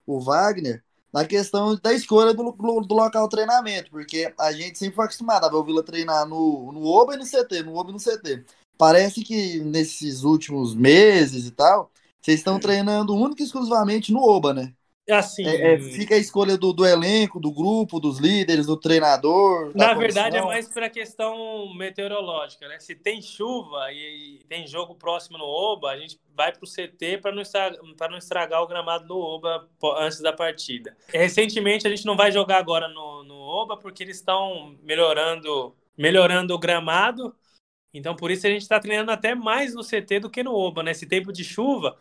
o 0.07 0.21
Wagner, 0.21 0.83
na 1.13 1.25
questão 1.25 1.77
da 1.77 1.93
escolha 1.93 2.33
do, 2.33 2.53
do, 2.53 2.81
do, 2.81 2.95
local 2.95 3.25
de 3.25 3.37
treinamento, 3.37 3.91
porque 3.91 4.33
a 4.39 4.53
gente 4.53 4.79
sempre 4.79 4.95
foi 4.95 5.05
acostumado 5.05 5.45
a 5.45 5.49
ver 5.49 5.57
o 5.57 5.65
Vila 5.65 5.83
treinar 5.83 6.27
no, 6.27 6.71
no 6.73 6.85
OBA 6.87 7.15
e 7.15 7.17
no 7.19 7.25
CT, 7.25 7.63
no 7.65 7.77
OBA 7.77 7.91
e 7.91 7.93
no 7.95 7.99
CT. 7.99 8.45
Parece 8.79 9.23
que 9.23 9.59
nesses 9.61 10.23
últimos 10.23 10.75
meses 10.75 11.47
e 11.47 11.51
tal, 11.51 11.91
vocês 12.21 12.39
estão 12.39 12.59
treinando 12.61 13.15
única 13.15 13.43
e 13.43 13.47
exclusivamente 13.47 14.13
no 14.13 14.23
OBA, 14.23 14.55
né? 14.55 14.73
Assim, 15.11 15.47
é, 15.47 15.75
é, 15.75 15.79
fica 15.79 16.15
a 16.15 16.19
escolha 16.19 16.57
do, 16.57 16.73
do, 16.73 16.87
elenco, 16.87 17.41
do 17.41 17.53
grupo, 17.53 17.99
dos 17.99 18.19
líderes, 18.19 18.67
do 18.67 18.77
treinador. 18.77 19.73
Na 19.75 19.93
verdade, 19.95 20.37
é 20.37 20.43
mais 20.43 20.69
para 20.69 20.87
a 20.87 20.91
questão 20.91 21.73
meteorológica, 21.75 22.69
né? 22.69 22.79
Se 22.79 22.95
tem 22.95 23.21
chuva 23.21 23.93
e, 23.93 24.37
e, 24.37 24.45
tem 24.49 24.67
jogo 24.67 24.95
próximo 24.95 25.39
no 25.39 25.45
Oba, 25.45 25.91
a 25.91 25.99
gente 25.99 26.21
vai 26.35 26.53
para 26.53 26.65
o 26.65 26.69
CT 26.69 27.19
para 27.19 27.33
não, 27.33 27.43
estragar, 27.43 27.79
não 28.11 28.19
estragar 28.19 28.63
o 28.63 28.67
gramado 28.67 29.07
no 29.07 29.19
Oba 29.19 29.69
antes 29.99 30.21
da 30.21 30.33
partida. 30.33 30.97
Recentemente, 31.09 31.87
a 31.87 31.91
gente 31.91 32.07
não 32.07 32.17
vai 32.17 32.31
jogar 32.31 32.59
agora 32.59 32.89
no, 32.89 33.25
no 33.25 33.37
Oba 33.37 33.77
porque 33.77 34.03
eles 34.03 34.17
estão 34.17 34.77
melhorando, 34.83 35.75
melhorando 35.97 36.55
o 36.55 36.59
gramado. 36.59 37.35
Então, 37.93 38.15
por 38.15 38.31
isso 38.31 38.47
a 38.47 38.51
gente 38.51 38.63
está 38.63 38.79
treinando 38.79 39.11
até 39.11 39.35
mais 39.35 39.75
no 39.75 39.83
CT 39.83 40.21
do 40.21 40.31
que 40.31 40.43
no 40.43 40.55
Oba, 40.55 40.83
né? 40.83 40.93
Esse 40.93 41.07
tempo 41.07 41.33
de 41.33 41.43
chuva 41.43 41.99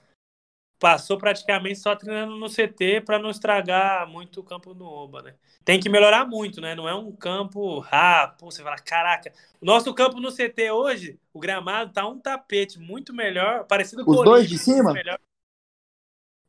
passou 0.80 1.18
praticamente 1.18 1.78
só 1.78 1.96
treinando 1.96 2.38
no 2.38 2.48
CT 2.48 3.02
para 3.02 3.20
não 3.20 3.30
estragar 3.30 4.08
muito 4.08 4.40
o 4.40 4.44
campo 4.44 4.74
no 4.74 4.86
Oba, 4.86 5.22
né? 5.22 5.36
Tem 5.66 5.80
que 5.80 5.90
melhorar 5.90 6.26
muito, 6.26 6.62
né? 6.62 6.74
Não 6.74 6.88
é 6.88 6.96
um 6.96 7.12
campo 7.12 7.80
rápido, 7.80 8.46
você 8.46 8.64
fala, 8.64 8.78
caraca, 8.78 9.32
o 9.60 9.66
nosso 9.66 9.94
campo 9.94 10.20
no 10.20 10.32
CT 10.32 10.72
hoje, 10.72 11.20
o 11.34 11.40
gramado 11.40 11.92
tá 11.92 12.08
um 12.08 12.18
tapete 12.18 12.80
muito 12.80 13.14
melhor, 13.14 13.66
parecido 13.66 14.06
com 14.06 14.12
os 14.12 14.24
dois 14.24 14.48
de 14.48 14.58
cima. 14.58 14.94
Melhor. 14.94 15.20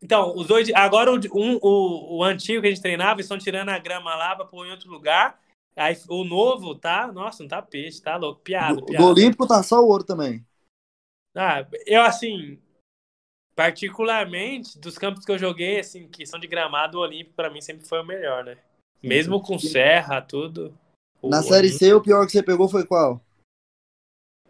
Então, 0.01 0.35
os 0.35 0.47
dois, 0.47 0.73
agora 0.75 1.13
o, 1.13 1.17
um, 1.35 1.59
o, 1.61 2.19
o 2.19 2.25
antigo 2.25 2.63
que 2.63 2.69
a 2.69 2.71
gente 2.71 2.81
treinava, 2.81 3.15
eles 3.15 3.27
estão 3.27 3.37
tirando 3.37 3.69
a 3.69 3.79
grama 3.79 4.15
lá 4.15 4.35
para 4.35 4.47
pôr 4.47 4.67
em 4.67 4.71
outro 4.71 4.91
lugar. 4.91 5.39
Aí 5.77 5.97
o 6.09 6.25
novo 6.25 6.75
tá, 6.75 7.11
nossa, 7.13 7.43
um 7.43 7.49
tapete, 7.49 8.01
tá 8.01 8.17
louco, 8.17 8.41
piada, 8.41 8.81
piada. 8.83 9.05
Do 9.05 9.11
Olímpico 9.11 9.47
tá 9.47 9.63
só 9.63 9.81
o 9.81 9.89
ouro 9.89 10.05
também. 10.05 10.45
Ah, 11.35 11.67
eu 11.87 12.03
assim, 12.03 12.59
Particularmente, 13.61 14.79
dos 14.79 14.97
campos 14.97 15.23
que 15.23 15.31
eu 15.31 15.37
joguei, 15.37 15.81
assim, 15.81 16.09
que 16.09 16.25
são 16.25 16.41
de 16.41 16.47
gramado, 16.47 16.97
o 16.97 17.03
Olímpico 17.03 17.37
para 17.37 17.51
mim 17.51 17.61
sempre 17.61 17.87
foi 17.87 18.01
o 18.01 18.07
melhor, 18.07 18.43
né? 18.43 18.57
Mesmo 19.03 19.39
com 19.39 19.59
serra, 19.59 20.23
tudo. 20.23 20.75
Na 21.23 21.43
Série 21.43 21.69
C, 21.69 21.93
o 21.93 22.01
pior 22.01 22.25
que 22.25 22.33
você 22.33 22.43
pegou 22.43 22.71
foi 22.71 22.87
qual? 22.87 23.21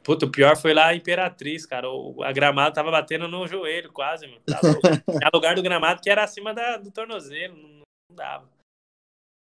Puta, 0.05 0.27
o 0.27 0.31
pior 0.31 0.57
foi 0.57 0.73
lá 0.73 0.87
a 0.87 0.95
Imperatriz, 0.95 1.67
cara. 1.67 1.91
O, 1.91 2.23
a 2.23 2.31
gramado 2.31 2.73
tava 2.73 2.89
batendo 2.93 3.27
no 3.27 3.49
joelho 3.49 3.91
quase, 3.93 4.29
mano. 4.29 4.43
Tá 4.47 4.61
é 5.09 5.29
lugar 5.35 5.57
do 5.57 5.63
gramado 5.63 6.01
que 6.01 6.09
era 6.09 6.23
acima 6.23 6.55
da, 6.55 6.77
do 6.77 6.93
tornozelo, 6.93 7.57
não, 7.57 7.69
não 8.11 8.17
dava. 8.17 8.49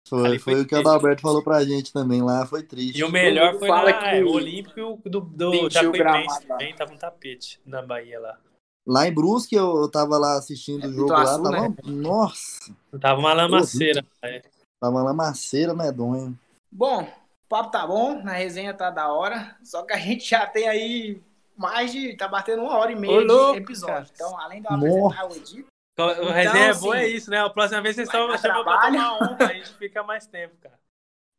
Foi, 0.08 0.22
foi, 0.22 0.38
foi, 0.38 0.62
o 0.62 0.66
que 0.66 0.74
o 0.74 0.78
Adalberto 0.78 1.20
falou 1.20 1.44
pra 1.44 1.62
gente 1.62 1.92
também 1.92 2.22
lá, 2.22 2.46
foi 2.46 2.62
triste. 2.62 2.98
E 2.98 3.04
o 3.04 3.10
melhor 3.10 3.58
foi 3.58 3.68
lá, 3.68 3.92
que... 3.92 4.22
o 4.22 4.32
Olímpico 4.32 4.98
do, 5.04 5.20
do 5.20 5.68
Jacuipense 5.68 6.46
também, 6.46 6.74
tava 6.74 6.94
um 6.94 6.96
tapete 6.96 7.60
na 7.66 7.82
Bahia 7.82 8.18
lá. 8.18 8.38
Lá 8.86 9.06
em 9.06 9.14
Brusque, 9.14 9.54
eu, 9.54 9.82
eu 9.82 9.90
tava 9.90 10.18
lá 10.18 10.36
assistindo 10.36 10.84
é, 10.84 10.88
o 10.88 10.92
jogo 10.92 11.12
lá, 11.12 11.24
tava... 11.24 11.50
Né? 11.50 11.74
Nossa! 11.84 12.74
Tava 13.00 13.20
uma 13.20 13.32
lamaceira. 13.32 14.04
É. 14.22 14.42
Tava 14.80 14.96
uma 14.96 15.02
lamaceira 15.02 15.74
medonha. 15.74 16.34
Bom, 16.70 17.02
o 17.02 17.48
papo 17.48 17.70
tá 17.70 17.86
bom, 17.86 18.22
na 18.22 18.32
resenha 18.32 18.74
tá 18.74 18.90
da 18.90 19.12
hora, 19.12 19.56
só 19.62 19.82
que 19.82 19.92
a 19.92 19.98
gente 19.98 20.28
já 20.28 20.46
tem 20.46 20.68
aí 20.68 21.22
mais 21.56 21.92
de... 21.92 22.16
tá 22.16 22.26
batendo 22.26 22.62
uma 22.62 22.76
hora 22.76 22.90
e 22.90 22.96
meia 22.96 23.18
Ô, 23.18 23.24
louco, 23.24 23.52
de 23.52 23.58
episódio. 23.58 23.94
Cara. 23.94 24.10
Então, 24.14 24.40
além 24.40 24.60
de 24.60 24.68
eu 24.68 24.74
apresentar 24.74 25.28
o 25.28 25.36
edito... 25.36 25.72
Então, 25.92 26.08
o 26.24 26.30
resenha 26.30 26.64
é 26.70 26.74
boa, 26.74 26.98
é 26.98 27.06
isso, 27.06 27.30
né? 27.30 27.38
A 27.38 27.50
próxima 27.50 27.82
vez 27.82 27.94
vocês 27.94 28.08
estão 28.08 28.22
chamando 28.38 28.64
pra 28.64 28.80
tomar 28.80 29.12
onda, 29.18 29.44
a 29.44 29.52
gente 29.52 29.74
fica 29.74 30.02
mais 30.02 30.26
tempo, 30.26 30.56
cara. 30.60 30.78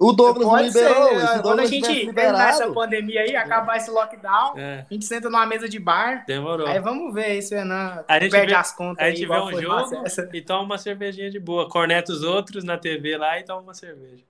O 0.03 0.11
Douglas 0.11 0.47
Pode 0.47 0.67
liberou. 0.67 1.09
Ser, 1.09 1.27
quando 1.27 1.41
Douglas 1.43 1.59
a 1.59 1.71
gente 1.71 2.13
terminar 2.13 2.49
essa 2.49 2.71
pandemia 2.71 3.21
aí, 3.21 3.35
acabar 3.37 3.77
esse 3.77 3.89
lockdown, 3.89 4.57
é. 4.57 4.85
a 4.89 4.93
gente 4.93 5.05
senta 5.05 5.29
numa 5.29 5.45
mesa 5.45 5.69
de 5.69 5.79
bar. 5.79 6.25
Demorou. 6.27 6.67
Aí 6.67 6.79
vamos 6.81 7.13
ver 7.13 7.37
isso, 7.37 7.55
Renan. 7.55 8.03
A 8.05 8.19
gente 8.19 8.31
perde 8.31 8.51
vê, 8.51 8.55
as 8.55 8.75
contas. 8.75 9.01
A 9.01 9.09
gente 9.09 9.21
aí, 9.21 9.27
vê 9.27 9.39
um 9.39 9.61
jogo 9.61 10.03
e 10.33 10.41
toma 10.41 10.63
uma 10.63 10.77
cervejinha 10.77 11.29
de 11.31 11.39
boa. 11.39 11.69
Corneta 11.69 12.11
os 12.11 12.21
outros 12.21 12.65
na 12.65 12.77
TV 12.77 13.15
lá 13.17 13.39
e 13.39 13.45
toma 13.45 13.61
uma 13.61 13.73
cerveja. 13.73 14.25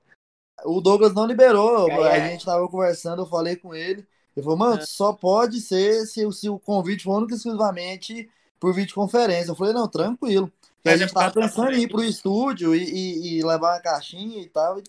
O 0.63 0.79
Douglas 0.79 1.15
não 1.15 1.25
liberou. 1.25 1.89
É, 1.89 2.11
a 2.11 2.17
é. 2.17 2.29
gente 2.29 2.45
tava 2.45 2.67
conversando, 2.67 3.23
eu 3.23 3.25
falei 3.25 3.55
com 3.55 3.73
ele. 3.73 4.05
Ele 4.35 4.43
falou, 4.43 4.57
mano, 4.57 4.79
é. 4.79 4.85
só 4.85 5.11
pode 5.11 5.59
ser 5.59 6.05
se, 6.05 6.31
se 6.33 6.49
o 6.49 6.59
convite 6.59 7.03
for 7.03 7.17
único 7.17 7.33
exclusivamente 7.33 8.29
por 8.59 8.75
videoconferência. 8.75 9.49
Eu 9.49 9.55
falei, 9.55 9.73
não, 9.73 9.87
tranquilo. 9.87 10.51
a 10.85 10.95
gente 10.95 11.11
tava 11.11 11.31
pensando 11.33 11.71
em 11.71 11.81
ir 11.81 11.87
pro 11.87 12.03
estúdio 12.03 12.75
e, 12.75 12.83
e, 12.83 13.37
e 13.39 13.43
levar 13.43 13.73
uma 13.73 13.81
caixinha 13.81 14.39
e 14.39 14.47
tal. 14.47 14.77
E 14.79 14.83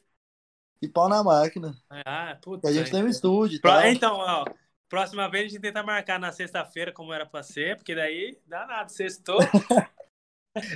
e 0.85 0.89
pau 0.89 1.09
na 1.09 1.22
máquina. 1.22 1.74
Ah, 1.91 2.37
puta. 2.41 2.68
A 2.68 2.72
gente 2.72 2.91
tem 2.91 3.03
um 3.03 3.09
estúdio. 3.09 3.61
Pro... 3.61 3.80
Então, 3.87 4.16
ó, 4.16 4.45
próxima 4.89 5.28
vez 5.28 5.47
a 5.47 5.49
gente 5.49 5.61
tenta 5.61 5.82
marcar 5.82 6.18
na 6.18 6.32
sexta-feira, 6.32 6.93
como 6.93 7.12
era 7.12 7.26
pra 7.26 7.43
ser, 7.43 7.76
porque 7.76 7.95
daí 7.95 8.39
dá 8.47 8.66
nada, 8.66 8.89
sextou. 8.89 9.39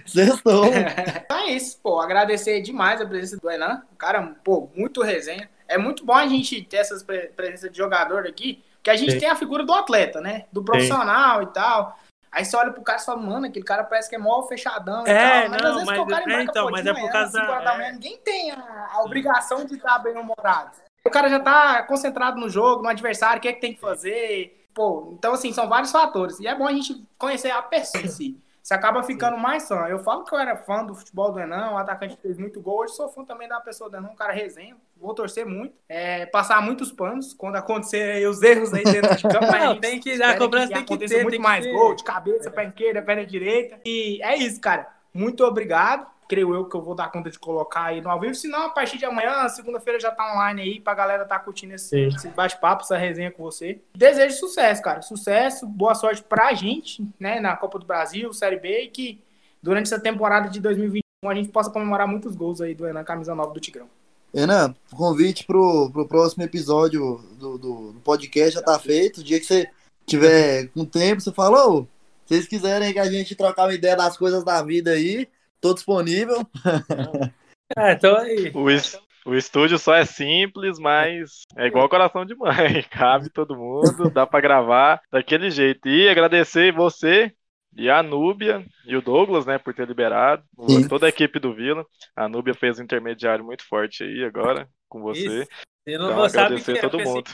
Sextou. 0.06 0.66
Então 0.66 1.38
é 1.38 1.52
isso, 1.52 1.78
pô. 1.80 2.00
Agradecer 2.00 2.60
demais 2.60 3.00
a 3.00 3.06
presença 3.06 3.36
do 3.36 3.48
Enan. 3.48 3.82
O 3.92 3.96
cara, 3.96 4.34
pô, 4.42 4.68
muito 4.74 5.02
resenha. 5.02 5.48
É 5.68 5.78
muito 5.78 6.04
bom 6.04 6.14
a 6.14 6.26
gente 6.26 6.62
ter 6.62 6.78
essas 6.78 7.02
presenças 7.02 7.70
de 7.70 7.76
jogador 7.76 8.26
aqui, 8.26 8.62
que 8.82 8.90
a 8.90 8.96
gente 8.96 9.12
Sim. 9.12 9.18
tem 9.20 9.28
a 9.28 9.36
figura 9.36 9.64
do 9.64 9.72
atleta, 9.72 10.20
né? 10.20 10.46
Do 10.50 10.64
profissional 10.64 11.42
Sim. 11.42 11.48
e 11.48 11.52
tal. 11.52 11.98
Aí 12.38 12.44
você 12.44 12.56
olha 12.56 12.70
pro 12.70 12.82
cara 12.82 13.00
e 13.00 13.04
fala, 13.04 13.20
mano, 13.20 13.46
aquele 13.46 13.64
cara 13.64 13.82
parece 13.82 14.08
que 14.08 14.14
é 14.14 14.18
mó 14.18 14.40
fechadão 14.44 15.04
e 15.04 15.10
É, 15.10 15.40
tal. 15.40 15.50
Mas 15.50 15.60
não, 15.60 15.68
às 15.70 15.74
vezes 15.74 15.86
mas- 15.88 15.96
que 15.98 16.04
o 16.04 16.06
cara 16.06 16.20
é, 16.22 16.24
embarca, 16.24 16.42
então, 16.52 16.64
pô, 16.66 16.70
mas 16.70 16.86
é 16.86 16.92
por 16.92 17.00
manhã, 17.00 17.12
causa 17.12 17.40
da 17.40 17.74
é. 17.74 17.78
manhã, 17.78 17.92
ninguém 17.92 18.16
tem 18.18 18.52
a, 18.52 18.88
a 18.92 19.02
obrigação 19.02 19.64
de 19.64 19.74
estar 19.74 19.98
bem 19.98 20.16
humorado. 20.16 20.70
O 21.04 21.10
cara 21.10 21.28
já 21.28 21.40
tá 21.40 21.82
concentrado 21.82 22.38
no 22.38 22.48
jogo, 22.48 22.84
no 22.84 22.88
adversário, 22.88 23.38
o 23.38 23.40
que 23.40 23.48
é 23.48 23.52
que 23.52 23.60
tem 23.60 23.74
que 23.74 23.80
fazer. 23.80 24.68
Pô, 24.72 25.14
então 25.18 25.32
assim, 25.32 25.52
são 25.52 25.68
vários 25.68 25.90
fatores. 25.90 26.38
E 26.38 26.46
é 26.46 26.54
bom 26.54 26.68
a 26.68 26.72
gente 26.72 27.04
conhecer 27.18 27.50
a 27.50 27.60
pessoa 27.60 28.04
em 28.04 28.08
si. 28.08 28.40
Você 28.68 28.74
acaba 28.74 29.02
ficando 29.02 29.38
mais 29.38 29.66
fã. 29.66 29.86
Eu 29.88 29.98
falo 30.00 30.24
que 30.24 30.34
eu 30.34 30.38
era 30.38 30.54
fã 30.54 30.84
do 30.84 30.94
futebol 30.94 31.32
do 31.32 31.40
Enan, 31.40 31.70
um 31.70 31.78
atacante 31.78 32.14
que 32.16 32.20
fez 32.20 32.36
muito 32.36 32.60
gol. 32.60 32.80
Hoje 32.80 32.92
sou 32.96 33.08
fã 33.08 33.24
também 33.24 33.48
da 33.48 33.58
pessoa 33.62 33.88
do 33.88 33.96
Enan, 33.96 34.10
um 34.10 34.14
cara 34.14 34.30
resenha. 34.30 34.76
Vou 34.94 35.14
torcer 35.14 35.46
muito. 35.46 35.74
É, 35.88 36.26
passar 36.26 36.60
muitos 36.60 36.92
panos 36.92 37.32
quando 37.32 37.56
acontecer 37.56 38.02
aí 38.16 38.26
os 38.26 38.42
erros 38.42 38.74
aí 38.74 38.84
dentro 38.84 39.16
de 39.16 39.22
campo. 39.22 39.46
Não, 39.46 39.70
gente 39.72 39.80
tem 39.80 39.98
que- 39.98 40.22
a 40.22 40.36
cobrança 40.36 40.74
tem 40.74 40.84
que 40.84 40.98
ter, 40.98 41.22
muito 41.22 41.30
tem 41.30 41.30
que 41.30 41.38
mais 41.38 41.64
ter. 41.64 41.72
gol, 41.72 41.94
de 41.94 42.04
cabeça, 42.04 42.50
perna 42.50 42.68
esquerda, 42.68 43.00
perna 43.00 43.24
direita. 43.24 43.80
E 43.86 44.20
é 44.22 44.36
isso, 44.36 44.60
cara. 44.60 44.86
Muito 45.14 45.42
obrigado. 45.46 46.06
Creio 46.28 46.54
eu 46.54 46.66
que 46.66 46.76
eu 46.76 46.82
vou 46.82 46.94
dar 46.94 47.10
conta 47.10 47.30
de 47.30 47.38
colocar 47.38 47.84
aí 47.84 48.00
no 48.00 48.10
ao 48.10 48.20
vivo. 48.20 48.34
Se 48.34 48.46
não, 48.48 48.66
a 48.66 48.70
partir 48.70 48.98
de 48.98 49.04
amanhã, 49.04 49.48
segunda-feira, 49.48 49.98
já 49.98 50.10
tá 50.10 50.34
online 50.34 50.60
aí 50.60 50.80
pra 50.80 50.94
galera 50.94 51.24
tá 51.24 51.38
curtindo 51.38 51.74
esse, 51.74 51.88
Sim. 51.88 52.16
esse 52.16 52.28
bate-papo, 52.28 52.82
essa 52.82 52.96
resenha 52.96 53.30
com 53.30 53.42
você. 53.42 53.80
Desejo 53.96 54.36
sucesso, 54.36 54.82
cara. 54.82 55.00
Sucesso, 55.00 55.66
boa 55.66 55.94
sorte 55.94 56.22
pra 56.22 56.52
gente, 56.52 57.06
né, 57.18 57.40
na 57.40 57.56
Copa 57.56 57.78
do 57.78 57.86
Brasil, 57.86 58.32
Série 58.32 58.58
B, 58.58 58.82
e 58.82 58.88
que 58.88 59.22
durante 59.62 59.86
essa 59.86 60.00
temporada 60.00 60.48
de 60.48 60.60
2021 60.60 61.02
a 61.30 61.34
gente 61.34 61.48
possa 61.48 61.70
comemorar 61.70 62.06
muitos 62.06 62.36
gols 62.36 62.60
aí 62.60 62.74
do 62.74 62.86
Enan, 62.86 63.04
camisa 63.04 63.34
nova 63.34 63.52
do 63.52 63.60
Tigrão. 63.60 63.88
Renan, 64.34 64.74
o 64.92 64.96
convite 64.96 65.44
pro, 65.44 65.90
pro 65.90 66.06
próximo 66.06 66.42
episódio 66.44 67.20
do, 67.38 67.58
do, 67.58 67.92
do 67.92 68.00
podcast 68.04 68.54
já 68.54 68.62
tá 68.62 68.78
feito. 68.78 69.20
O 69.20 69.24
dia 69.24 69.40
que 69.40 69.46
você 69.46 69.68
tiver 70.06 70.68
com 70.68 70.84
tempo, 70.84 71.20
você 71.20 71.32
fala, 71.32 71.66
ô, 71.66 71.82
se 72.26 72.34
vocês 72.34 72.46
quiserem 72.46 72.92
que 72.92 72.98
a 72.98 73.10
gente 73.10 73.34
trocar 73.34 73.64
uma 73.64 73.74
ideia 73.74 73.96
das 73.96 74.16
coisas 74.16 74.44
da 74.44 74.62
vida 74.62 74.90
aí, 74.90 75.26
tô 75.60 75.74
disponível. 75.74 76.38
É, 77.76 77.92
então 77.92 78.16
aí. 78.16 78.50
O, 78.54 78.70
es- 78.70 78.98
o 79.26 79.34
estúdio 79.34 79.78
só 79.78 79.94
é 79.94 80.06
simples, 80.06 80.78
mas 80.78 81.42
é 81.54 81.66
igual 81.66 81.86
coração 81.86 82.24
de 82.24 82.34
mãe. 82.34 82.82
Cabe 82.90 83.28
todo 83.28 83.54
mundo, 83.54 84.08
dá 84.10 84.26
pra 84.26 84.40
gravar 84.40 85.02
daquele 85.12 85.50
jeito. 85.50 85.86
E 85.86 86.08
agradecer 86.08 86.72
você 86.72 87.30
e 87.76 87.90
a 87.90 88.02
Núbia 88.02 88.64
e 88.86 88.96
o 88.96 89.02
Douglas, 89.02 89.44
né, 89.44 89.58
por 89.58 89.74
ter 89.74 89.86
liberado. 89.86 90.42
Sim. 90.66 90.88
Toda 90.88 91.04
a 91.04 91.08
equipe 91.10 91.38
do 91.38 91.52
Vila. 91.54 91.84
A 92.16 92.26
Núbia 92.26 92.54
fez 92.54 92.78
um 92.78 92.84
intermediário 92.84 93.44
muito 93.44 93.66
forte 93.68 94.02
aí 94.02 94.24
agora 94.24 94.66
com 94.88 95.02
você. 95.02 95.42
Isso. 95.42 95.50
Eu 95.86 95.98
não 95.98 96.06
Então, 96.06 96.16
vou 96.20 96.28
saber 96.30 96.44
agradecer 96.46 96.72
que 96.72 96.78
a 96.78 96.88
todo 96.88 97.00
mundo. 97.04 97.30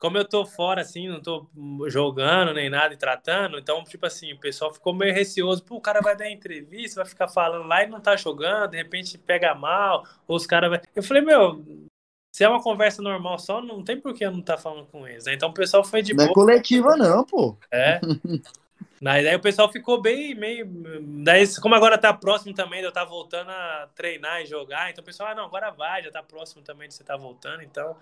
Como 0.00 0.16
eu 0.16 0.24
tô 0.24 0.46
fora, 0.46 0.80
assim, 0.80 1.08
não 1.08 1.20
tô 1.20 1.46
jogando 1.86 2.54
nem 2.54 2.70
nada 2.70 2.94
e 2.94 2.96
tratando, 2.96 3.58
então, 3.58 3.84
tipo 3.84 4.06
assim, 4.06 4.32
o 4.32 4.40
pessoal 4.40 4.72
ficou 4.72 4.94
meio 4.94 5.12
receoso. 5.12 5.62
Pô, 5.62 5.76
o 5.76 5.80
cara 5.80 6.00
vai 6.00 6.16
dar 6.16 6.30
entrevista, 6.30 7.02
vai 7.02 7.08
ficar 7.08 7.28
falando 7.28 7.68
lá 7.68 7.84
e 7.84 7.86
não 7.86 8.00
tá 8.00 8.16
jogando, 8.16 8.70
de 8.70 8.78
repente 8.78 9.18
pega 9.18 9.54
mal, 9.54 10.06
ou 10.26 10.36
os 10.36 10.46
caras 10.46 10.70
vai. 10.70 10.80
Eu 10.96 11.02
falei, 11.02 11.22
meu, 11.22 11.62
se 12.34 12.42
é 12.42 12.48
uma 12.48 12.62
conversa 12.62 13.02
normal 13.02 13.38
só, 13.38 13.60
não 13.60 13.84
tem 13.84 14.00
por 14.00 14.14
que 14.14 14.24
eu 14.24 14.30
não 14.30 14.40
estar 14.40 14.56
falando 14.56 14.86
com 14.86 15.06
eles, 15.06 15.26
né? 15.26 15.34
Então 15.34 15.50
o 15.50 15.54
pessoal 15.54 15.84
foi 15.84 16.00
de 16.00 16.14
Não 16.14 16.24
é 16.24 16.26
boa. 16.28 16.34
coletiva, 16.34 16.96
não, 16.96 17.22
pô. 17.22 17.58
É. 17.70 18.00
Daí, 19.02 19.24
daí 19.24 19.34
o 19.34 19.40
pessoal 19.40 19.70
ficou 19.72 20.00
bem, 20.00 20.34
meio. 20.34 20.66
Daí, 21.24 21.44
como 21.60 21.74
agora 21.74 21.96
tá 21.96 22.12
próximo 22.12 22.54
também, 22.54 22.80
de 22.80 22.86
eu 22.86 22.92
tá 22.92 23.02
voltando 23.02 23.50
a 23.50 23.88
treinar 23.94 24.42
e 24.42 24.46
jogar, 24.46 24.90
então 24.90 25.00
o 25.00 25.04
pessoal, 25.04 25.30
ah, 25.30 25.34
não, 25.34 25.46
agora 25.46 25.70
vai, 25.70 26.02
já 26.02 26.10
tá 26.10 26.22
próximo 26.22 26.62
também 26.62 26.86
de 26.86 26.94
você 26.94 27.02
tá 27.02 27.16
voltando, 27.16 27.62
então. 27.62 27.96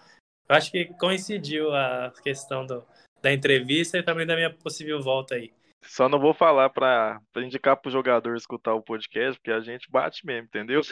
Eu 0.49 0.57
acho 0.57 0.70
que 0.70 0.86
coincidiu 0.99 1.74
a 1.74 2.12
questão 2.22 2.64
do, 2.64 2.82
da 3.22 3.32
entrevista 3.32 3.99
e 3.99 4.03
também 4.03 4.26
da 4.26 4.34
minha 4.34 4.51
possível 4.51 5.03
volta 5.03 5.34
aí. 5.34 5.53
Só 5.82 6.09
não 6.09 6.18
vou 6.18 6.34
falar 6.34 6.68
pra, 6.70 7.20
pra 7.32 7.42
indicar 7.42 7.76
pro 7.76 7.90
jogador 7.90 8.36
escutar 8.36 8.74
o 8.74 8.82
podcast, 8.82 9.38
porque 9.38 9.51
a 9.53 9.61
gente 9.61 9.90
bate 9.90 10.26
mesmo, 10.26 10.46
entendeu? 10.46 10.82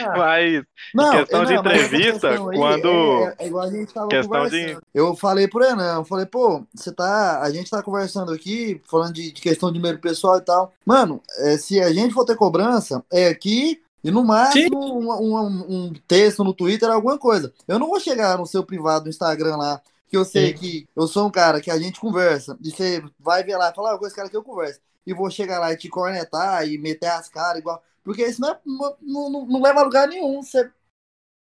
Ah. 0.00 0.16
Mas 0.16 0.64
Não, 0.94 1.10
questão 1.10 1.42
é, 1.42 1.44
de 1.44 1.54
não, 1.54 1.60
essa 1.60 1.84
entrevista, 1.86 2.28
questão 2.28 2.48
aí 2.48 2.56
quando- 2.56 2.88
É, 2.88 3.34
é 3.38 3.46
igual 3.46 3.64
a 3.64 3.70
gente 3.70 3.92
tava 3.92 4.08
questão 4.08 4.48
de-. 4.48 4.78
Eu 4.94 5.14
falei 5.14 5.46
pro 5.46 5.60
Renan, 5.60 5.96
eu 5.96 6.04
falei, 6.04 6.26
pô, 6.26 6.66
você 6.74 6.92
tá. 6.92 7.40
A 7.42 7.50
gente 7.50 7.70
tá 7.70 7.82
conversando 7.82 8.32
aqui, 8.32 8.80
falando 8.90 9.12
de, 9.12 9.30
de 9.30 9.40
questão 9.40 9.70
de 9.70 9.78
número 9.78 9.98
pessoal 9.98 10.38
e 10.38 10.44
tal. 10.44 10.72
Mano, 10.86 11.22
é, 11.40 11.56
se 11.58 11.80
a 11.80 11.92
gente 11.92 12.14
for 12.14 12.24
ter 12.24 12.36
cobrança, 12.36 13.04
é 13.12 13.28
aqui. 13.28 13.80
E 14.02 14.10
no 14.10 14.24
máximo 14.24 14.78
um, 14.98 15.12
um- 15.12 15.66
um 15.88 15.92
texto 16.08 16.42
no 16.42 16.54
Twitter, 16.54 16.88
alguma 16.90 17.18
coisa. 17.18 17.52
Eu 17.68 17.78
não 17.78 17.88
vou 17.88 18.00
chegar 18.00 18.38
no 18.38 18.46
seu 18.46 18.64
privado 18.64 19.04
no 19.04 19.10
Instagram 19.10 19.56
lá, 19.56 19.80
que 20.08 20.16
eu 20.16 20.24
sei 20.24 20.48
Sim. 20.48 20.54
que 20.54 20.88
eu 20.96 21.06
sou 21.06 21.26
um 21.26 21.30
cara 21.30 21.60
que 21.60 21.70
a 21.70 21.78
gente 21.78 22.00
conversa, 22.00 22.58
e 22.62 22.70
você 22.70 23.02
vai 23.18 23.44
ver 23.44 23.56
lá 23.56 23.70
e 23.70 23.74
falar, 23.74 23.94
ah, 23.94 23.98
com 23.98 24.06
esse 24.06 24.16
cara 24.16 24.28
que 24.28 24.36
eu 24.36 24.42
converso. 24.42 24.80
E 25.06 25.14
vou 25.14 25.30
chegar 25.30 25.58
lá 25.58 25.72
e 25.72 25.76
te 25.76 25.88
cornetar 25.88 26.66
e 26.66 26.78
meter 26.78 27.08
as 27.08 27.28
caras 27.28 27.58
igual. 27.60 27.82
Porque 28.02 28.24
isso 28.26 28.40
não, 28.40 28.50
é, 28.50 28.58
não, 28.64 29.30
não, 29.30 29.46
não 29.46 29.62
leva 29.62 29.80
a 29.80 29.84
lugar 29.84 30.08
nenhum. 30.08 30.42
Você, 30.42 30.70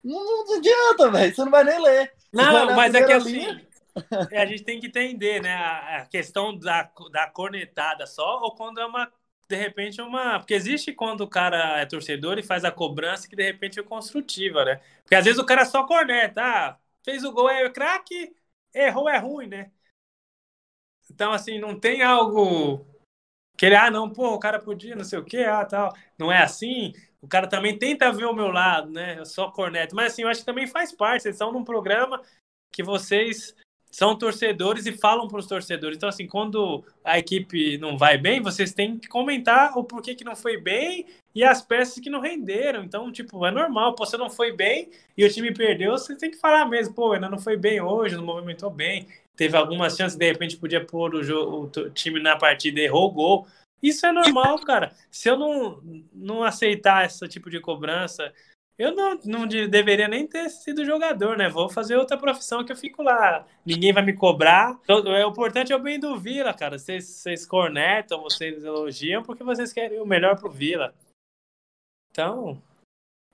não, 0.04 0.46
não 0.46 0.58
adianta, 0.58 1.12
velho. 1.12 1.36
Você 1.36 1.44
não 1.44 1.52
vai 1.52 1.64
nem 1.64 1.82
ler. 1.82 2.14
Não, 2.32 2.76
mas 2.76 2.94
é 2.94 3.04
que 3.04 3.12
assim, 3.12 3.46
é, 4.32 4.42
a 4.42 4.46
gente 4.46 4.64
tem 4.64 4.80
que 4.80 4.88
entender, 4.88 5.42
né? 5.42 5.54
A, 5.54 5.98
a 5.98 6.06
questão 6.06 6.58
da, 6.58 6.90
da 7.12 7.28
cornetada 7.28 8.06
só, 8.06 8.40
ou 8.42 8.56
quando 8.56 8.80
é 8.80 8.86
uma, 8.86 9.12
de 9.50 9.56
repente, 9.56 10.02
uma. 10.02 10.40
Porque 10.40 10.54
existe 10.54 10.94
quando 10.94 11.22
o 11.22 11.30
cara 11.30 11.80
é 11.80 11.86
torcedor 11.86 12.38
e 12.38 12.44
faz 12.44 12.66
a 12.66 12.72
cobrança 12.72 13.28
que 13.28 13.36
de 13.36 13.44
repente 13.44 13.80
é 13.80 13.84
construtiva, 13.84 14.66
né? 14.66 14.82
Porque 15.04 15.16
às 15.16 15.26
vezes 15.26 15.40
o 15.40 15.46
cara 15.46 15.66
só 15.66 15.86
corneta, 15.86 16.42
ah, 16.44 16.78
fez 17.04 17.24
o 17.24 17.32
gol, 17.32 17.50
é 17.50 17.70
craque, 17.70 18.36
errou, 18.74 19.10
é 19.10 19.18
ruim, 19.18 19.48
né? 19.48 19.72
Então, 21.10 21.32
assim, 21.32 21.60
não 21.60 21.80
tem 21.80 22.02
algo 22.02 22.86
que 23.58 23.66
ele, 23.66 23.76
ah, 23.76 23.90
não, 23.90 24.12
pô, 24.12 24.34
o 24.34 24.40
cara 24.40 24.60
podia, 24.60 24.96
não 24.96 25.04
sei 25.04 25.20
o 25.20 25.26
quê, 25.26 25.40
ah, 25.40 25.66
tal. 25.66 25.94
Não 26.18 26.32
é 26.32 26.44
assim. 26.44 26.94
O 27.22 27.28
cara 27.28 27.48
também 27.48 27.78
tenta 27.78 28.12
ver 28.12 28.26
o 28.26 28.34
meu 28.34 28.50
lado, 28.50 28.92
né? 28.92 29.18
Eu 29.18 29.26
só 29.26 29.50
corneto. 29.52 29.96
Mas, 29.96 30.14
assim, 30.14 30.24
eu 30.24 30.30
acho 30.30 30.42
que 30.42 30.46
também 30.46 30.68
faz 30.68 30.92
parte. 30.92 31.24
Vocês 31.24 31.36
estão 31.36 31.52
num 31.52 31.64
programa 31.64 32.22
que 32.72 32.84
vocês 32.84 33.56
são 33.98 34.16
torcedores 34.16 34.86
e 34.86 34.92
falam 34.92 35.28
para 35.28 35.40
os 35.40 35.48
torcedores. 35.48 35.98
Então, 35.98 36.08
assim, 36.08 36.28
quando 36.28 36.86
a 37.04 37.18
equipe 37.18 37.80
não 37.80 37.98
vai 37.98 38.16
bem, 38.16 38.40
vocês 38.40 38.72
têm 38.72 39.00
que 39.00 39.08
comentar 39.08 39.76
o 39.76 39.84
porquê 39.84 40.14
que 40.14 40.24
não 40.24 40.36
foi 40.36 40.56
bem 40.56 41.08
e 41.34 41.44
as 41.44 41.64
peças 41.64 42.00
que 42.00 42.08
não 42.08 42.22
renderam. 42.22 42.84
Então, 42.84 43.12
tipo, 43.12 43.44
é 43.44 43.50
normal. 43.50 43.96
Pô, 43.96 44.06
você 44.06 44.16
não 44.16 44.30
foi 44.30 44.56
bem 44.56 44.92
e 45.18 45.26
o 45.26 45.34
time 45.34 45.52
perdeu, 45.52 45.94
você 45.94 46.16
tem 46.16 46.30
que 46.30 46.38
falar 46.38 46.68
mesmo. 46.68 46.94
Pô, 46.94 47.14
ainda 47.14 47.28
não 47.28 47.40
foi 47.40 47.58
bem 47.58 47.82
hoje, 47.82 48.16
não 48.16 48.24
movimentou 48.24 48.70
bem. 48.70 49.08
Teve 49.36 49.58
algumas 49.58 49.98
chances, 49.98 50.16
de 50.16 50.28
repente 50.28 50.58
podia 50.58 50.86
pôr 50.86 51.16
o, 51.16 51.24
jogo, 51.24 51.72
o 51.76 51.90
time 51.90 52.20
na 52.20 52.38
partida 52.38 52.80
errou 52.80 53.08
o 53.08 53.12
gol. 53.12 53.48
Isso 53.82 54.06
é 54.06 54.12
normal, 54.12 54.60
cara. 54.60 54.92
Se 55.10 55.28
eu 55.28 55.40
não, 55.40 55.82
não 56.14 56.44
aceitar 56.44 57.04
esse 57.04 57.28
tipo 57.28 57.50
de 57.50 57.60
cobrança, 57.60 58.32
eu 58.78 58.96
não, 58.96 59.20
não 59.26 59.48
de- 59.48 59.68
deveria 59.68 60.08
nem 60.08 60.28
ter 60.28 60.50
sido 60.50 60.86
jogador, 60.86 61.36
né? 61.36 61.50
Vou 61.50 61.68
fazer 61.68 61.96
outra 61.98 62.18
profissão 62.18 62.64
que 62.64 62.72
eu 62.72 62.76
fico 62.76 63.02
lá. 63.02 63.46
Ninguém 63.66 63.92
vai 63.92 64.04
me 64.04 64.14
cobrar. 64.14 64.80
Então, 64.84 65.00
é, 65.16 65.26
o 65.26 65.30
importante 65.32 65.74
é 65.74 65.76
o 65.76 65.82
bem 65.82 66.00
do 66.00 66.16
Vila, 66.20 66.54
cara. 66.54 66.78
Vocês, 66.78 67.06
vocês 67.06 67.46
cornetam, 67.46 68.22
vocês 68.22 68.64
elogiam 68.64 69.24
porque 69.24 69.44
vocês 69.44 69.74
querem 69.74 70.00
o 70.00 70.06
melhor 70.06 70.40
pro 70.40 70.52
Vila. 70.52 70.94
Então, 72.12 72.62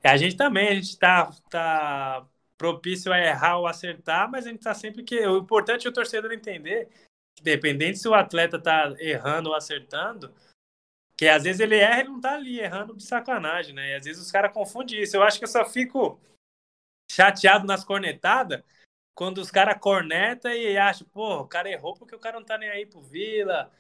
a 0.02 0.16
gente 0.16 0.38
também, 0.38 0.70
a 0.70 0.76
gente 0.76 0.98
tá, 0.98 1.30
tá 1.50 2.26
propício 2.58 3.12
a 3.12 3.20
errar 3.20 3.58
ou 3.58 3.68
acertar, 3.68 4.30
mas 4.32 4.46
a 4.46 4.50
gente 4.50 4.64
tá 4.64 4.74
sempre 4.74 5.04
que. 5.04 5.20
O 5.28 5.40
importante 5.40 5.86
é 5.86 5.90
o 5.90 5.94
torcedor 5.94 6.32
entender 6.32 6.88
que, 7.36 7.44
dependente 7.44 8.00
se 8.00 8.08
o 8.08 8.14
atleta 8.14 8.58
tá 8.58 8.96
errando 9.00 9.50
ou 9.50 9.56
acertando, 9.56 10.34
que 11.18 11.28
às 11.28 11.44
vezes 11.44 11.60
ele 11.60 11.76
erra 11.76 12.02
e 12.02 12.06
não 12.06 12.20
tá 12.20 12.36
ali 12.36 12.60
errando 12.60 12.96
de 12.96 13.04
sacanagem, 13.04 13.74
né? 13.74 13.92
E 13.92 13.96
às 13.96 14.06
vezes 14.06 14.22
os 14.22 14.32
caras 14.32 14.54
confundem 14.54 15.02
isso. 15.02 15.16
Eu 15.16 15.24
acho 15.24 15.38
que 15.38 15.46
eu 15.46 15.50
só 15.50 15.66
fico 15.66 16.20
chateado 17.12 17.66
nas 17.66 17.84
cornetadas 17.84 18.64
quando 19.16 19.38
os 19.38 19.52
caras 19.52 19.78
cornetam 19.80 20.52
e 20.52 20.78
acham, 20.78 21.08
pô, 21.08 21.42
o 21.42 21.48
cara 21.48 21.70
errou 21.70 21.94
porque 21.94 22.16
o 22.16 22.20
cara 22.20 22.40
não 22.40 22.46
tá 22.46 22.58
nem 22.58 22.70
aí 22.70 22.86
pro 22.86 23.02
Vila, 23.02 23.72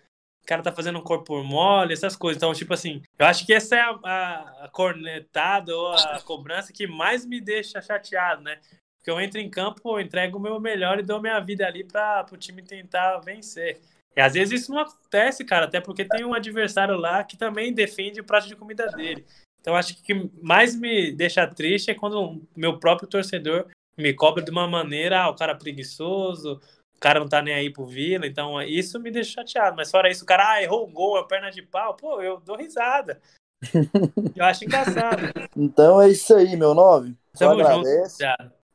o 0.43 0.45
cara 0.45 0.61
tá 0.61 0.71
fazendo 0.71 0.99
um 0.99 1.03
corpo 1.03 1.41
mole, 1.43 1.93
essas 1.93 2.15
coisas. 2.15 2.37
Então, 2.37 2.53
tipo 2.53 2.73
assim, 2.73 3.01
eu 3.17 3.25
acho 3.25 3.45
que 3.45 3.53
essa 3.53 3.75
é 3.75 3.79
a, 3.79 3.99
a, 4.03 4.65
a 4.65 4.69
cornetada 4.69 5.75
ou 5.75 5.93
a 5.93 6.21
cobrança 6.21 6.73
que 6.73 6.85
mais 6.85 7.25
me 7.25 7.41
deixa 7.41 7.81
chateado, 7.81 8.43
né? 8.43 8.59
Porque 8.97 9.09
eu 9.09 9.19
entro 9.19 9.39
em 9.39 9.49
campo, 9.49 9.97
eu 9.97 10.01
entrego 10.01 10.37
o 10.37 10.41
meu 10.41 10.59
melhor 10.59 10.99
e 10.99 11.03
dou 11.03 11.21
minha 11.21 11.39
vida 11.39 11.65
ali 11.65 11.83
para 11.83 12.25
o 12.31 12.37
time 12.37 12.61
tentar 12.61 13.17
vencer. 13.19 13.81
E 14.15 14.21
às 14.21 14.33
vezes 14.33 14.61
isso 14.61 14.71
não 14.71 14.79
acontece, 14.79 15.43
cara, 15.43 15.65
até 15.65 15.81
porque 15.81 16.05
tem 16.05 16.23
um 16.23 16.33
adversário 16.33 16.95
lá 16.97 17.23
que 17.23 17.37
também 17.37 17.73
defende 17.73 18.21
o 18.21 18.23
prato 18.23 18.47
de 18.47 18.55
comida 18.55 18.87
dele. 18.87 19.25
Então 19.59 19.75
acho 19.75 19.95
que 19.95 20.01
o 20.01 20.03
que 20.03 20.31
mais 20.41 20.75
me 20.75 21.11
deixa 21.11 21.47
triste 21.47 21.89
é 21.89 21.95
quando 21.95 22.21
o 22.21 22.41
meu 22.55 22.79
próprio 22.79 23.07
torcedor 23.07 23.67
me 23.97 24.13
cobra 24.13 24.43
de 24.43 24.51
uma 24.51 24.67
maneira, 24.67 25.21
ah, 25.21 25.29
o 25.29 25.35
cara 25.35 25.53
é 25.53 25.55
preguiçoso, 25.55 26.59
o 26.95 26.99
cara 26.99 27.19
não 27.19 27.27
tá 27.27 27.41
nem 27.41 27.53
aí 27.53 27.71
pro 27.71 27.85
Vila, 27.85 28.27
então 28.27 28.61
isso 28.61 28.99
me 28.99 29.09
deixa 29.09 29.41
chateado. 29.41 29.75
Mas 29.75 29.89
fora 29.89 30.09
isso, 30.09 30.23
o 30.23 30.27
cara, 30.27 30.53
ah, 30.53 30.63
errou 30.63 30.83
o 30.83 30.91
gol, 30.91 31.17
é 31.17 31.27
perna 31.27 31.49
de 31.49 31.61
pau, 31.61 31.95
pô, 31.95 32.21
eu 32.21 32.39
dou 32.39 32.57
risada. 32.57 33.21
Eu 34.35 34.43
acho 34.43 34.65
engraçado. 34.65 35.21
Então 35.55 36.01
é 36.01 36.09
isso 36.09 36.35
aí, 36.35 36.55
meu 36.57 36.73
nove. 36.73 37.15
Tamo 37.37 37.63
junto. 37.63 37.87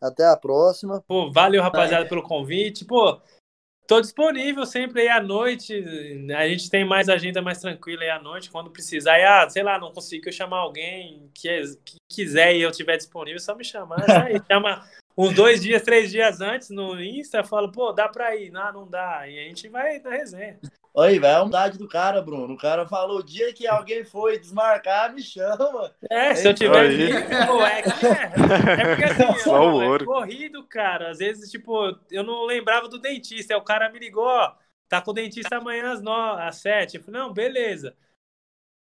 Até 0.00 0.24
a 0.24 0.36
próxima. 0.36 1.02
Pô, 1.06 1.30
valeu, 1.30 1.62
rapaziada, 1.62 2.08
pelo 2.08 2.22
convite. 2.22 2.86
Pô, 2.86 3.20
Tô 3.88 4.02
disponível 4.02 4.66
sempre 4.66 5.00
aí 5.00 5.08
à 5.08 5.22
noite. 5.22 5.82
A 6.36 6.46
gente 6.46 6.68
tem 6.68 6.84
mais 6.84 7.08
agenda 7.08 7.40
mais 7.40 7.58
tranquila 7.58 8.02
aí 8.02 8.10
à 8.10 8.20
noite, 8.20 8.50
quando 8.50 8.70
precisar. 8.70 9.18
E, 9.18 9.24
ah, 9.24 9.48
sei 9.48 9.62
lá, 9.62 9.78
não 9.78 9.90
conseguiu 9.90 10.30
chamar 10.30 10.58
alguém 10.58 11.30
que, 11.32 11.48
que 11.82 11.96
quiser 12.06 12.54
e 12.54 12.60
eu 12.60 12.68
estiver 12.68 12.98
disponível, 12.98 13.40
só 13.40 13.54
me 13.54 13.64
chamar. 13.64 14.04
Aí, 14.26 14.38
chama 14.46 14.86
uns 15.16 15.32
dois 15.32 15.62
dias, 15.62 15.80
três 15.80 16.10
dias 16.10 16.42
antes 16.42 16.68
no 16.68 17.00
Insta, 17.02 17.42
fala, 17.42 17.72
pô, 17.72 17.90
dá 17.90 18.06
pra 18.10 18.36
ir. 18.36 18.50
Não, 18.50 18.70
não 18.74 18.86
dá. 18.86 19.26
E 19.26 19.38
a 19.38 19.44
gente 19.44 19.66
vai 19.70 19.98
na 20.00 20.10
resenha. 20.10 20.60
Oi, 20.98 21.20
vai 21.20 21.30
a 21.30 21.42
humildade 21.42 21.78
do 21.78 21.86
cara, 21.86 22.20
Bruno. 22.20 22.54
O 22.54 22.58
cara 22.58 22.84
falou: 22.84 23.20
o 23.20 23.22
dia 23.22 23.54
que 23.54 23.68
alguém 23.68 24.04
foi 24.04 24.36
desmarcar, 24.36 25.14
me 25.14 25.22
chama. 25.22 25.94
É, 26.10 26.34
se 26.34 26.48
eu 26.48 26.52
tiver 26.52 26.90
é, 26.90 27.78
é, 27.78 28.82
é 28.82 28.96
porque 28.96 29.04
assim, 29.04 29.38
Só 29.38 29.60
o 29.60 29.76
eu, 29.76 29.82
é 29.82 29.86
ouro. 29.86 30.04
corrido, 30.04 30.66
cara. 30.66 31.10
Às 31.10 31.18
vezes, 31.18 31.52
tipo, 31.52 31.96
eu 32.10 32.24
não 32.24 32.44
lembrava 32.44 32.88
do 32.88 32.98
dentista. 32.98 33.54
Aí 33.54 33.60
o 33.60 33.62
cara 33.62 33.88
me 33.92 34.00
ligou, 34.00 34.24
ó, 34.24 34.56
tá 34.88 35.00
com 35.00 35.12
o 35.12 35.14
dentista 35.14 35.58
amanhã 35.58 35.92
às, 35.92 36.02
no... 36.02 36.12
às 36.12 36.56
sete. 36.56 36.96
Eu 36.96 37.02
falei, 37.04 37.20
não, 37.20 37.32
beleza. 37.32 37.96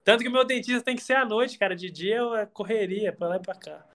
Tanto 0.05 0.23
que 0.23 0.29
o 0.29 0.31
meu 0.31 0.45
dentista 0.45 0.81
tem 0.81 0.95
que 0.95 1.03
ser 1.03 1.15
à 1.15 1.25
noite, 1.25 1.59
cara. 1.59 1.75
De 1.75 1.91
dia 1.91 2.21
é 2.37 2.45
correria, 2.45 3.11
pra 3.11 3.27
lá 3.27 3.35
e 3.35 3.41
pra 3.41 3.53
cá. 3.53 3.85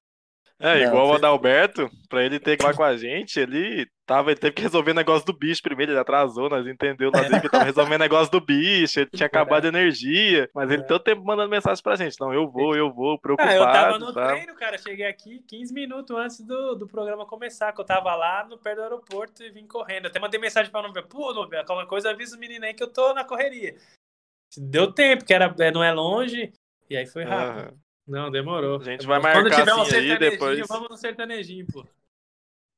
É, 0.62 0.78
Não, 0.78 0.86
igual 0.86 1.08
o 1.08 1.14
Adalberto, 1.14 1.90
pra 2.08 2.24
ele 2.24 2.38
ter 2.38 2.56
que 2.56 2.62
falar 2.62 2.76
com 2.76 2.84
a 2.84 2.96
gente, 2.96 3.40
ele 3.40 3.84
tava, 4.06 4.30
ele 4.30 4.38
teve 4.38 4.52
que 4.52 4.62
resolver 4.62 4.92
o 4.92 4.94
negócio 4.94 5.26
do 5.26 5.32
bicho 5.32 5.60
primeiro, 5.60 5.90
ele 5.90 5.98
atrasou, 5.98 6.48
nós 6.48 6.64
entendeu 6.68 7.10
lá 7.12 7.22
dentro 7.22 7.40
que 7.40 7.46
ele 7.46 7.50
tava 7.50 7.64
resolvendo 7.64 8.00
o 8.00 8.04
negócio 8.04 8.30
do 8.30 8.40
bicho, 8.40 9.00
ele 9.00 9.10
tinha 9.12 9.26
acabado 9.26 9.62
de 9.62 9.68
energia, 9.68 10.48
mas 10.54 10.70
ele 10.70 10.84
todo 10.84 11.02
tempo 11.02 11.24
mandando 11.24 11.50
mensagem 11.50 11.82
pra 11.82 11.96
gente, 11.96 12.20
não, 12.20 12.32
eu 12.32 12.48
vou, 12.48 12.76
eu 12.76 12.92
vou, 12.92 13.18
preocupado, 13.18 13.50
Ah, 13.50 13.56
eu 13.56 13.64
tava 13.64 13.98
no 13.98 14.12
tá? 14.12 14.28
treino, 14.28 14.54
cara. 14.54 14.78
Cheguei 14.78 15.06
aqui 15.06 15.42
15 15.48 15.74
minutos 15.74 16.16
antes 16.16 16.40
do, 16.46 16.76
do 16.76 16.86
programa 16.86 17.26
começar, 17.26 17.72
que 17.72 17.80
eu 17.80 17.84
tava 17.84 18.14
lá 18.14 18.46
no 18.46 18.56
perto 18.56 18.76
do 18.76 18.82
aeroporto 18.82 19.42
e 19.42 19.50
vim 19.50 19.66
correndo. 19.66 20.06
Até 20.06 20.20
mandei 20.20 20.38
mensagem 20.38 20.70
pra 20.70 20.82
Nubia, 20.82 21.02
pô, 21.02 21.34
Nubia, 21.34 21.64
qualquer 21.64 21.88
coisa 21.88 22.10
avisa 22.10 22.36
o 22.36 22.38
menino 22.38 22.64
aí 22.64 22.72
que 22.72 22.82
eu 22.84 22.92
tô 22.92 23.12
na 23.12 23.24
correria. 23.24 23.74
Deu 24.56 24.92
tempo, 24.92 25.24
que 25.24 25.34
era, 25.34 25.52
não 25.72 25.82
é 25.82 25.92
longe, 25.92 26.52
e 26.88 26.96
aí 26.96 27.06
foi 27.06 27.24
rápido. 27.24 27.60
Aham. 27.62 27.82
Não, 28.06 28.30
demorou. 28.30 28.80
A 28.80 28.84
gente 28.84 29.06
vai 29.06 29.20
Quando 29.20 29.48
marcar 29.48 29.60
tiver 29.60 29.74
um 29.74 29.82
assim 29.82 29.96
aí, 29.96 30.08
sertanejinho, 30.08 30.18
depois. 30.18 30.68
vamos 30.68 30.88
no 30.90 30.96
sertanejinho, 30.96 31.66
pô. 31.72 31.86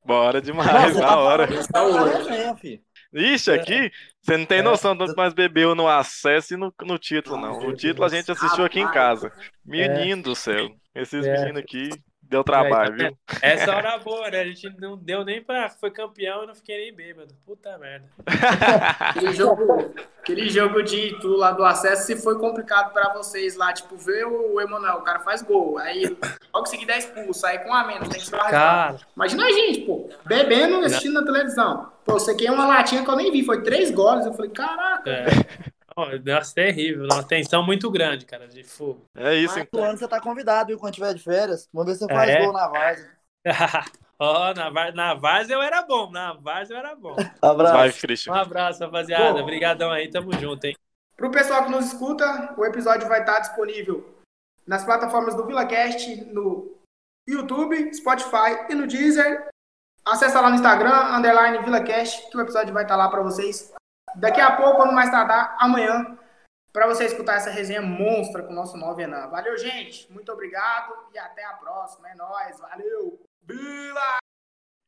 Bora 0.05 0.41
demais, 0.41 0.97
da 0.97 1.17
hora. 1.17 1.47
Tá 1.73 1.89
na 1.89 2.05
resenha, 2.05 2.57
filho. 2.57 2.83
Ixi, 3.15 3.51
aqui, 3.53 3.91
você 4.21 4.37
não 4.37 4.45
tem 4.45 4.61
noção 4.61 4.95
do 4.97 5.07
que 5.07 5.17
nós 5.17 5.33
bebeu 5.33 5.75
no 5.75 5.89
acesso 5.89 6.55
e 6.55 6.57
no, 6.57 6.75
no 6.83 6.99
título, 6.99 7.37
não. 7.41 7.59
O 7.69 7.75
título 7.75 8.05
a 8.05 8.09
gente 8.09 8.31
assistiu 8.31 8.65
aqui 8.65 8.81
em 8.81 8.91
casa. 8.91 9.33
Menino 9.65 10.23
do 10.23 10.35
céu, 10.35 10.69
esses 10.95 11.25
É. 11.25 11.33
meninos 11.39 11.63
aqui 11.63 11.89
deu 12.29 12.45
trabalho, 12.45 12.97
viu? 12.97 13.19
Essa 13.43 13.75
hora 13.75 13.99
boa, 14.05 14.31
né? 14.31 14.41
A 14.41 14.45
gente 14.45 14.69
não 14.79 14.97
deu 14.97 15.25
nem 15.25 15.43
pra. 15.43 15.69
Foi 15.71 15.91
campeão 15.91 16.45
e 16.45 16.47
não 16.47 16.55
fiquei 16.55 16.79
nem 16.79 16.95
bêbado. 16.95 17.35
Puta 17.45 17.77
merda. 17.79 18.07
Aquele 19.01 19.33
jogo, 19.33 19.95
aquele 20.21 20.49
jogo 20.49 20.83
de 20.83 21.19
tu 21.21 21.29
lá 21.29 21.53
do 21.53 21.65
acesso, 21.65 22.07
se 22.07 22.17
foi 22.17 22.39
complicado 22.39 22.93
pra 22.93 23.13
vocês 23.13 23.57
lá, 23.57 23.73
tipo, 23.73 23.97
ver 23.97 24.25
o 24.25 24.61
Emanuel, 24.61 24.97
o 24.97 25.03
cara 25.03 25.21
faz 25.21 25.43
gol, 25.43 25.79
aí 25.79 26.17
logo 26.53 26.67
em 26.67 26.71
seguida 26.71 26.95
é 26.95 26.99
expulso, 26.99 27.47
aí 27.47 27.59
com 27.59 27.73
a 27.73 27.85
menos, 27.85 28.09
tem 28.09 28.19
que 28.19 28.27
se 28.27 28.31
Cara, 28.31 28.97
Imagina 29.15 29.45
a 29.45 29.51
gente, 29.53 29.81
pô, 29.83 30.09
bebendo, 30.25 30.85
assistindo 30.85 31.15
na 31.15 31.25
televisão. 31.25 31.93
Pô, 32.05 32.15
você 32.15 32.35
quer 32.35 32.51
uma 32.51 32.67
latinha 32.67 33.05
que 33.05 33.11
eu 33.11 33.17
nem 33.17 33.31
vi, 33.31 33.45
foi 33.45 33.63
três 33.63 33.91
goles. 33.91 34.27
Eu 34.27 34.35
falei, 34.35 34.51
caraca. 34.51 35.11
é. 35.11 35.75
Nossa, 36.25 36.55
terrível. 36.55 37.07
Uma 37.11 37.23
tensão 37.23 37.63
muito 37.65 37.91
grande, 37.91 38.25
cara, 38.27 38.49
de 38.49 38.65
fogo. 38.65 39.05
É 39.17 39.35
isso, 39.35 39.55
Mas 39.55 39.65
então. 39.67 39.85
ano 39.85 39.99
você 39.99 40.09
tá 40.09 40.21
convidado, 40.21 40.69
viu? 40.69 40.79
Quando 40.79 40.95
tiver 40.95 41.15
de 41.15 41.23
férias. 41.23 41.69
Vamos 41.73 41.87
ver 41.93 41.95
se 41.99 42.05
você 42.07 42.13
faz 42.15 42.31
É? 42.31 42.39
gol 42.43 42.53
na 42.53 42.69
Varsa. 42.69 43.11
Ó, 44.19 44.55
na, 44.55 44.71
Var- 44.71 44.95
na 44.95 45.15
Várzea 45.15 45.55
eu 45.55 45.63
era 45.63 45.83
bom, 45.83 46.11
na 46.11 46.33
Várzea 46.35 46.75
eu 46.77 46.79
era 46.79 46.95
bom. 46.95 47.17
Abraço. 47.43 47.73
Vai, 47.75 47.89
Um 47.89 47.93
Christian. 47.93 48.35
abraço, 48.35 48.81
rapaziada. 48.85 49.41
Obrigadão 49.43 49.91
aí, 49.91 50.09
tamo 50.11 50.33
junto, 50.39 50.65
hein? 50.65 50.77
Pro 51.17 51.31
pessoal 51.31 51.65
que 51.65 51.71
nos 51.71 51.87
escuta, 51.87 52.55
o 52.57 52.65
episódio 52.65 53.09
vai 53.09 53.21
estar 53.21 53.41
disponível 53.41 54.15
nas 54.67 54.85
plataformas 54.85 55.35
do 55.35 55.47
VilaCast, 55.47 56.25
no 56.33 56.77
YouTube, 57.29 57.93
Spotify 57.95 58.67
e 58.71 58.75
no 58.75 58.87
Deezer. 58.87 59.49
Acesse 60.05 60.35
lá 60.37 60.49
no 60.49 60.55
Instagram, 60.57 61.17
underline 61.17 61.59
VilaCast, 61.65 62.31
que 62.31 62.37
o 62.37 62.41
episódio 62.41 62.73
vai 62.75 62.83
estar 62.85 62.97
lá 62.97 63.09
para 63.09 63.23
vocês. 63.23 63.73
Daqui 64.17 64.41
a 64.41 64.57
pouco, 64.57 64.77
quando 64.77 64.93
mais 64.93 65.11
tardar, 65.11 65.57
amanhã, 65.59 66.17
para 66.73 66.87
você 66.87 67.05
escutar 67.05 67.37
essa 67.37 67.51
resenha 67.51 67.83
monstra 67.83 68.43
com 68.43 68.53
o 68.53 68.57
nosso 68.57 68.77
9 68.77 69.03
Enan. 69.03 69.29
Valeu, 69.29 69.57
gente. 69.57 70.11
Muito 70.13 70.33
obrigado 70.33 70.93
e 71.13 71.19
até 71.19 71.45
a 71.45 71.53
próxima. 71.55 72.09
É 72.11 72.15
nóis. 72.15 72.59
Valeu. 72.59 73.21
Vila! 73.43 74.19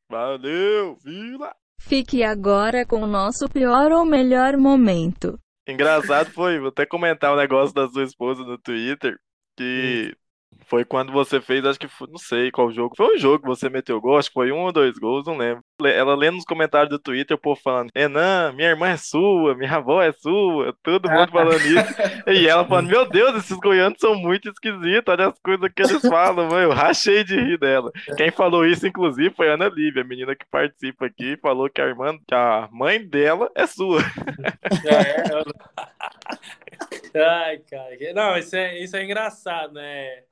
Valeu, 0.09 0.95
Vila! 1.03 1.55
Fique 1.79 2.23
agora 2.23 2.85
com 2.85 3.01
o 3.01 3.07
nosso 3.07 3.47
pior 3.47 3.91
ou 3.91 4.05
melhor 4.05 4.57
momento. 4.57 5.39
Engraçado 5.67 6.31
foi, 6.31 6.59
vou 6.59 6.69
até 6.69 6.85
comentar 6.85 7.33
o 7.33 7.37
negócio 7.37 7.75
da 7.75 7.87
sua 7.87 8.03
esposa 8.03 8.43
no 8.43 8.57
Twitter, 8.57 9.19
que 9.55 10.15
foi 10.65 10.83
quando 10.83 11.13
você 11.13 11.39
fez, 11.39 11.63
acho 11.63 11.79
que 11.79 11.87
foi, 11.87 12.07
não 12.09 12.17
sei 12.17 12.51
qual 12.51 12.69
jogo, 12.71 12.93
foi 12.97 13.15
um 13.15 13.17
jogo 13.17 13.39
que 13.39 13.47
você 13.47 13.69
meteu 13.69 14.01
gol, 14.01 14.17
acho 14.17 14.27
que 14.29 14.33
foi 14.33 14.51
um 14.51 14.63
ou 14.63 14.71
dois 14.73 14.97
gols, 14.97 15.25
não 15.25 15.37
lembro. 15.37 15.63
Le- 15.81 15.93
Ela 15.93 16.13
lendo 16.15 16.35
nos 16.35 16.43
comentários 16.43 16.89
do 16.89 16.99
Twitter, 16.99 17.37
o 17.37 17.39
povo 17.39 17.59
falando, 17.63 17.89
Renan, 17.95 18.51
minha 18.53 18.67
irmã 18.69 18.89
é 18.89 18.97
sua, 18.97 19.55
minha 19.55 19.73
avó 19.75 20.01
é 20.01 20.11
sua, 20.11 20.75
todo 20.83 21.09
mundo 21.09 21.31
falando 21.31 21.61
isso. 21.61 21.95
E 22.27 22.45
ela 22.47 22.65
falando, 22.65 22.89
meu 22.89 23.07
Deus, 23.07 23.35
esses 23.37 23.57
goianos 23.57 23.97
são 23.99 24.13
muito 24.15 24.49
esquisitos, 24.49 25.03
olha 25.07 25.27
as 25.29 25.39
coisas 25.39 25.69
que 25.73 25.81
eles 25.83 26.01
falam, 26.01 26.47
mano. 26.49 26.59
Eu 26.63 26.71
rachei 26.73 27.23
de 27.23 27.35
rir 27.39 27.57
dela. 27.57 27.89
Quem 28.17 28.29
falou 28.31 28.65
isso, 28.65 28.85
inclusive, 28.85 29.33
foi 29.33 29.49
a 29.49 29.53
Ana 29.53 29.69
Lívia, 29.69 30.01
a 30.01 30.05
menina 30.05 30.35
que 30.35 30.45
participa 30.51 31.05
aqui, 31.05 31.37
falou 31.41 31.69
que 31.69 31.79
a 31.81 31.85
irmã, 31.85 32.17
que 32.27 32.35
a 32.35 32.67
mãe 32.71 33.01
dela 33.07 33.49
é 33.55 33.65
sua. 33.65 34.01
É, 34.85 35.31
eu- 35.33 35.45
Ai, 37.15 37.59
cara. 37.69 38.13
Não, 38.13 38.37
isso 38.37 38.55
é, 38.55 38.77
isso 38.83 38.95
é 38.97 39.03
engraçado, 39.03 39.73
né? 39.73 40.23